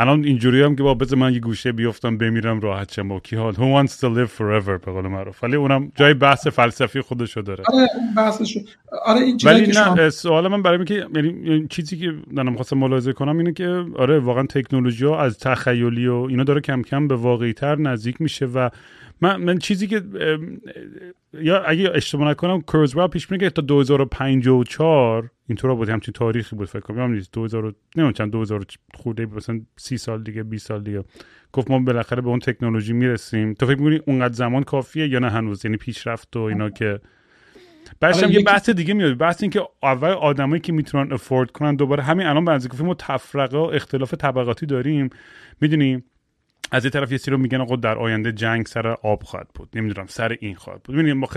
الان 0.00 0.24
اینجوری 0.24 0.62
هم 0.62 0.76
که 0.76 0.82
با 0.82 0.94
بذار 0.94 1.18
من 1.18 1.34
یه 1.34 1.40
گوشه 1.40 1.72
بیفتم 1.72 2.18
بمیرم 2.18 2.60
راحت 2.60 2.92
شم. 2.92 3.08
با 3.08 3.20
کی 3.20 3.36
حال؟ 3.36 3.54
Who 3.54 3.58
wants 3.58 3.92
to 3.92 4.04
live 4.04 4.30
forever 4.38 4.84
به 4.84 4.92
قول 4.92 5.06
معروف. 5.06 5.44
ولی 5.44 5.56
اونم 5.56 5.92
جای 5.94 6.14
بحث 6.14 6.46
فلسفی 6.46 7.00
خودشو 7.00 7.40
داره. 7.40 7.64
آره 7.72 7.88
بحثش 8.16 8.58
آره 9.04 9.20
این 9.20 9.38
ولی 9.44 9.72
نه 9.96 10.10
سوال 10.10 10.48
من 10.48 10.62
برای 10.62 10.84
که 10.84 11.06
یعنی 11.14 11.66
چیزی 11.70 11.96
که 11.96 12.14
دارم 12.36 12.54
خواستم 12.54 12.78
ملاحظه 12.78 13.12
کنم 13.12 13.38
اینه 13.38 13.52
که 13.52 13.84
آره 13.96 14.18
واقعا 14.18 14.46
تکنولوژی 14.46 15.06
ها 15.06 15.20
از 15.20 15.38
تخیلی 15.38 16.08
و 16.08 16.14
اینا 16.14 16.44
داره 16.44 16.60
کم 16.60 16.82
کم 16.82 17.08
به 17.08 17.16
واقعی 17.16 17.52
تر 17.52 17.76
نزدیک 17.76 18.20
میشه 18.20 18.46
و 18.46 18.68
من, 19.20 19.36
من 19.36 19.58
چیزی 19.58 19.86
که 19.86 20.02
یا 21.32 21.62
اگه 21.62 21.90
اشتباه 21.94 22.30
نکنم 22.30 22.62
کرزوال 22.72 23.08
پیش 23.08 23.30
میگه 23.30 23.50
تا 23.50 23.62
2054 23.62 25.30
اینطور 25.48 25.74
بود 25.74 25.88
همچین 25.88 26.12
تاریخی 26.12 26.56
بود 26.56 26.68
فکر 26.68 26.80
کنم 26.80 27.12
نیست 27.12 27.32
2000 27.32 27.62
نمی‌دونم 27.62 28.12
چند 28.12 28.30
2000 28.32 28.64
خورده 28.94 29.26
مثلا 29.26 29.60
30 29.76 29.98
سال 29.98 30.22
دیگه 30.22 30.42
20 30.42 30.66
سال 30.66 30.82
دیگه. 30.82 31.04
گفت 31.52 31.70
ما 31.70 31.78
بالاخره 31.78 32.22
به 32.22 32.28
اون 32.28 32.38
تکنولوژی 32.38 32.92
می‌رسیم. 32.92 33.54
تو 33.54 33.66
فکر 33.66 33.78
می‌کنی 33.78 34.00
اونقدر 34.06 34.34
زمان 34.34 34.62
کافیه 34.62 35.08
یا 35.08 35.18
نه 35.18 35.30
هنوز؟ 35.30 35.64
یعنی 35.64 35.76
پیشرفت 35.76 36.36
و 36.36 36.40
اینا 36.40 36.70
که 36.70 37.00
بعدش 38.00 38.22
هم 38.22 38.30
یه 38.30 38.44
بحث 38.44 38.70
دیگه 38.70 38.94
میاد. 38.94 39.18
بحث 39.18 39.42
این 39.42 39.50
که 39.50 39.62
اول 39.82 40.08
آدمایی 40.08 40.60
که 40.60 40.72
می‌تونن 40.72 41.12
افورد 41.12 41.50
کنن 41.50 41.76
دوباره 41.76 42.02
همین 42.02 42.26
الان 42.26 42.58
گفتیم 42.58 42.86
ما 42.86 42.94
تفرقه 42.94 43.58
و 43.58 43.60
اختلاف 43.60 44.14
طبقاتی 44.14 44.66
داریم. 44.66 45.10
می‌دونی؟ 45.60 46.02
از 46.70 46.84
یه 46.84 46.90
طرف 46.90 47.12
یه 47.12 47.18
سری 47.18 47.32
رو 47.32 47.38
میگن 47.38 47.60
آقا 47.60 47.76
در 47.76 47.98
آینده 47.98 48.32
جنگ 48.32 48.66
سر 48.66 48.86
آب 48.86 49.22
خواهد 49.22 49.48
بود. 49.54 49.68
نمی‌دونم 49.74 50.06
سر 50.06 50.36
این 50.40 50.54
خواهد 50.54 50.82
بود. 50.82 50.96
ببینید 50.96 51.28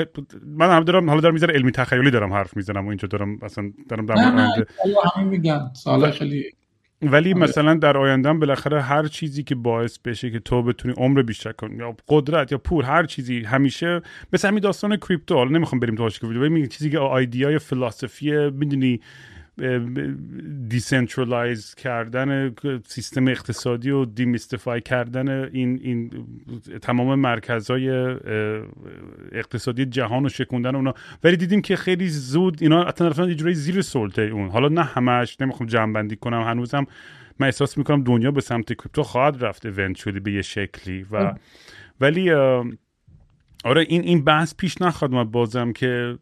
من 0.45 0.69
هم 0.77 0.84
دارم 0.84 1.10
حالا 1.10 1.22
دارم 1.22 1.34
می‌ذارم 1.34 1.55
علمی 1.55 1.72
تخیلی 1.72 2.11
دارم 2.11 2.34
حرف 2.34 2.57
می‌زنم 2.57 2.85
و 2.85 2.89
اینجا 2.89 3.07
دارم 3.07 3.39
اصلا 3.41 3.72
دارم 3.89 4.05
در 4.05 4.15
آینده 4.15 4.65
همین 5.15 5.30
میگن. 5.30 5.69
سال 5.73 6.11
خیلی 6.11 6.43
ولی 7.01 7.34
آره. 7.34 7.43
مثلا 7.43 7.73
در 7.73 7.97
آینده 7.97 8.34
بالاخره 8.34 8.81
هر 8.81 9.07
چیزی 9.07 9.43
که 9.43 9.55
باعث 9.55 9.99
بشه 9.99 10.31
که 10.31 10.39
تو 10.39 10.64
بتونی 10.64 10.93
عمر 10.97 11.22
بیشتر 11.22 11.51
کنی 11.51 11.76
یا 11.76 11.95
قدرت 12.07 12.51
یا 12.51 12.57
پول 12.57 12.85
هر 12.85 13.05
چیزی 13.05 13.43
همیشه 13.43 14.01
مثل 14.34 14.47
همین 14.47 14.60
داستان 14.60 14.97
کریپتو. 14.97 15.35
حالا 15.35 15.49
نمی‌خوام 15.49 15.80
بریم 15.80 15.95
تو 15.95 16.10
که 16.10 16.27
ولی 16.27 16.68
چیزی 16.68 16.89
که 16.89 16.99
آیدیای 16.99 17.60
فلسفی 17.60 18.49
می‌دونی 18.49 18.99
decentralize 20.68 21.76
کردن 21.75 22.55
سیستم 22.85 23.27
اقتصادی 23.27 23.91
و 23.91 24.05
demystify 24.06 24.81
کردن 24.81 25.30
این, 25.30 25.80
این 25.81 26.11
تمام 26.81 27.19
مرکزهای 27.19 27.89
اقتصادی 29.31 29.85
جهان 29.85 30.25
و 30.25 30.30
شکوندن 30.30 30.75
اونا. 30.75 30.93
ولی 31.23 31.38
دیدیم 31.38 31.61
که 31.61 31.75
خیلی 31.75 32.09
زود 32.09 32.57
اینا 32.61 32.84
اصلا 32.84 33.27
یه 33.27 33.35
جوری 33.35 33.53
زیر 33.53 33.81
سلطه 33.81 34.21
اون. 34.21 34.49
حالا 34.49 34.67
نه 34.67 34.84
همش 34.84 35.41
نمی‌خوام 35.41 35.69
جمع 35.69 35.93
بندی 35.93 36.15
کنم. 36.15 36.41
هنوزم 36.41 36.85
من 37.39 37.47
احساس 37.47 37.77
می‌کنم 37.77 38.03
دنیا 38.03 38.31
به 38.31 38.41
سمت 38.41 38.73
crypto 38.73 39.03
خواهد 39.03 39.43
رفت 39.43 39.65
eventually 39.65 40.19
به 40.19 40.31
یه 40.31 40.41
شکلی 40.41 41.05
و 41.11 41.34
ولی 42.01 42.31
آره 43.65 43.81
این 43.81 44.01
این 44.01 44.23
بحث 44.23 44.55
پیش 44.55 44.81
نخواد. 44.81 45.11
من 45.11 45.23
بازم 45.23 45.73
که 45.73 46.17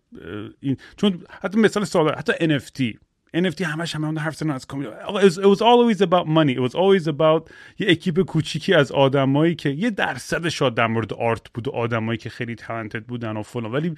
این 0.59 0.77
چون 0.97 1.19
حتی 1.41 1.59
مثال 1.59 1.83
سوال 1.83 2.15
حتی 2.15 2.59
NFT 2.59 2.97
NFT 3.37 3.61
همش 3.61 3.95
هم 3.95 4.19
حرف 4.19 4.35
زدن 4.35 4.51
از 4.51 4.65
it 4.65 5.55
was 5.55 5.61
always 5.61 6.01
about 6.01 6.27
money. 6.27 6.55
It 6.55 6.59
was 6.59 6.75
always 6.75 7.07
about 7.07 7.51
یه 7.79 7.91
اکیپ 7.91 8.19
کوچیکی 8.19 8.73
از 8.73 8.91
آدمایی 8.91 9.55
که 9.55 9.69
یه 9.69 9.89
درصد 9.89 10.49
شاد 10.49 10.75
در 10.75 10.87
مورد 10.87 11.13
art 11.13 11.49
بود 11.53 11.67
و 11.67 11.71
آدمایی 11.71 12.17
که 12.17 12.29
خیلی 12.29 12.55
talented 12.55 13.03
بودن 13.03 13.37
و 13.37 13.43
فلان. 13.43 13.71
ولی 13.71 13.95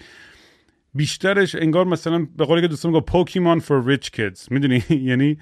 بیشترش 0.95 1.55
انگار 1.55 1.85
مثلا 1.85 2.27
به 2.37 2.45
قولی 2.45 2.61
که 2.61 2.67
دوستان 2.67 2.91
گفت 2.91 3.05
پوکیمون 3.05 3.59
for 3.59 3.87
rich 3.87 4.07
kids. 4.07 4.51
می‌دونی؟ 4.51 4.83
یعنی 5.09 5.37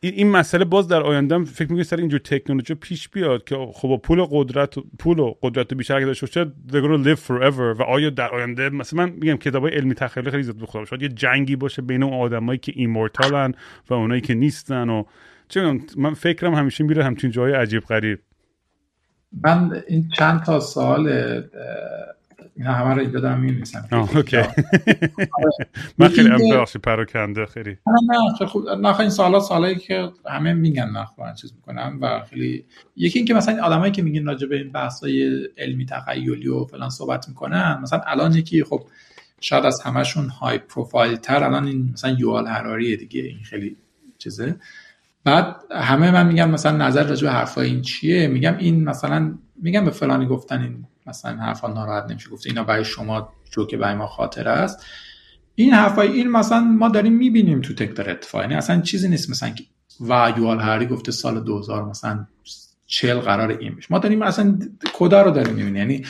این 0.00 0.30
مسئله 0.30 0.64
باز 0.64 0.88
در 0.88 1.02
آینده 1.02 1.44
فکر 1.44 1.68
می‌کنم 1.68 1.82
سر 1.82 1.96
اینجور 1.96 2.20
تکنولوژی 2.20 2.74
پیش 2.74 3.08
بیاد 3.08 3.44
که 3.44 3.56
خب 3.72 4.00
پول 4.02 4.26
قدرت 4.30 4.74
پول 4.98 5.18
و 5.18 5.34
قدرت 5.42 5.74
بیشتر 5.74 6.00
که 6.00 6.06
داشته 6.06 6.26
باشه 6.26 6.44
they're 6.44 7.04
live 7.04 7.20
forever. 7.20 7.78
و 7.78 7.82
آیا 7.82 8.10
در 8.10 8.28
آینده 8.28 8.68
مثلا 8.68 9.06
من 9.06 9.12
میگم 9.12 9.36
کتابای 9.36 9.72
علمی 9.72 9.94
تخیلی 9.94 10.30
خیلی 10.30 10.42
زیاد 10.42 10.58
بخوام. 10.58 10.84
شاید 10.84 11.02
یه 11.02 11.08
جنگی 11.08 11.56
باشه 11.56 11.82
بین 11.82 12.02
اون 12.02 12.12
آدمایی 12.12 12.58
که 12.58 12.72
immortal 12.76 13.45
ن 13.45 13.54
و 13.90 13.94
اونایی 13.94 14.20
که 14.20 14.34
نیستن 14.34 14.88
و 14.88 15.04
چه 15.48 15.80
من 15.96 16.14
فکرم 16.14 16.54
همیشه 16.54 16.84
میره 16.84 17.04
همچین 17.04 17.30
جای 17.30 17.52
عجیب 17.52 17.82
غریب. 17.82 18.18
من 19.42 19.82
این 19.88 20.08
چند 20.18 20.42
تا 20.42 20.60
سال 20.60 21.08
اینا 22.56 22.72
همه 22.72 22.94
رو 22.94 23.00
اینجا 23.00 23.20
دارم 23.20 23.40
می‌نویسم. 23.40 23.88
اوکی. 24.14 24.36
من 25.98 26.08
خیلی 26.08 26.28
هم 26.28 26.64
پراکنده 26.82 27.46
خیلی. 27.46 27.76
نه 28.40 28.46
خوب. 28.46 28.68
نه 28.68 29.00
این 29.00 29.10
سوالا 29.10 29.40
سوالایی 29.40 29.76
که 29.76 30.10
همه 30.30 30.52
میگن 30.52 30.90
من 31.18 31.34
چیز 31.34 31.52
می‌کنم 31.54 31.98
و 32.00 32.20
خیلی 32.30 32.64
یکی 32.96 33.18
اینکه 33.18 33.34
مثلا 33.34 33.64
آدمایی 33.64 33.92
که 33.92 34.02
میگن 34.02 34.26
راجع 34.26 34.46
به 34.46 34.56
این 34.56 34.72
بحثای 34.72 35.48
علمی 35.58 35.86
تخیلی 35.86 36.48
و 36.48 36.64
فلان 36.64 36.90
صحبت 36.90 37.28
می‌کنن 37.28 37.78
مثلا 37.82 38.00
الان 38.06 38.34
یکی 38.34 38.64
خب 38.64 38.82
شاید 39.40 39.64
از 39.64 39.80
همشون 39.80 40.28
های 40.28 40.58
پروفایل 40.58 41.16
تر 41.16 41.44
الان 41.44 41.66
این 41.66 41.90
مثلا 41.92 42.16
یوال 42.18 42.46
هراریه 42.46 42.96
دیگه 42.96 43.22
این 43.22 43.42
خیلی 43.42 43.76
چیزه. 44.18 44.56
بعد 45.24 45.56
همه 45.70 46.10
من 46.10 46.26
میگم 46.26 46.50
مثلا 46.50 46.86
نظر 46.86 47.02
راجع 47.02 47.26
به 47.26 47.32
حرفای 47.32 47.66
این 47.68 47.82
چیه؟ 47.82 48.26
میگم 48.26 48.56
این 48.58 48.84
مثلا 48.84 49.34
میگم 49.56 49.84
به 49.84 49.90
فلانی 49.90 50.26
گفتن 50.26 50.62
این 50.62 50.84
مثلا 51.06 51.36
حرفا 51.36 51.68
ناراحت 51.68 52.10
نمیشه 52.10 52.30
گفته 52.30 52.50
اینا 52.50 52.64
برای 52.64 52.84
شما 52.84 53.32
که 53.70 53.76
برای 53.76 53.94
ما 53.94 54.06
خاطره 54.06 54.50
است. 54.50 54.86
این 55.54 55.72
حرفای 55.72 56.08
این 56.08 56.28
مثلا 56.30 56.60
ما 56.60 56.88
داریم 56.88 57.12
می‌بینیم 57.12 57.60
تو 57.60 57.74
تک 57.74 57.94
داره 57.94 58.12
اتفاق. 58.12 58.40
یعنی 58.40 58.54
اصلا 58.54 58.80
چیزی 58.80 59.08
نیست 59.08 59.30
مثلا 59.30 59.50
که 59.50 59.64
و 60.00 60.32
یوال 60.38 60.60
هری 60.60 60.86
گفته 60.86 61.12
سال 61.12 61.44
2000 61.44 61.84
مثلا 61.84 62.26
چل 62.86 63.18
قرار 63.18 63.50
این 63.50 63.76
بشه. 63.76 63.86
ما 63.90 63.98
داریم 63.98 64.18
مثلا 64.18 64.58
کدا 64.94 65.22
رو 65.22 65.30
داریم 65.30 65.54
می‌بینیم. 65.54 65.76
یعنی 65.76 66.04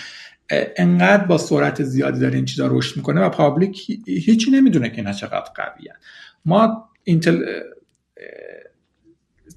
انقدر 0.76 1.24
با 1.24 1.38
سرعت 1.38 1.82
زیادی 1.82 2.20
داره 2.20 2.34
این 2.34 2.44
چیزا 2.44 2.66
رشد 2.70 2.96
می‌کنه 2.96 3.20
و 3.20 3.28
public 3.28 3.90
هیچی 4.06 4.50
نمی‌دونه 4.50 4.90
که 4.90 4.96
اینا 4.96 5.12
چقدر 5.12 5.50
قویه. 5.54 5.92
ما 6.44 6.88
intel 7.04 7.44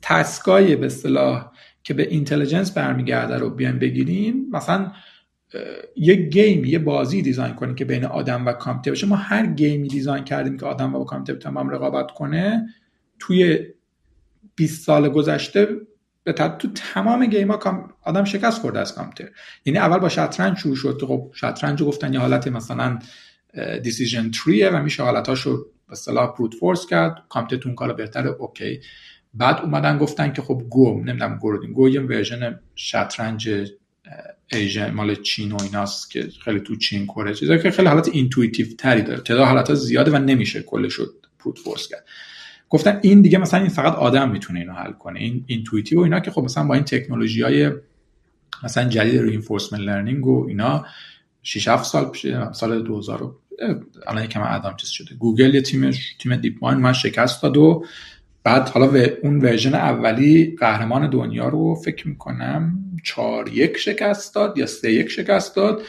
task 0.01 0.51
های 0.51 0.75
به 0.75 0.85
اصطلاح 0.85 1.51
که 1.83 1.93
به 1.93 2.07
intelligence 2.07 2.71
برمیگرده 2.71 3.37
رو 3.37 3.49
بیایم 3.49 3.79
بگیریم 3.79 4.49
مثلا 4.51 4.91
یه 5.95 6.15
game 6.15 6.65
یه 6.65 6.79
بازی 6.79 7.21
design 7.21 7.53
کنیم 7.53 7.75
که 7.75 7.85
بین 7.85 8.05
آدم 8.05 8.47
و 8.47 8.53
کامپیوتر 8.53 8.91
باشه. 8.91 9.07
ما 9.07 9.15
هر 9.15 9.45
game 9.45 9.79
ی 9.79 9.87
design 9.87 10.23
کردیم 10.23 10.57
که 10.57 10.65
آدم 10.65 10.95
و 10.95 11.03
کامپیوتر 11.03 11.41
تمام 11.41 11.69
رقابت 11.69 12.11
کنه 12.11 12.67
توی 13.19 13.59
20 14.55 14.85
سال 14.85 15.09
گذشته 15.09 15.67
به 16.23 16.33
تو 16.33 16.67
تمام 16.93 17.25
game 17.25 17.51
ها 17.51 17.89
آدم 18.01 18.23
شکست 18.23 18.61
خورده 18.61 18.79
از 18.79 18.95
کامپیوتر. 18.95 19.33
یعنی 19.65 19.79
اول 19.79 19.97
با 19.97 20.09
شطرنج 20.09 20.57
شروع 20.57 20.75
شد. 20.75 21.01
خب 21.07 21.31
شطرنج 21.33 21.83
گفتن 21.83 22.13
یه 22.13 22.19
حالت 22.19 22.47
مثلا 22.47 22.99
decision 23.83 24.31
tree 24.31 24.62
ه 24.62 24.69
و 24.69 24.81
میشه 24.83 25.03
حالتاشو 25.03 25.57
به 25.57 25.91
اصطلاح 25.91 26.35
brute 26.35 26.53
force 26.53 26.85
کرد. 26.85 27.15
کامپیوتر 27.29 27.67
اون 27.67 27.75
کار 27.75 27.93
بهتره. 27.93 28.29
اوکی 28.29 28.79
بعد 29.33 29.61
اومدن 29.61 29.97
گفتن 29.97 30.33
که 30.33 30.41
خب 30.41 30.61
گو 30.69 31.03
نمی‌دونم 31.03 31.37
گو 31.37 31.57
گو 31.57 31.89
یه 31.89 32.01
version 32.01 32.59
شطرنج 32.75 33.49
Asian 34.51 34.91
مال 34.91 35.15
چین 35.15 35.51
و 35.51 35.63
ایناست 35.63 36.11
که 36.11 36.29
خیلی 36.43 36.59
تو 36.59 36.75
چین 36.75 37.05
کره 37.05 37.33
چیزا 37.33 37.57
که 37.57 37.71
خیلی 37.71 37.87
حالت 37.87 38.07
intuitive 38.07 38.67
تری 38.77 39.01
داره. 39.01 39.19
تعداد 39.21 39.47
حالت 39.47 39.73
زیاده 39.73 40.11
و 40.11 40.17
نمیشه 40.17 40.61
کلش 40.61 40.93
شد 40.93 41.13
brute 41.39 41.59
force 41.59 41.87
کرد. 41.87 42.05
گفتن 42.69 42.99
این 43.03 43.21
دیگه 43.21 43.37
مثلا 43.37 43.59
این 43.59 43.69
فقط 43.69 43.93
آدم 43.93 44.31
می‌تونه 44.31 44.59
اینو 44.59 44.73
حل 44.73 44.91
کنه. 44.91 45.19
این 45.19 45.43
intuitive 45.47 45.99
و 45.99 46.03
اینا 46.03 46.19
که 46.19 46.31
خب 46.31 46.41
مثلا 46.43 46.63
با 46.63 46.73
این 46.73 46.83
تکنولوژی 46.83 47.41
های 47.41 47.71
مثلا 48.63 48.89
جدید 48.89 49.21
reinforcement 49.21 49.81
learning 49.81 50.27
و 50.27 50.45
اینا 50.47 50.85
6 51.43 51.67
7 51.67 51.85
سال 51.85 52.05
پیش 52.05 52.27
سال 52.53 52.83
2000 52.83 53.35
الان 54.07 54.23
یکم 54.23 54.41
ادام 54.43 54.75
چیز 54.75 54.89
شده. 54.89 55.15
گوگل 55.15 55.55
یه 55.55 55.61
تیمش 55.61 56.15
تیم 56.19 56.35
DeepMind 56.35 56.81
من 56.81 56.93
شکست 56.93 57.43
داد 57.43 57.57
و 57.57 57.85
بعد 58.45 58.69
حالا 58.69 59.05
اون 59.23 59.39
version 59.39 59.75
اولی 59.75 60.55
قهرمان 60.59 61.09
دنیا 61.09 61.49
رو 61.49 61.75
فکر 61.75 62.07
می‌کنم 62.07 62.79
چهار 63.03 63.49
یک 63.49 63.77
شکست 63.77 64.35
داد 64.35 64.57
یا 64.57 64.65
سه 64.65 64.91
یک 64.91 65.09
شکست 65.09 65.55
داد. 65.55 65.81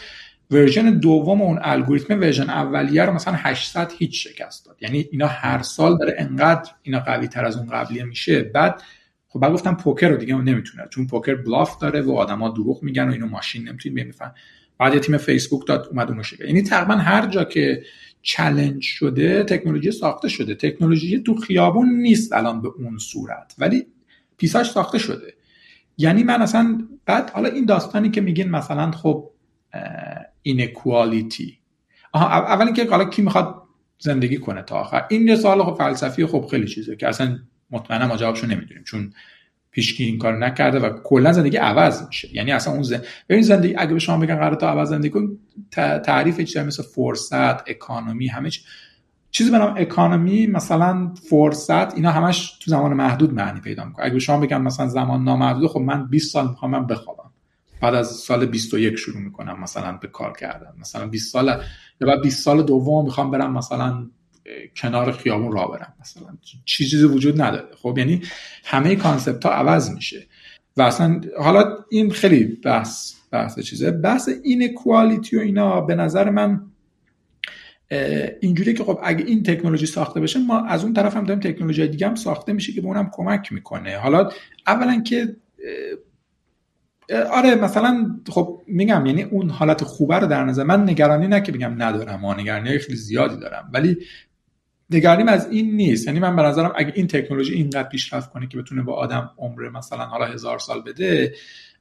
version 0.50 0.90
دوم 0.90 1.42
اون 1.42 1.58
الگوریتم 1.62 2.20
version 2.20 2.50
اولیه 2.50 3.02
رو 3.02 3.12
مثلا 3.12 3.34
800 3.34 3.92
هیچ 3.98 4.28
شکست 4.28 4.66
داد. 4.66 4.76
یعنی 4.80 5.08
اینا 5.10 5.26
هر 5.26 5.62
سال 5.62 5.98
داره 5.98 6.16
انقدر 6.18 6.70
اینا 6.82 7.00
قوی 7.00 7.28
تر 7.28 7.44
از 7.44 7.56
اون 7.56 7.66
قبلیه 7.66 8.04
میشه. 8.04 8.42
بعد 8.42 8.82
خب 9.28 9.40
بعد 9.40 9.52
گفتن 9.52 9.74
پوکر 9.74 10.08
رو 10.08 10.16
دیگه 10.16 10.34
نمی‌تونه. 10.34 10.84
چون 10.90 11.06
پوکر 11.06 11.34
bluff 11.34 11.78
داره 11.78 12.00
و 12.00 12.12
آدما 12.12 12.48
دروغ 12.48 12.82
میگن 12.82 13.08
و 13.08 13.12
اینو 13.12 13.26
ماشین 13.26 13.68
نمی‌تونید 13.68 14.08
بفهمن 14.08 14.32
بعد 14.78 14.94
یه 14.94 15.00
تیم 15.00 15.16
فیسبوک 15.16 15.66
داد 15.66 15.88
اومد 15.90 16.08
اونو 16.08 16.22
شکست. 16.22 16.40
یعنی 16.40 16.62
تقریبا 16.62 16.94
هر 16.94 17.26
جا 17.26 17.44
که 17.44 17.82
challenge 18.26 18.82
شده 18.82 19.44
تکنولوژی 19.44 19.90
ساخته 19.90 20.28
شده. 20.28 20.54
تکنولوژی 20.54 21.18
تو 21.18 21.34
خیابون 21.34 21.88
نیست 21.88 22.32
الان 22.32 22.62
به 22.62 22.68
اون 22.68 22.98
صورت 22.98 23.54
ولی 23.58 23.86
piece 24.36 24.61
اش 24.61 24.70
ساخته 24.70 24.98
شده. 24.98 25.34
یعنی 25.98 26.22
من 26.22 26.42
اصلا 26.42 26.88
بعد 27.04 27.30
حالا 27.30 27.48
این 27.48 27.64
داستانی 27.64 28.10
که 28.10 28.20
میگین 28.20 28.50
مثلا 28.50 28.90
خب 28.90 29.30
inequality 30.42 31.58
آها 32.12 32.28
اول 32.28 32.64
اینکه 32.64 32.90
حالا 32.90 33.04
کی 33.04 33.22
می‌خواد 33.22 33.62
زندگی 33.98 34.38
کنه 34.38 34.62
تا 34.62 34.76
آخر. 34.76 35.06
این 35.10 35.28
یه 35.28 35.36
سوال 35.36 35.62
خب 35.62 35.74
فلسفی 35.78 36.26
خب 36.26 36.46
خیلی 36.50 36.66
چیزه 36.66 36.96
که 36.96 37.08
اصلا 37.08 37.38
مطمئنا 37.70 38.06
ما 38.06 38.16
جوابشو 38.16 38.46
نمی‌دونیم 38.46 38.84
چون 38.84 39.12
پیشکی 39.76 40.04
این 40.04 40.18
کار 40.18 40.38
نکرده 40.38 40.78
و 40.78 40.90
کلا 41.04 41.32
زندگی 41.32 41.56
عوض 41.56 42.06
میشه. 42.06 42.34
یعنی 42.34 42.52
اصلا 42.52 42.72
اون 42.72 42.82
زندگی 42.82 43.06
ببین 43.28 43.42
زندگی 43.42 43.74
اگه 43.78 43.92
به 43.92 43.98
شما 43.98 44.18
بگن 44.18 44.36
قرار 44.36 44.54
تا 44.54 44.68
عوض 44.70 44.88
زندگی 44.88 45.10
کن 45.10 45.38
تعریف 46.04 46.40
چیزی 46.40 46.60
مثل 46.66 46.82
فرصت 46.82 47.70
اکانومی 47.70 48.26
همه 48.26 48.50
چی. 48.50 48.60
چیزی 49.30 49.50
به 49.50 49.58
نام 49.58 49.74
اکانومی 49.76 50.46
مثلا 50.46 51.12
فرصت 51.30 51.94
اینا 51.94 52.10
همش 52.10 52.58
تو 52.58 52.70
زمان 52.70 52.92
محدود 52.92 53.34
معنی 53.34 53.60
پیدا 53.60 53.84
می‌کنه. 53.84 54.04
اگه 54.04 54.14
به 54.14 54.20
شما 54.20 54.40
بگم 54.40 54.62
مثلا 54.62 54.88
زمان 54.88 55.24
نامحدود 55.24 55.70
خب 55.70 55.80
من 55.80 56.06
20 56.06 56.32
سال 56.32 56.48
می‌خوام 56.48 56.70
من 56.70 56.86
بخوابم. 56.86 57.30
بعد 57.80 57.94
از 57.94 58.10
سال 58.10 58.46
21 58.46 58.96
شروع 58.96 59.20
می‌کنم 59.20 59.60
مثلا 59.60 59.92
به 59.92 60.08
کار 60.08 60.32
کردن. 60.32 60.72
مثلا 60.80 61.06
20 61.06 61.32
سال 61.32 61.46
یا 62.00 62.08
بعد 62.08 62.22
20 62.22 62.44
سال 62.44 62.62
دوم 62.62 63.04
می‌خوام 63.04 63.30
برم 63.30 63.52
مثلا 63.52 64.06
کنار 64.76 65.12
خیابون 65.12 65.52
راه 65.52 65.70
برم 65.70 65.94
مثلا. 66.00 66.26
چیزی 66.64 67.04
وجود 67.04 67.42
نداره. 67.42 67.68
خب 67.82 67.94
یعنی 67.98 68.22
همه 68.64 68.96
کانسپت 68.96 69.44
ها 69.44 69.52
عوض 69.52 69.90
میشه. 69.90 70.26
و 70.76 70.82
اصلا 70.82 71.20
حالا 71.38 71.76
این 71.90 72.10
خیلی 72.10 72.44
بحث 72.44 73.14
بحث 73.30 73.60
چیزه. 73.60 73.90
بحث 73.90 74.28
این 74.42 74.74
کوالیتی 74.74 75.36
و 75.36 75.40
اینا 75.40 75.80
به 75.80 75.94
نظر 75.94 76.30
من 76.30 76.62
اینجوری 78.40 78.74
که 78.74 78.84
خب 78.84 79.00
اگه 79.02 79.24
این 79.24 79.42
تکنولوژی 79.42 79.86
ساخته 79.86 80.20
بشه 80.20 80.38
ما 80.38 80.64
از 80.64 80.84
اون 80.84 80.92
طرف 80.92 81.16
هم 81.16 81.24
داریم 81.24 81.40
تکنولوژی 81.40 81.88
دیگه 81.88 82.08
هم 82.08 82.14
ساخته 82.14 82.52
میشه 82.52 82.72
که 82.72 82.80
به 82.80 82.86
اونم 82.86 83.10
کمک 83.12 83.52
می‌کنه. 83.52 83.98
حالا 83.98 84.30
اولا 84.66 85.00
که 85.00 85.36
آره 87.32 87.54
مثلا 87.54 88.20
خب 88.28 88.62
میگم 88.66 89.06
یعنی 89.06 89.22
اون 89.22 89.50
حالت 89.50 89.84
خوبه 89.84 90.18
رو 90.18 90.26
در 90.26 90.44
نظر 90.44 90.62
من 90.62 90.88
نگرانی 90.88 91.26
نه 91.26 91.40
که 91.40 91.52
بگم 91.52 91.82
ندارم. 91.82 92.20
ما 92.20 92.34
نگرانی 92.34 92.78
خیلی 92.78 92.96
زیادی 92.96 93.36
دارم. 93.36 93.70
ولی 93.72 93.96
نگرانیم 94.90 95.28
از 95.28 95.50
این 95.50 95.76
نیست. 95.76 96.06
یعنی 96.06 96.20
من 96.20 96.36
به 96.36 96.42
نظرم 96.42 96.72
اگه 96.76 96.92
این 96.96 97.06
تکنولوژی 97.06 97.54
اینقدر 97.54 97.88
پیشرفت 97.88 98.30
کنه 98.30 98.46
که 98.46 98.58
بتونه 98.58 98.82
با 98.82 98.92
آدم 98.92 99.30
عمر 99.38 99.68
مثلا 99.68 100.04
حالا 100.04 100.24
هزار 100.24 100.58
سال 100.58 100.82
بده 100.82 101.34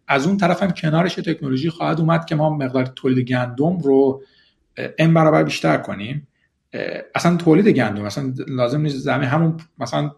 از 0.08 0.28
اون 0.28 0.38
طرف 0.38 0.64
هم 0.64 0.72
کنارش 0.72 1.16
تکنولوژی 1.16 1.70
خواهد 1.70 2.00
اومد 2.00 2.26
که 2.26 2.36
ما 2.36 2.50
مقدار 2.50 2.86
تولید 2.86 3.28
گندم 3.28 3.80
رو 3.80 4.24
n 5.00 5.14
برابر 5.14 5.44
بیشتر 5.44 5.78
کنیم. 5.78 6.28
اصلا 7.16 7.38
تولید 7.38 7.68
گندم 7.68 8.04
اصلا 8.04 8.34
لازم 8.48 8.82
نیست 8.82 8.98
زمین 8.98 9.30
همون 9.30 9.58
مثلا 9.80 10.12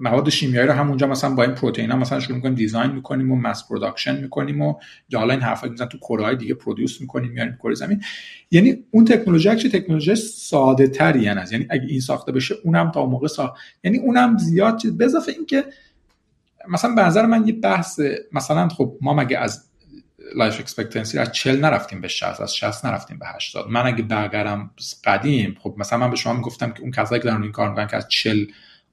مواد 0.00 0.28
شیمیایی 0.28 0.66
رو 0.66 0.72
همونجا 0.72 1.06
مثلا 1.06 1.34
با 1.34 1.42
این 1.42 1.54
پروتئین 1.54 1.90
ها 1.90 1.96
مثلا 1.96 2.20
شروع 2.20 2.36
می‌کنیم 2.36 2.54
design 2.54 2.90
می‌کنیم 2.92 3.32
و 3.32 3.36
mass 3.36 3.68
production 3.68 4.20
می‌کنیم 4.20 4.62
و 4.62 4.74
یا 5.08 5.18
حالا 5.18 5.34
این 5.34 5.42
حرفا 5.42 5.68
مثلا 5.68 5.86
تو 5.86 5.98
کره 5.98 6.34
دیگه 6.34 6.54
produce 6.54 7.00
می‌کنیم 7.00 7.32
میاریم 7.32 7.56
کره 7.62 7.74
زمین. 7.74 8.02
یعنی 8.50 8.84
اون 8.90 9.04
تکنولوژی 9.04 9.56
چه 9.56 9.68
تکنولوژی 9.68 10.14
ساده 10.14 10.86
تری 10.86 11.20
یعنی 11.20 11.40
یعنی 11.52 11.66
اگه 11.70 11.86
این 11.88 12.00
ساخته 12.00 12.32
بشه 12.32 12.54
اونم 12.64 12.90
تا 12.90 13.06
موقع 13.06 13.26
سا... 13.26 13.54
یعنی 13.84 13.98
اونم 13.98 14.38
زیاد 14.38 14.76
چیز. 14.76 14.96
به 14.96 15.04
اضافه 15.04 15.32
اینکه 15.32 15.64
مثلا 16.68 16.94
به 16.94 17.02
نظر 17.02 17.26
من 17.26 17.46
یه 17.46 17.52
بحث 17.52 18.00
مثلا 18.32 18.68
خب 18.68 18.98
ما 19.00 19.14
مگه 19.14 19.38
از 19.38 19.64
life 20.36 20.60
expectancy 20.60 21.18
از 21.18 21.32
40 21.32 21.60
نرفتیم 21.60 22.00
به 22.00 22.08
60 22.08 22.40
از 22.40 22.56
60 22.56 22.84
نرفتیم 22.84 23.18
به 23.18 23.26
80 23.26 23.68
من 23.68 23.86
اگه 23.86 24.02
برگردم 24.02 24.70
قدیم 25.04 25.56
خب 25.60 25.74
مثلا 25.78 25.98
من 25.98 26.10
به 26.10 26.16
شما 26.16 26.32
می‌گفتم 26.32 26.70
که 26.70 26.80
اون 26.80 26.90
کسایی 26.90 27.20
که 27.20 27.28
دارن 27.28 27.42
این 27.42 27.52
کار 27.52 27.70
می‌کنن 27.70 27.86
که 27.86 27.96
از 27.96 28.08
40 28.08 28.44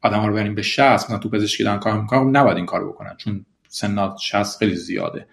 آدم 0.06 0.26
رو 0.26 0.34
بریم 0.34 0.56
به 0.56 0.62
60 0.62 0.82
مثلا 0.82 1.18
تو 1.18 1.30
پزشکی 1.30 1.64
دارن 1.64 1.80
کار 1.80 2.02
می‌کنن 2.02 2.20
خب 2.20 2.38
نباید 2.38 2.58
این 2.58 2.66
کارو 2.66 2.92
بکنن 2.92 3.16
چون 3.18 3.46
سنات 3.68 4.18
60 4.18 4.58
خیلی 4.60 4.76
زیاده. 4.76 5.28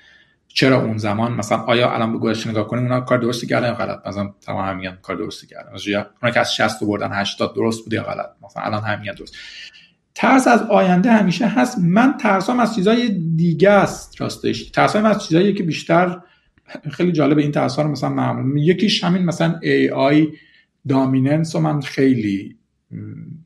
چرا 0.48 0.82
اون 0.82 0.98
زمان؟ 0.98 1.32
مثلا 1.32 1.58
آیا 1.58 1.90
الان 1.90 2.12
به 2.12 2.18
گذشته 2.18 2.50
نگاه 2.50 2.68
کنیم 2.68 2.82
اونا 2.82 3.00
کار 3.00 3.18
درستی 3.18 3.46
کردن 3.46 3.66
یا 3.66 3.74
غلط؟ 3.74 4.06
مثلا 4.06 4.34
تمام 4.40 4.80
هم 4.80 4.96
کار 5.02 5.16
درستی 5.16 5.46
کردن. 5.46 5.72
مثلا 5.74 6.06
اونا 6.22 6.34
که 6.34 6.40
از 6.40 6.54
60 6.54 6.84
بردن 6.84 7.10
80 7.12 7.54
درست 7.54 7.84
بوده 7.84 7.96
یا 7.96 8.02
غلط؟ 8.02 8.30
مثلا 8.44 8.62
الان 8.62 8.82
هم 8.82 9.00
میگن 9.00 9.12
درست. 9.12 9.34
ترس 10.14 10.48
از 10.48 10.62
آینده 10.62 11.12
همیشه 11.12 11.46
هست. 11.46 11.78
من 11.78 12.16
ترسام 12.16 12.60
از 12.60 12.74
چیزای 12.74 13.08
دیگه 13.36 13.70
است 13.70 14.20
راستش. 14.20 14.70
ترسام 14.70 15.04
از 15.04 15.24
چیزایی 15.24 15.54
که 15.54 15.62
بیشتر 15.62 16.20
خیلی 16.90 17.12
جالب 17.12 17.38
این 17.38 17.52
ترس 17.52 17.78
رو 17.78 17.88
مثلا 17.88 18.08
معمول 18.08 18.62
یکیش 18.62 19.04
همین 19.04 19.24
مثلا 19.24 19.60
آی 19.94 20.28
دامیننس 20.88 21.54
و 21.54 21.60
من 21.60 21.80
خیلی 21.80 22.56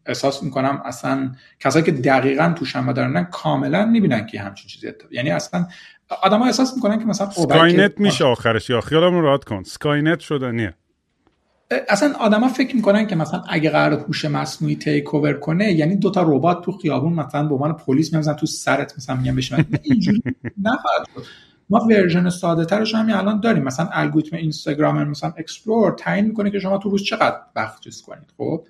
احساس 0.06 0.42
می‌کنم 0.42 0.82
اصلا 0.84 1.32
کسایی 1.60 1.84
که 1.84 1.92
دقیقا 1.92 2.54
توش 2.58 2.76
هم 2.76 2.92
دارن 2.92 3.24
کاملا 3.24 3.86
می‌بینن 3.86 4.26
که 4.26 4.40
همچین 4.40 4.68
چیزی 4.68 4.88
اتفاق 4.88 5.12
یعنی 5.12 5.30
اصلا 5.30 5.66
آدم 6.22 6.38
ها 6.38 6.46
احساس 6.46 6.74
می‌کنن 6.74 6.98
که 6.98 7.04
مثلا 7.04 7.30
Skynet 7.30 8.00
میشه 8.00 8.24
آخرش 8.24 8.70
یا 8.70 8.80
خیالم 8.80 9.20
راحت 9.20 9.44
کن. 9.44 9.62
Skynet 9.62 10.20
شدنیه 10.20 10.74
اصلا 11.88 12.14
آدما 12.20 12.48
فکر 12.48 12.76
می‌کنن 12.76 13.06
که 13.06 13.16
مثلا 13.16 13.42
اگه 13.48 13.70
قرار 13.70 14.00
هوش 14.00 14.24
مصنوعی 14.24 14.76
take 14.76 15.14
over 15.14 15.32
کنه 15.32 15.72
یعنی 15.72 15.96
دوتا 15.96 16.22
ربات 16.22 16.64
تو 16.64 16.72
خیابون 16.72 17.12
مثلا 17.12 17.48
به 17.48 17.54
عنوان 17.54 17.72
پلیس 17.72 18.14
میان 18.14 18.36
تو 18.36 18.46
سرت 18.46 18.94
مثلا 18.96 19.16
میگن 19.16 19.36
بشن 19.36 19.64
اینجوری 19.82 20.22
نخواهد 20.62 21.06
ما 21.70 21.78
ورژن 21.78 22.28
ساده 22.28 22.64
ترش 22.64 22.94
همین 22.94 23.14
الان 23.14 23.40
داریم. 23.40 23.62
مثلا 23.62 23.88
الگوریتم 23.92 24.36
اینستاگرام 24.36 25.04
مثلا 25.04 25.32
explore 25.36 25.92
تعیین 25.92 26.24
می‌کنه 26.24 26.50
که 26.50 26.58
شما 26.58 26.78
تو 26.78 26.90
روز 26.90 27.02
چقدر 27.02 27.36
وقت 27.56 27.80
چیز 27.80 28.02
کنید 28.02 28.32
خب؟ 28.36 28.66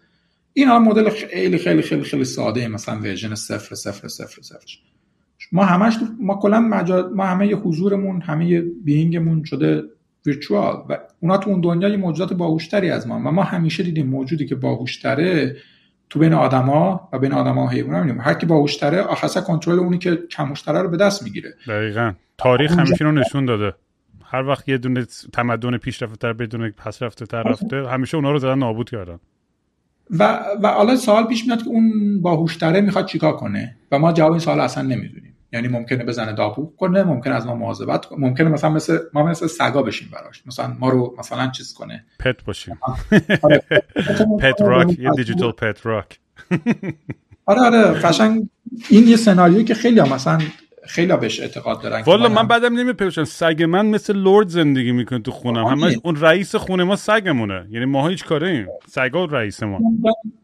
این 0.59 0.69
ها 0.69 0.79
مدل 0.79 1.11
خیلی 1.11 1.59
خیلی 1.59 1.83
خیلی 1.83 2.03
خیلی 2.03 2.25
ساده 2.25 2.69
مثلا 2.69 3.01
version 3.01 3.35
صفر 3.35 3.75
صفر 3.75 4.09
صفر 4.09 4.43
صفر. 4.43 4.79
ما 5.53 5.65
همش 5.65 5.99
ما 6.21 6.35
کلا 6.35 6.61
مجال 6.61 7.15
ما 7.15 7.25
همه 7.27 7.55
حضورمون 7.55 8.21
همه 8.21 8.61
بینگمون 8.61 9.45
شده 9.45 9.83
ویرچوال 10.27 10.77
و 10.89 10.99
اونا 11.21 11.39
تو 11.39 11.51
اون 11.51 11.61
دنیا 11.61 11.89
یه 11.89 11.97
موجودات 11.97 12.33
باهوشتری 12.33 12.91
از 12.91 13.07
ما 13.07 13.15
و 13.15 13.19
ما 13.19 13.43
همیشه 13.43 13.83
دیدیم 13.83 14.07
موجودی 14.07 14.47
که 14.47 14.55
باهوشتره 14.55 15.57
تو 16.11 16.19
بین 16.19 16.33
آدما 16.33 17.09
و 17.13 17.19
بین 17.19 17.33
آدما 17.33 17.65
و 17.65 17.71
حیونا 17.71 18.03
می‌بینیم. 18.03 18.21
هر 18.21 18.35
کی 18.35 18.47
باهوشتره 18.47 19.01
آخرسا 19.03 19.41
کنترل 19.41 19.79
اونی 19.79 19.99
که 19.99 20.17
کموشتره 20.31 20.83
رو 20.83 20.89
به 20.89 20.97
دست 20.97 21.23
می‌گیره. 21.23 21.55
دقیقا. 21.69 22.13
تاریخ 22.39 22.79
همیشه 22.79 23.05
رو 23.05 23.13
نشون 23.13 23.45
داده. 23.45 23.75
هر 24.25 24.43
وقت 24.43 24.69
یه 24.69 24.79
دونه 24.79 25.07
تمدن 25.33 25.77
پیشرفته 25.79 26.17
تر 26.17 26.33
بدون 26.33 26.71
پس 26.71 27.03
رفته 27.03 27.27
تر 27.27 27.43
رفته 27.43 27.89
همیشه 27.89 28.17
اونا 28.17 28.33
رو 28.33 28.39
زدن 28.39 28.59
نابود 28.59 28.91
کردن. 28.91 29.19
و 30.11 30.45
و 30.63 30.69
حالا 30.69 30.97
سوال 30.97 31.27
پیش 31.27 31.47
میاد 31.47 31.63
که 31.63 31.69
اون 31.69 32.21
باهوشتره 32.23 32.81
می‌خواد 32.81 33.07
چیکار 33.07 33.37
کنه؟ 33.37 33.77
و 33.93 33.99
ما 33.99 34.13
جواب 34.13 34.31
این 34.33 34.41
سوال 34.41 34.61
اصلا 34.61 34.83
نمی‌دونیم. 34.83 35.33
یعنی 35.53 35.69
ممکنه 35.69 36.05
بزنه 36.05 36.33
داپو 36.33 36.73
کنه 36.77 37.03
ممکنه 37.03 37.35
از 37.35 37.47
ما 37.47 37.55
مواظبت 37.55 38.05
کنه 38.05 38.21
ممکنه 38.21 38.49
مثلا 38.49 38.71
مثل 38.71 38.99
ما 39.13 39.23
مثل 39.23 39.47
سگا 39.47 39.83
بشیم 39.83 40.09
براش. 40.13 40.43
مثلا 40.47 40.77
ما 40.81 40.89
رو 40.89 41.15
مثلا 41.19 41.51
چیز 41.51 41.75
کنه. 41.75 42.05
پت 42.21 42.45
باشیم. 42.45 42.79
آره. 43.43 43.63
پت 44.43 44.61
راک 44.61 44.99
یه 44.99 45.11
دیجیتال 45.17 45.53
پت 45.53 45.87
راک 45.87 46.19
آره 47.47 47.61
آره 47.61 47.83
قشنگ 48.01 48.49
این 48.89 49.09
یه 49.09 49.17
سناریویی 49.17 49.65
که 49.65 49.75
خیلی 49.75 50.01
هم 50.01 50.15
مثلا 50.15 50.39
خیلی 50.87 51.17
بهش 51.17 51.41
اعتقاد 51.41 51.83
دارن 51.83 52.03
والا 52.07 52.29
من 52.29 52.49
بعدم 52.49 52.75
نمیپیوشم 52.75 53.25
سگ 53.25 53.63
من 53.63 53.87
مثل 53.87 54.17
لورد 54.17 54.49
زندگی 54.49 54.93
می‌کنه 54.93 55.19
تو 55.19 55.31
خونم 55.31 55.65
همه 55.65 55.97
اون 56.05 56.17
رئیس 56.17 56.55
خونه 56.55 56.85
ما 56.85 56.97
سگمونه. 56.97 57.67
یعنی 57.71 57.85
ما 57.85 58.09
هیچ 58.09 58.25
کاره 58.25 58.49
ایم 58.49 58.67
سگا 58.89 59.25
رئیس 59.25 59.63
ما. 59.63 59.81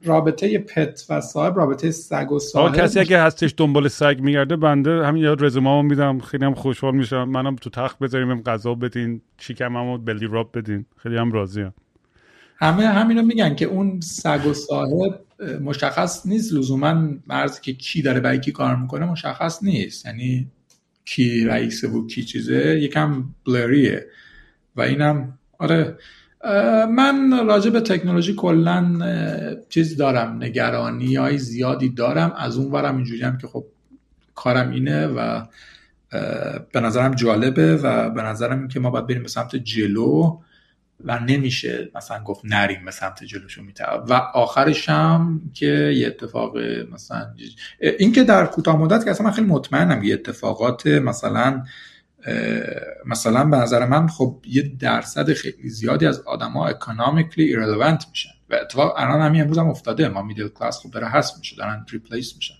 رابطه 0.05 0.59
پت 0.59 1.07
و 1.11 1.21
صاحب 1.21 1.57
رابطه 1.57 1.91
سگ 1.91 2.33
و 2.33 2.39
صاحب 2.39 2.77
کسی 2.77 3.01
اگه 3.01 3.23
هستش 3.23 3.55
دنبال 3.57 3.89
سگ 3.89 4.17
میگرده 4.21 4.57
بنده 4.57 5.07
همین 5.07 5.23
یاد 5.23 5.45
رزومه‌مو 5.45 5.83
میدم. 5.83 6.19
خیلی 6.19 6.45
هم 6.45 6.55
خوشحال 6.55 6.95
میشم. 6.95 7.25
منم 7.25 7.57
تو 7.57 7.71
تخت 7.71 7.99
بذاریم 7.99 8.43
غذا 8.43 8.75
بدین 8.75 9.21
چیکممو 9.39 9.99
بلی 9.99 10.27
راب 10.27 10.59
بدین. 10.59 10.87
خیلی 10.97 11.17
هم 11.17 11.33
راضیم. 11.33 11.75
همه 12.63 12.87
همینو 12.89 13.23
میگن 13.23 13.55
که 13.55 13.65
اون 13.65 14.01
سگ 14.01 14.47
و 14.47 14.55
صاحب 14.55 15.21
مشخص 15.61 16.27
نیست 16.27 16.53
لزوما 16.53 17.09
مرزی 17.27 17.61
که 17.63 17.73
کی 17.73 18.03
داره 18.03 18.21
برای 18.21 18.41
کی 18.41 18.53
کار 18.53 18.77
می‌کنه 18.77 19.07
مشخص 19.07 19.63
نیست. 19.63 20.07
یعنی 20.07 20.51
کی 21.05 21.45
رئیسه 21.45 21.89
و 21.89 22.07
کی 22.07 22.25
چیزه 22.25 22.81
یکم 22.81 23.25
بلریه 23.47 24.07
و 24.77 24.81
اینم 24.81 25.39
آره 25.59 25.99
من 26.89 27.47
راجع 27.47 27.71
به 27.71 27.81
تکنولوژی 27.81 28.35
کلا 28.35 28.99
چیز 29.69 29.97
دارم 29.97 30.37
نگرانی 30.43 31.15
های 31.15 31.39
زیادی 31.39 31.89
دارم. 31.89 32.33
از 32.37 32.57
اون 32.57 32.73
ورم 32.73 32.97
اینجوری 32.97 33.23
هم 33.23 33.39
که 33.39 33.47
خب 33.47 33.65
کارم 34.35 34.71
اینه 34.71 35.07
و 35.07 35.47
به 36.73 36.81
نظرم 36.81 37.15
جالبه 37.15 37.77
و 37.77 38.11
به 38.11 38.23
نظرم 38.23 38.69
که 38.69 38.81
ما 38.81 38.91
باید 38.91 39.07
بریم 39.07 39.23
به 39.23 39.29
سمت 39.29 39.57
جلو. 39.57 40.39
و 41.05 41.19
نمیشه 41.19 41.91
مثلا 41.95 42.23
گفت 42.23 42.41
نریم 42.45 42.85
به 42.85 42.91
سمت 42.91 43.25
جلوشو 43.25 43.63
میتر 43.63 44.03
و 44.09 44.13
آخرش 44.15 44.89
هم 44.89 45.41
که 45.55 45.67
یه 45.97 46.07
اتفاق 46.07 46.59
مثلا 46.93 47.35
این 47.99 48.13
که 48.13 48.25
در 48.25 48.47
کوتاه 48.47 48.77
مدت 48.77 49.05
که 49.05 49.11
اصلا 49.11 49.27
من 49.27 49.33
خیلی 49.33 49.47
مطمئنم 49.47 50.03
یه 50.03 50.15
اتفاقات 50.15 50.87
مثلا 50.87 51.63
مثلا 53.07 53.45
به 53.45 53.57
نظر 53.57 53.87
من 53.87 54.09
خب 54.09 54.45
یه 54.47 54.73
درصد 54.79 55.33
خیلی 55.33 55.69
زیادی 55.69 56.07
از 56.07 56.21
آدما 56.21 56.67
economically 56.67 57.45
irrelevant 57.45 58.07
میشن. 58.11 58.31
و 58.51 58.55
اتفاق 58.55 58.95
الان 58.97 59.21
همین 59.21 59.41
امروز 59.41 59.59
هم 59.59 59.69
افتاده. 59.69 60.09
ما 60.09 60.23
middle 60.23 60.49
class 60.49 60.81
خب 60.81 60.91
داره 60.91 61.07
هست 61.09 61.39
میشه 61.39 61.57
دارن 61.57 61.87
replace 61.91 62.37
میشن. 62.37 62.55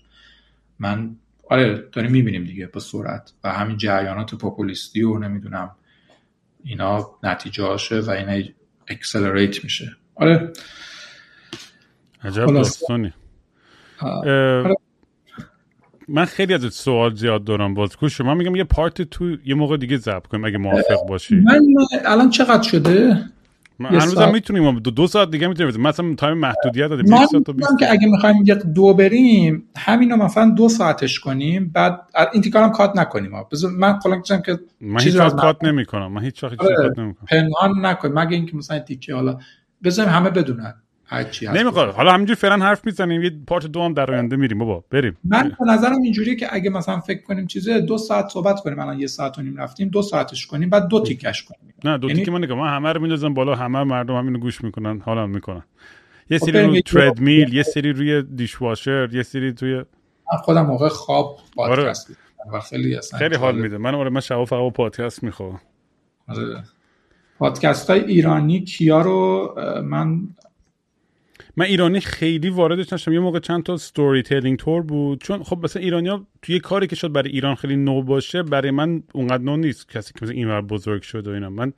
من 0.79 1.15
آره 1.49 1.89
داریم 1.91 2.11
می‌بینیم 2.11 2.43
دیگه 2.43 2.67
با 2.67 2.79
سرعت. 2.79 3.31
و 3.43 3.51
همین 3.51 3.77
جریانات 3.77 4.35
پاپولیستی 4.35 5.03
و 5.03 5.19
نمی‌دونم 5.19 5.75
اینا 6.63 7.09
نتیجه 7.23 7.63
هاشه 7.63 7.99
و 7.99 8.09
اینا 8.09 8.47
accelerate 8.87 9.63
میشه. 9.63 9.95
آره. 10.15 10.53
عجب 12.23 12.45
داستانی. 12.45 13.13
آره. 13.99 14.75
من 16.07 16.25
خیلی 16.25 16.53
از 16.53 16.73
سوال 16.73 17.15
زیاد 17.15 17.43
دارم 17.43 17.73
باز. 17.73 17.95
کوش 17.95 18.21
من 18.21 18.37
میگم 18.37 18.55
یه 18.55 18.63
part 18.63 19.01
two 19.01 19.37
یه 19.45 19.55
موقع 19.55 19.77
دیگه 19.77 19.97
ضبط 19.97 20.27
کنیم 20.27 20.45
اگه 20.45 20.57
موافق 20.57 21.07
باشی. 21.09 21.35
من 21.35 21.61
الان 22.05 22.29
چقدر 22.29 22.63
شده؟ 22.69 23.17
هنوز 23.85 24.17
هم 24.17 24.31
می‌تونیم 24.31 24.79
دو, 24.79 24.91
دو 24.91 25.07
ساعت 25.07 25.31
دیگه 25.31 25.47
می‌تونیم 25.47 25.81
مثلا 25.81 26.15
time 26.15 26.37
محدودیت 26.37 26.87
داده 26.87 27.03
من 27.11 27.25
ساعت 27.25 27.79
که 27.79 27.91
اگه 27.91 28.07
می‌خوایم 28.07 28.43
یک 28.45 28.57
دو 28.57 28.93
بریم 28.93 29.63
همینو 29.77 30.17
مثلا 30.17 30.49
دو 30.49 30.69
ساعتش 30.69 31.19
کنیم 31.19 31.71
بعد 31.73 31.99
این 32.33 32.41
تیکارم 32.41 32.71
کات 32.71 32.95
نکنیم. 32.95 33.31
من 33.77 33.99
کلا 33.99 34.21
که 34.21 34.59
من 34.81 35.01
هیچ 35.01 35.15
وقت 35.15 35.35
کات 35.35 35.63
نمی‌کنم. 35.63 36.11
من 36.11 36.21
هیچ 36.21 36.43
وقت 36.43 36.61
آره، 36.61 36.75
کات 36.75 36.99
نمی‌کنم. 36.99 37.27
پنهان 37.29 37.85
نکنیم. 37.85 38.19
مگه 38.19 38.35
اینکه 38.35 38.57
مثلا 38.57 38.79
تیکه 38.79 39.15
حالا 39.15 39.37
بذاریم 39.83 40.11
همه 40.11 40.29
بدونن. 40.29 40.73
هرچی 41.13 41.47
نمی‌خواد. 41.47 41.95
حالا 41.95 42.13
همینجوری 42.13 42.35
فعلا 42.35 42.65
حرف 42.65 42.85
می‌زنیم. 42.85 43.23
یه 43.23 43.31
پارت 43.47 43.65
دو 43.65 43.81
هم 43.81 43.93
در 43.93 44.11
آینده 44.11 44.35
میریم 44.35 44.57
بابا. 44.57 44.83
بریم. 44.89 45.17
من 45.23 45.51
به 45.59 45.65
نظرم 45.73 46.01
اینجوریه 46.01 46.35
که 46.35 46.47
اگه 46.51 46.69
مثلا 46.69 46.99
فکر 46.99 47.21
کنیم 47.21 47.47
چیزه 47.47 47.81
دو 47.81 47.97
ساعت 47.97 48.29
صحبت 48.29 48.59
کنیم. 48.59 48.79
الان 48.79 48.99
یه 48.99 49.07
ساعت 49.07 49.39
و 49.39 49.41
نیم 49.41 49.57
رفتیم 49.57 49.87
دو 49.87 50.01
ساعتش 50.01 50.47
کنیم 50.47 50.69
بعد 50.69 50.87
دو 50.87 51.03
تیکش 51.03 51.43
کنیم. 51.43 51.73
نه 51.85 51.97
دو 51.97 52.07
یعنی- 52.07 52.19
تیکه 52.19 52.31
من 52.31 52.43
نگم. 52.43 52.57
من 52.57 52.75
همه 52.75 52.93
رو 52.93 53.01
میندازم 53.01 53.33
بالا. 53.33 53.55
همه 53.55 53.83
مردم 53.83 54.15
همینو 54.15 54.39
گوش 54.39 54.63
می‌کنن. 54.63 54.99
حالا 54.99 55.27
می‌کنن. 55.27 55.63
یه 56.29 56.37
خب 56.37 56.45
سری 56.45 56.51
بریم 56.51 56.67
روی 56.67 56.75
یه 56.75 56.81
ترد 56.81 57.19
میل 57.19 57.53
یه 57.53 57.63
سری 57.63 57.93
روی 57.93 58.21
دیش 58.21 58.61
واشر 58.61 59.09
یه 59.13 59.23
سری 59.23 59.53
توی 59.53 59.83
خودم 60.43 60.65
موقع 60.65 60.87
خواب 60.87 61.37
آره. 61.57 61.75
پادکست 61.75 62.11
و 62.53 62.59
خیلی 62.59 62.99
خیلی 63.17 63.35
حال. 63.35 63.55
میده. 63.55 63.77
من 63.77 63.95
آره 63.95 64.09
من 64.09 64.21
شب 64.21 64.43
فقط 64.45 64.59
با 64.59 64.69
پادکست 64.69 65.23
می‌خوام 65.23 65.61
آره. 66.27 66.63
پادکست 67.39 67.89
های 67.89 67.99
ایرانی 67.99 68.63
کیا 68.63 69.01
رو 69.01 69.53
من 69.85 70.21
من 71.57 71.65
ایرانی 71.65 71.99
خیلی 71.99 72.49
واردش 72.49 72.93
نشدم. 72.93 73.13
یه 73.13 73.19
موقع 73.19 73.39
چند 73.39 73.63
تا 73.63 73.77
storytelling 73.77 74.57
طور 74.57 74.81
بود. 74.81 75.21
چون 75.21 75.43
خب 75.43 75.59
مثلا 75.63 75.81
ایرانیا 75.81 76.27
توی 76.41 76.55
یه 76.55 76.61
کاری 76.61 76.87
که 76.87 76.95
شد 76.95 77.11
برای 77.11 77.31
ایران 77.31 77.55
خیلی 77.55 77.75
نو 77.75 78.01
باشه 78.01 78.43
برای 78.43 78.71
من 78.71 79.03
اونقدر 79.13 79.43
نو 79.43 79.57
نیست. 79.57 79.89
کسی 79.89 80.13
که 80.13 80.19
مثلا 80.21 80.35
اینور 80.35 80.61
بزرگ 80.61 81.01
شد 81.01 81.27
و 81.27 81.31
اینا. 81.31 81.49
من 81.49 81.73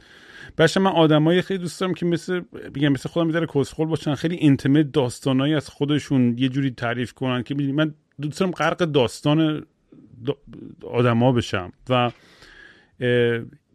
بشه 0.57 0.79
من 0.79 0.91
آدمایی 0.91 1.41
خیلی 1.41 1.59
دوست 1.59 1.79
دارم 1.81 1.93
که 1.93 2.05
مثل 2.05 2.39
بگم 2.75 2.89
مثل 2.89 3.09
خودم 3.09 3.27
می‌ذاره 3.27 3.47
کسخل 3.55 3.85
باشن. 3.85 4.15
خیلی 4.15 4.35
intimate 4.35 4.91
داستانایی 4.91 5.53
از 5.53 5.69
خودشون 5.69 6.37
یه 6.37 6.49
جوری 6.49 6.71
تعریف 6.71 7.13
کنن 7.13 7.43
که 7.43 7.55
من 7.55 7.93
دوست 8.21 8.39
دارم 8.39 8.51
غرق 8.51 8.77
داستان 8.77 9.65
دا- 10.25 10.85
آدما 10.85 11.31
بشم. 11.31 11.71
و 11.89 12.11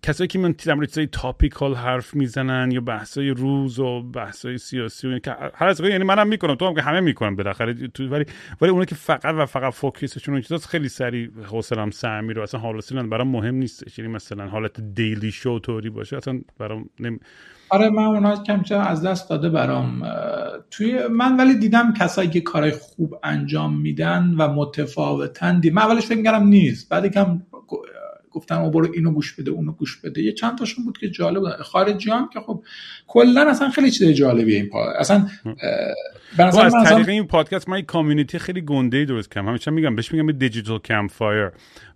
کسایی 0.02 0.28
که 0.28 0.38
من 0.38 0.54
در 0.66 0.74
مورد 0.74 1.04
تاپیکال 1.04 1.74
حرف 1.74 2.14
می‌زنن 2.14 2.70
یا 2.70 2.80
بحثای 2.80 3.30
روز 3.30 3.78
و 3.78 4.02
بحثای 4.02 4.58
سیاسی 4.58 5.08
و 5.08 5.18
که 5.18 5.36
هر 5.54 5.68
از 5.68 5.80
یعنی 5.80 6.04
منم 6.04 6.26
می‌کنم 6.28 6.54
تو 6.54 6.66
هم 6.66 6.74
که 6.74 6.82
همه 6.82 7.00
می‌کنم 7.00 7.36
بالاخره 7.36 7.74
تو 7.74 8.08
ولی 8.08 8.24
ولی 8.60 8.70
اونا 8.70 8.84
که 8.84 8.94
فقط 8.94 9.34
و 9.38 9.46
فقط 9.46 9.72
فوکسشون 9.72 10.34
اون 10.34 10.42
چیزاست 10.42 10.66
خیلی 10.66 10.88
سری 10.88 11.30
حوصله‌ام 11.50 11.90
سر 11.90 12.20
میره 12.20 12.42
اصلا 12.42 12.60
حال 12.60 12.74
حوصله 12.74 13.02
برام 13.02 13.28
مهم 13.28 13.54
نیستش 13.54 13.98
یعنی 13.98 14.12
مثلا 14.12 14.48
حالت 14.48 14.80
دیلی 14.80 15.32
شو 15.32 15.58
طوری 15.58 15.90
باشه 15.90 16.16
اصلا 16.16 16.40
برام 16.58 16.90
نم... 17.00 17.18
آره 17.68 17.90
من 17.90 18.04
اونا 18.04 18.42
کمچه 18.42 18.76
از 18.76 19.06
دست 19.06 19.30
داده 19.30 19.48
برام 19.48 20.02
توی 20.70 21.06
من 21.06 21.36
ولی 21.36 21.54
دیدم 21.54 21.92
کسایی 21.92 22.30
که 22.30 22.40
کارهای 22.40 22.72
خوب 22.72 23.14
انجام 23.22 23.80
میدن 23.80 24.34
و 24.38 24.48
متفاوتن 24.48 25.60
دید. 25.60 25.72
من 25.72 25.82
اولش 25.82 26.06
فکر 26.06 26.22
کردم 26.22 26.46
نیست 26.46 26.88
بعد 26.88 27.04
یکم 27.04 27.42
گفتن 28.32 28.54
او 28.54 28.70
برو 28.70 28.92
اینو 28.94 29.12
گوش 29.12 29.32
بده 29.32 29.50
اونو 29.50 29.72
گوش 29.72 29.96
بده. 29.96 30.22
یه 30.22 30.32
چند 30.32 30.58
تاشون 30.58 30.84
بود 30.84 30.98
که 30.98 31.10
جالب 31.10 31.40
بود 31.40 31.52
خارجی 31.52 32.10
هم 32.10 32.28
که 32.32 32.40
خب 32.40 32.62
کلا 33.06 33.50
اصلا 33.50 33.70
خیلی 33.70 33.90
چیز 33.90 34.08
جالبیه 34.08 34.56
این 34.56 34.68
پا 34.68 34.90
اصلا 34.90 35.26
به 36.36 36.44
نظر 36.44 36.66
از 36.66 36.74
طریق 36.84 37.08
این 37.08 37.26
پادکست 37.26 37.68
من 37.68 37.80
community 37.80 38.38
خیلی 38.38 38.60
گنده 38.60 38.96
ای 38.96 39.04
درست 39.04 39.30
کردم. 39.30 39.48
همیشه 39.48 39.70
میگم 39.70 39.96
بهش 39.96 40.12
میگم 40.12 40.32
digital 40.32 40.78
campfire 40.78 41.50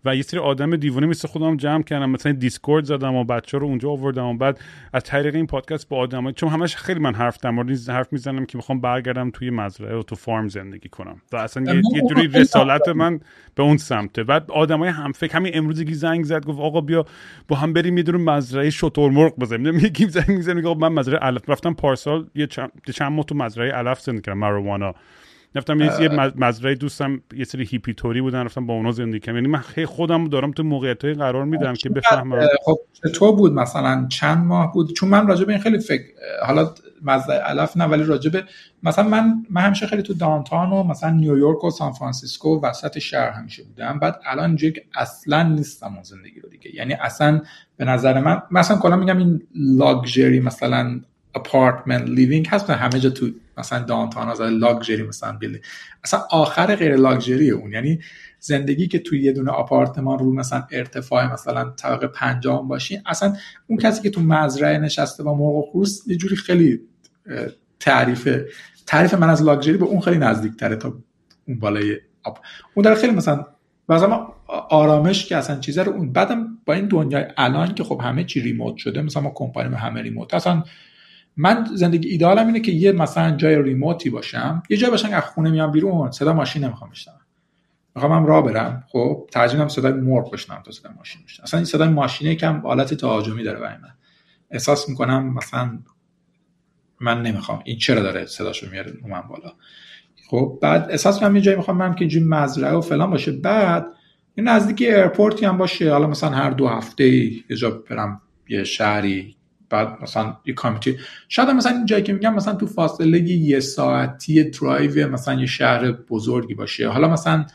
و 0.05 0.17
یه 0.17 0.23
سری 0.23 0.41
آدم 0.41 0.77
دیوونه 0.77 1.07
مثل 1.07 1.29
خودم 1.29 1.57
جمع 1.57 1.83
کردم. 1.83 2.11
مثلا 2.11 2.33
Discord 2.33 2.85
زدم 2.85 3.15
و 3.15 3.25
بچه 3.25 3.59
رو 3.59 3.67
اونجا 3.67 3.91
آوردم 3.91 4.25
و 4.25 4.37
بعد 4.37 4.61
از 4.93 5.03
طریق 5.03 5.35
این 5.35 5.47
پادکست 5.47 5.89
با 5.89 5.97
آدم 5.97 6.33
چون 6.33 6.49
همش 6.49 6.77
خیلی 6.77 7.01
من 7.01 7.15
حرف 7.15 7.39
در 7.41 7.51
مورد 7.51 7.89
حرف 7.89 8.13
می‌زنم 8.13 8.47
که 8.47 8.59
می‌خوام 8.59 8.81
برگردم 8.81 9.31
توی 9.31 9.51
مزرعه 9.51 9.97
و 9.97 10.03
تو 10.03 10.15
فارم 10.15 10.49
زندگی 10.49 10.89
کنم. 10.89 11.17
و 11.33 11.37
اصلا 11.37 11.75
یه, 11.75 11.83
یه 11.95 12.03
جوری 12.09 12.27
رسالت 12.29 12.89
من 12.89 13.21
به 13.55 13.63
اون 13.63 13.77
سمته. 13.77 14.25
بعد 14.25 14.51
آدمای 14.51 14.89
هم 14.89 15.13
فکر 15.13 15.37
همین 15.37 15.53
امروزی 15.55 15.85
که 15.85 15.95
زنگ 15.95 16.25
زد 16.25 16.47
گفت 16.47 16.59
آقا 16.59 16.81
بیا 16.81 17.05
با 17.49 17.57
هم 17.57 17.73
بریم 17.73 17.99
یه 17.99 18.05
مزرعه 18.11 18.71
شتر 18.71 19.09
مرغ 19.09 19.39
بزنیم. 19.39 19.79
یکی 19.79 20.07
زنگ 20.07 20.29
می‌زنه 20.29 20.75
من 20.75 20.89
مزرعه 20.89 21.19
علف 21.19 21.49
رفتم 21.49 21.75
پارسال 21.75 22.27
یه 22.35 22.47
چند, 22.47 22.71
چند 22.95 23.13
ماه 23.13 23.25
تو 23.25 23.35
مزرعه 23.35 23.73
علف 23.73 24.01
زندگی 24.01 24.23
کردم 24.23 24.39
ماروانا 24.39 24.95
رفتم 25.55 25.81
یه 25.81 25.91
یه 26.01 26.09
مز- 26.09 26.33
مزرعه 26.37 26.75
دوستم 26.75 27.23
یه 27.37 27.45
سری 27.45 27.65
هیپی 27.65 27.95
توری 27.95 28.21
بودن 28.21 28.45
رفتم 28.45 28.67
با 28.67 28.75
اونا 28.75 28.91
زندگی 28.91 29.21
کردم. 29.21 29.37
یعنی 29.37 29.49
من 29.49 29.59
خیلی 29.59 29.87
خودم 29.87 30.29
دارم 30.29 30.51
تو 30.51 30.63
موقعیت 30.63 31.05
قرار 31.05 31.45
میدم 31.45 31.75
که 31.75 31.89
بفهمم. 31.89 32.47
خب 32.65 32.79
چطور 32.93 33.33
بود 33.33 33.53
مثلا؟ 33.53 34.07
چند 34.09 34.45
ماه 34.47 34.73
بود؟ 34.73 34.93
چون 34.93 35.09
من 35.09 35.27
راجع 35.27 35.45
به 35.45 35.53
این 35.53 35.63
خیلی 35.63 35.79
فکر 35.79 36.03
حالا 36.47 36.75
مزرعه 37.03 37.39
علف 37.39 37.77
نه 37.77 37.85
ولی 37.85 38.05
راجع 38.05 38.31
به 38.31 38.45
مثلا 38.83 39.09
من 39.09 39.35
من 39.51 39.63
همیشه 39.63 39.87
خیلی 39.87 40.03
تو 40.03 40.15
downtown 40.15 40.73
و 40.73 40.83
مثلا 40.83 41.11
نیویورک 41.11 41.65
و 41.65 41.71
سان 41.71 41.93
فرانسیسکو 41.93 42.49
و 42.49 42.67
وسط 42.67 42.99
شهر 42.99 43.31
همیشه 43.31 43.63
بودم. 43.65 43.99
بعد 43.99 44.21
الان 44.27 44.47
اینجوری 44.47 44.73
که 44.73 44.85
اصلا 44.97 45.43
نیستم 45.43 45.95
اون 45.95 46.03
زندگی 46.03 46.41
رو 46.41 46.49
دیگه. 46.49 46.75
یعنی 46.75 46.95
اصلا 46.95 47.41
به 47.77 47.85
نظر 47.85 48.21
من 48.21 48.43
مثلا 48.51 48.77
کلا 48.77 48.97
میگم 48.97 49.19
این 49.19 49.43
لاکچری 49.55 50.41
مثلا 50.41 51.01
apartment 51.35 52.09
living 52.09 52.47
هست 52.51 52.71
همه 52.71 53.01
جا 53.01 53.11
تو 53.11 53.27
مثلا 53.59 53.79
downtown 53.79 54.29
از 54.29 54.41
لاکچری 54.41 55.03
مثلا 55.03 55.33
build 55.33 55.59
اصلا 56.05 56.21
آخر 56.31 56.77
غیر 56.77 56.97
لاکچری 56.97 57.51
اون. 57.51 57.73
یعنی 57.73 58.01
زندگی 58.39 58.89
که 58.89 58.99
توی 58.99 59.23
یه 59.23 59.33
دونه 59.33 59.51
آپارتمان 59.51 60.19
رو 60.19 60.35
مثلا 60.35 60.65
ارتفاع 60.71 61.33
مثلا 61.33 61.71
طبقه 61.71 62.07
پنجم 62.07 62.69
باشی 62.69 63.01
اصلا 63.07 63.37
اون 63.67 63.79
کسی 63.79 64.03
که 64.03 64.11
تو 64.11 64.21
مزرعه 64.21 64.79
نشسته 64.79 65.23
با 65.23 65.35
مرغ 65.35 65.55
و 65.55 65.71
خروس 65.73 66.03
یه 66.07 66.17
جوری 66.17 66.37
خیلی 66.37 66.81
تعریف 67.81 68.29
تعریف 68.87 69.15
من 69.15 69.31
از 69.31 69.43
لاکچری 69.43 69.77
به 69.77 69.85
اون 69.85 70.01
خیلی 70.01 70.19
نزدیک 70.19 70.57
تره 70.57 70.77
تا 70.77 70.95
اون 71.49 71.59
بالای 71.59 71.97
آب 72.23 72.39
اون 72.75 72.85
در 72.85 72.95
خیلی 72.95 73.13
مثلا 73.13 73.47
مثلا 73.89 74.27
آرامش 74.71 75.27
که 75.27 75.37
اصلا 75.37 75.61
چیزه 75.61 75.83
رو 75.83 75.93
اون. 75.93 76.13
بعدم 76.13 76.59
با 76.67 76.75
این 76.75 76.89
دنیای 76.89 77.25
الان 77.37 77.75
که 77.75 77.85
خب 77.85 78.01
همه 78.05 78.25
چی 78.25 78.41
ریموت 78.41 78.77
شده 78.77 79.03
مثلا 79.03 79.23
ما 79.23 79.33
کمپانی 79.35 79.75
همه 79.75 80.03
ریموت. 80.03 80.35
اصلا 80.35 80.63
من 81.37 81.65
زندگی 81.75 82.09
ایدالم 82.09 82.47
اینه 82.47 82.61
که 82.61 82.73
یه 82.73 82.93
مثلا 82.93 83.37
جای 83.37 83.63
ریموتی 83.63 84.11
باشم 84.11 84.63
یه 84.71 84.77
جای 84.77 84.91
باشم 84.91 85.09
که 85.09 85.21
خونه 85.21 85.51
میام 85.51 85.71
بیرون 85.71 86.11
صدا 86.11 86.33
ماشین 86.33 86.65
نمی‌خوام 86.65 86.91
بشنوم. 86.91 87.21
می‌خوام 87.95 88.13
هم 88.13 88.27
راه 88.27 88.45
برم. 88.45 88.85
خب 88.89 89.29
ترجیح 89.31 89.57
میدم 89.57 89.69
صدای 89.69 89.93
مرغ 89.93 90.33
بشنوم 90.33 90.63
تا 90.63 90.71
صدای 90.71 90.93
ماشین 90.97 91.23
بشنوم. 91.25 91.45
اصلا 91.45 91.59
این 91.59 91.65
صدای 91.65 91.89
ماشینه 91.89 92.31
یکم 92.31 92.61
حالت 92.61 92.95
تهاجمی 92.95 93.43
داره 93.43 93.61
برای 93.61 93.79
من. 93.83 93.95
احساس 94.51 94.89
می‌کنم 94.89 95.35
مثلا 95.35 95.79
من 97.01 97.23
نمی‌خوام. 97.23 97.63
این 97.65 97.79
چرا 97.79 98.03
داره 98.03 98.27
صداشو 98.27 98.71
میاره 98.71 98.93
رو 99.03 99.09
من 99.09 99.21
بالا. 99.21 99.53
خب 100.31 100.59
بعد 100.63 100.91
احساس 100.91 101.15
می‌کنم 101.15 101.37
یه 101.37 101.43
جایی 101.43 101.57
می‌خوام 101.57 101.79
برم 101.79 101.95
که 101.95 102.01
اینجوری 102.01 102.25
مزرعه 102.25 102.73
و 102.73 102.81
فلان 102.81 103.11
باشه. 103.11 103.33
بعد 103.33 103.87
این 104.35 104.49
نزدیک 104.49 104.89
airport 104.89 105.39
ی 105.39 105.47
هم 105.47 105.59
باشه. 105.59 105.93
حالا 105.93 106.07
مثلا 106.07 106.31
هر 106.31 106.51
دو 106.51 106.69
هفته 106.69 107.09
یه 107.09 107.57
جا 107.57 107.71
برم 107.71 108.21
یه 108.49 108.65
شهری 108.65 109.37
بعد 109.71 109.99
مثلا 110.03 110.37
یه 110.47 110.55
community. 110.55 110.97
شاید 111.29 111.49
مثلا 111.51 111.73
این 111.73 111.87
جایی 111.87 112.03
که 112.03 112.13
میگم 112.13 112.35
مثلا 112.35 112.55
تو 112.55 112.67
فاصله 112.67 113.21
یه 113.21 113.61
ساعتی 113.61 114.45
درایو 114.51 115.09
مثلا 115.09 115.35
یه 115.41 115.47
شهر 115.47 115.93
بزرگی 115.93 116.55
باشه. 116.55 116.89
حالا 116.89 117.09
مثلا 117.09 117.47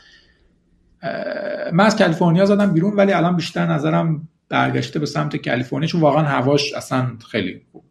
من 1.72 1.84
از 1.84 1.96
کالیفرنیا 1.96 2.44
زدم 2.44 2.72
بیرون 2.72 2.96
ولی 2.96 3.12
الان 3.12 3.36
بیشتر 3.36 3.66
نظرم 3.66 4.28
برگشته 4.48 4.98
به 4.98 5.06
سمت 5.06 5.36
کالیفرنیا 5.36 5.86
چون 5.88 6.00
واقعا 6.00 6.22
هواش 6.22 6.74
اصلا 6.74 7.06
خیلی 7.30 7.60
خوب. 7.72 7.84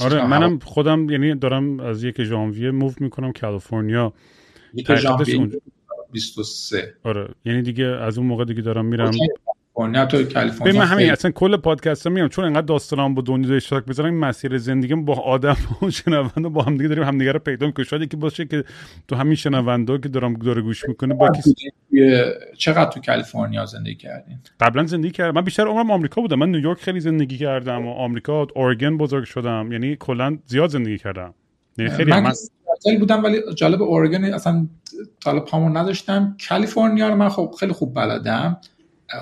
آره 0.00 0.20
هوا- 0.20 0.26
منم 0.26 0.58
خودم 0.58 1.10
یعنی 1.10 1.34
دارم 1.34 1.80
از 1.80 2.04
یک 2.04 2.22
ژانویه 2.22 2.70
موو 2.70 2.92
می‌کنم 3.00 3.32
کالیفرنیا. 3.32 4.12
یک 4.74 4.94
ژانویه 4.94 5.36
اونجا- 5.36 5.58
23 6.12 6.94
آره 7.04 7.28
یعنی 7.44 7.62
دیگه 7.62 7.84
از 7.84 8.18
اون 8.18 8.26
موقع 8.26 8.44
دیگه 8.44 8.62
دارم 8.62 8.84
میرم. 8.86 9.10
کالیفرنیا 9.76 10.06
تو 10.06 10.24
کالیفرنیا 10.34 10.80
من 10.80 10.86
همین 10.86 11.10
اصلا 11.10 11.30
کل 11.30 11.56
پادکست 11.56 12.06
ها 12.06 12.12
میام 12.12 12.28
چون 12.28 12.44
انقدر 12.44 12.66
داستانم 12.66 13.14
با 13.14 13.22
دنیا 13.22 13.56
اشتراک 13.56 13.84
بذارم 13.84 14.10
این 14.10 14.20
مسیر 14.20 14.58
زندگیم 14.58 15.04
با 15.04 15.14
آدم 15.14 15.56
و 15.82 15.90
شنونده 15.90 16.48
با 16.48 16.62
همدیگه 16.62 16.88
داریم 16.88 17.04
همدیگه 17.04 17.32
رو 17.32 17.38
پیدا 17.38 17.66
می‌کنیم. 17.66 17.86
شاید 17.86 18.02
یکی 18.02 18.16
باشه 18.16 18.44
که 18.44 18.64
تو 19.08 19.16
همین 19.16 19.34
شنونده 19.34 19.98
که 19.98 20.08
دارم 20.08 20.34
داره 20.34 20.62
گوش 20.62 20.88
می‌کنه 20.88 21.14
با 21.14 21.28
کسی 21.28 21.54
چقدر 22.58 22.90
تو 22.90 23.00
کالیفرنیا 23.00 23.66
زندگی 23.66 23.94
کردین؟ 23.94 24.38
قبلا 24.60 24.86
زندگی 24.86 25.10
کردم. 25.10 25.34
من 25.34 25.44
بیشتر 25.44 25.66
عمرم 25.66 25.90
آمریکا 25.90 26.20
بودم. 26.20 26.38
من 26.38 26.50
نیویورک 26.50 26.80
خیلی 26.80 27.00
زندگی 27.00 27.38
کردم 27.38 27.86
و 27.86 27.90
آمریکا 27.90 28.46
اورگن 28.54 28.96
بزرگ 28.96 29.24
شدم. 29.24 29.72
یعنی 29.72 29.96
کلا 29.96 30.38
زیاد 30.46 30.70
زندگی 30.70 30.98
کردم. 30.98 31.34
یعنی 31.78 31.90
خیلی 31.90 32.10
من 32.10 32.32
سیاتل 32.32 32.98
بودم 32.98 33.24
ولی 33.24 33.40
جالب 33.54 33.82
اورگن 33.82 34.24
اصلا 34.24 34.66
حالا 35.24 35.40
پامون 35.40 35.76
نداشتم. 35.76 36.36
کالیفرنیا 36.48 37.08
رو 37.08 37.16
من 37.16 37.28
خب 37.28 37.54
خیلی 37.60 37.72
خوب 37.72 37.94
بلدم. 37.94 38.60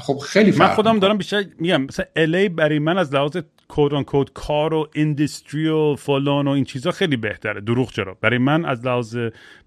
خب 0.01 0.17
خیلی 0.19 0.51
من 0.51 0.57
فرق 0.57 0.75
خودم 0.75 0.91
می‌کنه. 0.91 1.01
دارم 1.01 1.19
بیشتر 1.19 1.45
میگم 1.59 1.83
مثلا 1.83 2.07
الی 2.17 2.49
برای 2.49 2.79
من 2.79 2.99
از 2.99 3.15
لحاظ 3.15 3.37
کود 3.69 3.95
آن 3.95 4.05
کود 4.05 4.33
کار 4.33 4.75
و 4.75 4.89
اندستری 4.95 5.69
و 5.69 5.97
فلان 5.97 6.49
و 6.49 6.51
این 6.51 6.65
چیزا 6.65 6.91
خیلی 6.91 7.17
بهتره. 7.17 7.61
دروغ 7.61 7.91
چرا؟ 7.93 8.19
برای 8.21 8.39
من 8.39 8.65
از 8.65 8.87
لحاظ 8.87 9.17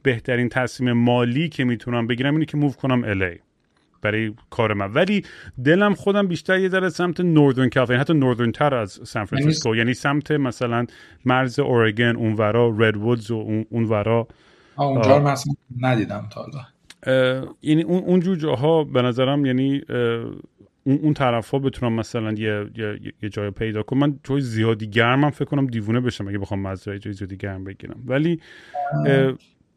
بهترین 0.04 0.50
تصمیم 0.50 0.94
مالی 0.94 1.50
که 1.50 1.64
می‌تونم 1.64 2.08
بگیرم 2.08 2.34
اینه 2.34 2.46
که 2.46 2.58
موو 2.58 2.72
کنم 2.72 3.04
الی 3.04 3.40
برای 4.02 4.34
کار 4.50 4.74
من. 4.74 4.94
ولی 4.94 5.24
دلم 5.66 5.94
خودم 5.94 6.28
بیشتر 6.28 6.60
یه 6.60 6.70
ذره 6.70 6.90
سمت 6.90 7.20
نوردرن 7.20 7.70
کالیفرنیا 7.70 8.02
حتی 8.02 8.14
نوردرن 8.14 8.52
تر 8.52 8.76
از 8.76 9.00
سان 9.04 9.26
فرانسیسکو 9.26 9.76
یعنی 9.76 9.94
سمت 9.94 10.32
مثلا 10.32 10.86
مرز 11.26 11.60
اورگن 11.60 12.16
اونورا 12.16 12.76
رد 12.78 12.98
وودز 12.98 13.32
و 13.32 13.36
اون- 13.36 13.66
اونورا 13.70 14.28
اونجا 14.76 15.20
من 15.20 15.32
اصلا 15.32 15.54
ندیدم 15.82 16.28
تا 16.34 16.42
حالا. 16.42 16.60
یعنی 17.62 17.84
اون 17.84 18.04
اونجور 18.04 18.36
جاها 18.36 18.84
به 18.84 19.02
نظرم 19.02 19.46
یعنی 19.46 19.82
اون 20.84 21.00
اون 21.02 21.14
طرف 21.14 21.50
ها 21.50 21.60
بتونم 21.60 21.94
مثلا 21.94 22.32
یه, 22.32 22.66
یه, 22.78 23.00
یه 23.24 23.30
جای 23.30 23.52
پیدا 23.52 23.84
کنم 23.84 24.00
من 24.00 24.20
جای 24.24 24.42
زیادی 24.42 24.88
گرمم 24.88 25.30
فکر 25.30 25.46
کنم 25.46 25.68
دیوونه 25.68 26.00
بشم 26.00 26.28
اگه 26.28 26.38
بخوام 26.38 26.60
مزرعه 26.62 27.00
جای 27.00 27.14
زیادی 27.14 27.38
گرم 27.38 27.64
بگیرم. 27.64 28.04
ولی 28.06 28.40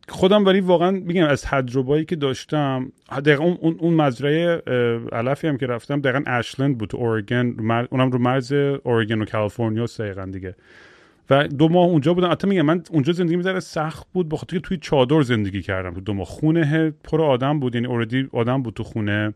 خودم 0.08 0.46
ولی 0.46 0.60
واقعا 0.60 0.90
میگم 0.90 1.26
از 1.26 1.42
تجربه‌ای 1.42 2.04
که 2.04 2.16
داشتم 2.16 2.92
دقیقا 3.10 3.44
اون, 3.44 3.76
اون 3.78 3.94
مزرعه 3.94 4.62
علفی 5.12 5.48
هم 5.48 5.56
که 5.56 5.66
رفتم 5.66 6.00
دقیقا 6.00 6.22
اشلند 6.26 6.78
بود 6.78 6.88
تو 6.88 6.96
اورگن 6.96 7.54
اونم 7.90 8.10
رو 8.10 8.18
مرز 8.18 8.52
اورگن 8.52 9.22
و 9.22 9.24
کالیفرنیا 9.24 9.86
دقیقا 9.98 10.24
دیگه. 10.24 10.54
و 11.30 11.48
دو 11.48 11.68
ماه 11.68 11.86
اونجا 11.86 12.14
بودم 12.14 12.30
حتی 12.30 12.46
میگم 12.48 12.62
من 12.62 12.82
اونجا 12.90 13.12
زندگی 13.12 13.36
یه 13.36 13.44
ذره 13.44 13.60
سخت 13.60 14.06
بود. 14.12 14.28
بخاطر 14.28 14.56
که 14.56 14.60
توی 14.60 14.76
چادر 14.76 15.22
زندگی 15.22 15.62
کردم. 15.62 15.94
تو 15.94 16.00
دو 16.00 16.14
ماه. 16.14 16.26
خونه 16.26 16.90
پر 17.04 17.22
آدم 17.22 17.60
بود. 17.60 17.74
یعنی 17.74 17.86
already 17.86 18.28
آدم 18.32 18.62
بود 18.62 18.74
تو 18.74 18.82
خونه. 18.82 19.34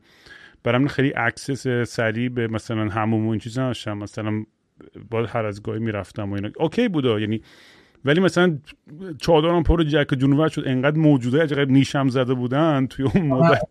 برام 0.64 0.86
خیلی 0.86 1.12
access 1.16 1.88
سریع 1.88 2.28
به 2.28 2.48
مثلا 2.48 2.88
حموم 2.88 3.26
و 3.26 3.30
این 3.30 3.40
چیزا 3.40 3.70
نشم 3.70 3.98
مثلا 3.98 4.44
با 5.10 5.26
هر 5.26 5.44
از 5.46 5.62
گاهی 5.62 5.80
می‌رفتم 5.80 6.30
و 6.30 6.34
اینا. 6.34 6.50
اوکی 6.56 6.88
بود 6.88 7.04
یعنی 7.04 7.40
ولی 8.04 8.20
مثلا 8.20 8.58
چادرم 9.20 9.62
پر 9.62 9.82
جک 9.82 10.14
جونور 10.18 10.48
شد. 10.48 10.62
انقدر 10.66 10.98
موجود 10.98 11.42
عجیب 11.42 11.70
نیشم 11.70 12.08
زده 12.08 12.34
بودن 12.34 12.86
توی 12.86 13.04
اون 13.14 13.26
مدت. 13.26 13.68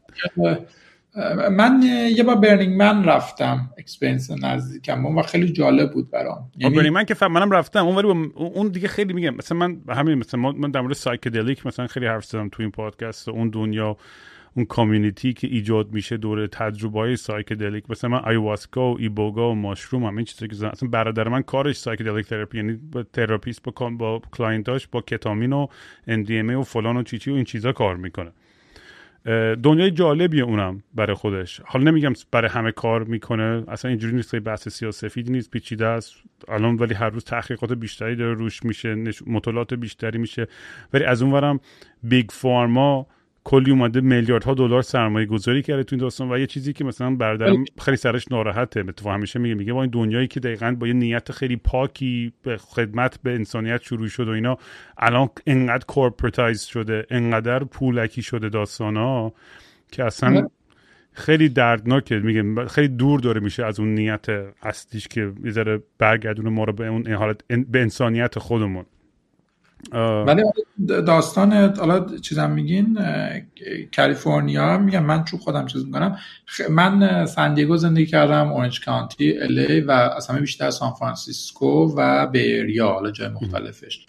من 1.51 1.81
یه 2.15 2.23
بار 2.23 2.35
برنینگ 2.35 2.75
من 2.75 3.03
رفتم 3.03 3.69
experience 3.77 4.31
نزدیکم. 4.31 5.05
و 5.05 5.21
خیلی 5.21 5.51
جالب 5.51 5.91
بود 5.91 6.11
برام. 6.11 6.51
یعنی 6.57 6.75
Burning 6.75 6.95
Man 6.95 7.03
که 7.03 7.13
فهم 7.13 7.31
منم 7.31 7.51
رفتم. 7.51 7.85
اون 7.85 7.95
ولی 7.95 8.31
اون 8.35 8.67
دیگه 8.67 8.87
خیلی 8.87 9.13
میگم. 9.13 9.35
مثلا 9.35 9.57
من 9.57 9.77
همین 9.89 10.15
مثلا 10.17 10.39
من 10.39 10.71
در 10.71 10.81
مورد 10.81 10.93
psychedelic 10.93 11.65
مثلا 11.65 11.87
خیلی 11.87 12.05
حرف 12.05 12.25
زدم 12.25 12.49
تو 12.49 12.61
این 12.61 12.71
پادکست 12.71 13.29
اون 13.29 13.49
دنیا 13.49 13.97
اون 14.55 14.65
community 14.65 15.33
که 15.33 15.47
ایجاد 15.47 15.91
میشه 15.91 16.17
دور 16.17 16.47
تجربه 16.47 16.99
های 16.99 17.15
psychedelic 17.15 17.89
مثلا 17.89 18.09
من 18.09 18.19
ayahuasca 18.19 18.91
و 18.91 18.97
iboga 18.99 19.51
و 19.51 19.55
mushroom 19.55 20.03
هم 20.03 20.17
این 20.17 20.25
چیزی 20.25 20.47
که 20.47 20.67
اصلا 20.67 20.89
برادر 20.89 21.27
من 21.27 21.41
کارش 21.41 21.77
psychedelic 21.77 22.27
therapy 22.27 22.57
یعنی 22.57 22.73
با 22.91 23.03
therapist 23.03 23.63
با 23.63 23.89
با 23.89 24.21
client 24.31 24.73
اش 24.73 24.87
با 24.87 25.01
کتامین 25.01 25.53
و 25.53 25.67
اندیمه 26.07 26.55
و 26.55 26.63
فلان 26.63 26.97
و 26.97 27.03
چیچی 27.03 27.31
و 27.31 27.35
این 27.35 27.43
چیزا 27.43 27.71
کار 27.71 27.95
می‌کنه. 27.95 28.31
دنیای 29.63 29.91
جالبیه 29.91 30.43
اونم 30.43 30.83
برای 30.93 31.15
خودش. 31.15 31.61
حالا 31.65 31.91
نمیگم 31.91 32.13
برای 32.31 32.49
همه 32.49 32.71
کار 32.71 33.03
می‌کنه 33.03 33.63
اصلا 33.67 33.89
اینجوری 33.89 34.15
نیست 34.15 34.35
بحث 34.35 34.69
سیاسفید 34.69 35.31
نیست 35.31 35.51
پیچیده 35.51 35.85
است. 35.85 36.15
الان 36.47 36.75
ولی 36.75 36.93
هر 36.93 37.09
روز 37.09 37.23
تحقیقات 37.23 37.73
بیشتری 37.73 38.15
داره 38.15 38.33
روش 38.33 38.63
میشه 38.63 38.95
مطالعات 39.27 39.73
بیشتری 39.73 40.17
میشه. 40.17 40.47
ولی 40.93 41.03
از 41.03 41.21
اونورم 41.21 41.59
بیگ 42.03 42.29
فارما 42.31 43.07
کلی 43.43 43.71
اومده 43.71 44.01
میلیاردها 44.01 44.53
دلار 44.53 44.81
سرمایه 44.81 45.25
گذاری 45.25 45.61
کرده 45.61 45.83
تو 45.83 45.95
این 45.95 46.01
داستان 46.01 46.31
و 46.31 46.37
یه 46.37 46.47
چیزی 46.47 46.73
که 46.73 46.83
مثلا 46.83 47.15
برادرم 47.15 47.65
خیلی 47.81 47.97
سرش 47.97 48.31
ناراحته. 48.31 48.83
تو 48.83 49.09
همیشه 49.09 49.39
میگه 49.39 49.55
میگه 49.55 49.73
با 49.73 49.81
این 49.81 49.91
دنیایی 49.91 50.27
که 50.27 50.39
دقیقا 50.39 50.75
با 50.79 50.87
یه 50.87 50.93
نیت 50.93 51.31
خیلی 51.31 51.55
پاکی 51.55 52.33
به 52.43 52.57
خدمت 52.57 53.19
به 53.23 53.31
انسانیت 53.31 53.81
شروع 53.81 54.07
شد 54.07 54.27
و 54.27 54.31
اینا 54.31 54.57
الان 54.97 55.29
انقدر 55.47 55.85
corporatize 55.85 56.61
شده 56.61 57.05
انقدر 57.09 57.63
پولکی 57.63 58.21
شده 58.21 58.49
داستان 58.49 58.97
ها 58.97 59.33
که 59.91 60.03
اصلا 60.03 60.47
خیلی 61.13 61.49
دردناکه. 61.49 62.19
میگه 62.19 62.65
خیلی 62.65 62.87
دور 62.87 63.19
داره 63.19 63.41
میشه 63.41 63.65
از 63.65 63.79
اون 63.79 63.95
نیت 63.95 64.25
اصلیش 64.61 65.07
که 65.07 65.31
یه 65.43 65.51
ذره 65.51 65.83
برگردونه 65.97 66.49
ما 66.49 66.63
رو 66.63 66.73
به 66.73 66.87
اون 66.87 67.13
حالت 67.13 67.41
به 67.47 67.81
انسانیت 67.81 68.39
خودمون. 68.39 68.85
ولی 70.27 70.43
داستان 70.87 71.53
حالا 71.77 72.17
چیزم 72.17 72.51
میگین 72.51 72.99
کالیفرنیا 73.95 74.77
میگم 74.77 75.03
من 75.03 75.23
چون 75.23 75.39
خودم 75.39 75.65
چیز 75.65 75.85
می‌کنم 75.85 76.17
من 76.69 77.25
سندیگو 77.25 77.77
زندگی 77.77 78.05
کردم 78.05 78.51
اورنج 78.51 78.85
کانتی 78.85 79.39
L.A. 79.39 79.81
و 79.81 79.91
از 79.91 80.27
همه 80.27 80.39
بیشتر 80.39 80.69
سان 80.69 80.91
فرانسیسکو 80.91 81.95
و 81.97 82.27
Bay 82.27 82.53
Area 82.53 82.87
حالا 82.87 83.11
جای 83.11 83.27
مختلفش. 83.27 84.05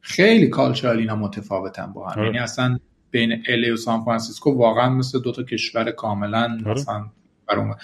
خیلی 0.00 0.48
cultural 0.48 0.98
اینا 0.98 1.16
متفاوتن 1.16 1.92
با 1.92 2.08
هم. 2.08 2.24
یعنی 2.24 2.38
اصلا 2.38 2.78
بین 3.10 3.42
L.A. 3.48 3.70
و 3.70 3.76
سان 3.76 4.04
فرانسیسکو 4.04 4.50
واقعا 4.50 4.88
مثل 4.88 5.20
دو 5.22 5.32
تا 5.32 5.42
کشور 5.42 5.90
کاملا 5.90 6.58
مثلا 6.66 7.06
برام 7.48 7.76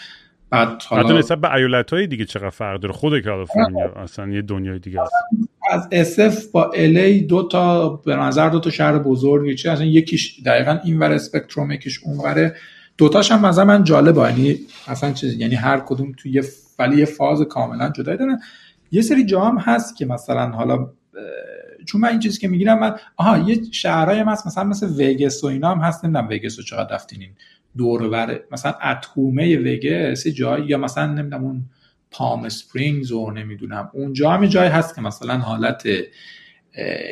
بعد 0.50 0.82
حالا 0.82 1.08
حتی 1.08 1.18
نسبت 1.18 1.38
به 1.38 1.54
ایالت 1.54 1.92
های 1.92 2.06
دیگه 2.06 2.24
چقدر 2.24 2.50
فرق 2.50 2.80
داره؟ 2.80 2.94
خود 2.94 3.20
کالیفرنیا 3.20 3.92
اصلا 3.92 4.28
یه 4.28 4.42
دنیای 4.42 4.78
دیگه 4.78 5.00
است. 5.00 5.12
SF 5.70 6.46
با 6.46 6.70
L.A. 6.70 7.20
دو 7.20 7.48
تا 7.48 7.88
به 7.88 8.16
نظر 8.16 8.48
دو 8.48 8.60
تا 8.60 8.70
شهر 8.70 8.98
بزرگی 8.98 9.54
چه 9.54 9.70
اصلا 9.70 9.86
یکیش 9.86 10.40
دقیقا 10.46 10.78
این 10.84 10.98
ور 10.98 11.12
spectrum 11.12 11.70
یکیش 11.70 12.00
اون 12.04 12.18
وره 12.18 12.56
دوتاش 12.98 13.32
هم 13.32 13.46
مثلا 13.46 13.64
من 13.64 13.84
جالبه. 13.84 14.20
یعنی 14.20 14.58
اصلا 14.86 15.12
چیز 15.12 15.34
یعنی 15.34 15.54
هر 15.54 15.80
کدوم 15.80 16.12
توی 16.16 16.32
یه 16.32 16.42
ولی 16.78 16.96
یه 16.96 17.04
فاز 17.04 17.42
کاملا 17.42 17.90
جدا 17.90 18.16
دارن 18.16 18.40
یه 18.92 19.02
سری 19.02 19.24
جا 19.24 19.40
هم 19.40 19.58
هست 19.58 19.96
که 19.96 20.06
مثلا 20.06 20.48
حالا 20.50 20.88
چون 21.86 22.00
من 22.00 22.08
این 22.08 22.20
چیزی 22.20 22.38
که 22.38 22.48
می‌گیرم 22.48 22.78
من 22.78 22.96
آها 23.16 23.38
یه 23.38 23.62
شهرهای 23.72 24.18
هم 24.18 24.28
هست. 24.28 24.46
مثلا 24.46 24.64
مثل 24.64 24.86
وگس 24.86 25.44
و 25.44 25.46
اینا 25.46 25.70
هم 25.70 25.78
هست. 25.78 26.04
نمی‌دونم 26.04 26.28
وگس 26.28 26.58
رو 26.58 26.64
چقدر 26.64 26.94
رفتین 26.94 27.28
دور 27.76 28.40
مثلا 28.52 28.72
اتومه 28.72 29.56
وگس 29.56 30.26
جایی 30.26 30.66
یا 30.66 30.78
مثلا 30.78 31.06
نمی‌دونم 31.06 31.44
اون 31.44 31.62
پام 32.14 32.48
سپرینگز 32.48 33.12
و 33.12 33.30
نمی‌دونم. 33.30 33.90
اونجا 33.92 34.30
هم 34.30 34.46
جایی 34.46 34.70
هست 34.70 34.94
که 34.94 35.00
مثلا 35.00 35.38
حالت 35.38 35.88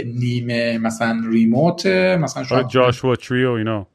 نیمه 0.06 0.78
مثلا 0.78 1.22
ریموت 1.30 1.86
مثلا 1.86 2.44
شاید 2.44 2.68
جاشوا 2.68 3.16
تری 3.16 3.44
و 3.44 3.50
اینا. 3.50 3.86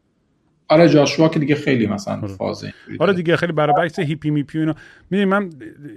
آره 0.69 0.89
جاشوا 0.89 1.29
که 1.29 1.39
دیگه 1.39 1.55
خیلی 1.55 1.87
مثلا 1.87 2.15
آره. 2.15 2.27
فازه 2.27 2.73
آره 2.99 3.13
دیگه 3.13 3.37
خیلی 3.37 3.51
برای 3.51 3.73
بحث 3.77 3.99
هیپی 3.99 4.29
میپی 4.29 4.59
اینا. 4.59 4.75
می‌دونی 5.09 5.29
من 5.29 5.49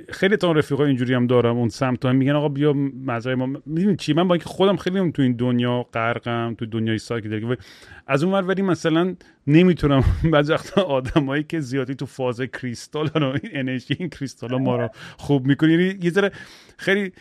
خیلی 0.08 0.36
تا 0.36 0.52
رفیقا 0.52 0.84
اینجوری 0.84 1.14
هم 1.14 1.26
دارم 1.26 1.56
اون 1.56 1.68
سمت 1.68 2.04
هم 2.04 2.16
میگن 2.16 2.32
آقا 2.32 2.48
بیا 2.48 2.72
مزرعه 3.06 3.34
ما. 3.34 3.46
می‌دونی 3.66 3.96
چی؟ 3.96 4.12
من 4.12 4.28
با 4.28 4.34
اینکه 4.34 4.48
خودم 4.48 4.76
خیلی 4.76 5.12
تو 5.12 5.22
این 5.22 5.32
دنیا 5.32 5.86
غرقم 5.94 6.54
تو 6.58 6.66
دنیای 6.66 6.98
دیگه 7.22 7.56
از 8.06 8.22
اون 8.24 8.32
ور 8.34 8.42
ولی 8.42 8.62
مثلا 8.62 9.14
نمی‌تونم. 9.46 10.04
بعضی 10.32 10.52
وقتا 10.52 10.82
آدمایی 10.82 11.42
که 11.42 11.60
زیادی 11.60 11.94
تو 11.94 12.06
فاز 12.06 12.40
کریستال 12.40 13.08
رو 13.14 13.26
این 13.42 13.52
انرژی 13.52 13.96
این 13.98 14.08
کریستال 14.08 14.62
ما 14.62 14.76
رو 14.76 14.88
خوب 15.16 15.46
می‌کنه 15.46 15.72
یعنی 15.72 15.98
یه 16.02 16.10
ذره 16.10 16.30
خیلی 16.76 17.12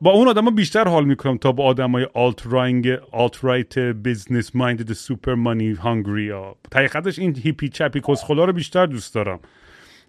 با 0.00 0.10
اون 0.10 0.28
آدم 0.28 0.54
بیشتر 0.54 0.88
حال 0.88 1.04
می‌کنم 1.04 1.38
تا 1.38 1.52
با 1.52 1.64
آدم 1.64 1.90
های 1.90 2.06
alt-right 2.14 3.00
alt-right 3.12 3.78
business-minded 3.78 4.92
super 4.92 5.34
money 5.34 5.72
hungry 5.72 6.30
ها 6.30 6.56
حقیقتش 6.74 7.18
این 7.18 7.36
هیپی 7.36 7.68
چپی 7.68 8.00
کسخلا 8.08 8.44
رو 8.44 8.52
بیشتر 8.52 8.86
دوست 8.86 9.14
دارم. 9.14 9.40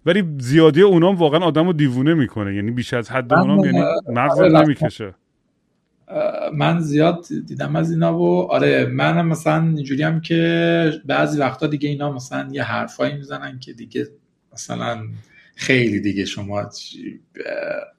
ولی 0.06 0.24
زیادی 0.38 0.82
اونام 0.82 1.16
واقعا 1.16 1.40
آدم 1.40 1.66
رو 1.66 1.72
دیوونه 1.72 2.14
می‌کنه. 2.14 2.54
یعنی 2.54 2.70
بیش 2.70 2.94
از 2.94 3.10
حد 3.10 3.34
اونام 3.34 3.64
یعنی 3.64 3.82
مغزت 4.08 4.38
آره، 4.38 4.62
نمی‌کشه. 4.62 5.14
من 6.54 6.80
زیاد 6.80 7.26
دیدم 7.46 7.76
از 7.76 7.90
اینا 7.90 8.18
و 8.18 8.52
آره 8.52 8.86
منم 8.86 9.28
مثلا 9.28 9.62
اینجوری 9.62 10.02
هم 10.02 10.20
که 10.20 10.92
بعضی 11.04 11.38
وقتا 11.38 11.66
دیگه 11.66 11.88
اینا 11.88 12.12
مثلا 12.12 12.48
یه 12.52 12.62
حرفایی 12.62 13.14
می‌زنن 13.14 13.58
که 13.58 13.72
دیگه 13.72 14.06
مثلا 14.52 15.02
خیلی 15.58 16.00
دیگه 16.00 16.24
شما 16.24 16.70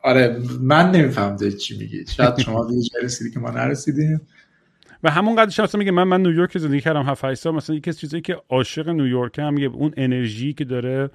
آره 0.04 0.42
من 0.62 0.92
نمی‌فهمم 0.92 1.38
چی 1.50 1.78
میگی. 1.78 2.06
شاید 2.06 2.40
شما 2.40 2.68
دیگه 2.70 2.90
رسیدی 3.04 3.32
که 3.32 3.40
ما 3.40 3.52
نرسیدیم. 3.52 4.22
و 5.04 5.12
همون 5.12 5.36
قدر 5.36 5.50
شخص 5.50 5.76
میگه 5.76 5.92
من 5.92 6.04
من 6.04 6.22
نیویورک 6.22 6.58
زندگی 6.58 6.82
کردم 6.82 7.04
7 7.04 7.34
سال. 7.34 7.56
مثلا 7.56 7.76
یکی 7.76 7.90
از 7.90 8.00
چیزایی 8.00 8.22
که 8.22 8.38
عاشق 8.50 8.90
نیویورک 8.90 9.40
هم 9.40 9.54
میگه 9.54 9.68
اون 9.68 9.94
انرژی 9.98 10.54
که 10.54 10.66
داره 10.66 11.10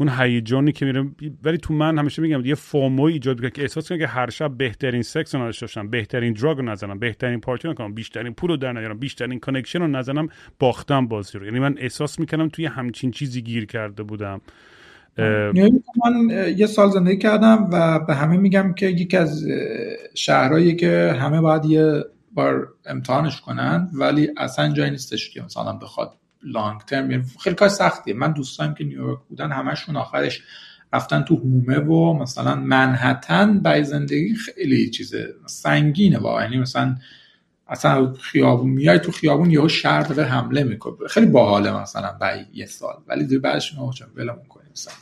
اون 0.00 0.08
هیجانی 0.08 0.72
که 0.72 0.86
میره. 0.86 1.10
ولی 1.42 1.58
تو 1.58 1.74
من 1.74 1.98
همیشه 1.98 2.22
میگم 2.22 2.44
یه 2.44 2.54
FOMO 2.54 3.02
ایجاد 3.02 3.36
می‌کنه 3.36 3.50
که 3.50 3.62
احساس 3.62 3.88
کنم 3.88 3.98
که 3.98 4.06
هر 4.06 4.30
شب 4.30 4.56
بهترین 4.56 5.02
سکس 5.02 5.34
رو 5.34 5.40
نداشته 5.40 5.66
باشم 5.66 5.90
بهترین 5.90 6.32
drug 6.32 6.56
رو 6.56 6.64
نزنم 6.64 6.98
بهترین 6.98 7.40
پارتی 7.40 7.68
رو 7.68 7.74
کنم 7.74 7.94
بیشترین 7.94 8.34
پول 8.34 8.50
رو 8.50 8.56
در 8.56 8.72
نیارم 8.72 8.98
بیشترین 8.98 9.38
connection 9.40 9.78
رو 9.78 9.86
نزنم 9.86 10.28
باختم 10.58 11.08
بازی 11.08 11.38
رو. 11.38 11.44
یعنی 11.44 11.58
من 11.58 11.74
احساس 11.78 12.20
می‌کنم 12.20 12.48
توی 12.48 12.66
همچین 12.66 13.10
چیزی 13.10 13.42
گیر 13.42 13.66
کرده 13.66 14.02
بودم. 14.02 14.40
من 15.18 16.30
یه 16.56 16.66
سال 16.66 16.90
زندگی 16.90 17.18
کردم 17.18 17.68
و 17.72 17.98
به 17.98 18.14
همه 18.14 18.36
میگم 18.36 18.72
که 18.72 18.86
یکی 18.86 19.16
از 19.16 19.44
شهرهایی 20.14 20.76
که 20.76 21.16
همه 21.20 21.40
باید 21.40 21.64
یه 21.64 22.04
بار 22.32 22.68
امتحانش 22.86 23.40
کنن 23.40 23.90
ولی 23.92 24.30
اصلا 24.36 24.72
جایی 24.72 24.90
نیستش 24.90 25.30
که 25.30 25.42
مثلا 25.42 25.72
بخواد 25.72 26.12
long 26.42 26.80
term 26.80 27.10
یعنی 27.10 27.24
خیلی 27.40 27.56
کار 27.56 27.68
سختیه. 27.68 28.14
من 28.14 28.32
دوستایم 28.32 28.74
که 28.74 28.84
نیویورک 28.84 29.18
بودن 29.28 29.52
همشون 29.52 29.96
آخرش 29.96 30.42
رفتن 30.92 31.22
تو 31.22 31.36
هومه 31.36 31.78
و 31.78 32.12
مثلا 32.12 32.54
منهتن 32.54 33.60
برای 33.60 33.84
زندگی 33.84 34.34
خیلی 34.34 34.90
چیزه 34.90 35.34
سنگینه 35.46 36.18
واقعا. 36.18 36.44
یعنی 36.44 36.58
مثلا 36.58 36.96
اصلا 37.68 38.12
خیابون 38.12 38.70
میای 38.70 38.98
تو 38.98 39.12
خیابون 39.12 39.50
یهو 39.50 39.68
شهر 39.68 40.02
داره 40.02 40.24
حمله 40.24 40.64
می‌کنه. 40.64 41.08
خیلی 41.08 41.26
باحاله 41.26 41.82
مثلا 41.82 42.12
برای 42.20 42.44
یه 42.54 42.66
سال. 42.66 42.94
ولی 43.06 43.38
بعدش 43.38 43.74
ولمون 44.16 44.44
کنیم 44.48 44.68
مثلا. 44.72 44.94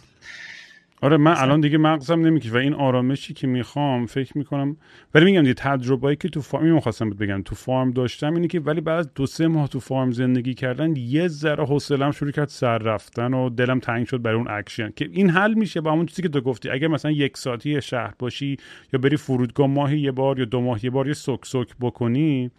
آره 1.03 1.17
من 1.17 1.35
الان 1.37 1.61
دیگه 1.61 1.79
مغزم 1.79 2.21
نمی‌کشه 2.21 2.53
و 2.53 2.57
این 2.57 2.75
آرامشی 2.75 3.35
که 3.35 3.47
می‌خوام 3.47 4.07
فکر 4.07 4.39
می‌کنم 4.39 4.77
ولی 5.15 5.25
میگم 5.25 5.41
دیگه 5.41 5.55
تجربه‌ای 5.55 6.17
که 6.17 6.29
تو 6.29 6.41
farm 6.43 6.75
می‌خواستم 6.75 7.11
بگم. 7.11 7.43
تو 7.43 7.55
farm 7.55 7.91
داشتم 7.91 8.35
اینه 8.35 8.49
که 8.49 8.61
ولی 8.61 8.81
بعد 8.81 8.99
از 8.99 9.15
دو 9.15 9.27
سه 9.27 9.49
ماه 9.49 9.69
تو 9.69 9.81
farm 9.81 10.11
زندگی 10.13 10.55
کردن 10.55 10.97
یه 10.97 11.29
ذره 11.29 11.65
حوصلم 11.65 12.11
شروع 12.11 12.31
کرد 12.31 12.49
سر 12.49 12.79
رفتن 12.79 13.35
و 13.35 13.51
دلم 13.51 13.79
تنگ 13.81 14.07
شد 14.07 14.23
برای 14.23 14.37
اون 14.37 14.47
اکشن 14.51 14.91
که 14.97 15.09
این 15.13 15.31
حل 15.31 15.55
میشه 15.55 15.81
با 15.81 15.93
همون 15.93 16.07
چیزی 16.07 16.23
که 16.23 16.29
تو 16.29 16.41
گفتی. 16.41 16.71
اگر 16.71 16.89
مثلا 16.89 17.11
یک 17.11 17.37
ساعتی 17.37 17.83
شهر 17.83 18.15
باشی 18.19 18.57
یا 18.93 19.01
بری 19.01 19.17
فرودگاه 19.17 19.67
ماهی 19.67 20.01
یه 20.01 20.13
بار 20.13 20.39
یا 20.39 20.45
دو 20.45 20.61
ماه 20.61 20.85
یه 20.85 20.91
بار 20.91 21.07
یه 21.07 21.15
سوک 21.15 21.47
سوک 21.47 21.69
بکنی 21.81 22.51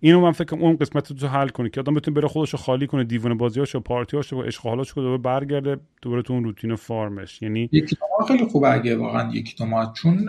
اینو 0.00 0.20
من 0.20 0.32
فکر 0.32 0.56
اون 0.56 0.76
قسمت 0.76 1.22
رو 1.22 1.28
حل 1.28 1.48
کنه 1.48 1.68
که 1.68 1.80
آدم 1.80 1.94
بتونه 1.94 2.14
بره 2.14 2.28
خودش 2.28 2.50
رو 2.50 2.58
خالی 2.58 2.86
کنه 2.86 3.04
دیوونه 3.04 3.34
بازیاشو 3.34 3.80
پارتیاشو 3.80 4.36
و 4.36 4.38
اشغالاش 4.38 4.88
رو 4.88 5.02
دوباره 5.02 5.22
برگرده 5.22 5.76
دوباره 6.02 6.22
تو 6.22 6.32
اون 6.32 6.44
روتین 6.44 6.76
فارمش. 6.76 7.42
یعنی 7.42 7.70
ماه 8.18 8.28
خیلی 8.28 8.44
خوبه 8.44 8.72
اگه 8.72 8.96
واقعا 8.96 9.34
یکی 9.34 9.54
دو 9.58 9.66
ماه. 9.66 9.92
چون 9.96 10.28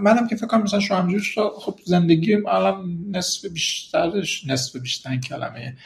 منم 0.00 0.28
که 0.28 0.36
فکر 0.36 0.46
کنم 0.46 0.62
مثلا 0.62 0.80
شما 0.80 1.50
خب 1.50 1.78
زندگی 1.84 2.34
الان 2.34 2.98
نصف 3.10 3.50
بیشترش 3.52 4.46
نصف 4.46 4.80
بیشتر 4.80 5.16
کلمه 5.16 5.76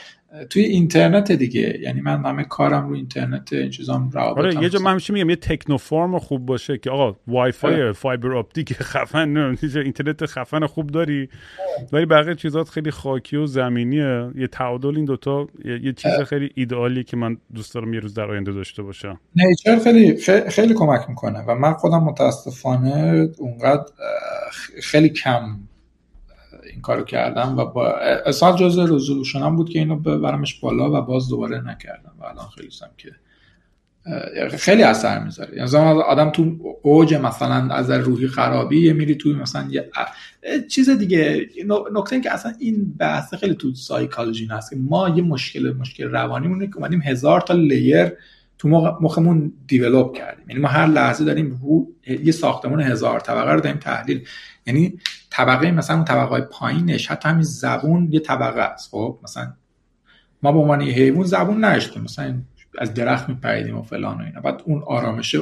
توی 0.50 0.62
اینترنت 0.62 1.32
دیگه. 1.32 1.78
یعنی 1.82 2.00
من 2.00 2.24
همه 2.24 2.44
کارم 2.44 2.88
رو 2.88 2.94
اینترنت 2.94 3.52
این 3.52 3.70
چیزام 3.70 4.10
روابط 4.10 4.38
آره 4.38 4.62
یه 4.62 4.68
جا 4.68 4.78
من 4.78 4.90
همیشه 4.90 5.12
میگم 5.12 5.30
یه 5.30 5.36
techno 5.36 5.85
farm 5.85 6.18
خوب 6.18 6.46
باشه 6.46 6.78
که 6.78 6.90
آقا 6.90 7.16
وای 7.26 7.52
فای 7.52 7.92
fiber 7.92 8.36
optic 8.36 8.72
خفن 8.72 9.28
نه 9.28 9.56
اینترنت 9.62 10.26
خفن 10.26 10.66
خوب 10.66 10.90
داری. 10.90 11.28
ولی 11.92 12.06
بقیه 12.06 12.34
چیزات 12.34 12.68
خیلی 12.68 12.90
خاکی 12.90 13.36
و 13.36 13.46
زمینیه. 13.46 14.30
یه 14.34 14.46
تعادل 14.46 14.96
این 14.96 15.04
دوتا 15.04 15.46
یه 15.64 15.92
چیز 15.92 16.12
خیلی 16.12 16.50
ایدئالیه 16.54 17.02
که 17.02 17.16
من 17.16 17.36
دوست 17.54 17.74
دارم 17.74 17.94
یه 17.94 18.00
روز 18.00 18.14
در 18.14 18.30
آینده 18.30 18.52
داشته 18.52 18.82
باشم. 18.82 19.20
nature 19.36 19.78
خیلی 19.78 20.16
خیلی 20.50 20.74
کمک 20.74 21.08
می‌کنه 21.08 21.44
و 21.48 21.54
من 21.54 21.72
خودم 21.72 22.04
متاسفانه 22.04 23.28
اونقدر 23.38 23.84
خیلی 24.82 25.08
کم 25.08 25.56
این 26.72 26.80
کارو 26.80 27.04
کردم 27.04 27.58
و 27.58 27.64
با 27.64 27.92
اصلا 28.26 28.56
جز 28.56 28.78
resolution 28.78 29.49
م 29.49 29.56
بود 29.56 29.70
که 29.70 29.78
اینو 29.78 29.96
ببرمش 29.96 30.60
بالا 30.60 30.92
و 30.92 31.02
باز 31.02 31.28
دوباره 31.28 31.60
نکردم 31.60 32.12
و 32.20 32.24
الان 32.24 32.46
خیلی 32.56 32.68
که 32.96 33.10
خیلی 34.56 34.82
اثر 34.82 35.24
می‌ذاره. 35.24 35.56
یعنی 35.56 35.76
آدم 36.02 36.30
تو 36.30 36.56
اوج 36.82 37.14
مثلا 37.14 37.74
از 37.74 37.90
روحی 37.90 38.28
خرابی 38.28 38.92
میری 38.92 39.14
توی 39.14 39.34
مثلا 39.34 39.68
یه 39.70 39.90
چیز 40.68 40.90
دیگه. 40.90 41.48
نکته 41.92 42.12
این 42.12 42.22
که 42.22 42.32
اصلا 42.32 42.52
این 42.58 42.94
بحث 42.98 43.34
خیلی 43.34 43.54
تو 43.54 43.74
سایکالوجی 43.74 44.46
هست 44.46 44.70
که 44.70 44.76
ما 44.76 45.08
یه 45.08 45.22
مشکل 45.22 45.72
مشکل 45.72 46.04
روانی 46.04 46.48
مونه 46.48 46.66
که 46.66 46.76
اومدیم 46.76 47.02
هزار 47.02 47.40
تا 47.40 47.54
لیر 47.54 48.12
تو 48.58 48.68
مخمون 49.00 49.52
دیولوب 49.66 50.16
کردیم. 50.16 50.44
یعنی 50.48 50.62
ما 50.62 50.68
هر 50.68 50.86
لحظه 50.86 51.24
داریم 51.24 51.60
رو 51.62 51.86
یه 52.24 52.32
ساختمون 52.32 52.80
هزار 52.80 53.20
طبقه 53.20 53.52
رو 53.52 53.60
داریم 53.60 53.78
تحلیل. 53.78 54.26
یعنی 54.66 54.98
طبقه 55.38 55.70
مثلا 55.70 55.96
اون 55.96 56.04
طبقه 56.04 56.40
پایینش 56.40 57.06
حتی 57.06 57.28
همین 57.28 57.42
زبون 57.42 58.08
یه 58.12 58.20
طبقه 58.20 58.60
است. 58.60 58.90
خب 58.90 59.18
مثلا 59.22 59.52
ما 60.42 60.52
به 60.52 60.58
عنوان 60.58 60.82
حیوان 60.82 61.24
زبون 61.24 61.64
نشتیم 61.64 62.02
مثلا 62.02 62.34
از 62.78 62.94
درخت 62.94 63.28
میپریدیم 63.28 63.78
و 63.78 63.82
فلان 63.82 64.20
و 64.20 64.24
اینا. 64.24 64.40
بعد 64.40 64.62
اون 64.64 64.82
آرامشه 64.86 65.38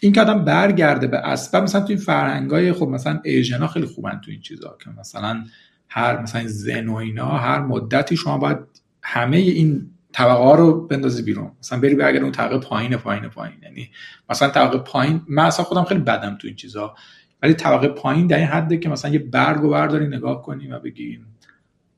این 0.00 0.12
که 0.12 0.20
آدم 0.20 0.44
برگرده 0.44 1.06
به 1.06 1.18
اسباب 1.18 1.62
مثلا 1.62 1.80
تو 1.80 1.86
این 1.88 1.98
فرهنگای 1.98 2.72
خب 2.72 2.88
مثلا 2.88 3.20
ایژنا 3.24 3.66
خیلی 3.66 3.86
خوبن 3.86 4.20
تو 4.24 4.30
این 4.30 4.40
چیزا 4.40 4.76
که 4.84 4.90
مثلا 4.90 5.44
هر 5.88 6.22
مثلا 6.22 6.42
زن 6.46 6.88
و 6.88 6.94
اینا 6.94 7.28
هر 7.28 7.60
مدتی 7.60 8.16
شما 8.16 8.38
باید 8.38 8.58
همه 9.02 9.36
این 9.36 9.90
طبقه 10.12 10.42
ها 10.42 10.54
رو 10.54 10.86
بندازی 10.86 11.22
بیرون. 11.22 11.52
مثلا 11.62 11.80
بری 11.80 11.94
برگرد 11.94 12.22
اون 12.22 12.32
طبقه 12.32 12.58
پایین 12.58 12.96
پایین 12.96 13.28
پایین. 13.28 13.56
یعنی 13.62 13.90
مثلا 14.30 14.48
طبقه 14.48 14.78
پایین 14.78 15.22
من 15.28 15.44
اصلا 15.44 15.64
خودم 15.64 15.84
خیلی 15.84 16.00
بدم 16.00 16.36
تو 16.40 16.46
این 16.46 16.56
چیزا. 16.56 16.94
ولی 17.42 17.54
طبقه 17.54 17.88
پایین 17.88 18.26
در 18.26 18.36
این 18.36 18.46
حده 18.46 18.76
که 18.76 18.88
مثلا 18.88 19.10
یه 19.10 19.18
برگ 19.18 19.64
و 19.64 19.70
برداری 19.70 20.06
نگاه 20.06 20.42
کنی 20.42 20.68
و 20.68 20.78
بگی 20.78 21.20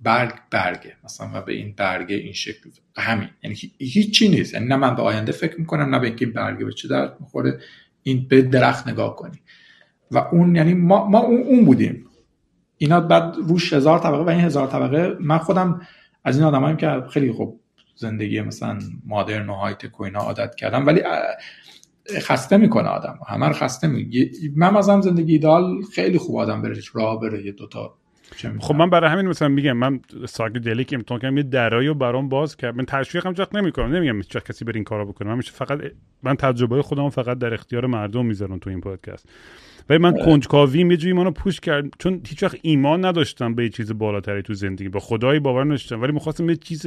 برگ 0.00 0.32
برگه 0.50 0.96
مثلا 1.04 1.30
و 1.34 1.42
به 1.42 1.52
این 1.52 1.74
برگه 1.76 2.16
این 2.16 2.32
شکل 2.32 2.70
همین. 2.96 3.28
یعنی 3.42 3.56
هیچی 3.78 4.28
نیست. 4.28 4.54
یعنی 4.54 4.66
نه 4.66 4.76
من 4.76 4.96
به 4.96 5.02
آینده 5.02 5.32
فکر 5.32 5.60
می‌کنم 5.60 5.94
نه 5.94 5.98
به 5.98 6.06
اینکه 6.06 6.26
برگه 6.26 6.64
به 6.64 6.72
چه 6.72 6.88
درد 6.88 7.16
می‌خوره. 7.20 7.60
این 8.02 8.26
به 8.28 8.42
درخت 8.42 8.88
نگاه 8.88 9.16
کنی 9.16 9.38
و 10.10 10.18
اون 10.18 10.56
یعنی 10.56 10.74
ما, 10.74 11.08
ما 11.08 11.18
اون, 11.18 11.42
اون 11.42 11.64
بودیم. 11.64 12.04
اینا 12.78 13.00
بعد 13.00 13.36
روش 13.36 13.72
هزار 13.72 13.98
طبقه 13.98 14.24
و 14.24 14.28
این 14.28 14.40
هزار 14.40 14.66
طبقه. 14.66 15.16
من 15.20 15.38
خودم 15.38 15.80
از 16.24 16.36
این 16.36 16.46
آدمایی 16.46 16.76
که 16.76 17.02
خیلی 17.10 17.32
خوب 17.32 17.60
زندگی 17.94 18.40
مثلا 18.40 18.78
مادرن 19.06 19.48
و 19.48 19.54
های 19.54 19.74
و 19.98 20.02
اینا 20.02 20.20
عادت 20.20 20.54
کردم. 20.54 20.86
ولی 20.86 21.02
خسته 22.20 22.56
می‌کنه 22.56 22.88
آدم. 22.88 23.18
همه 23.28 23.46
رو 23.46 23.52
خسته 23.52 23.88
میگه 23.88 24.30
من 24.56 24.74
مثلا 24.74 25.00
زندگی 25.00 25.32
ایدال 25.32 25.82
خیلی 25.94 26.18
خوب 26.18 26.36
آدم 26.36 26.62
بره 26.62 26.76
راه 26.94 27.20
بره 27.20 27.46
یه 27.46 27.52
دوتا 27.52 27.94
خب 28.60 28.74
من 28.74 28.90
برای 28.90 29.10
همین 29.10 29.28
مثلا 29.28 29.48
میگم 29.48 29.72
من 29.72 30.00
دلیک 30.64 30.92
امتحان 30.92 31.20
کردم 31.20 31.36
یه 31.36 31.42
درایی 31.42 31.88
رو 31.88 31.94
برام 31.94 32.28
باز 32.28 32.56
کرد. 32.56 32.76
من 32.76 32.84
تشویق 32.84 33.26
هم 33.26 33.32
جاک 33.32 33.54
نمی‌کنم 33.54 33.94
نمیگم 33.94 34.20
چه 34.20 34.40
کسی 34.40 34.64
بر 34.64 34.72
این 34.72 34.84
کارا 34.84 35.04
بکنه. 35.04 35.28
من 35.28 35.36
میشه 35.36 35.52
فقط 35.52 35.80
من 36.22 36.34
تجربه 36.34 36.82
خودم 36.82 37.10
فقط 37.10 37.38
در 37.38 37.54
اختیار 37.54 37.86
مردم 37.86 38.26
می‌ذارم 38.26 38.58
تو 38.58 38.70
این 38.70 38.80
پادکست. 38.80 39.28
ولی 39.88 39.98
من 39.98 40.24
کنجکاویم 40.24 40.90
یه 40.90 40.96
جوری 40.96 41.12
منو 41.12 41.30
پوش 41.30 41.60
کرد. 41.60 41.84
چون 41.98 42.20
هیچ 42.26 42.42
وقت 42.42 42.58
ایمان 42.62 43.04
نداشتم 43.04 43.54
به 43.54 43.62
یه 43.62 43.68
چیز 43.68 43.92
بالاتری 43.92 44.42
تو 44.42 44.54
زندگی. 44.54 44.88
با 44.88 45.00
خدایی 45.00 45.40
باور 45.40 45.64
نداشتم. 45.64 46.02
ولی 46.02 46.12
می‌خواستم 46.12 46.50
یه 46.50 46.56
چیز 46.56 46.86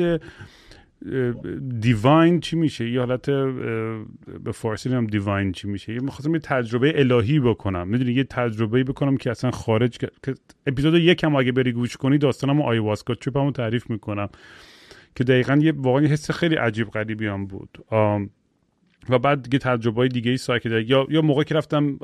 دیواین 1.80 2.40
چی 2.40 2.56
میشه؟ 2.56 2.90
یه 2.90 2.99
حالت 2.99 3.30
به 4.44 4.52
فارسی 4.52 4.90
نمی‌دونم 4.90 5.07
divine 5.08 5.52
چی 5.52 5.68
میشه؟ 5.68 5.94
می‌خواستم 5.94 6.34
یه 6.34 6.40
تجربه 6.40 6.99
الهی 6.99 7.40
بکنم. 7.40 7.88
می‌دونی؟ 7.88 8.14
یه 8.14 8.23
تجربه 8.23 8.84
بکنم 8.84 9.18
که 9.18 9.32
اصلا 9.32 9.52
خارج 9.52 9.98
که 9.98 10.10
اپیزود 10.68 10.94
یکم 10.94 11.36
اگه 11.36 11.52
بری 11.52 11.72
گوش 11.72 11.98
کنی 11.98 12.18
داستانم 12.18 12.61
ayahuasca 12.62 13.16
trip 13.16 13.40
مو 13.40 13.52
تعریف 13.52 13.90
می‌کنم. 13.90 14.30
که 15.15 15.23
دقیقا 15.23 15.60
یه 15.61 15.73
واقعا 15.76 16.07
حس 16.07 16.32
خیلی 16.32 16.56
عجیب 16.56 16.90
غریبی 16.90 17.28
هم 17.28 17.45
بود. 17.45 17.78
و 19.10 19.19
بعد 19.19 19.44
دیگه 19.44 19.60
تجربه 19.60 20.07
دیگه 20.07 20.32
ای 20.32 20.38
psychedelic 20.38 20.90
یا 20.90 21.07
یا 21.10 21.22
موقعی 21.22 21.45
که 21.45 21.56
رفتم 21.56 21.98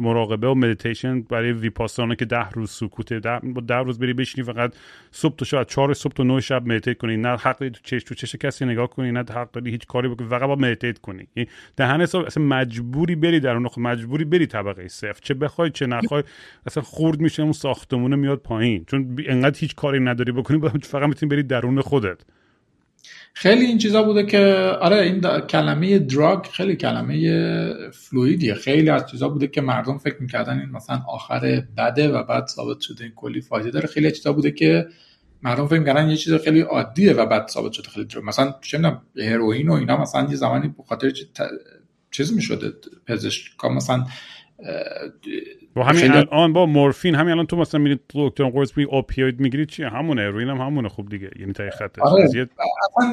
مراقبه 0.00 0.48
و 0.48 0.54
مدیتیشن 0.54 1.22
برای 1.22 1.52
ویپاسانا 1.52 2.14
که 2.14 2.24
ده 2.24 2.50
روز 2.50 2.70
سکوته 2.70 3.20
ده, 3.20 3.40
ده 3.68 3.74
روز 3.74 3.98
بری 3.98 4.12
بشینی 4.12 4.46
فقط 4.46 4.74
صبح 5.10 5.36
تا 5.36 5.44
شب 5.44 5.64
چهار 5.64 5.94
صبح 5.94 6.12
تا 6.12 6.22
نه 6.22 6.40
شب 6.40 6.66
meditate 6.66 6.98
کنی. 6.98 7.16
نه 7.16 7.28
حق 7.28 7.58
تو 7.58 7.80
چش 7.82 8.04
تو 8.04 8.14
چش 8.14 8.36
کسی 8.36 8.64
نگاه 8.64 8.90
کنی 8.90 9.12
نه 9.12 9.20
حق 9.20 9.50
داری 9.50 9.70
هیچ 9.70 9.86
کاری 9.86 10.08
بکنی. 10.08 10.28
فقط 10.28 10.48
با 10.48 10.56
meditate 10.56 10.98
کنی. 10.98 11.26
یعنی 11.36 11.48
دهن 11.76 12.00
حساب 12.00 12.26
اصلا 12.26 12.44
مجبوری 12.44 13.14
بری 13.14 13.40
در 13.40 13.56
اون 13.56 13.68
مجبوری 13.76 14.24
بری 14.24 14.46
طبقه 14.46 14.88
صفر 14.88 15.20
چه 15.22 15.34
بخوای 15.34 15.70
چه 15.70 15.86
نخوای 15.86 16.22
اصلا 16.66 16.82
خورد 16.82 17.20
میشه 17.20 17.42
اون 17.42 17.52
ساختمونه 17.52 18.16
میاد 18.16 18.38
پایین. 18.38 18.84
چون 18.84 19.16
انقدر 19.26 19.58
هیچ 19.58 19.74
کاری 19.74 20.00
نداری 20.00 20.32
بکنی 20.32 20.60
فقط 20.82 21.08
می‌تونی 21.08 21.30
بری 21.30 21.42
درون 21.42 21.80
خودت. 21.80 22.24
خیلی 23.36 23.66
این 23.66 23.78
چیزا 23.78 24.02
بوده 24.02 24.26
که 24.26 24.38
آره 24.80 24.96
این 24.96 25.20
کلمه 25.40 25.98
دراگ 25.98 26.46
خیلی 26.46 26.76
کلمه 26.76 27.90
فلویدیه 27.92 28.54
خیلی 28.54 28.90
از 28.90 29.10
چیزا 29.10 29.28
بوده 29.28 29.46
که 29.46 29.60
مردم 29.60 29.98
فکر 29.98 30.16
می‌کردن 30.20 30.60
این 30.60 30.70
مثلا 30.70 31.02
آخر 31.08 31.62
بده 31.76 32.08
و 32.08 32.22
بعد 32.22 32.46
ثابت 32.46 32.80
شده 32.80 33.04
این 33.04 33.12
کلی 33.16 33.40
فایده 33.40 33.70
داره. 33.70 33.86
خیلی 33.86 34.12
چیزا 34.12 34.32
بوده 34.32 34.50
که 34.50 34.86
مردم 35.42 35.66
فکر 35.66 35.78
می‌کردن 35.78 36.08
یه 36.08 36.16
چیز 36.16 36.34
خیلی 36.34 36.60
عادیه 36.60 37.12
و 37.12 37.26
بعد 37.26 37.48
ثابت 37.48 37.72
شده 37.72 37.88
خیلی 37.88 38.06
دراگ 38.06 38.24
مثلا 38.24 38.54
چه 38.60 38.78
می‌دونم 38.78 39.02
هروئین 39.16 39.68
و 39.68 39.72
اینا 39.72 40.02
مثلا 40.02 40.28
یه 40.30 40.36
زمانی 40.36 40.68
به 40.68 40.82
خاطر 40.82 41.12
چیز 42.10 42.32
می‌شده 42.32 42.72
پزشکا 43.06 43.68
مثلا 43.68 44.06
با 45.74 45.84
همین 45.84 46.12
الان 46.12 46.52
با 46.52 46.66
مورفین 46.66 47.14
همین 47.14 47.32
الان 47.32 47.46
تو 47.46 47.56
مثلا 47.56 47.80
میری 47.80 48.00
دکتر 48.14 48.50
قرص 48.50 48.72
اوپیوید 48.88 49.40
می‌گیری 49.40 49.66
چیه؟ 49.66 49.88
همونه 49.88 50.26
روین 50.26 50.48
هم 50.48 50.56
همونه 50.56 50.88
خوب 50.88 51.08
دیگه 51.08 51.30
یعنی 51.40 51.52
تای 51.52 51.70
خطش 51.70 51.98
آره. 52.02 52.48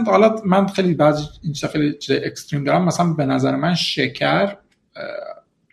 حالا 0.05 0.35
من 0.45 0.67
خیلی 0.67 0.93
بعضی 0.93 1.23
این 1.43 1.53
خیلی 1.71 1.93
چیز 1.93 2.15
اکستریم 2.23 2.63
دارم. 2.63 2.85
مثلا 2.85 3.13
به 3.13 3.25
نظر 3.25 3.55
من 3.55 3.75
شکر 3.75 4.55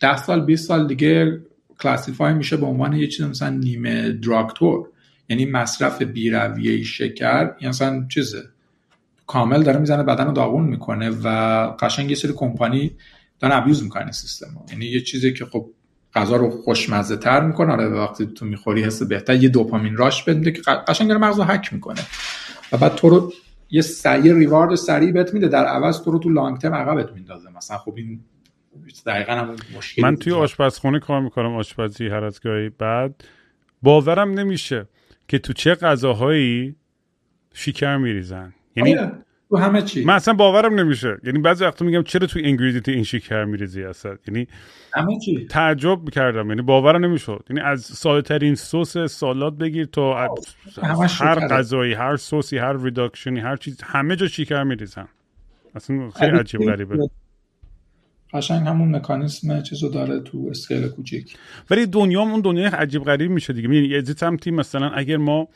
ده 0.01 0.17
سال 0.17 0.45
20 0.45 0.67
سال 0.67 0.87
دیگه 0.87 1.41
کلاسیفای 1.79 2.33
میشه 2.33 2.57
به 2.57 2.65
عنوان 2.65 2.93
یه 2.93 3.07
چیز 3.07 3.25
مثلا 3.25 3.49
نیمه 3.49 4.11
دراکتور 4.11 4.89
یعنی 5.29 5.45
مصرف 5.45 6.01
بیرویه 6.01 6.83
شکر 6.83 7.43
یعنی 7.61 7.69
مثلا 7.69 8.05
چیزه. 8.09 8.43
کامل 9.27 9.63
داره 9.63 9.79
می‌زنه 9.79 10.03
بدن 10.03 10.25
رو 10.25 10.31
داغون 10.31 10.63
می‌کنه 10.65 11.09
و 11.09 11.27
قشنگ 11.79 12.09
یه 12.09 12.15
سری 12.15 12.33
کمپانی 12.35 12.91
دارن 13.39 13.55
ابیوز 13.55 13.83
می‌کنن 13.83 14.11
سیستم 14.11 14.47
یعنی 14.71 14.85
یه 14.85 15.01
چیزی 15.01 15.33
که 15.33 15.45
خب 15.45 15.69
غذا 16.13 16.35
رو 16.35 16.49
خوشمزه 16.49 17.17
تر 17.17 17.45
می‌کنه. 17.45 17.73
آره 17.73 17.87
وقتی 17.87 18.25
تو 18.25 18.45
می‌خوری 18.45 18.83
حس 18.83 19.03
بهتر 19.03 19.35
یه 19.35 19.49
دوپامین 19.49 19.97
راش 19.97 20.23
بده 20.23 20.51
که 20.51 20.61
قشنگ 20.61 21.07
داره 21.07 21.19
مغز 21.19 21.37
رو 21.37 21.43
حک 21.43 21.73
می‌کنه. 21.73 22.01
و 22.71 22.77
بعد 22.77 22.95
تو 22.95 23.09
رو 23.09 23.33
یه 23.69 23.81
سریع 23.81 24.33
ریوارد 24.33 24.75
سریع 24.75 25.11
بهت 25.11 25.33
میده. 25.33 25.47
در 25.47 25.65
عوض 25.65 26.01
تو 26.01 26.11
رو 26.11 26.19
تو 26.19 26.29
لانگ 26.29 26.57
ترم 26.57 26.73
عقبت 26.73 27.11
میندازه. 27.11 27.49
مثلا 27.57 27.77
خب 27.77 27.93
این 27.97 28.19
دقیقا 29.05 29.33
همون 29.33 29.55
مشکل 29.77 30.01
من 30.01 30.15
توی 30.15 30.33
آشپزخونه 30.33 30.99
کار 30.99 31.21
می‌کنم 31.21 31.55
آشپزی 31.55 32.07
هر 32.07 32.23
از 32.23 32.39
گاهی. 32.41 32.69
بعد 32.69 33.23
باورم 33.81 34.31
نمیشه 34.31 34.87
که 35.27 35.39
تو 35.39 35.53
چه 35.53 35.75
غذاهایی 35.75 36.75
شکر 37.53 37.97
میریزن. 37.97 38.53
یعنی 38.75 38.95
آره. 38.95 39.11
تو 39.49 39.57
همه 39.57 39.81
چی. 39.81 40.03
من 40.03 40.13
اصلا 40.13 40.33
باورم 40.33 40.79
نمیشه. 40.79 41.17
یعنی 41.23 41.39
بعضی 41.39 41.63
وقتا 41.63 41.85
میگم 41.85 42.03
چرا 42.03 42.27
تو 42.27 42.39
ingredient 42.43 42.89
این 42.89 43.03
شکر 43.03 43.43
میریزی 43.43 43.83
اصلا؟ 43.83 44.17
یعنی 44.27 44.47
همه 44.93 45.19
چی. 45.25 45.45
تعجب 45.49 46.01
می‌کردم 46.03 46.49
یعنی 46.49 46.61
باورم 46.61 47.05
نمی‌شد. 47.05 47.45
یعنی 47.49 47.61
از 47.61 47.81
ساده 47.81 48.21
ترین 48.21 48.55
سس 48.55 48.97
سالاد 48.97 49.57
بگیر 49.57 49.85
تا 49.85 50.27
همش 50.83 51.21
هر. 51.21 51.47
غذایی 51.47 51.93
هر 51.93 52.15
sauce 52.15 52.50
ی 52.50 52.57
هر 52.57 52.83
reduction 52.83 53.33
ی 53.33 53.39
هر 53.39 53.55
چیز 53.55 53.81
همه 53.83 54.15
جا 54.15 54.27
شکر 54.27 54.63
میریزن. 54.63 55.07
اصلا 55.75 56.09
خیلی 56.09 56.37
عجیب 56.37 56.61
غریبه. 56.61 57.09
قشنگ 58.33 58.67
همون 58.67 58.95
مکانیسم 58.95 59.61
چیزو 59.61 59.89
داره 59.89 60.19
تو 60.19 60.47
scale 60.49 60.87
کوچیک. 60.87 61.37
ولی 61.69 61.85
دنیا 61.85 62.21
اون 62.21 62.41
دنیای 62.41 62.65
عجیب 62.65 63.03
غریب 63.03 63.31
میشه 63.31 63.53
دیگه. 63.53 63.67
می‌دونی 63.67 63.87
یه 63.87 64.03
سمتی 64.03 64.51
مثلا 64.51 64.89
اگر 64.89 65.17
ما 65.17 65.47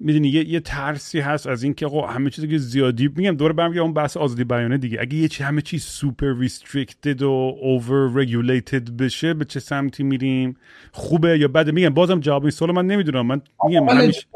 می‌دونی 0.00 0.28
یه, 0.28 0.48
یه 0.48 0.60
ترسی 0.60 1.20
هست 1.20 1.46
از 1.46 1.62
اینکه 1.62 1.86
آقا 1.86 2.06
همه 2.06 2.30
چیز 2.30 2.44
که 2.44 2.58
زیادی 2.58 3.10
میگم 3.16 3.36
دوره 3.36 3.52
برمیگردم 3.52 3.82
اون 3.82 3.94
بحث 3.94 4.16
آزادی 4.16 4.44
بیانه 4.44 4.78
دیگه. 4.78 5.00
اگه 5.00 5.14
یه 5.14 5.28
چی 5.28 5.42
همه 5.42 5.62
چی 5.62 5.78
سوپر 5.78 6.38
ریستریکتد 6.38 7.22
و 7.22 7.56
اوور 7.62 8.20
رگولیتد 8.20 8.96
بشه 8.96 9.34
به 9.34 9.44
چه 9.44 9.60
سمتی 9.60 10.02
میریم؟ 10.02 10.56
خوبه 10.92 11.38
یا 11.38 11.48
بده؟ 11.48 11.72
میگم 11.72 11.94
بازم 11.94 12.20
جواب 12.20 12.42
این 12.42 12.50
سوال 12.50 12.72
من 12.72 12.86
نمی‌دونم. 12.86 13.26
من 13.26 13.40
میگم 13.68 13.88
همیشه 13.88 14.26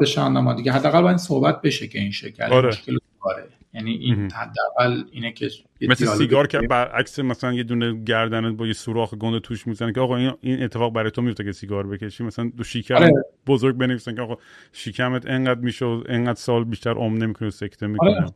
بشه 0.00 0.54
دیگه. 0.56 0.72
حداقل 0.72 1.02
باید 1.02 1.16
صحبت 1.16 1.62
بشه 1.62 1.88
که 1.88 1.98
این 1.98 2.10
شکل. 2.10 2.42
آره. 2.42 2.68
مشکل 2.68 2.98
داره 3.24 3.48
یعنی 3.74 3.90
این 3.90 4.30
حداقل 4.32 5.02
اینه 5.12 5.32
که 5.32 5.50
مثل 5.80 6.06
سیگار 6.06 6.46
که 6.46 6.58
برعکس 6.58 7.18
مثلا 7.18 7.52
یه 7.52 7.62
دونه 7.62 8.04
گردنت 8.04 8.56
با 8.56 8.66
یه 8.66 8.72
سوراخ 8.72 9.14
گنده 9.14 9.40
توش 9.40 9.66
می‌زنه 9.66 9.92
که 9.92 10.00
آقا 10.00 10.16
این, 10.16 10.32
این 10.40 10.62
اتفاق 10.62 10.92
برای 10.92 11.10
تو 11.10 11.22
میفته 11.22 11.44
که 11.44 11.52
سیگار 11.52 11.86
بکشی. 11.86 12.24
مثلا 12.24 12.52
دو 12.56 12.64
شیکم 12.64 12.94
آره. 12.94 13.12
بزرگ 13.46 13.76
بنویسن 13.76 14.14
که 14.14 14.22
آقا 14.22 14.36
شیکمت 14.72 15.26
انقدر 15.26 15.60
میشه 15.60 15.84
و 15.84 16.02
انقدر 16.08 16.38
سال 16.38 16.64
بیشتر 16.64 16.90
عمر 16.90 17.18
نمی‌کنه 17.18 17.48
و 17.48 17.50
سکته 17.50 17.86
می‌کنه. 17.86 18.10
آره. 18.10 18.26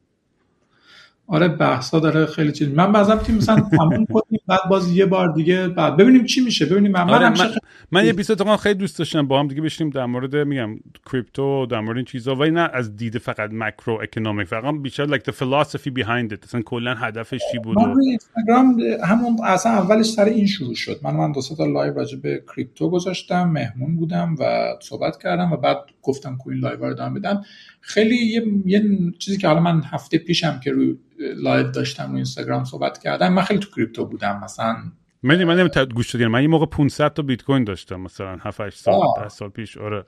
آره 1.26 1.48
بحثا 1.48 1.98
داره 2.00 2.26
خیلی 2.26 2.52
چیز. 2.52 2.68
من 2.68 2.92
بعضا 2.92 3.16
تیم 3.16 3.34
مثلا 3.34 3.60
تموم 3.60 4.06
کنیم 4.06 4.40
بعد 4.46 4.60
باز 4.70 4.96
یه 4.96 5.06
بار 5.06 5.32
دیگه 5.32 5.68
بعد 5.68 5.96
ببینیم 5.96 6.24
چی 6.24 6.40
میشه 6.40 6.66
ببینیم. 6.66 6.92
من, 6.92 7.10
آره، 7.10 7.28
من, 7.28 7.50
من 7.92 8.06
یه 8.06 8.12
بیست 8.12 8.30
اتفاقا 8.30 8.56
خیلی 8.56 8.74
دوست 8.74 8.98
داشتم 8.98 9.26
با 9.26 9.40
هم 9.40 9.48
دیگه 9.48 9.62
بشینیم 9.62 9.92
در 9.92 10.06
مورد 10.06 10.36
میگم 10.36 10.76
کریپتو 11.12 11.66
در 11.66 11.80
مورد 11.80 11.96
این 11.96 12.04
چیزا. 12.04 12.34
ولی 12.34 12.50
نه 12.50 12.70
از 12.72 12.96
دید 12.96 13.18
فقط 13.18 13.50
مکرو 13.52 14.00
اکونومیک 14.02 14.46
فقط 14.48 14.74
بیشتر 14.82 15.16
like 15.16 15.22
the 15.22 15.32
philosophy 15.32 15.90
behind 16.00 16.32
it. 16.32 16.44
اصلا 16.44 16.62
کلا 16.62 16.94
هدفش 16.94 17.40
چی 17.52 17.58
بود؟ 17.58 17.78
من 17.78 17.94
روی 17.94 18.08
اینستاگرام 18.08 18.80
همون 19.04 19.36
اصلا 19.44 19.72
اولش 19.72 20.06
سر 20.06 20.24
این 20.24 20.46
شروع 20.46 20.74
شد. 20.74 21.00
من 21.02 21.14
من 21.14 21.32
دو 21.32 21.40
سه 21.40 21.56
تا 21.56 21.66
live 21.66 21.94
راجع 21.94 22.18
به 22.18 22.42
crypto 22.56 22.90
گذاشتم 22.90 23.44
مهمون 23.50 23.96
بودم 23.96 24.36
و 24.40 24.74
صحبت 24.80 25.22
کردم 25.22 25.52
و 25.52 25.56
بعد 25.56 25.76
گفتم 26.02 26.36
که 26.36 26.49
این 26.49 26.58
live 26.58 26.78
رو 26.78 26.90
ادامه 26.90 27.20
بدم. 27.20 27.42
خیلی 27.80 28.16
یه, 28.16 28.44
یه 28.66 28.82
چیزی 29.18 29.36
که 29.38 29.48
حالا 29.48 29.60
من 29.60 29.82
هفته 29.82 30.18
پیشم 30.18 30.60
که 30.64 30.70
روی 30.70 30.96
live 31.36 31.70
داشتم 31.70 32.06
روی 32.06 32.14
اینستاگرام 32.14 32.64
صحبت 32.64 32.98
کردم. 32.98 33.32
من 33.32 33.42
خیلی 33.42 33.60
تو 33.60 33.70
crypto 33.76 34.06
بودم. 34.06 34.40
مثلا 34.44 34.76
من 35.22 35.44
من 35.44 35.68
گوش 35.94 36.10
دادین 36.10 36.28
من 36.28 36.42
یه 36.42 36.48
موقع 36.48 36.66
500 36.66 37.12
تا 37.12 37.22
بیت 37.22 37.42
کوین 37.42 37.64
داشتم. 37.64 38.00
مثلا 38.00 38.36
7 38.36 38.60
8 38.60 38.78
سال 38.78 38.94
آه. 38.94 39.22
10 39.22 39.28
سال 39.28 39.48
پیش. 39.48 39.78
آره. 39.78 40.04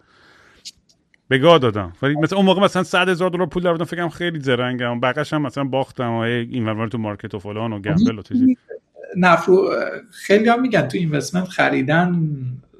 بگا 1.31 1.59
دادم. 1.59 1.93
ولی 2.03 2.15
مثلا 2.15 2.39
اون 2.39 2.47
موقع 2.47 2.62
مثلا 2.62 2.82
100 2.82 3.09
هزار 3.09 3.31
دلار 3.31 3.47
پول 3.47 3.62
داشتم 3.62 3.85
فکرم 3.85 4.09
خیلی 4.09 4.41
زرنگم. 4.41 5.01
بقیش 5.01 5.32
هم 5.32 5.43
مثلا 5.43 5.65
باختم 5.65 6.11
و 6.11 6.19
این 6.19 6.65
تو 6.89 6.99
market 6.99 7.35
و 7.35 7.39
فلان 7.39 7.73
و 7.73 7.81
gamble 7.81 8.19
و 8.19 8.23
چیزی. 8.23 8.57
نفرو 9.16 9.70
خیلی 10.11 10.49
ها 10.49 10.57
میگن 10.57 10.89
تو 10.89 10.99
investment 10.99 11.49
خریدن 11.49 12.31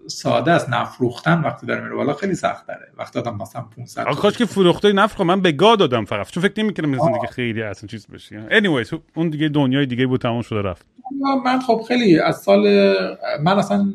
ساده 0.06 0.52
است 0.52 0.68
نفروختن 0.68 1.40
وقتی 1.40 1.66
داره 1.66 1.81
میره 1.81 1.94
بالا 1.94 2.14
خیلی 2.14 2.35
سخت 2.35 2.66
داره 2.66 2.93
وقتی 2.98 3.18
آدم 3.18 3.36
مثلا 3.36 3.62
500 3.62 4.06
آخه 4.06 4.20
کاش 4.20 4.36
که 4.36 4.44
فروخته 4.44 4.93
نفت 4.93 5.20
من 5.20 5.40
به 5.40 5.52
گاه 5.52 5.76
دادم 5.76 6.05
فقط. 6.05 6.31
چون 6.31 6.43
فکر 6.43 6.64
نمی‌کردم 6.64 6.90
مثلا 6.90 7.12
دیگه 7.12 7.26
خیلی 7.26 7.62
اصلا 7.62 7.89
چیز 7.89 8.06
بشه. 8.06 8.48
Anyways 8.48 8.98
اون 9.14 9.28
دیگه 9.28 9.48
دنیای 9.48 9.86
دیگه 9.86 10.06
بود 10.06 10.20
تمام 10.20 10.43
شده 10.43 10.62
رفت. 10.62 10.86
من 11.44 11.60
خب 11.60 11.85
خیلی 11.89 12.18
از 12.18 12.36
سال 12.36 12.94
من 13.43 13.59
اصلا 13.59 13.93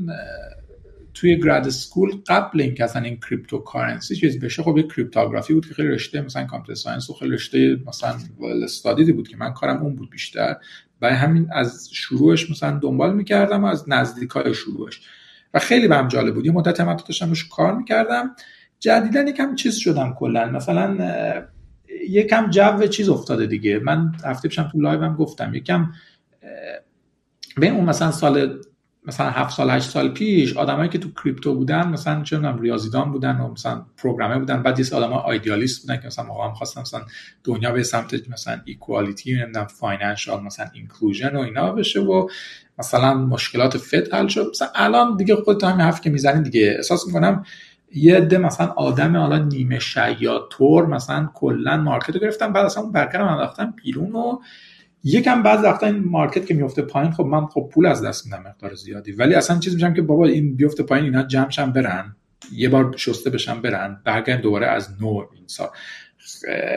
توی 1.13 1.39
grad 1.39 1.69
school 1.69 2.11
قبل 2.27 2.61
اینکه 2.61 2.83
اصلا 2.83 3.01
این 3.01 3.19
cryptocurrency 3.19 4.15
چیز 4.15 4.39
بشه 4.39 4.63
خب 4.63 4.77
یه 4.77 4.83
cryptography 4.83 5.53
بود 5.53 5.67
که 5.67 5.73
خیلی 5.73 5.87
رشته 5.87 6.21
مثلا 6.21 6.45
computer 6.45 6.81
science 6.81 7.09
و 7.09 7.13
خیلی 7.13 7.31
رشته 7.31 7.79
مثلا 7.87 8.15
well 8.39 8.63
studied 8.63 9.11
بود 9.11 9.27
که 9.27 9.37
من 9.37 9.53
کارم 9.53 9.77
اون 9.81 9.95
بود 9.95 10.09
بیشتر. 10.09 10.55
برای 10.99 11.15
همین 11.15 11.47
از 11.51 11.89
شروعش 11.93 12.51
مثلا 12.51 12.79
دنبال 12.79 13.13
می‌کردم 13.13 13.63
و 13.63 13.67
از 13.67 13.89
نزدیکای 13.89 14.53
شروعش. 14.53 15.01
و 15.53 15.59
خیلی 15.59 15.87
برام 15.87 16.07
جالب 16.07 16.35
بود. 16.35 16.45
یه 16.45 16.51
مدت 16.51 16.81
من 16.81 16.95
داشتم 16.95 17.29
روش 17.29 17.47
کار 17.49 17.75
می‌کردم. 17.75 18.35
جدیدا 18.79 19.21
یکم 19.21 19.55
چیز 19.55 19.75
شدم 19.75 20.13
کلا. 20.13 20.45
مثلا 20.45 20.97
یکم 22.09 22.49
جو 22.49 22.87
چیز 22.87 23.09
افتاده 23.09 23.45
دیگه. 23.45 23.79
من 23.79 24.11
هفته 24.25 24.49
پیشم 24.49 24.69
تو 24.71 24.81
live 24.81 25.08
م 25.08 25.15
گفتم. 25.15 25.53
یکم 25.55 25.91
بین 27.57 27.73
اون 27.73 27.85
مثلا 27.85 28.11
سال 28.11 28.59
مثلا 29.05 29.29
هفت 29.29 29.57
سال 29.57 29.69
هشت 29.69 29.89
سال 29.89 30.09
پیش 30.09 30.57
آدمایی 30.57 30.89
که 30.89 30.97
تو 30.97 31.09
crypto 31.23 31.55
بودن 31.55 31.87
مثلا 31.87 32.23
چه 32.23 32.37
می‌دونم 32.37 32.61
ریاضیدان 32.61 33.11
بودن 33.11 33.37
و 33.37 33.51
مثلا 33.51 33.85
programmer 33.97 34.39
بودن. 34.39 34.63
بعد 34.63 34.79
یه 34.79 34.85
آدمای 34.93 35.19
idealist 35.19 35.81
بودن 35.81 36.01
که 36.01 36.07
مثلا 36.07 36.25
واقعا 36.25 36.53
خواستن 36.53 36.81
مثلا 36.81 37.01
دنیا 37.43 37.71
به 37.71 37.83
سمت 37.83 38.29
مثلا 38.29 38.61
equality 38.65 39.35
نمی‌دونم 39.35 39.67
financial 39.67 40.43
مثلا 40.43 40.65
inclusion 40.73 41.35
و 41.35 41.39
اینا 41.39 41.71
بشه 41.71 41.99
و 41.99 42.29
مثلا 42.79 43.13
مشکلات 43.13 43.77
فد 43.77 44.13
حل 44.13 44.27
شد. 44.27 44.49
مثلا 44.49 44.67
الان 44.75 45.17
دیگه 45.17 45.35
خودت 45.35 45.63
همین 45.63 45.81
حرف 45.81 46.01
که 46.01 46.09
می‌زنین 46.09 46.43
دیگه. 46.43 46.73
احساس 46.75 47.07
می‌کنم 47.07 47.43
یه 47.95 48.17
عده 48.17 48.37
مثلا 48.37 48.67
آدم 48.67 49.17
حالا 49.17 49.37
نیمه 49.37 49.79
شیاد 49.79 50.47
طور 50.51 50.85
مثلا 50.85 51.29
کلا 51.33 51.77
market 51.77 52.09
رو 52.09 52.19
گرفتن 52.19 52.53
بعد 52.53 52.65
اصلا 52.65 52.83
اون 52.83 52.93
رو 52.93 53.25
انداختن 53.25 53.73
بیرون 53.83 54.11
و 54.11 54.39
یکم 55.03 55.43
بعض 55.43 55.63
وقتا 55.63 55.85
این 55.85 56.03
market 56.03 56.45
که 56.45 56.53
میفته 56.53 56.81
پایین 56.81 57.11
خب 57.11 57.23
من 57.23 57.45
خب 57.45 57.69
پول 57.73 57.85
از 57.85 58.05
دست 58.05 58.25
میدم 58.25 58.43
مقدار 58.47 58.73
زیادی. 58.73 59.11
ولی 59.11 59.33
اصلا 59.33 59.59
چیز 59.59 59.73
میشم 59.73 59.93
که 59.93 60.01
بابا 60.01 60.25
این 60.25 60.55
بیفته 60.55 60.83
پایین 60.83 61.05
اینا 61.05 61.23
جمعشن 61.23 61.71
برن 61.71 62.15
یه 62.53 62.69
بار 62.69 62.93
شسته 62.97 63.29
بشن 63.29 63.61
برن 63.61 64.01
برگردن 64.05 64.41
دوباره 64.41 64.67
از 64.67 65.01
نو 65.01 65.25
این 65.35 65.43
سال 65.47 65.69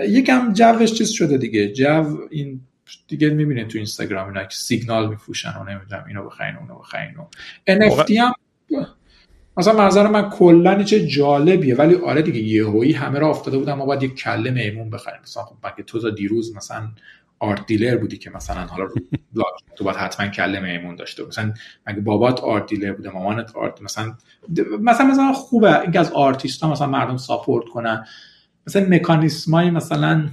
یکم 0.09 0.53
جوش 0.53 0.93
چیز 0.93 1.11
شده 1.11 1.39
دیگه. 1.39 1.73
جو 1.73 2.19
این 2.31 2.61
دیگه 3.09 3.31
می‌بینید 3.31 3.69
تو 3.69 3.79
اینستاگرام 3.79 4.29
اینا 4.29 4.45
که 4.45 4.57
سیگنال 4.57 5.09
میفروشن 5.09 5.53
و 5.61 5.65
نمی‌دونم 5.65 6.05
اینو 6.09 6.25
بخرین 6.25 6.57
اونو 6.57 6.79
بخرین 6.79 7.17
و 7.17 7.27
NFT 7.71 8.11
هم 8.11 8.33
مثلا 9.57 9.87
نظر 9.87 10.07
من 10.07 10.31
کلا 10.31 10.83
چه 10.83 11.07
جالبیه 11.07 11.77
ولی 11.77 11.95
آره 11.95 12.23
دیگه 12.23 12.41
یهویی 12.41 12.93
همه 12.93 13.19
را 13.19 13.31
افتاده 13.31 13.59
بودم 13.59 13.75
ما 13.75 13.87
باید 13.87 14.03
یک 14.03 14.15
کله 14.15 14.51
میمون 14.51 14.91
بخریم. 14.91 15.21
مثلا 15.23 15.43
خب 15.43 15.57
مگه 15.67 15.83
تو 15.83 16.11
دیروز 16.11 16.57
مثلا 16.57 16.89
آرت 17.39 17.67
دیلر 17.67 17.97
بودی 17.97 18.19
که 18.19 18.31
مثلا 18.31 18.67
حالا 18.67 18.89
تو 19.77 19.85
باید 19.85 19.97
حتما 19.97 20.29
کله 20.29 20.61
میمون 20.61 20.97
داشته 20.97 21.27
مثلا 21.27 21.55
مگه 21.87 22.01
بابات 22.01 22.41
art 22.41 22.67
dealer 22.67 22.93
بوده 22.93 23.11
مامانت 23.11 23.57
art 23.57 23.83
مثلا 23.83 24.15
مثلا 24.81 25.07
مثلا 25.07 25.33
خوبه. 25.33 25.81
اینکه 25.81 26.01
از 26.01 26.13
آرتیست 26.13 26.63
ها 26.63 26.71
مثلا 26.71 26.87
مردم 26.87 27.17
support 27.17 27.69
کنن. 27.69 28.07
مثلا 28.67 28.87
مکانیسمای 28.89 29.71
مثلا 29.71 30.29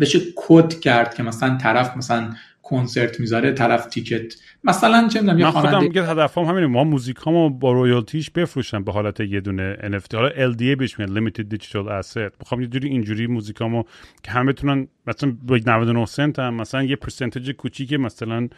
بشه 0.00 0.20
کد 0.36 0.80
کرد 0.80 1.14
که 1.14 1.22
مثلا 1.22 1.56
طرف 1.56 1.96
مثلا 1.96 2.30
کنسرت 2.62 3.20
می‌ذاره 3.20 3.52
طرف 3.52 3.86
ticket. 3.86 4.34
مثلا 4.64 5.08
چه 5.08 5.20
می‌دونم 5.20 5.38
یه 5.38 5.50
خودم 5.50 5.82
میگه 5.82 6.06
هدفم 6.06 6.40
همینه. 6.40 6.66
ما 6.66 6.84
موزیکامو 6.84 7.50
با 7.50 7.72
royalty 7.72 8.17
ش 8.17 8.30
بفروشم 8.30 8.84
به 8.84 8.92
حالت 8.92 9.20
یه 9.20 9.40
دونه 9.40 9.76
NFT 9.82 10.14
حالا 10.14 10.52
LDA 10.52 10.76
بهش 10.78 10.98
میاد 10.98 11.18
Limited 11.18 11.54
Digital 11.54 12.02
Asset. 12.02 12.32
می‌خوام 12.40 12.60
یه 12.60 12.66
جوری 12.66 12.88
اینجوری 12.88 13.26
موزیکامو 13.26 13.82
که 14.22 14.30
همه 14.30 14.52
بتونن 14.52 14.88
مثلا 15.06 15.36
با 15.42 15.56
99 15.66 16.06
سنت 16.06 16.38
هم 16.38 16.54
مثلا 16.54 16.82
یه 16.82 16.96
percentage 16.96 17.50
کوچیک 17.50 17.92
مثلا 17.92 18.48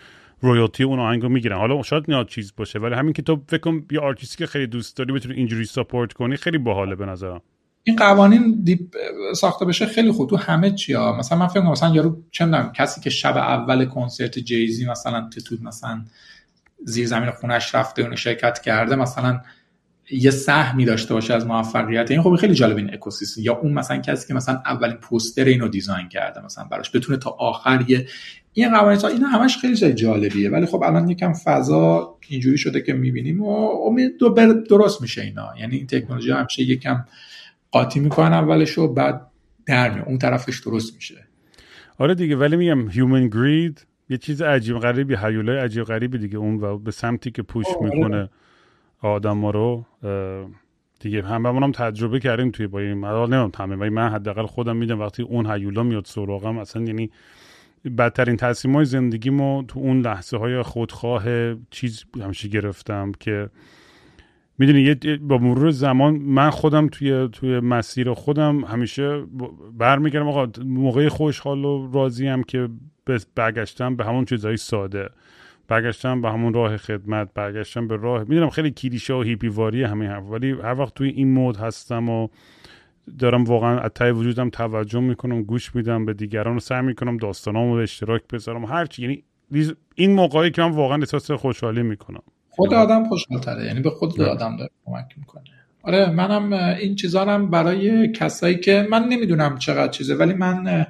royalty 0.41 0.85
اون 0.85 0.99
آهنگو 0.99 1.29
می‌گیرن. 1.29 1.57
حالا 1.57 1.83
شاید 1.83 2.05
نیاد 2.09 2.29
چیز 2.29 2.53
باشه 2.57 2.79
ولی 2.79 2.95
همین 2.95 3.13
که 3.13 3.23
تو 3.23 3.43
فکر 3.49 3.61
کن 3.61 3.85
یه 3.91 4.01
آرتیستی 4.01 4.39
که 4.39 4.47
خیلی 4.47 4.67
دوست 4.67 4.97
داری 4.97 5.13
بتونی 5.13 5.35
اینجوری 5.35 5.65
support 5.65 6.13
کنی 6.13 6.37
خیلی 6.37 6.59
باحاله 6.59 6.95
به 6.95 7.07
نظرم. 7.07 7.41
این 7.89 7.97
قوانین 7.97 8.65
ساخته 9.35 9.65
بشه 9.65 9.87
خیلی 9.87 10.13
خوب. 10.13 10.31
تو 10.31 10.37
همه 10.37 10.71
چی 10.71 10.93
ها. 10.93 11.17
مثلا 11.19 11.39
من 11.39 11.47
فکر 11.47 11.61
مثلا 11.61 11.95
یارو 11.95 12.23
چه 12.31 12.45
می‌دونم 12.45 12.73
کسی 12.73 13.01
که 13.01 13.11
شب 13.11 13.37
اول 13.37 13.85
کنسرت 13.85 14.39
جیزی 14.39 14.87
مثلا 14.87 15.29
تتود 15.37 15.63
مثلا 15.63 16.05
زیر 16.85 17.07
زمین 17.07 17.31
خونش 17.31 17.75
رفته 17.75 18.03
اون 18.03 18.17
شرکت 18.17 18.59
کرده 18.59 18.97
مثلا 18.97 19.41
یه 20.11 20.31
سهمی 20.31 20.85
داشته 20.85 21.15
باشه 21.15 21.35
از 21.35 21.47
موفقیت. 21.47 22.11
این 22.11 22.23
خب 22.23 22.37
خیلی 22.37 22.55
جالب 22.55 22.77
این 22.77 22.95
اکوسیستم. 22.95 23.43
یا 23.43 23.57
اون 23.57 23.73
مثلا 23.73 23.97
کسی 23.97 24.29
که 24.29 24.35
مثلا 24.35 24.63
اولین 24.67 24.97
پوستر 24.97 25.45
اینو 25.45 25.69
design 25.69 26.09
کرده 26.09 26.45
مثلا 26.45 26.65
براش 26.65 26.97
بتونه 26.97 27.19
تا 27.19 27.31
آخر 27.31 27.85
یه 27.89 28.07
این 28.53 28.79
قوانین 28.79 29.05
اینا 29.05 29.29
همش 29.29 29.59
خیلی 29.59 29.77
جای 29.77 29.95
جالبیه. 29.95 30.51
ولی 30.51 30.67
خب 30.67 30.83
الان 30.83 31.09
یکم 31.09 31.33
فضا 31.33 32.17
اینجوری 32.29 32.59
شده 32.59 32.81
که 32.81 32.93
می‌بینیم 32.93 33.43
و 33.43 33.71
امید 33.87 34.17
دو 34.19 34.35
درست 34.71 35.03
میشه 35.03 35.23
اینا. 35.23 35.49
یعنی 35.61 35.77
این 35.77 35.87
تکنولوژی 35.87 36.31
همیشه 36.31 36.63
یکم 36.63 37.05
قاطی 37.71 38.01
می‌کنن 38.01 38.33
اولش 38.33 38.79
و 38.79 38.95
بعد 38.95 39.27
در 39.67 39.95
میاد. 39.95 40.09
اون 40.09 40.19
طرفش 40.19 40.61
درست 40.61 40.95
میشه. 40.95 41.25
آره 41.99 42.15
دیگه 42.15 42.37
ولی 42.37 42.57
میگم 42.57 42.91
هیومن 42.91 43.29
گرید 43.29 43.87
یه 44.11 44.17
چیز 44.17 44.43
عجیب 44.43 44.79
غریبی 44.79 45.17
هیولای 45.17 45.59
عجیب 45.59 45.85
غریبی 45.85 46.19
دیگه. 46.19 46.37
اون 46.37 46.61
و 46.61 46.79
به 46.79 46.91
سمتی 46.91 47.31
که 47.31 47.43
پوش 47.43 47.67
می‌کنه 47.81 48.29
آدم 49.01 49.41
ها 49.41 49.51
رو 49.51 49.85
دیگه 51.01 51.23
هممون 51.23 51.63
هم 51.63 51.73
تجربه 51.73 52.21
کردیم 52.21 52.51
توی 52.51 52.67
با 52.67 52.79
این 52.79 52.95
مدار 52.95 53.29
نمیم 53.29 53.51
تمام 53.51 53.81
ولی 53.81 53.91
من 53.91 54.09
حداقل 54.09 54.47
خودم 54.47 54.77
میدم 54.77 55.01
وقتی 55.01 55.23
اون 55.23 55.51
هیولا 55.51 55.83
میاد 55.83 56.05
سراغم 56.05 56.59
اصلا 56.59 56.83
یعنی 56.83 57.11
بدترین 57.99 58.37
تصمیم 58.37 58.75
های 58.75 58.85
زندگیمو 58.85 59.63
تو 59.63 59.81
اون 59.81 60.01
لحظه 60.01 60.37
های 60.37 60.63
خودخواه 60.63 61.25
چیز 61.71 62.05
همیشه 62.23 62.49
گرفتم 62.49 63.13
که 63.21 63.51
می‌دونی 64.59 64.95
با 65.17 65.39
مرور 65.39 65.71
زمان 65.71 66.15
من 66.15 66.51
خودم 66.51 66.89
توی 66.89 67.29
توی 67.33 67.61
مسیر 67.61 68.13
خودم 68.13 68.65
همیشه 68.65 69.23
برمیگردم. 69.79 70.29
آقا 70.29 70.49
موقع 70.65 71.09
خوشحال 71.09 71.65
و 71.65 71.91
راضی 71.93 72.27
هم 72.27 72.43
که 72.43 72.69
برگشتم 73.35 73.97
به 73.97 74.05
همون 74.05 74.25
چیزهای 74.25 74.57
ساده. 74.57 75.09
برگشتم 75.69 76.21
به 76.21 76.31
همون 76.31 76.55
راه 76.55 76.77
خدمت 76.77 77.29
برگشتم 77.35 77.89
به 77.89 77.97
راه 77.97 78.25
می‌دونم 78.25 78.51
خیلی 78.51 78.71
کلیشه 78.71 79.15
و 79.15 79.23
هیپی 79.23 79.49
واری 79.49 79.83
همین 79.83 80.09
حرف. 80.09 80.25
ولی 80.31 80.51
هر 80.51 80.81
وقت 80.81 80.95
توی 80.95 81.09
این 81.09 81.33
مود 81.33 81.57
هستم 81.57 82.09
و 82.09 82.29
دارم 83.19 83.45
واقعا 83.45 83.79
از 83.79 84.13
وجودم 84.13 84.51
توجه 84.51 85.01
می‌کنم 85.01 85.43
گوش 85.43 85.75
میدم 85.75 86.05
به 86.05 86.15
دیگران 86.15 86.55
رو 86.55 86.61
سعی 86.61 86.83
می‌کنم 86.83 87.17
داستانامو 87.17 87.77
به 87.77 87.83
اشتراک 87.83 88.23
بذارم. 88.33 88.65
هرچی 88.65 89.03
یعنی 89.03 89.23
این 89.95 90.13
موقعی 90.15 90.51
که 90.51 90.63
من 90.63 90.71
واقعا 90.71 90.99
احساس 90.99 91.31
خوشحالی 91.31 91.83
می‌کنم. 91.83 92.23
خود 92.59 92.75
آدم 92.75 93.09
خوشحالتره. 93.09 93.65
یعنی 93.65 93.81
به 93.81 93.91
خود 93.91 94.21
آدم 94.21 94.57
داره 94.57 94.71
کمک 94.87 95.05
می‌کنه. 95.17 95.43
آره 95.83 96.11
منم 96.11 96.53
این 96.53 96.95
چیزا 96.95 97.39
برای 97.39 98.13
کسایی 98.13 98.59
که 98.59 98.87
من 98.91 99.05
نمی‌دونم 99.05 99.59
چقدر 99.59 99.89
چیزه 99.89 100.15
ولی 100.15 100.35
من 100.35 100.87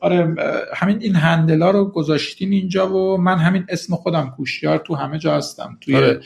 آره 0.00 0.34
همین 0.74 0.98
این 1.00 1.14
هندلا 1.14 1.70
رو 1.70 1.84
گذاشتین 1.84 2.52
اینجا 2.52 2.92
و 2.92 3.16
من 3.16 3.38
همین 3.38 3.66
اسم 3.68 3.96
خودم 3.96 4.34
کوشیار 4.36 4.78
تو 4.78 4.94
همه 4.94 5.18
جا 5.18 5.36
هستم. 5.36 5.78
توی 5.80 5.96
آره 5.96 6.20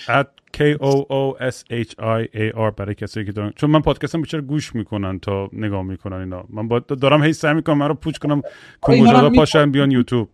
K 0.56 0.76
O 0.76 0.92
O 0.92 1.40
S 1.50 1.56
H 1.70 1.90
I 1.98 2.28
A 2.34 2.56
R 2.56 2.70
برای 2.76 2.94
کسایی 2.94 3.26
که 3.26 3.32
دارن. 3.32 3.52
چون 3.56 3.70
من 3.70 3.80
پادکستم 3.80 4.20
بیشتر 4.20 4.40
گوش 4.40 4.74
می‌کنن 4.74 5.18
تا 5.18 5.50
نگاه 5.52 5.82
می‌کنن 5.82 6.16
اینا. 6.16 6.44
من 6.50 6.68
با 6.68 6.78
دارم 6.78 7.22
هی 7.22 7.32
سعی 7.32 7.54
می‌کنم 7.54 7.78
من 7.78 7.88
رو 7.88 7.94
پوچ 7.94 8.18
کنم 8.18 8.42
کنگوزادا 8.80 9.30
پاشن 9.30 9.70
بیان 9.70 9.90
یوتیوب. 9.90 10.28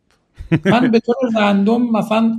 من 0.64 0.90
به 0.90 1.00
طور 1.00 1.14
رندوم 1.36 1.92
مثلا 1.92 2.34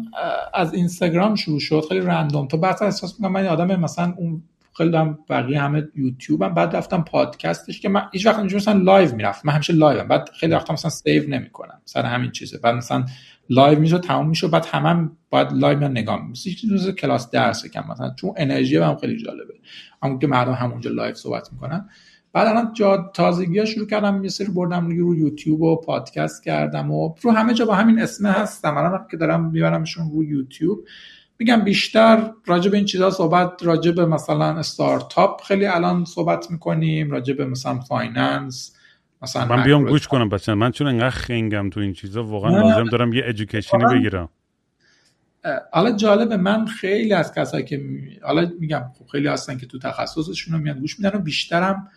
از 0.54 0.74
اینستاگرام 0.74 1.36
شروع 1.36 1.60
شد 1.60 1.86
خیلی 1.90 2.02
رندوم. 2.02 2.48
تا 2.48 2.58
بعد 2.58 2.84
احساس 2.84 3.20
می‌کنم 3.20 3.32
من 3.34 3.46
آدم 3.46 3.80
مثلا 3.80 4.14
اون 4.18 4.44
خیلی 4.78 4.98
هم 4.98 5.20
بقیه 5.30 5.62
همه 5.62 5.88
یوتیوب 5.96 6.42
هم. 6.44 6.54
بعد 6.54 6.76
رفتم 6.76 7.02
پادکستش 7.02 7.82
که 7.82 7.90
من 7.90 8.02
هیچ 8.12 8.26
وقت 8.26 8.40
اینجوری 8.40 8.62
مثلا 8.62 8.82
لایو 8.82 9.16
می‌رفت 9.16 9.46
من 9.46 9.54
همیشه 9.54 9.74
لایو 9.74 10.00
هم. 10.00 10.08
بعد 10.08 10.30
خیلی 10.34 10.54
وقتا 10.54 10.74
مثلا 10.74 10.92
سیو 10.92 11.30
نمی‌کنم. 11.30 11.82
سر 11.86 12.06
همین 12.06 12.32
چیزه. 12.32 12.58
بعد 12.58 12.76
مثلا 12.76 13.06
لایو 13.50 13.80
میشه 13.80 13.98
تموم 13.98 14.30
میشه 14.30 14.48
بعد 14.48 14.66
همم 14.66 14.86
هم 14.86 15.18
باید 15.30 15.54
لایو 15.54 15.80
من 15.80 15.92
نگاه 15.92 16.28
روز 16.70 16.90
کلاس 16.90 17.32
درس 17.32 17.66
کم 17.66 17.84
مثلا 17.90 18.14
چون 18.20 18.34
انرژی 18.38 18.78
هم 18.78 18.96
خیلی 18.96 19.24
جالبه. 19.24 19.54
همون 20.04 20.20
که 20.20 20.28
مردم 20.28 20.54
همونجا 20.54 20.92
لایو 20.92 21.14
صحبت 21.14 21.50
می‌کنن. 21.54 21.90
بعد 22.34 22.48
الان 22.48 22.74
جا 22.74 23.12
تازگی 23.14 23.60
ها 23.60 23.66
شروع 23.66 23.88
کردم 23.88 24.24
یه 24.24 24.30
سری 24.30 24.48
بردم 24.48 24.88
رو 24.88 25.16
یوتیوب 25.16 25.62
و 25.62 25.82
پادکست 25.82 26.44
کردم 26.44 26.92
و 26.92 27.16
رو 27.22 27.32
همه 27.32 27.54
جا 27.54 27.66
با 27.66 27.76
همین 27.76 28.00
اسم 28.00 28.26
هستم. 28.26 28.78
الان 28.78 29.08
که 29.12 29.18
دارم 29.18 29.50
میبرمشون 29.50 30.12
رو 30.12 30.24
یوتیوب 30.24 30.80
میگم 31.40 31.62
بیشتر 31.62 32.32
راجع 32.46 32.72
به 32.72 32.78
این 32.78 32.86
چیزها 32.86 33.10
صحبت 33.10 33.64
راجع 33.64 33.92
به 33.92 34.06
مثلا 34.06 34.46
استارتاپ 34.46 35.42
خیلی 35.42 35.66
الان 35.66 36.06
صحبت 36.06 36.52
می‌کنیم 36.52 37.12
راجع 37.12 37.34
به 37.34 37.46
مثلا 37.46 37.80
فایننس 37.80 38.76
مثلا 39.22 39.46
من 39.46 39.64
بیام 39.64 39.86
گوش 39.86 40.08
کنم 40.08 40.30
بچه. 40.30 40.54
من 40.54 40.72
چون 40.72 40.88
انقدر 40.88 41.10
خنگم 41.10 41.70
تو 41.70 41.80
این 41.80 41.94
چیزا 41.94 42.24
واقعا 42.24 42.62
لازم 42.62 42.90
دارم 42.90 43.14
یه 43.14 43.24
ادویکیشنی 43.26 43.86
بگیرم. 43.86 44.30
حالا 45.72 45.92
جالبه 45.92 46.38
من 46.38 46.66
خیلی 46.66 47.14
از 47.14 47.34
کسایی 47.34 47.66
که 47.66 47.82
حالا 48.24 48.52
میگم 48.60 48.84
خب 49.00 49.06
خیلی 49.12 49.28
هستن 49.28 49.58
که 49.58 49.66
تو 49.66 49.80
تخصصشون 49.80 50.54
رو 50.54 50.60
میان 50.60 50.80
گوش 50.80 51.00
میدن 51.00 51.18
و 51.18 51.22
بیشترم 51.22 51.88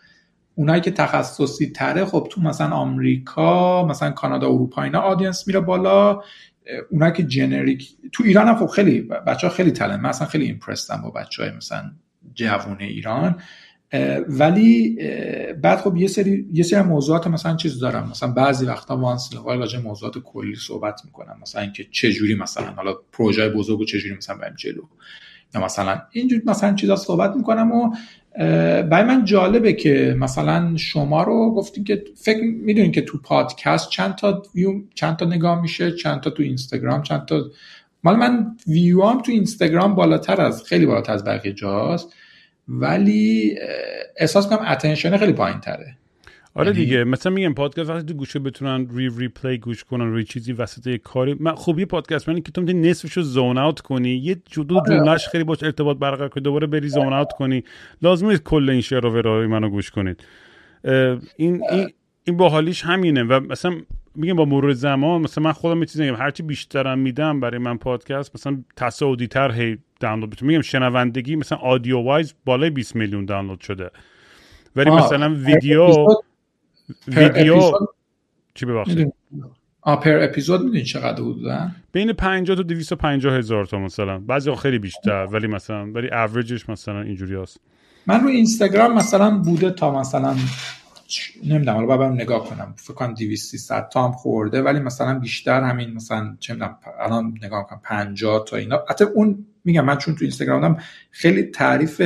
اونایی 0.54 0.80
که 0.80 0.90
تخصصی 0.90 1.66
تره 1.66 2.04
خب 2.04 2.28
تو 2.30 2.40
مثلا 2.40 2.70
آمریکا 2.70 3.86
مثلا 3.86 4.10
کانادا 4.10 4.46
اروپا 4.46 4.82
اینا 4.82 5.00
آدینس 5.00 5.46
میره 5.46 5.60
بالا. 5.60 6.22
اونا 6.90 7.10
که 7.10 7.22
جنریک 7.22 7.88
تو 8.12 8.24
ایران 8.24 8.48
هم 8.48 8.56
خب 8.56 8.66
خیلی 8.66 9.00
بچه 9.00 9.46
ها 9.46 9.52
خیلی 9.52 9.70
تلن. 9.70 10.00
من 10.00 10.08
اصلا 10.08 10.26
خیلی 10.26 10.44
ایمپرستم 10.44 11.02
با 11.02 11.10
بچه 11.10 11.42
های 11.42 11.52
مثلا 11.52 11.90
جوون 12.34 12.76
ایران. 12.80 13.36
ولی 14.28 14.98
بعد 15.62 15.78
خب 15.78 15.96
یه 15.96 16.08
سری 16.08 16.48
یه 16.52 16.62
سری 16.62 16.82
موضوعات 16.82 17.26
مثلا 17.26 17.56
چیز 17.56 17.80
دارم. 17.80 18.08
مثلا 18.10 18.32
بعضی 18.32 18.66
وقتا 18.66 18.96
وانس 18.96 19.30
راجع 19.46 19.78
موضوعات 19.78 20.18
کلی 20.18 20.54
صحبت 20.54 21.00
می‌کنم. 21.04 21.38
مثلا 21.42 21.62
اینکه 21.62 21.86
چه 21.90 22.12
جوری 22.12 22.34
مثلا 22.34 22.70
حالا 22.70 22.94
پروژه 23.12 23.48
بزرگ 23.48 23.80
و 23.80 23.84
چه 23.84 23.98
جوری 23.98 24.16
مثلا 24.16 24.36
بریم 24.36 24.54
جلو. 24.56 24.82
یا 25.54 25.64
مثلا 25.64 26.02
اینجور 26.12 26.42
مثلا 26.46 26.74
چیزا 26.74 26.96
صحبت 26.96 27.36
می‌کنم 27.36 27.72
و 27.72 27.96
برای 28.90 29.04
من 29.04 29.24
جالبه 29.24 29.72
که 29.72 30.16
مثلا 30.18 30.76
شما 30.76 31.22
رو 31.22 31.54
گفتین 31.54 31.84
که 31.84 32.04
فکر 32.16 32.42
می‌دونین 32.42 32.92
که 32.92 33.00
تو 33.00 33.18
پادکست 33.18 33.90
چند 33.90 34.14
تا 34.14 34.42
ویو 34.54 34.80
چند 34.94 35.16
تا 35.16 35.24
نگاه 35.24 35.62
میشه 35.62 35.92
چند 35.92 36.20
تا 36.20 36.30
تو 36.30 36.42
اینستاگرام 36.42 37.02
چند 37.02 37.24
تا 37.24 37.44
مال 38.04 38.16
من 38.16 38.56
ویو 38.66 39.02
هم 39.02 39.22
تو 39.22 39.32
اینستاگرام 39.32 39.94
بالاتر 39.94 40.40
از 40.40 40.64
خیلی 40.64 40.86
بالاتر 40.86 41.12
از 41.12 41.24
بقیه 41.24 41.52
جاست 41.52 42.14
ولی 42.68 43.54
احساس 44.16 44.48
کنم 44.48 44.66
اتنشن 44.68 45.16
خیلی 45.16 45.32
پایین 45.32 45.60
تره 45.60 45.96
آره 46.54 46.66
یعنی 46.66 46.78
دیگه 46.84 47.04
مثلا 47.04 47.32
میگم 47.32 47.54
پادکست 47.54 47.90
وقتی 47.90 48.06
تو 48.06 48.14
گوشه 48.14 48.38
بتونن 48.38 48.88
ری 48.94 49.10
ریپلی 49.18 49.58
گوش 49.58 49.84
کنن 49.84 50.04
روی 50.04 50.24
چیزی 50.24 50.52
وسط 50.52 50.86
یه 50.86 50.98
کاری 50.98 51.36
من 51.40 51.54
خوبی 51.54 51.84
پادکست 51.84 52.28
من 52.28 52.40
که 52.40 52.52
تو 52.52 52.60
می‌تونی 52.60 52.90
نصفشو 52.90 53.22
زون 53.22 53.58
اوت 53.58 53.80
کنی 53.80 54.10
یه 54.10 54.36
جدو 54.46 54.78
آره. 54.78 54.98
جملهش 54.98 55.28
خیلی 55.28 55.44
باش 55.44 55.62
ارتباط 55.62 55.96
برقرار 55.96 56.28
کنی 56.28 56.42
دوباره 56.42 56.66
بری 56.66 56.88
زون 56.88 57.12
اوت 57.12 57.32
کنی. 57.32 57.64
لازم 58.02 58.28
نیست 58.28 58.42
کل 58.42 58.70
این 58.70 58.80
شعر 58.80 59.06
و 59.06 59.48
منو 59.48 59.68
گوش 59.68 59.90
کنید. 59.90 60.24
این 61.36 61.62
این 61.70 61.90
این 62.24 62.36
باحالیش 62.36 62.82
همینه 62.84 63.22
و 63.22 63.40
مثلا 63.40 63.76
میگم 64.14 64.34
با 64.34 64.44
مرور 64.44 64.72
زمان 64.72 65.20
مثلا 65.20 65.44
من 65.44 65.52
خودم 65.52 65.80
یه 65.80 65.86
چیزی 65.86 66.04
میگم 66.04 66.16
هرچی 66.16 66.42
بیشترم 66.42 66.98
میدم 66.98 67.40
برای 67.40 67.58
من 67.58 67.78
پادکست 67.78 68.34
مثلا 68.34 68.64
تصاعدی 68.76 69.26
تر 69.26 69.52
هی 69.52 69.78
دانلود 70.00 70.30
بشه. 70.30 70.46
میگم 70.46 70.60
شنوندگی 70.60 71.36
مثلا 71.36 71.58
آدیو 71.58 71.98
وایز 71.98 72.34
بالای 72.44 72.70
20 72.70 72.96
میلیون 72.96 73.24
دانلود 73.24 73.60
شده. 73.60 73.90
ولی 74.76 74.90
مثلا 74.90 75.34
ویدیو 75.34 76.06
ویدیو 77.08 77.72
چی 78.54 78.66
ببخشید؟ 78.66 79.12
پر 79.82 80.22
اپیزود 80.22 80.64
می‌دونی 80.64 80.82
چقدر 80.82 81.22
بودن 81.22 81.76
بین 81.92 82.12
50 82.12 82.56
تا 82.56 82.62
250 82.62 83.32
هزار 83.34 83.66
تا 83.66 83.78
مثلا. 83.78 84.18
بعضی 84.18 84.54
خیلی 84.54 84.78
بیشتر 84.78 85.26
ولی 85.26 85.46
مثلا 85.46 85.92
ولی 85.92 86.08
اوریجش 86.12 86.68
مثلا 86.68 87.00
اینجوری 87.00 87.34
هست. 87.34 87.60
من 88.06 88.20
رو 88.20 88.28
اینستاگرام 88.28 88.94
مثلا 88.94 89.38
بوده 89.38 89.70
تا 89.70 90.00
مثلا 90.00 90.36
نمی‌دونم 91.44 91.74
حالا 91.74 91.86
بابم 91.86 92.12
نگاه 92.12 92.48
کنم. 92.48 92.74
فکر 92.76 92.94
کنم 92.94 93.14
200 93.14 93.50
300 93.50 93.88
تا 93.88 94.04
هم 94.04 94.12
خورده 94.12 94.62
ولی 94.62 94.80
مثلا 94.80 95.18
بیشتر 95.18 95.62
همین 95.62 95.94
مثلا 95.94 96.36
چه 96.40 96.52
می‌دونم 96.52 96.78
الان 97.00 97.38
نگاه 97.42 97.66
کنم 97.66 97.80
50 97.84 98.44
تا 98.44 98.56
اینا. 98.56 98.84
حتی 98.88 99.04
اون 99.04 99.46
میگم 99.64 99.84
من 99.84 99.98
چون 99.98 100.14
تو 100.14 100.24
اینستاگرامم 100.24 100.76
خیلی 101.10 101.42
تعریف 101.42 102.02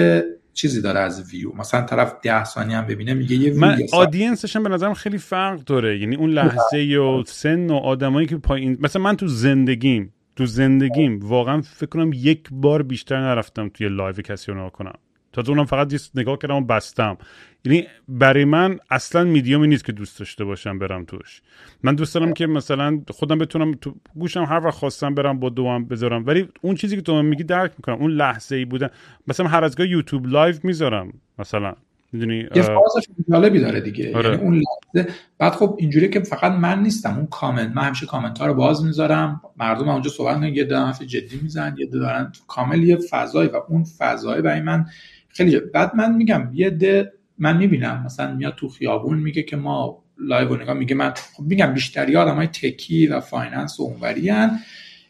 چیزی 0.59 0.80
داره 0.82 1.01
از 1.01 1.32
ویو. 1.32 1.52
مثلا 1.52 1.82
طرف 1.82 2.14
ده 2.22 2.44
ثانیه 2.44 2.76
هم 2.76 2.86
ببینه 2.86 3.14
میگه 3.14 3.36
یه 3.36 3.51
ویو 3.51 3.60
من 3.60 3.78
audience 3.93 4.44
ش 4.44 4.56
به 4.56 4.68
نظرم 4.68 4.94
خیلی 4.94 5.18
فرق 5.18 5.60
داره. 5.60 5.98
یعنی 5.98 6.16
اون 6.16 6.30
لحظه 6.30 6.78
و 6.78 7.22
سن 7.26 7.70
و 7.70 7.74
آدمایی 7.74 8.26
که 8.26 8.36
پایین 8.36 8.78
مثلا 8.80 9.02
من 9.02 9.16
تو 9.16 9.26
زندگیم 9.26 10.12
تو 10.36 10.47
زندگیم 10.47 11.18
واقعا 11.22 11.60
فکر 11.60 11.86
کنم 11.86 12.10
یک 12.14 12.48
بار 12.52 12.82
بیشتر 12.82 13.20
نرفتم 13.20 13.68
توی 13.68 13.89
live 13.89 14.14
کسی 14.14 14.52
رو 14.52 14.70
کنم. 14.70 14.98
تا 15.32 15.43
اونم 15.48 15.64
فقط 15.64 15.93
نگاه 16.14 16.39
کردم 16.39 16.55
و 16.55 16.60
بستم. 16.60 17.18
یعنی 17.64 17.86
برای 18.09 18.44
من 18.44 18.78
اصلا 18.90 19.24
میدیومی 19.24 19.68
نیست 19.68 19.85
که 19.85 19.93
دوست 19.93 20.18
داشته 20.18 20.44
باشم 20.44 20.78
برم 20.78 21.05
توش. 21.05 21.43
من 21.82 21.94
دوست 21.94 22.14
دارم 22.14 22.32
که 22.32 22.47
مثلا 22.47 23.01
خودم 23.10 23.39
بتونم 23.39 23.74
تو 23.80 23.94
گوشم 24.14 24.44
هر 24.44 24.64
وقت 24.64 24.74
خواستم 24.74 25.14
برم 25.14 25.40
با 25.40 25.48
دوام 25.48 25.85
بذارم. 25.85 26.26
ولی 26.26 26.48
اون 26.60 26.74
چیزی 26.74 26.97
که 26.97 27.02
تو 27.02 27.22
میگی 27.22 27.44
درک 27.44 27.72
می‌کنم. 27.78 27.97
اون 27.97 28.10
لحظه 28.10 28.56
ای 28.56 28.64
بودن. 28.64 28.89
مثلا 29.28 29.47
هر 29.47 29.64
از 29.64 29.76
یوتیوب 29.78 30.26
live 30.26 30.55
می‌ذارم 30.62 31.12
مثلا. 31.39 31.74
می‌دونی؟ 32.12 32.36
یه 32.36 32.62
فازش 32.62 33.09
جالبی 33.30 33.60
داره 33.60 33.80
دیگه. 33.80 34.16
آره. 34.16 34.30
یعنی 34.30 34.43
اون 34.43 34.62
لحظه. 34.94 35.12
بعد 35.39 35.52
خب 35.52 35.76
اینجوری 35.78 36.09
که 36.09 36.20
فقط 36.20 36.52
من 36.52 36.82
نیستم. 36.82 37.16
اون 37.16 37.26
کامنت. 37.26 37.76
من 37.76 37.82
همیشه 37.82 38.06
کامنت 38.06 38.39
ها 38.39 38.47
رو 38.47 38.55
باز 38.55 38.85
می‌ذارم. 38.85 39.40
مردم 39.56 39.89
اونجا 39.89 40.10
صحبت 40.10 40.36
می‌کنن. 40.36 40.55
یه 40.55 40.64
دو 40.64 40.93
جدی 41.06 41.40
می‌زنن. 41.43 41.76
یه 41.78 41.86
دارن 41.86 42.32
کامل 42.47 42.82
یه 42.82 42.98
فضایی 43.10 43.48
و 43.48 43.56
اون 43.68 43.85
فضای 43.98 44.43
برای 44.43 44.60
من 44.60 44.86
خیلی 45.28 45.60
بعد 45.60 45.97
من 45.97 46.16
میگم 46.16 46.51
یه 46.52 46.70
ده 46.70 47.12
من 47.39 47.56
می‌بینم. 47.56 48.02
مثلا 48.06 48.35
میاد 48.35 48.55
تو 48.55 48.69
خیابون 48.69 49.19
میگه 49.19 49.43
که 49.43 49.56
ما 49.56 50.05
لایو 50.19 50.56
نگاه 50.56 50.74
میگه. 50.74 50.94
من 50.94 51.15
خب 51.36 51.43
میگم 51.43 51.74
بیشتری 51.74 52.16
آدم 52.16 52.35
های 52.35 52.47
تکی 52.47 53.06
و 53.06 53.20
فایننس 53.20 53.81
و 53.81 53.82
اونوری 53.82 54.32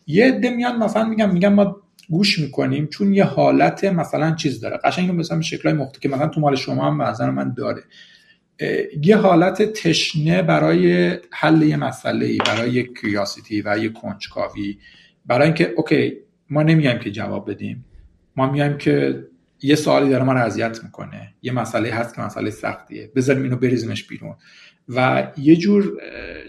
یه 0.06 0.26
عده 0.26 0.50
میان 0.50 0.76
مثلا 0.76 1.04
میگم 1.04 1.32
میگم 1.32 1.52
ما 1.52 1.76
گوش 2.10 2.38
می‌کنیم 2.38 2.86
چون 2.86 3.14
یه 3.14 3.24
حالت 3.24 3.84
مثلا 3.84 4.34
چیز 4.34 4.60
داره. 4.60 4.78
قشنگ 4.84 5.10
مثلا 5.10 5.40
شکلای 5.40 5.74
مختلف 5.74 6.00
که 6.00 6.08
مثلا 6.08 6.28
تو 6.28 6.40
مال 6.40 6.56
شما 6.56 6.90
هم 6.90 7.02
نظر 7.02 7.30
من 7.30 7.54
داره. 7.54 7.82
یه 9.02 9.16
حالت 9.16 9.62
تشنه 9.62 10.42
برای 10.42 11.12
حل 11.30 11.62
یه 11.62 11.76
مسئله 11.76 12.36
برای 12.46 12.70
یه 12.70 12.88
کریاسیتی 13.02 13.62
و 13.62 13.78
یه 13.78 13.88
کنجکاوی 13.88 14.78
برای 15.26 15.46
اینکه 15.46 15.72
اوکی 15.76 16.12
ما 16.50 16.62
نمیگیم 16.62 16.98
که 16.98 17.10
جواب 17.10 17.50
بدیم. 17.50 17.84
ما 18.36 18.52
میگیم 18.52 18.78
که 18.78 19.24
یه 19.62 19.74
سوالی 19.74 20.10
داره 20.10 20.24
رو 20.24 20.30
اذیت 20.30 20.84
می‌کنه. 20.84 21.34
یه 21.42 21.52
مسئله 21.52 21.94
هست 21.94 22.14
که 22.14 22.20
مسئله 22.20 22.50
سختیه. 22.50 23.12
بذاریم 23.16 23.42
اینو 23.42 23.56
بریزیمش 23.56 24.04
بیرون. 24.04 24.36
و 24.88 25.26
یه 25.36 25.56
جور 25.56 25.92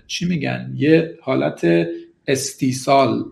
چی 0.08 0.26
میگن؟ 0.26 0.74
یه 0.76 1.18
حالت 1.22 1.88
استیصال 2.28 3.26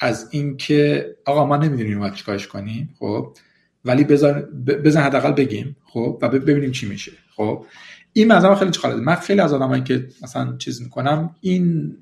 از 0.00 0.28
اینکه 0.30 1.06
آقا 1.24 1.46
ما 1.46 1.56
نمی‌دونیم 1.56 1.98
باید 1.98 2.14
چیکارش 2.14 2.46
کنیم 2.46 2.94
خب؟ 2.98 3.36
ولی 3.84 4.04
بذار 4.04 4.42
بزن 4.66 5.00
حداقل 5.00 5.32
بگیم 5.32 5.76
خب؟ 5.84 6.18
و 6.22 6.28
ببینیم 6.28 6.70
چی 6.70 6.88
میشه 6.88 7.12
خب؟ 7.36 7.66
این 8.12 8.32
مثلا 8.32 8.54
خیلی 8.54 8.70
جالبه 8.70 9.00
من 9.00 9.14
خیلی 9.14 9.40
از 9.40 9.52
آدمایی 9.52 9.82
که 9.82 10.08
مثلا 10.22 10.56
چیز 10.56 10.82
می‌کنم 10.82 11.34
این 11.40 11.96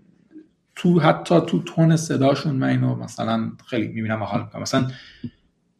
تو 0.74 1.00
حتی 1.00 1.40
تو 1.46 1.62
تون 1.62 1.96
صداشون 1.96 2.56
من 2.56 2.68
اینو 2.68 2.94
مثلا 2.94 3.52
خیلی 3.66 3.88
می‌بینم 3.88 4.22
و 4.22 4.24
حال 4.24 4.42
می‌کنم. 4.42 4.62
مثلا 4.62 4.90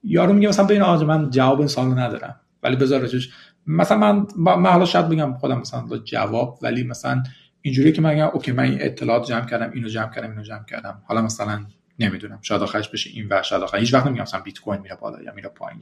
یارو 0.07 0.33
میگه 0.33 0.49
مثلا 0.49 0.67
بین 0.67 0.83
آقا 0.83 1.05
من 1.05 1.31
جواب 1.31 1.59
این 1.59 1.69
سوالو 1.69 1.95
ندارم. 1.95 2.41
ولی 2.63 2.77
بذار 2.77 3.01
راجش 3.01 3.31
مثلا 3.67 3.99
من 3.99 4.27
من 4.37 4.71
حالا 4.71 4.85
شاید 4.85 5.09
بگم 5.09 5.35
خودم 5.35 5.59
مثلا 5.59 5.99
جواب 6.05 6.59
ولی 6.63 6.85
مثلا 6.85 7.23
اینجوری 7.63 7.93
که 7.93 8.03
من 8.03 8.21
اوکی 8.21 8.53
من 8.53 8.65
این 8.65 8.79
اطلاعات 8.81 9.27
جمع 9.27 9.47
کردم 9.47 9.71
اینو 9.75 9.89
جمع 9.89 10.11
کردم 10.15 10.31
اینو 10.31 10.43
جمع 10.43 10.65
کردم. 10.65 11.03
حالا 11.05 11.23
مثلا 11.23 11.67
نمی‌دونم 11.99 12.39
شاید 12.43 12.63
آخرش 12.63 12.89
بشه 12.89 13.11
این 13.11 13.27
و 13.31 13.43
شاید 13.43 13.63
آخرش 13.63 13.81
هیچ 13.81 13.95
وقت 13.95 14.07
نمیگم 14.07 14.23
مثلا 14.23 14.41
بیت 14.41 14.59
کوین 14.59 14.81
میره 14.81 14.97
بالا 15.01 15.23
یا 15.23 15.33
میره 15.35 15.49
پایین 15.49 15.81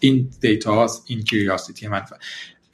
این 0.00 0.30
دیتا 0.40 0.84
هست 0.84 1.04
این 1.08 1.22
کیوریاسیتی 1.22 1.88
من. 1.88 2.02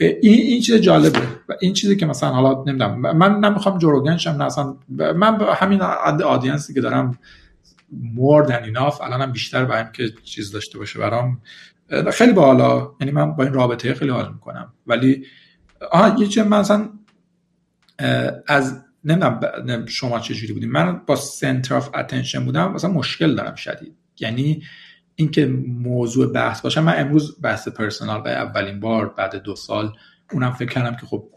این 0.00 0.18
این 0.22 0.62
چیز 0.62 0.74
جالبه. 0.74 1.18
و 1.48 1.54
این 1.60 1.72
چیزی 1.72 1.96
که 1.96 2.06
مثلا 2.06 2.30
حالا 2.30 2.64
نمی‌دونم 2.66 3.00
من 3.16 3.40
نمی‌خوام 3.40 3.78
Joe 3.78 3.92
Rogan 3.93 4.16
شم 4.16 4.30
نه 4.30 4.44
اصلا 4.44 4.76
من 4.98 5.40
همین 5.54 5.80
عد 5.80 6.22
audience 6.22 6.68
ی 6.68 6.74
که 6.74 6.80
دارم 6.80 7.18
more 7.92 8.48
than 8.48 8.74
enough. 8.74 9.00
الانم 9.00 9.32
بیشتر 9.32 9.64
برام 9.64 9.92
که 9.92 10.08
چیز 10.24 10.52
داشته 10.52 10.78
باشه 10.78 10.98
برام. 10.98 11.40
خیلی 12.12 12.32
بالا 12.32 12.90
یعنی 13.00 13.12
من 13.12 13.36
با 13.36 13.44
این 13.44 13.52
رابطه 13.52 13.94
خیلی 13.94 14.10
حال 14.10 14.32
می‌کنم. 14.32 14.72
ولی 14.86 15.26
آها 15.90 16.16
یه 16.22 16.42
من 16.42 16.60
مثلا 16.60 16.88
از 18.46 18.84
نمی‌دونم 19.04 19.86
شما 19.86 20.20
چه 20.20 20.34
جوری 20.34 20.52
بودیم 20.52 20.70
من 20.70 21.02
با 21.06 21.16
center 21.16 21.74
of 21.74 21.90
attention 21.94 22.44
بودم 22.44 22.72
مثلا 22.72 22.90
مشکل 22.90 23.34
دارم 23.34 23.54
شدید. 23.54 23.96
یعنی 24.20 24.62
اینکه 25.14 25.46
موضوع 25.66 26.32
بحث 26.32 26.60
باشه 26.60 26.80
من 26.80 27.00
امروز 27.00 27.40
بحث 27.42 27.68
personal 27.68 28.22
به 28.22 28.30
اولین 28.30 28.80
بار 28.80 29.08
بعد 29.08 29.36
دو 29.36 29.56
سال 29.56 29.92
اونم 30.32 30.52
فکر 30.52 30.68
کردم 30.68 30.96
که 30.96 31.06
خب 31.06 31.28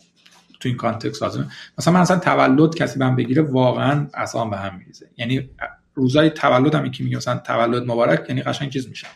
تو 0.60 0.70
این 0.70 0.78
context 0.78 1.24
لازمه. 1.24 1.48
مثلا 1.78 1.94
من 1.94 2.00
اصلا 2.00 2.20
تولد 2.20 2.76
کسی 2.76 3.00
بهم 3.00 3.16
بگیره 3.16 3.42
واقعا 3.42 4.08
اصلا 4.14 4.46
به 4.46 4.58
هم 4.58 4.78
میریزه. 4.78 5.10
یعنی 5.18 5.50
روزای 5.94 6.30
تولد 6.30 6.76
هم 6.76 6.92
که 6.92 7.04
مثلا 7.04 7.38
تولد 7.38 7.84
مبارک 7.84 8.26
یعنی 8.30 8.42
قشنگ 8.42 8.70
چیز 8.70 8.90
میشم 8.90 9.08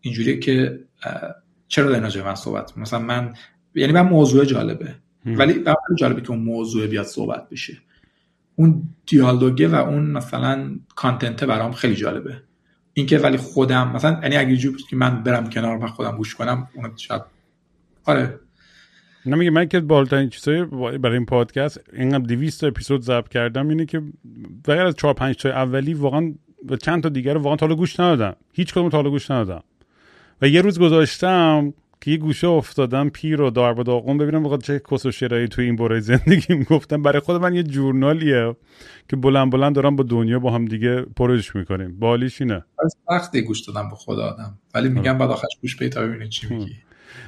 اینجوری 0.00 0.40
که 0.40 0.80
چرا 1.68 1.92
در 1.92 2.22
من 2.22 2.34
صحبت 2.34 2.78
مثلا 2.78 2.98
من 2.98 3.34
یعنی 3.74 3.92
من 3.92 4.02
موضوع 4.02 4.44
جالبه. 4.44 4.94
ولی 5.26 5.52
برای 5.52 5.76
جالبه 5.98 6.20
که 6.20 6.30
اون 6.30 6.40
موضوع 6.40 6.86
بیاد 6.86 7.06
صحبت 7.06 7.48
بشه. 7.48 7.78
اون 8.56 8.82
دیالوگه 9.06 9.68
و 9.68 9.74
اون 9.74 10.02
مثلا 10.02 10.70
content 10.94 11.44
برام 11.44 11.72
خیلی 11.72 11.94
جالبه. 11.94 12.42
اینکه 12.94 13.18
ولی 13.18 13.36
خودم 13.36 13.92
مثلا 13.92 14.20
یعنی 14.22 14.36
اگه 14.36 14.56
جوری 14.56 14.82
که 14.90 14.96
من 14.96 15.22
برم 15.22 15.50
کنار 15.50 15.84
و 15.84 15.86
خودم 15.86 16.16
گوش 16.16 16.34
کنم 16.34 16.68
اون 16.74 16.96
شاید 16.96 17.22
آره. 18.04 18.40
نمیگه 19.26 19.50
من 19.50 19.68
که 19.68 19.80
بالاترین 19.80 20.28
چیزای 20.28 20.64
برای 20.98 21.16
این 21.16 21.26
پادکست 21.26 21.80
اینقدر 21.92 22.18
200 22.18 22.64
اپیزود 22.64 23.02
ضبط 23.02 23.28
کردم 23.28 23.68
اینه 23.68 23.86
که 23.86 24.02
غیر 24.64 24.80
از 24.80 24.94
4 24.94 25.14
5 25.14 25.36
تا 25.36 25.48
اولی 25.48 25.94
واقعا 25.94 26.34
و 26.68 26.76
چند 26.76 27.02
تا 27.02 27.08
دیگر 27.08 27.36
واقعا 27.36 27.56
تا 27.56 27.74
گوش 27.74 28.00
ندادم. 28.00 28.36
هیچ 28.52 28.72
کدوم 28.72 28.88
تا 28.88 29.02
گوش 29.02 29.30
ندادم. 29.30 29.62
و 30.42 30.48
یه 30.48 30.60
روز 30.60 30.78
گذاشتم 30.78 31.74
که 32.00 32.10
یه 32.10 32.16
گوشه 32.16 32.46
افتادم 32.48 33.08
پیر 33.08 33.40
و 33.40 33.50
دار 33.50 33.80
و 33.80 33.82
داغون 33.82 34.18
ببینم 34.18 34.42
بخواد 34.42 34.62
چه 34.62 34.80
کس 34.90 35.06
و 35.06 35.10
شرایی 35.10 35.48
توی 35.48 35.64
این 35.64 35.76
برای 35.76 36.00
زندگی 36.00 36.54
می‌گفتم 36.54 37.02
برای 37.06 37.20
خود 37.20 37.42
من 37.42 37.54
یه 37.54 37.62
جورنالیه 37.62 38.56
که 39.08 39.16
بلند 39.16 39.52
بلند 39.52 39.74
دارم 39.74 39.96
با 39.96 40.04
دنیا 40.04 40.38
با 40.38 40.50
هم 40.50 40.64
دیگه 40.64 41.02
پرش 41.02 41.56
می‌کنیم. 41.56 41.98
بالیش 41.98 42.40
اینه. 42.40 42.64
وقتی 43.10 43.42
گوش 43.42 43.60
دادم 43.60 43.88
به 43.90 43.96
خدا 43.96 44.22
آدم. 44.22 44.58
ولی 44.74 44.88
میگم 44.88 45.18
بعد 45.18 45.30
آخرش 45.30 45.56
گوش 45.60 45.76
پیدا 45.76 46.02
ببینید 46.02 46.28
چی 46.28 46.54
میگی. 46.54 46.76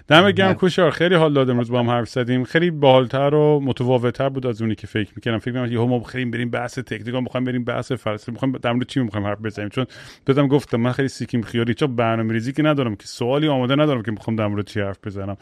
دم 0.08 0.30
گرم 0.30 0.54
کوشار. 0.54 0.90
خیلی 0.90 1.14
حال 1.14 1.34
داد 1.34 1.50
امروز 1.50 1.70
با 1.70 1.78
هم 1.78 1.90
حرف 1.90 2.08
زدیم. 2.08 2.44
خیلی 2.44 2.70
باحالتر 2.70 3.34
و 3.34 3.60
متفاوتتر 3.60 4.28
بود 4.28 4.46
از 4.46 4.62
اونی 4.62 4.74
که 4.74 4.86
فکر 4.86 5.12
می‌کردم. 5.16 5.38
فکر 5.38 5.50
می‌کردم 5.50 5.72
یهو 5.72 5.86
ما 5.86 6.02
خیلی 6.02 6.24
بریم 6.24 6.50
بحث 6.50 6.78
تکنیک 6.78 7.14
می‌خوایم 7.14 7.44
بریم 7.44 7.64
بحث 7.64 7.92
فلسفه. 7.92 8.32
می‌خوایم 8.32 8.58
در 8.62 8.72
مورد 8.72 8.86
چی 8.86 9.00
می‌خوایم 9.00 9.26
حرف 9.26 9.40
بزنیم؟ 9.40 9.68
چون 9.68 9.86
دادم 10.26 10.48
گفتم 10.48 10.76
من 10.76 10.92
خیلی 10.92 11.08
سیکیم 11.08 11.42
خیالی. 11.42 11.74
چون 11.74 11.96
برنامه‌ریزی 11.96 12.52
که 12.52 12.62
ندارم 12.62 12.96
که 12.96 13.06
سوالی 13.06 13.48
آماده 13.48 13.76
ندارم 13.76 14.02
که 14.02 14.10
می‌خوام 14.10 14.36
در 14.36 14.46
مورد 14.46 14.66
چی 14.66 14.80
حرف 14.80 14.98
بزنم. 15.04 15.36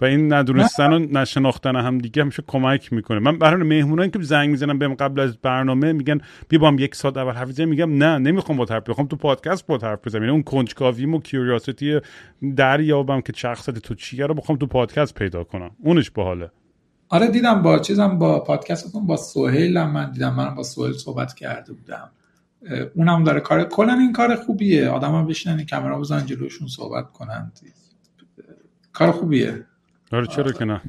و 0.00 0.04
این 0.04 0.32
ندونستن 0.32 0.92
و 0.92 0.98
نشناختن 0.98 1.76
هم 1.76 1.98
دیگه 1.98 2.22
همیشه 2.22 2.42
کمک 2.46 2.92
می‌کنه. 2.92 3.18
من 3.18 3.38
برای 3.38 3.62
مهمونایی 3.62 4.10
که 4.10 4.22
زنگ 4.22 4.50
می‌زنم 4.50 4.78
بهم 4.78 4.94
قبل 4.94 5.20
از 5.20 5.36
برنامه 5.36 5.92
میگن 5.92 6.20
بیا 6.48 6.58
با 6.58 6.68
هم 6.68 6.78
یک 6.78 6.94
ساعت 6.94 7.16
اول 7.16 7.32
حرف 7.32 7.48
بزنیم. 7.48 7.68
میگم 7.68 7.98
نه 7.98 8.18
نمی‌خوام 8.18 8.58
با 8.58 8.66
حرف 8.70 8.88
بخوام 8.88 9.06
تو 9.06 9.16
پادکست 9.16 9.66
با 9.66 9.78
حرف 9.78 9.98
بزنم. 10.06 10.22
یعنی 10.22 10.32
اون 10.32 10.42
کنجکاویم 10.42 11.14
و 11.14 11.20
کیوریاسیتی 11.20 12.00
دریابم 12.56 13.20
که 13.20 13.32
شخصیت 13.36 13.78
تو 13.78 13.94
چیه 13.94 14.26
رو 14.26 14.34
بخوام 14.34 14.58
تو 14.58 14.66
پادکست 14.66 15.14
پیدا 15.14 15.44
کنم. 15.44 15.70
اونش 15.78 16.10
باحاله. 16.10 16.50
آره 17.08 17.26
دیدم 17.26 17.62
با 17.62 17.78
چیزم 17.78 18.18
با 18.18 18.40
پادکستتون 18.40 19.06
با 19.06 19.16
سهیل 19.16 19.82
من 19.82 20.10
دیدم. 20.10 20.34
منم 20.34 20.54
با 20.54 20.62
سهیل 20.62 20.92
صحبت 20.92 21.34
کرده 21.34 21.72
بودم. 21.72 22.10
اونم 22.94 23.24
داره 23.24 23.40
کار 23.40 23.64
کلا 23.64 23.92
این 23.92 24.12
کار 24.12 24.36
خوبیه. 24.36 24.88
آدما 24.88 25.24
بشینن 25.24 25.66
کامرا 25.70 26.00
بزنن 26.00 26.26
جلوشون 26.26 26.68
صحبت 26.68 27.12
کنن. 27.12 27.52
کار 28.92 29.12
خوبیه. 29.12 29.66
آره 30.14 30.26
چرا 30.26 30.52
که 30.52 30.64
نه؟ 30.64 30.80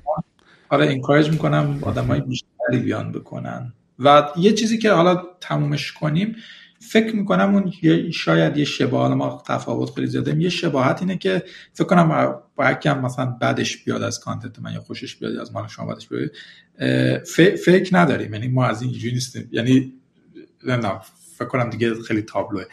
آره 0.70 0.86
انکارج 0.86 1.32
می‌کنم 1.32 1.80
های 1.80 2.22
بیشتری 2.22 2.80
بیان 2.84 3.12
بکنن. 3.12 3.74
و 4.00 4.30
یه 4.38 4.54
چیزی 4.54 4.78
که 4.78 4.92
حالا 4.92 5.24
تمومش 5.42 5.92
کنیم 5.92 6.36
فکر 6.80 7.16
می‌کنم 7.16 7.56
اون 7.56 7.72
شاید 8.12 8.58
یه 8.58 8.66
شباهت 8.66 9.12
ما 9.12 9.44
تفاوت 9.48 9.96
خیلی 9.96 10.08
زیاده 10.08 10.42
یه 10.42 10.50
شباهت 10.50 11.02
اینه 11.02 11.18
که 11.18 11.44
فکر 11.74 11.88
کنم 11.88 12.36
با 12.56 12.66
هم 12.86 13.02
مثلا 13.02 13.26
بعدش 13.26 13.84
بیاد 13.84 14.04
از 14.04 14.20
کانتنت 14.20 14.60
من 14.60 14.74
یا 14.74 14.82
خوشش 14.82 15.16
بیاد 15.16 15.38
از 15.38 15.54
مال 15.54 15.68
شما 15.68 15.86
بعدش 15.86 16.08
بیاد 16.08 16.30
فکر 17.58 17.90
نداریم. 17.98 18.34
یعنی 18.34 18.48
ما 18.48 18.66
از 18.66 18.82
این 18.82 18.92
اینجوری 18.92 19.14
نیستیم. 19.14 19.50
یعنی 19.52 19.94
نه 20.64 21.00
فکر 21.38 21.48
کنم 21.48 21.70
دیگه 21.70 21.94
خیلی 21.94 22.22
تابلوه. 22.22 22.64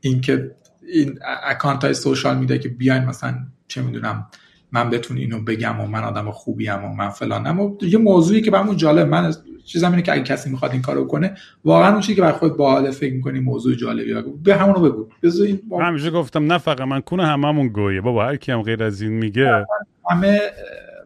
اینکه 0.00 0.56
این 0.82 1.18
اکانت 1.44 1.84
های 1.84 1.94
سوشال 1.94 2.38
میده 2.38 2.58
که 2.58 2.68
بیاین 2.68 3.04
مثلا 3.04 3.38
چه 3.68 3.82
می‌دونم 3.82 4.26
من 4.72 4.90
بتون 4.90 5.16
اینو 5.16 5.40
بگم 5.40 5.80
و 5.80 5.86
من 5.86 6.04
آدم 6.04 6.30
خوبیم 6.30 6.84
و 6.84 6.94
من 6.94 7.08
فلانم 7.08 7.60
و 7.60 7.76
یه 7.82 7.98
موضوعی 7.98 8.40
که 8.40 8.50
برامون 8.50 8.76
جالب 8.76 9.08
من 9.08 9.34
چیزم 9.64 9.90
اینه 9.90 10.02
که 10.02 10.12
اگه 10.12 10.22
کسی 10.22 10.50
می‌خواد 10.50 10.72
این 10.72 10.82
کارو 10.82 11.06
کنه 11.06 11.36
واقعا 11.64 11.92
اون 11.92 12.00
چیزی 12.00 12.14
که 12.14 12.22
برای 12.22 12.32
خود 12.32 12.56
باحال 12.56 12.90
فکر 12.90 13.14
می‌کنی 13.14 13.40
موضوع 13.40 13.74
جالبی 13.74 14.14
به 14.42 14.56
همونو 14.56 14.80
بگو. 14.80 15.08
این 15.22 15.60
با... 15.68 15.82
همیشه 15.82 16.10
گفتم 16.10 16.52
نه 16.52 16.58
فقط 16.58 16.80
من 16.80 17.00
کنه 17.00 17.26
هممون 17.26 17.68
گویه. 17.68 18.00
بابا 18.00 18.24
هر 18.24 18.36
کی 18.36 18.52
هم 18.52 18.62
غیر 18.62 18.82
از 18.82 19.02
این 19.02 19.12
میگه. 19.12 19.66
همه 20.10 20.40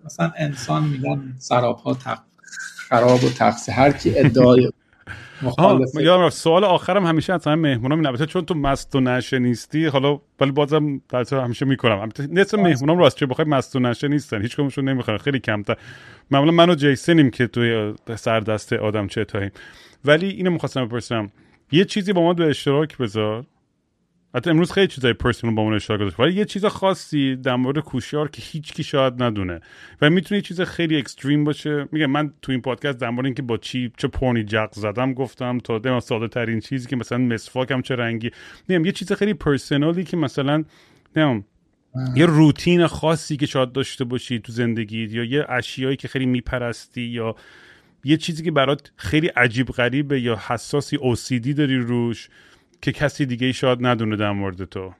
مثلا 0.04 0.32
انسان 0.36 0.84
میگن 0.84 1.34
سراب 1.38 1.78
ها 1.78 1.94
تق... 1.94 2.18
خراب 2.88 3.24
و 3.24 3.28
تقصی 3.28 3.72
هر 3.72 3.92
کی 3.92 4.18
ادعای 4.18 4.70
یا 6.00 6.30
سوال 6.30 6.64
آخرم 6.64 7.06
همیشه 7.06 7.32
از 7.32 7.46
همه 7.46 7.56
مهمونام 7.56 8.06
این 8.06 8.26
چون 8.26 8.44
تو 8.44 8.54
مست 8.54 8.96
و 8.96 9.00
نشه 9.00 9.38
نیستی 9.38 9.86
حالا 9.86 10.20
ولی 10.40 10.50
بازم 10.50 11.00
در 11.08 11.24
همیشه 11.32 11.66
می‌کنم. 11.66 12.08
نصف 12.30 12.58
مهمونام 12.58 12.98
راست 12.98 13.16
چه 13.16 13.26
بخوای 13.26 13.48
مست 13.48 13.76
و 13.76 13.78
نشه 13.78 14.08
نیستن 14.08 14.42
هیچ 14.42 14.56
کمشون 14.56 14.88
نمی‌خوان 14.88 15.18
خیلی 15.18 15.38
کمتر. 15.38 15.76
معمولا 16.30 16.52
من 16.52 16.70
و 16.70 16.74
جیسنیم 16.74 17.30
که 17.30 17.46
توی 17.46 17.94
سر 18.16 18.40
دست 18.40 18.72
آدم 18.72 19.06
چه 19.06 19.24
تاییم 19.24 19.50
ولی 20.04 20.28
اینو 20.28 20.50
می‌خواستم 20.50 20.86
بپرسم. 20.86 21.30
یه 21.72 21.84
چیزی 21.84 22.12
با 22.12 22.22
ما 22.22 22.34
به 22.34 22.44
اشتراک 22.44 22.98
بذار. 22.98 23.44
حتی 24.34 24.50
امروز 24.50 24.72
خیلی 24.72 24.86
چیزای 24.86 25.12
پرسونال 25.12 25.56
با 25.56 25.62
اون 25.62 25.74
اشتراک 25.74 26.00
گذاشت. 26.00 26.20
ولی 26.20 26.34
یه 26.34 26.44
چیز 26.44 26.64
خاصی 26.64 27.36
در 27.36 27.56
مورد 27.56 27.78
کوشیار 27.78 28.28
که 28.30 28.42
هیچ 28.42 28.72
کی 28.72 28.82
شاید 28.82 29.22
ندونه. 29.22 29.60
و 30.02 30.10
می‌تونه 30.10 30.38
یه 30.38 30.42
چیز 30.42 30.60
خیلی 30.60 30.96
اکستریم 30.96 31.44
باشه. 31.44 31.88
میگم 31.92 32.06
من 32.06 32.32
تو 32.42 32.52
این 32.52 32.60
پادکست 32.60 32.98
در 32.98 33.10
مورد 33.10 33.24
اینکه 33.24 33.42
با 33.42 33.56
چی 33.56 33.92
چه 33.96 34.08
پورنی 34.08 34.44
جق 34.44 34.72
زدم 34.72 35.14
گفتم 35.14 35.58
تا 35.58 35.78
دم 35.78 36.00
ساده 36.00 36.28
ترین 36.28 36.60
چیزی 36.60 36.88
که 36.88 36.96
مثلا 36.96 37.18
مسواکم 37.18 37.82
چه 37.82 37.96
رنگی. 37.96 38.30
نیم 38.68 38.84
یه 38.84 38.92
چیز 38.92 39.12
خیلی 39.12 39.34
پرسونالی 39.34 40.04
که 40.04 40.16
مثلا 40.16 40.64
نیم 41.16 41.44
یه 42.16 42.26
روتین 42.26 42.86
خاصی 42.86 43.36
که 43.36 43.46
شاید 43.46 43.72
داشته 43.72 44.04
باشی 44.04 44.38
تو 44.38 44.52
زندگی 44.52 45.04
یا 45.04 45.24
یه 45.24 45.46
اشیایی 45.48 45.96
که 45.96 46.08
خیلی 46.08 46.26
میپرستی 46.26 47.02
یا 47.02 47.34
یه 48.04 48.16
چیزی 48.16 48.42
که 48.42 48.50
برات 48.50 48.92
خیلی 48.96 49.26
عجیب 49.26 49.66
غریبه 49.66 50.20
یا 50.20 50.38
حساسی 50.46 50.96
OCD 50.96 51.48
داری 51.48 51.78
روش. 51.78 52.28
که 52.84 52.92
کسی 52.92 53.26
دیگه 53.26 53.52
شاید 53.52 53.78
ندونه 53.80 54.16
در 54.16 54.30
مورد 54.30 54.64
تو. 54.64 54.92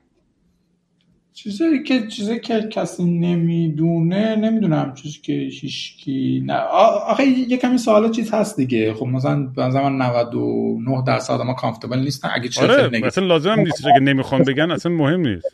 چیزی 1.33 1.83
که 1.83 2.07
چیزی 2.07 2.39
که 2.39 2.67
کسی 2.71 3.03
نمی‌دونه 3.03 4.35
نمی‌دونم 4.35 4.93
چیزی 4.93 5.19
که 5.23 5.33
هیچکی 5.33 6.43
نه. 6.45 6.53
آخه 6.53 7.23
یه 7.25 7.57
کمی 7.57 7.77
سوال 7.77 8.11
چیز 8.11 8.33
هست 8.33 8.57
دیگه. 8.57 8.93
خب 8.93 9.05
مثلا 9.05 9.43
به 9.43 9.69
زمان 9.69 10.01
99 10.01 11.03
درصد 11.07 11.33
ما 11.33 11.53
کامفتبل 11.53 11.99
نیستن. 11.99 12.29
اگه 12.35 12.49
چیزی 12.49 12.65
آره 12.65 12.99
مثلا 12.99 13.27
لازم 13.27 13.59
نیست 13.59 13.85
اگه 13.85 13.99
نمی‌خوان 13.99 14.43
بگن 14.43 14.71
اصلا 14.71 14.91
مهم 14.91 15.21
نیست. 15.21 15.47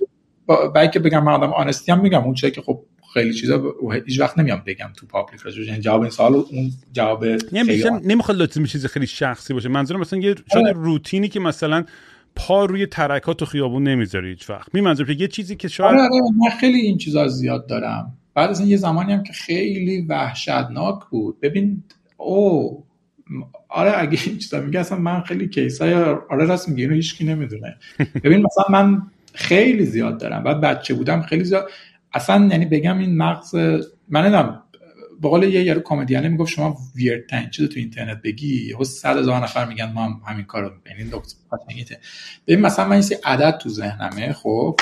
با 0.45 0.87
که 0.87 0.99
بگم 0.99 1.23
من 1.23 1.33
آدم 1.33 1.53
آنستی 1.53 1.91
هم 1.91 2.01
میگم 2.01 2.23
اون 2.23 2.33
چیزی 2.33 2.51
که 2.51 2.61
خب 2.61 2.79
خیلی 3.13 3.33
چیزا 3.33 3.63
هیچ 4.05 4.19
وقت 4.19 4.39
نمیام 4.39 4.63
بگم 4.65 4.89
تو 4.97 5.05
پابلیک 5.05 5.41
راجع 5.41 5.61
یعنی 5.63 5.81
جواب 5.81 6.01
این 6.01 6.09
سوال 6.09 6.33
اون 6.33 6.71
جواب 6.93 7.25
نمی‌خواد 8.03 8.37
لازم 8.37 8.65
چیز 8.65 8.85
خیلی 8.85 9.07
شخصی 9.07 9.53
باشه. 9.53 9.69
منظورم 9.69 9.99
مثلا 9.99 10.19
یه 10.19 10.35
شاید 10.53 10.67
آره. 10.67 10.75
روتینی 10.77 11.29
که 11.29 11.39
مثلا 11.39 11.85
پا 12.35 12.65
روی 12.65 12.85
ترکات 12.85 13.37
تو 13.37 13.45
خیابون 13.45 13.83
نمی‌ذاری 13.83 14.29
هیچ 14.29 14.49
وقت. 14.49 14.75
می 14.75 14.81
منظور 14.81 15.09
یه 15.09 15.27
چیزی 15.27 15.55
که 15.55 15.67
شاید 15.67 15.91
آره, 15.91 16.01
آره 16.01 16.11
من 16.37 16.49
خیلی 16.59 16.79
این 16.79 16.97
چیزا 16.97 17.27
زیاد 17.27 17.67
دارم. 17.67 18.17
بعد 18.33 18.49
از 18.49 18.59
این 18.59 18.69
یه 18.69 18.77
زمانی 18.77 19.13
هم 19.13 19.23
که 19.23 19.33
خیلی 19.33 20.01
وحشتناک 20.01 20.99
بود. 21.09 21.39
ببین 21.39 21.83
او 22.17 22.83
آره 23.69 23.99
اگه 23.99 24.19
این 24.25 24.37
چیزا 24.37 24.59
میگه 24.61 24.79
اصلا 24.79 24.97
من 24.97 25.21
خیلی 25.21 25.47
کیسای 25.47 25.93
آره 25.93 26.45
راست 26.45 26.69
میگه 26.69 26.83
اینو 26.83 26.95
هیچکی 26.95 27.25
نمی‌دونه. 27.25 27.75
ببین 28.23 28.45
مثلا 28.45 28.65
من 28.69 29.01
خیلی 29.33 29.85
زیاد 29.85 30.19
دارم. 30.19 30.43
بعد 30.43 30.61
بچه 30.61 30.93
بودم 30.93 31.21
خیلی 31.21 31.43
زیاد 31.43 31.69
اصلا 32.13 32.47
یعنی 32.51 32.65
بگم 32.65 32.97
این 32.97 33.17
مغز 33.17 33.55
من 34.09 34.21
نمی‌دونم 34.21 34.63
به 35.21 35.29
قول 35.29 35.43
یه 35.43 35.63
یارو 35.63 35.81
کمدیانه 35.81 36.29
می‌گفت 36.29 36.51
شما 36.51 36.77
ویرد 36.95 37.27
ترین 37.27 37.49
چیز 37.49 37.69
تو 37.69 37.79
اینترنت 37.79 38.21
بگی 38.21 38.67
یهو 38.69 38.83
100 38.83 39.17
هزار 39.17 39.43
نفر 39.43 39.65
میگن 39.65 39.91
ما 39.91 40.05
هم 40.05 40.21
همین 40.27 40.45
کارو 40.45 40.71
می‌کنیم. 40.75 41.09
دکتر 41.11 41.97
ببین 42.47 42.61
مثلا 42.61 42.87
من 42.87 42.91
این 42.91 43.03
عدد 43.23 43.57
تو 43.57 43.69
ذهنمه 43.69 44.33
خب 44.33 44.79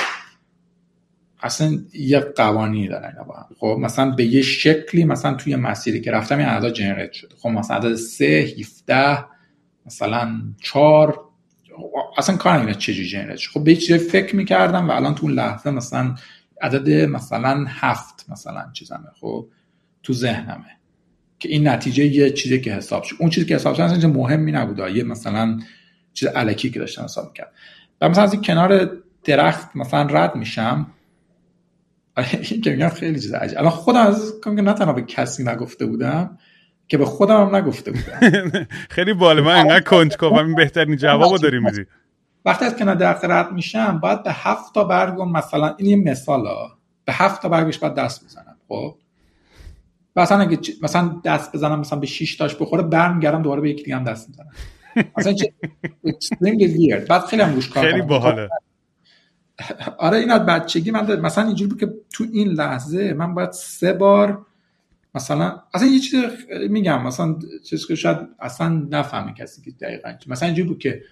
اصلا 1.42 1.78
یه 1.94 2.20
قوانینی 2.20 2.88
دارن. 2.88 3.16
با 3.28 3.46
خب 3.58 3.76
مثلا 3.80 4.10
به 4.10 4.24
یه 4.24 4.42
شکلی 4.42 5.04
مثلا 5.04 5.34
توی 5.34 5.56
مسیری 5.56 6.00
که 6.00 6.10
رفتم 6.10 6.38
این 6.38 6.48
عدد 6.48 6.72
جنریت 6.72 7.12
شده. 7.12 7.34
خب 7.38 7.48
مثلا 7.48 7.76
عدد 7.76 7.94
3 7.94 8.24
17 8.24 9.24
مثلا 9.86 10.42
4 10.60 11.20
اصلا 12.18 12.36
کار 12.36 12.58
اینا 12.58 12.72
چجوری 12.72 13.08
جنریت 13.08 13.36
شد 13.36 13.50
خب 13.50 13.64
به 13.64 13.76
چیزی 13.76 13.98
فکر 13.98 14.36
می‌کردم 14.36 14.88
و 14.88 14.92
الان 14.92 15.14
تو 15.14 15.26
اون 15.26 15.34
لحظه 15.34 15.70
مثلا 15.70 16.14
عدد 16.62 16.90
مثلا 16.90 17.64
هفت 17.68 18.26
مثلا 18.28 18.70
چیزمه. 18.72 19.08
خب 19.20 19.48
تو 20.02 20.12
ذهنمه. 20.12 20.76
که 21.38 21.48
این 21.48 21.68
نتیجه 21.68 22.04
یه 22.04 22.30
چیزی 22.30 22.60
که 22.60 22.72
حساب 22.72 23.02
شد. 23.02 23.16
اون 23.18 23.30
چیزی 23.30 23.46
که 23.46 23.54
حساب 23.54 23.74
شد 23.74 23.80
اصلا 23.80 24.10
مهمی 24.10 24.52
نبود. 24.52 24.78
یه 24.78 25.04
مثلا 25.04 25.60
چیز 26.14 26.28
علکی 26.28 26.70
که 26.70 26.78
داشتم 26.78 27.04
حساب 27.04 27.26
می‌کرد 27.26 27.52
و 28.00 28.08
مثلا 28.08 28.24
از 28.24 28.32
این 28.32 28.42
کنار 28.42 28.90
درخت 29.24 29.76
مثلا 29.76 30.02
رد 30.02 30.36
میشم. 30.36 30.86
این 32.50 32.60
که 32.60 32.70
میگم 32.70 32.88
خیلی 32.88 33.20
چیز 33.20 33.34
عجیب. 33.34 33.58
الان 33.58 33.70
خودم 33.70 34.00
از 34.00 34.34
که 34.44 34.50
نه 34.50 34.72
تنها 34.72 34.92
به 34.92 35.02
کسی 35.02 35.44
نگفته 35.44 35.86
بودم 35.86 36.38
که 36.88 36.98
به 36.98 37.04
خودم 37.04 37.46
هم 37.46 37.56
نگفته 37.56 37.92
بودم. 37.92 38.66
خیلی 38.96 39.12
باله. 39.12 39.42
من 39.42 39.56
انقدر 39.56 39.80
کنجکاوم 39.80 40.46
این 40.46 40.54
بهترین 40.54 40.96
جوابو 40.96 41.38
داری 41.38 41.58
میدی. 41.58 41.86
وقتی 42.44 42.64
از 42.64 42.76
کنار 42.76 42.94
درخت 42.94 43.24
رد 43.24 43.52
میشم 43.52 43.98
باید 43.98 44.22
به 44.22 44.32
هفت 44.32 44.74
تا 44.74 44.84
برگ 44.84 45.20
مثلا 45.20 45.74
این 45.78 45.86
یه 45.86 45.96
مثال 46.10 46.44
به 47.04 47.12
هفت 47.12 47.42
تا 47.42 47.48
برگش 47.48 47.78
باید 47.78 47.94
دست 47.94 48.24
بزنم 48.24 48.56
خب؟ 48.68 48.94
مثلا 50.16 50.38
اگه 50.38 50.58
مثلا 50.82 51.20
دست 51.24 51.52
بزنم 51.52 51.80
مثلا 51.80 51.98
به 51.98 52.06
6 52.06 52.36
تاش 52.36 52.54
بخوره 52.54 52.82
برمیگردم 52.82 53.42
دوباره 53.42 53.60
به 53.60 53.70
یکی 53.70 53.82
دیگه 53.82 53.96
هم 53.96 54.04
دست 54.04 54.28
می‌زنم. 54.28 54.50
مثلا 55.18 55.32
چه 55.32 55.52
بعد 57.08 57.24
خیلی 57.24 57.42
هم 57.42 57.54
روش 57.54 57.68
کار 57.68 57.90
خیلی 57.90 58.02
باحاله. 58.02 58.48
آره 59.98 60.18
این 60.18 60.30
از 60.30 60.46
بچگی 60.46 60.90
من 60.90 61.20
مثلا 61.20 61.46
اینجوری 61.46 61.70
بود 61.70 61.80
که 61.80 61.94
تو 62.12 62.24
این 62.32 62.48
لحظه 62.48 63.12
من 63.12 63.34
باید 63.34 63.50
سه 63.52 63.92
بار 63.92 64.46
مثلا 65.14 65.62
اصلا 65.74 65.88
یه 65.88 65.98
چیز 65.98 66.24
میگم 66.70 67.02
مثلا 67.02 67.36
چیزی 67.64 67.86
که 67.86 67.94
شاید 67.94 68.18
اصلا 68.40 68.68
نفهمه 68.90 69.34
کسی 69.34 69.62
که 69.62 69.70
دقیقا 69.70 70.12
مثلا 70.26 70.46
اینجوری 70.46 70.68
بود 70.68 70.78
که 70.78 71.02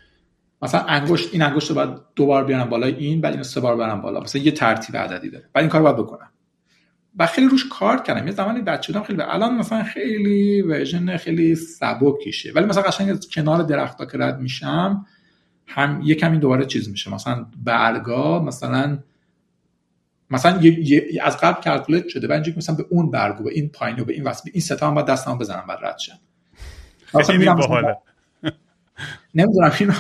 مثلا 0.63 0.81
انگشت 0.81 1.29
این 1.33 1.43
انگشت 1.43 1.69
رو 1.69 1.75
باید 1.75 1.91
دو 2.17 2.27
بار 2.27 2.45
بیارم 2.45 2.71
بالا 2.71 2.87
این 2.87 3.21
بعد 3.21 3.33
اینو 3.33 3.45
سه 3.45 3.61
بار 3.61 3.77
برم 3.77 4.01
بالا. 4.01 4.21
مثلا 4.21 4.43
یه 4.43 4.51
ترتیب 4.51 4.97
عددی 4.97 5.31
داره. 5.31 5.45
بعد 5.53 5.63
این 5.63 5.71
کار 5.71 5.83
باید 5.83 5.97
بکنم. 5.97 6.31
و 7.17 7.27
خیلی 7.27 7.49
روش 7.49 7.69
کار 7.69 8.03
کردم. 8.03 8.27
یه 8.27 8.33
زمانی 8.33 8.61
بچه 8.61 8.93
بودم 8.93 9.05
خیلی 9.05 9.23
الان 9.23 9.55
مثلا 9.55 9.83
خیلی 9.83 10.63
ورژن 10.63 11.17
خیلی 11.17 11.55
سبکیشه. 11.55 12.53
ولی 12.53 12.67
مثلا 12.67 12.83
قشنگ 12.83 13.19
کنار 13.35 13.63
درختا 13.63 14.07
که 14.07 14.19
رد 14.19 14.41
میشم 14.41 15.07
هم 15.67 16.01
یه 16.05 16.15
کمی 16.15 16.39
دوباره 16.39 16.67
چیز 16.67 16.91
میشه. 16.91 17.15
مثلا 17.15 17.47
برگا 17.65 18.43
مثلا 18.43 18.99
مثلا 20.31 20.63
یه, 20.63 21.23
از 21.23 21.37
قبل 21.37 21.61
calculate 21.61 22.09
شده 22.09 22.27
بعد 22.27 22.57
مثلا 22.57 22.75
به 22.75 22.87
اون 22.91 23.11
برگو 23.11 23.45
به 23.45 23.51
این 23.51 23.69
پایین 23.69 24.01
و 24.01 24.05
به 24.05 24.13
این 24.13 24.25
واسه 24.25 24.51
این 24.53 24.61
ستا 24.61 24.89
هم 24.89 24.95
باید 24.95 25.07
دستم 25.07 25.39
بزنم 25.39 25.65
بعد 25.69 25.79
رد 25.83 25.99
شم 25.99 26.19
خیلی 27.27 27.45
باحاله. 27.45 27.97
نمی‌دونم 29.39 29.73
اینو 29.81 29.93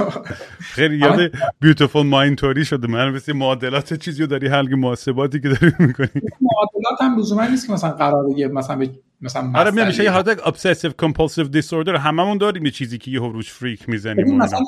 خیلی 0.61 0.99
یاد 0.99 1.31
Beautiful 1.61 2.07
Mind 2.07 2.37
توری 2.37 2.65
شده. 2.65 2.89
من 2.89 3.11
مثل 3.11 3.33
معادلات 3.33 3.95
چیزی 3.95 4.21
رو 4.21 4.27
داری 4.27 4.49
حل 4.49 4.75
محاسباتی 4.75 5.41
که 5.41 5.49
داری 5.49 5.73
می‌کنی. 5.79 6.09
معادلات 6.41 7.01
هم 7.01 7.19
لزوما 7.19 7.47
نیست 7.47 7.67
که 7.67 7.73
مثلا 7.73 7.91
قراره 7.91 8.39
یه 8.39 8.49
مثلا 8.49 8.77
به 8.77 8.91
مثلا 9.21 9.53
آره 9.55 9.87
میشه 9.87 10.05
یه 10.05 10.11
حالت 10.11 10.47
obsessive 10.47 10.93
compulsive 10.99 11.45
disorder 11.45 11.97
هممون 11.97 12.39
داریم 12.39 12.65
یه 12.65 12.71
چیزی 12.71 12.99
که 12.99 13.11
یه 13.11 13.19
روش 13.19 13.53
freak 13.53 13.89
می‌زنیم 13.89 14.37
مثلا 14.37 14.61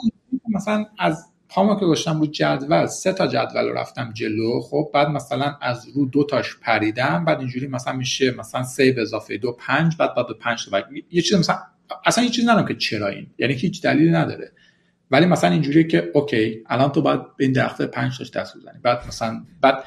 مثلا 0.54 0.84
از 0.98 1.26
پامو 1.48 1.80
که 1.80 1.86
گذاشتم 1.86 2.20
رو 2.20 2.26
جدول 2.26 2.86
سه 2.86 3.12
تا 3.12 3.26
جدول 3.26 3.68
رو 3.68 3.74
رفتم 3.74 4.12
جلو. 4.12 4.60
خب 4.60 4.90
بعد 4.94 5.08
مثلا 5.08 5.56
از 5.62 5.88
رو 5.94 6.06
دو 6.06 6.24
تاش 6.24 6.56
پریدم 6.62 7.24
بعد 7.24 7.38
اینجوری 7.38 7.66
مثلا 7.66 7.92
میشه 7.92 8.34
مثلا 8.38 8.62
سه 8.62 8.92
به 8.92 9.02
اضافه 9.02 9.38
دو 9.38 9.52
پنج 9.52 9.96
بعد 9.96 10.14
بعد 10.14 10.26
به 10.26 10.34
پنج 10.34 10.70
تا 10.70 10.82
یه 11.10 11.22
چیز 11.22 11.38
مثلا 11.38 11.56
اصلا 12.06 12.24
یه 12.24 12.30
چیز 12.30 12.48
ندارم 12.48 12.66
که 12.66 12.74
چرا 12.74 13.08
این. 13.08 13.26
یعنی 13.38 13.54
هیچ 13.54 13.82
دلیلی 13.82 14.10
نداره. 14.10 14.52
ولی 15.10 15.26
مثلا 15.26 15.50
اینجوریه 15.50 15.84
که 15.84 16.10
okay 16.14 16.64
الان 16.66 16.92
تو 16.92 17.02
باید 17.02 17.20
به 17.36 17.44
این 17.44 17.52
درخت 17.52 17.82
پنج 17.82 18.18
تاش 18.18 18.30
دست 18.30 18.56
بزنی. 18.56 18.78
بعد 18.82 19.06
مثلا 19.08 19.42
بعد 19.60 19.84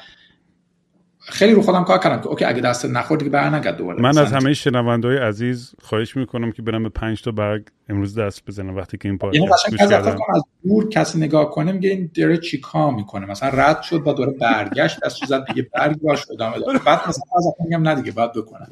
خیلی 1.26 1.52
رو 1.52 1.62
خودم 1.62 1.84
کار 1.84 1.98
کردم 1.98 2.20
که 2.20 2.26
okay 2.26 2.44
اگه 2.44 2.60
دست 2.60 2.84
نخورد 2.84 3.18
دیگه 3.18 3.30
برنگرد 3.30 3.76
دوباره. 3.76 4.02
من 4.02 4.18
از 4.18 4.32
همه 4.32 4.54
شنوندهای 4.54 5.16
عزیز 5.16 5.74
خواهش 5.82 6.16
می‌کنم 6.16 6.52
که 6.52 6.62
برم 6.62 6.82
به 6.82 6.88
پنج 6.88 7.22
تا 7.22 7.30
برگ 7.30 7.66
امروز 7.88 8.18
دست 8.18 8.46
بزنم 8.46 8.76
وقتی 8.76 8.98
که 8.98 9.08
این 9.08 9.18
پادکست 9.18 9.80
یعنی 9.80 9.94
از 9.94 10.16
دور 10.64 10.88
کسی 10.88 11.18
نگاه 11.18 11.50
کنه 11.50 11.72
میگه 11.72 11.90
این 11.90 12.10
داره 12.14 12.38
چیکار 12.38 12.94
می‌کنه؟ 12.94 13.26
مثلا 13.26 13.48
رد 13.48 13.82
شد 13.82 13.98
دوباره 13.98 14.32
برگشت 14.32 15.00
دست 15.04 15.26
زد 15.26 15.44
یه 15.56 15.68
برگ 15.74 16.00
باش 16.00 16.24
ادامه 16.32 16.58
داد. 16.58 16.84
بعد 16.84 17.08
مثلا 17.08 17.24
از 17.36 17.44
میگم 17.64 17.88
نه 17.88 17.94
دیگه 17.94 18.12
بعد 18.12 18.32
بکنم. 18.32 18.68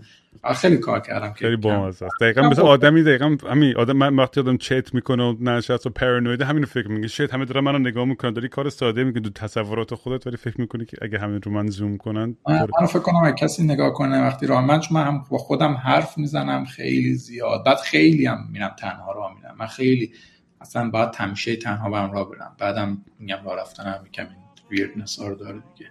خیلی 0.56 0.76
کار 0.76 1.00
کردم 1.00 1.32
خیلی 1.32 1.56
بامزه 1.56 2.06
است. 2.06 2.14
دقیقاً 2.20 2.42
مثل 2.42 2.62
آدمی 2.62 3.02
دقیقاً 3.02 3.36
همین 3.50 3.76
آدم 3.76 3.96
من 3.96 4.16
وقتی 4.16 4.40
آدم 4.40 4.56
چت 4.56 4.94
می‌کنه 4.94 5.22
و 5.22 5.36
نشست 5.40 5.86
و 5.86 5.90
پارانوید 5.90 6.42
همین 6.42 6.64
فکر 6.64 6.88
میگه 6.88 7.08
شت 7.08 7.34
همه 7.34 7.44
دارن 7.44 7.64
منو 7.64 7.78
نگاه 7.78 8.04
می‌کنن 8.04 8.32
داری 8.32 8.48
کار 8.48 8.70
ساده 8.70 9.04
میگه 9.04 9.20
دو 9.20 9.30
تصورات 9.30 9.94
خودت 9.94 10.26
ولی 10.26 10.36
فکر 10.36 10.60
می‌کنی 10.60 10.84
که 10.84 10.96
اگه 11.02 11.18
همین 11.18 11.42
رو 11.42 11.52
من 11.52 11.66
زوم 11.66 11.96
کنن 11.96 12.36
من 12.48 12.86
فکر 12.86 12.98
کنم 12.98 13.24
اگه 13.24 13.34
کسی 13.34 13.64
نگاه 13.64 13.92
کنه 13.92 14.22
وقتی 14.22 14.46
راه 14.46 14.66
من 14.66 14.80
من 14.90 15.06
هم 15.06 15.24
با 15.30 15.38
خودم 15.38 15.72
حرف 15.72 16.18
می‌زنم 16.18 16.64
خیلی 16.64 17.14
زیاد. 17.14 17.64
بعد 17.66 17.78
خیلی 17.78 18.26
هم 18.26 18.48
میرم 18.52 18.74
تنها 18.78 19.12
راه 19.12 19.34
میرم. 19.36 19.54
من 19.58 19.66
خیلی 19.66 20.12
اصلا 20.60 20.90
باید 20.90 21.10
تمشه 21.10 21.56
تنها 21.56 21.90
برم 21.90 22.12
راه 22.12 22.30
برم 22.30 22.56
بعدم 22.58 22.98
میگم 23.18 23.38
راه 23.44 23.60
رفتنم 23.60 24.04
کمی 24.12 24.26
ویردنس 24.70 25.18
ها 25.18 25.28
رو 25.28 25.34
داره 25.34 25.62
دیگه. 25.76 25.90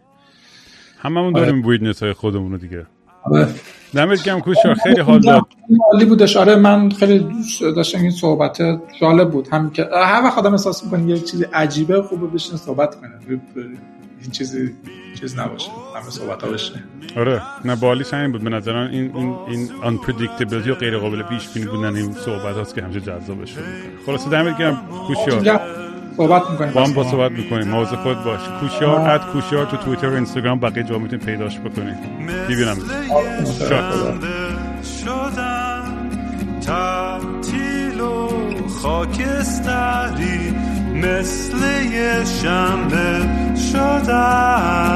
هممون 0.98 1.34
داریم 1.34 1.68
ویردنس 1.68 2.04
های 2.04 2.14
خودمون 2.14 2.52
رو 2.52 2.58
دیگه. 2.58 2.86
دمت 3.96 4.24
گرم 4.24 4.40
کوشا 4.40 4.74
خیلی 4.74 5.02
حال 5.02 5.20
داد. 5.20 5.42
عالی 5.94 6.06
بودش. 6.06 6.38
آره 6.38 6.56
من 6.56 6.90
خیلی 6.90 7.20
دوست 7.20 7.62
داشتم 7.62 8.00
این 8.00 8.12
صحبت 8.12 8.58
جالب 9.02 9.32
بود. 9.32 9.48
هم 9.52 9.70
که 9.70 9.90
هر 9.94 10.24
وقت 10.24 10.38
آدم 10.38 10.52
احساس 10.52 10.84
می‌کنه 10.84 11.10
یه 11.10 11.20
چیزی 11.20 11.46
عجیبه 11.54 12.02
خوبه 12.02 12.28
بشین 12.28 12.58
صحبت 12.58 12.96
کنه. 12.96 13.40
این 14.22 14.32
چیزی 14.32 14.76
چیز 15.20 15.40
نباشه. 15.40 15.70
همه 15.96 16.10
صحبت 16.10 16.44
ها 16.44 16.50
بشه 16.50 16.74
آره. 17.18 17.42
نه 17.66 17.76
بالیش 17.76 18.14
همین 18.14 18.32
بود. 18.32 18.44
به 18.44 18.50
نظرم 18.50 18.90
این 18.92 19.16
این 19.16 19.36
این 19.48 19.68
unpredictability 19.68 20.70
و 20.70 20.74
غیر 20.74 20.98
قابل 20.98 21.24
پیش 21.24 21.50
بینی 21.50 21.66
بودن 21.66 21.96
این 21.96 22.14
صحبت 22.14 22.56
هاست 22.56 22.76
که 22.76 22.82
همیشه 22.82 23.02
جذاب 23.02 23.42
بشه 23.42 23.62
خلاص 24.06 24.28
دمت 24.28 24.58
گرم 24.58 24.82
کوشا. 25.08 25.60
صحبت 26.18 26.50
می‌کنیم. 26.52 26.74
با 26.74 26.84
هم 26.84 26.94
با 26.94 27.04
صحبت 27.04 27.32
می‌کنیم. 27.32 27.68
مواظب 27.68 27.96
خود 27.96 28.24
باش. 28.24 28.40
کوشیار 28.60 29.10
اد 29.10 29.26
کوشیار 29.26 29.66
تو 29.66 29.78
توییتر 29.78 30.10
و 30.10 30.14
اینستاگرام 30.14 30.60
بقیه 30.60 30.84
جا 30.84 30.98
می‌تونید 30.98 31.26
پیداش 31.26 31.60
بکنید. 31.60 31.98
ببینم 32.50 32.78
شدم 35.06 36.10
تعطیل 36.66 38.02
و 38.02 38.30
خاکستری 38.82 40.54
مثل 40.96 41.58
یه 41.94 42.26
شنبه 42.42 43.30
شدم 43.72 44.92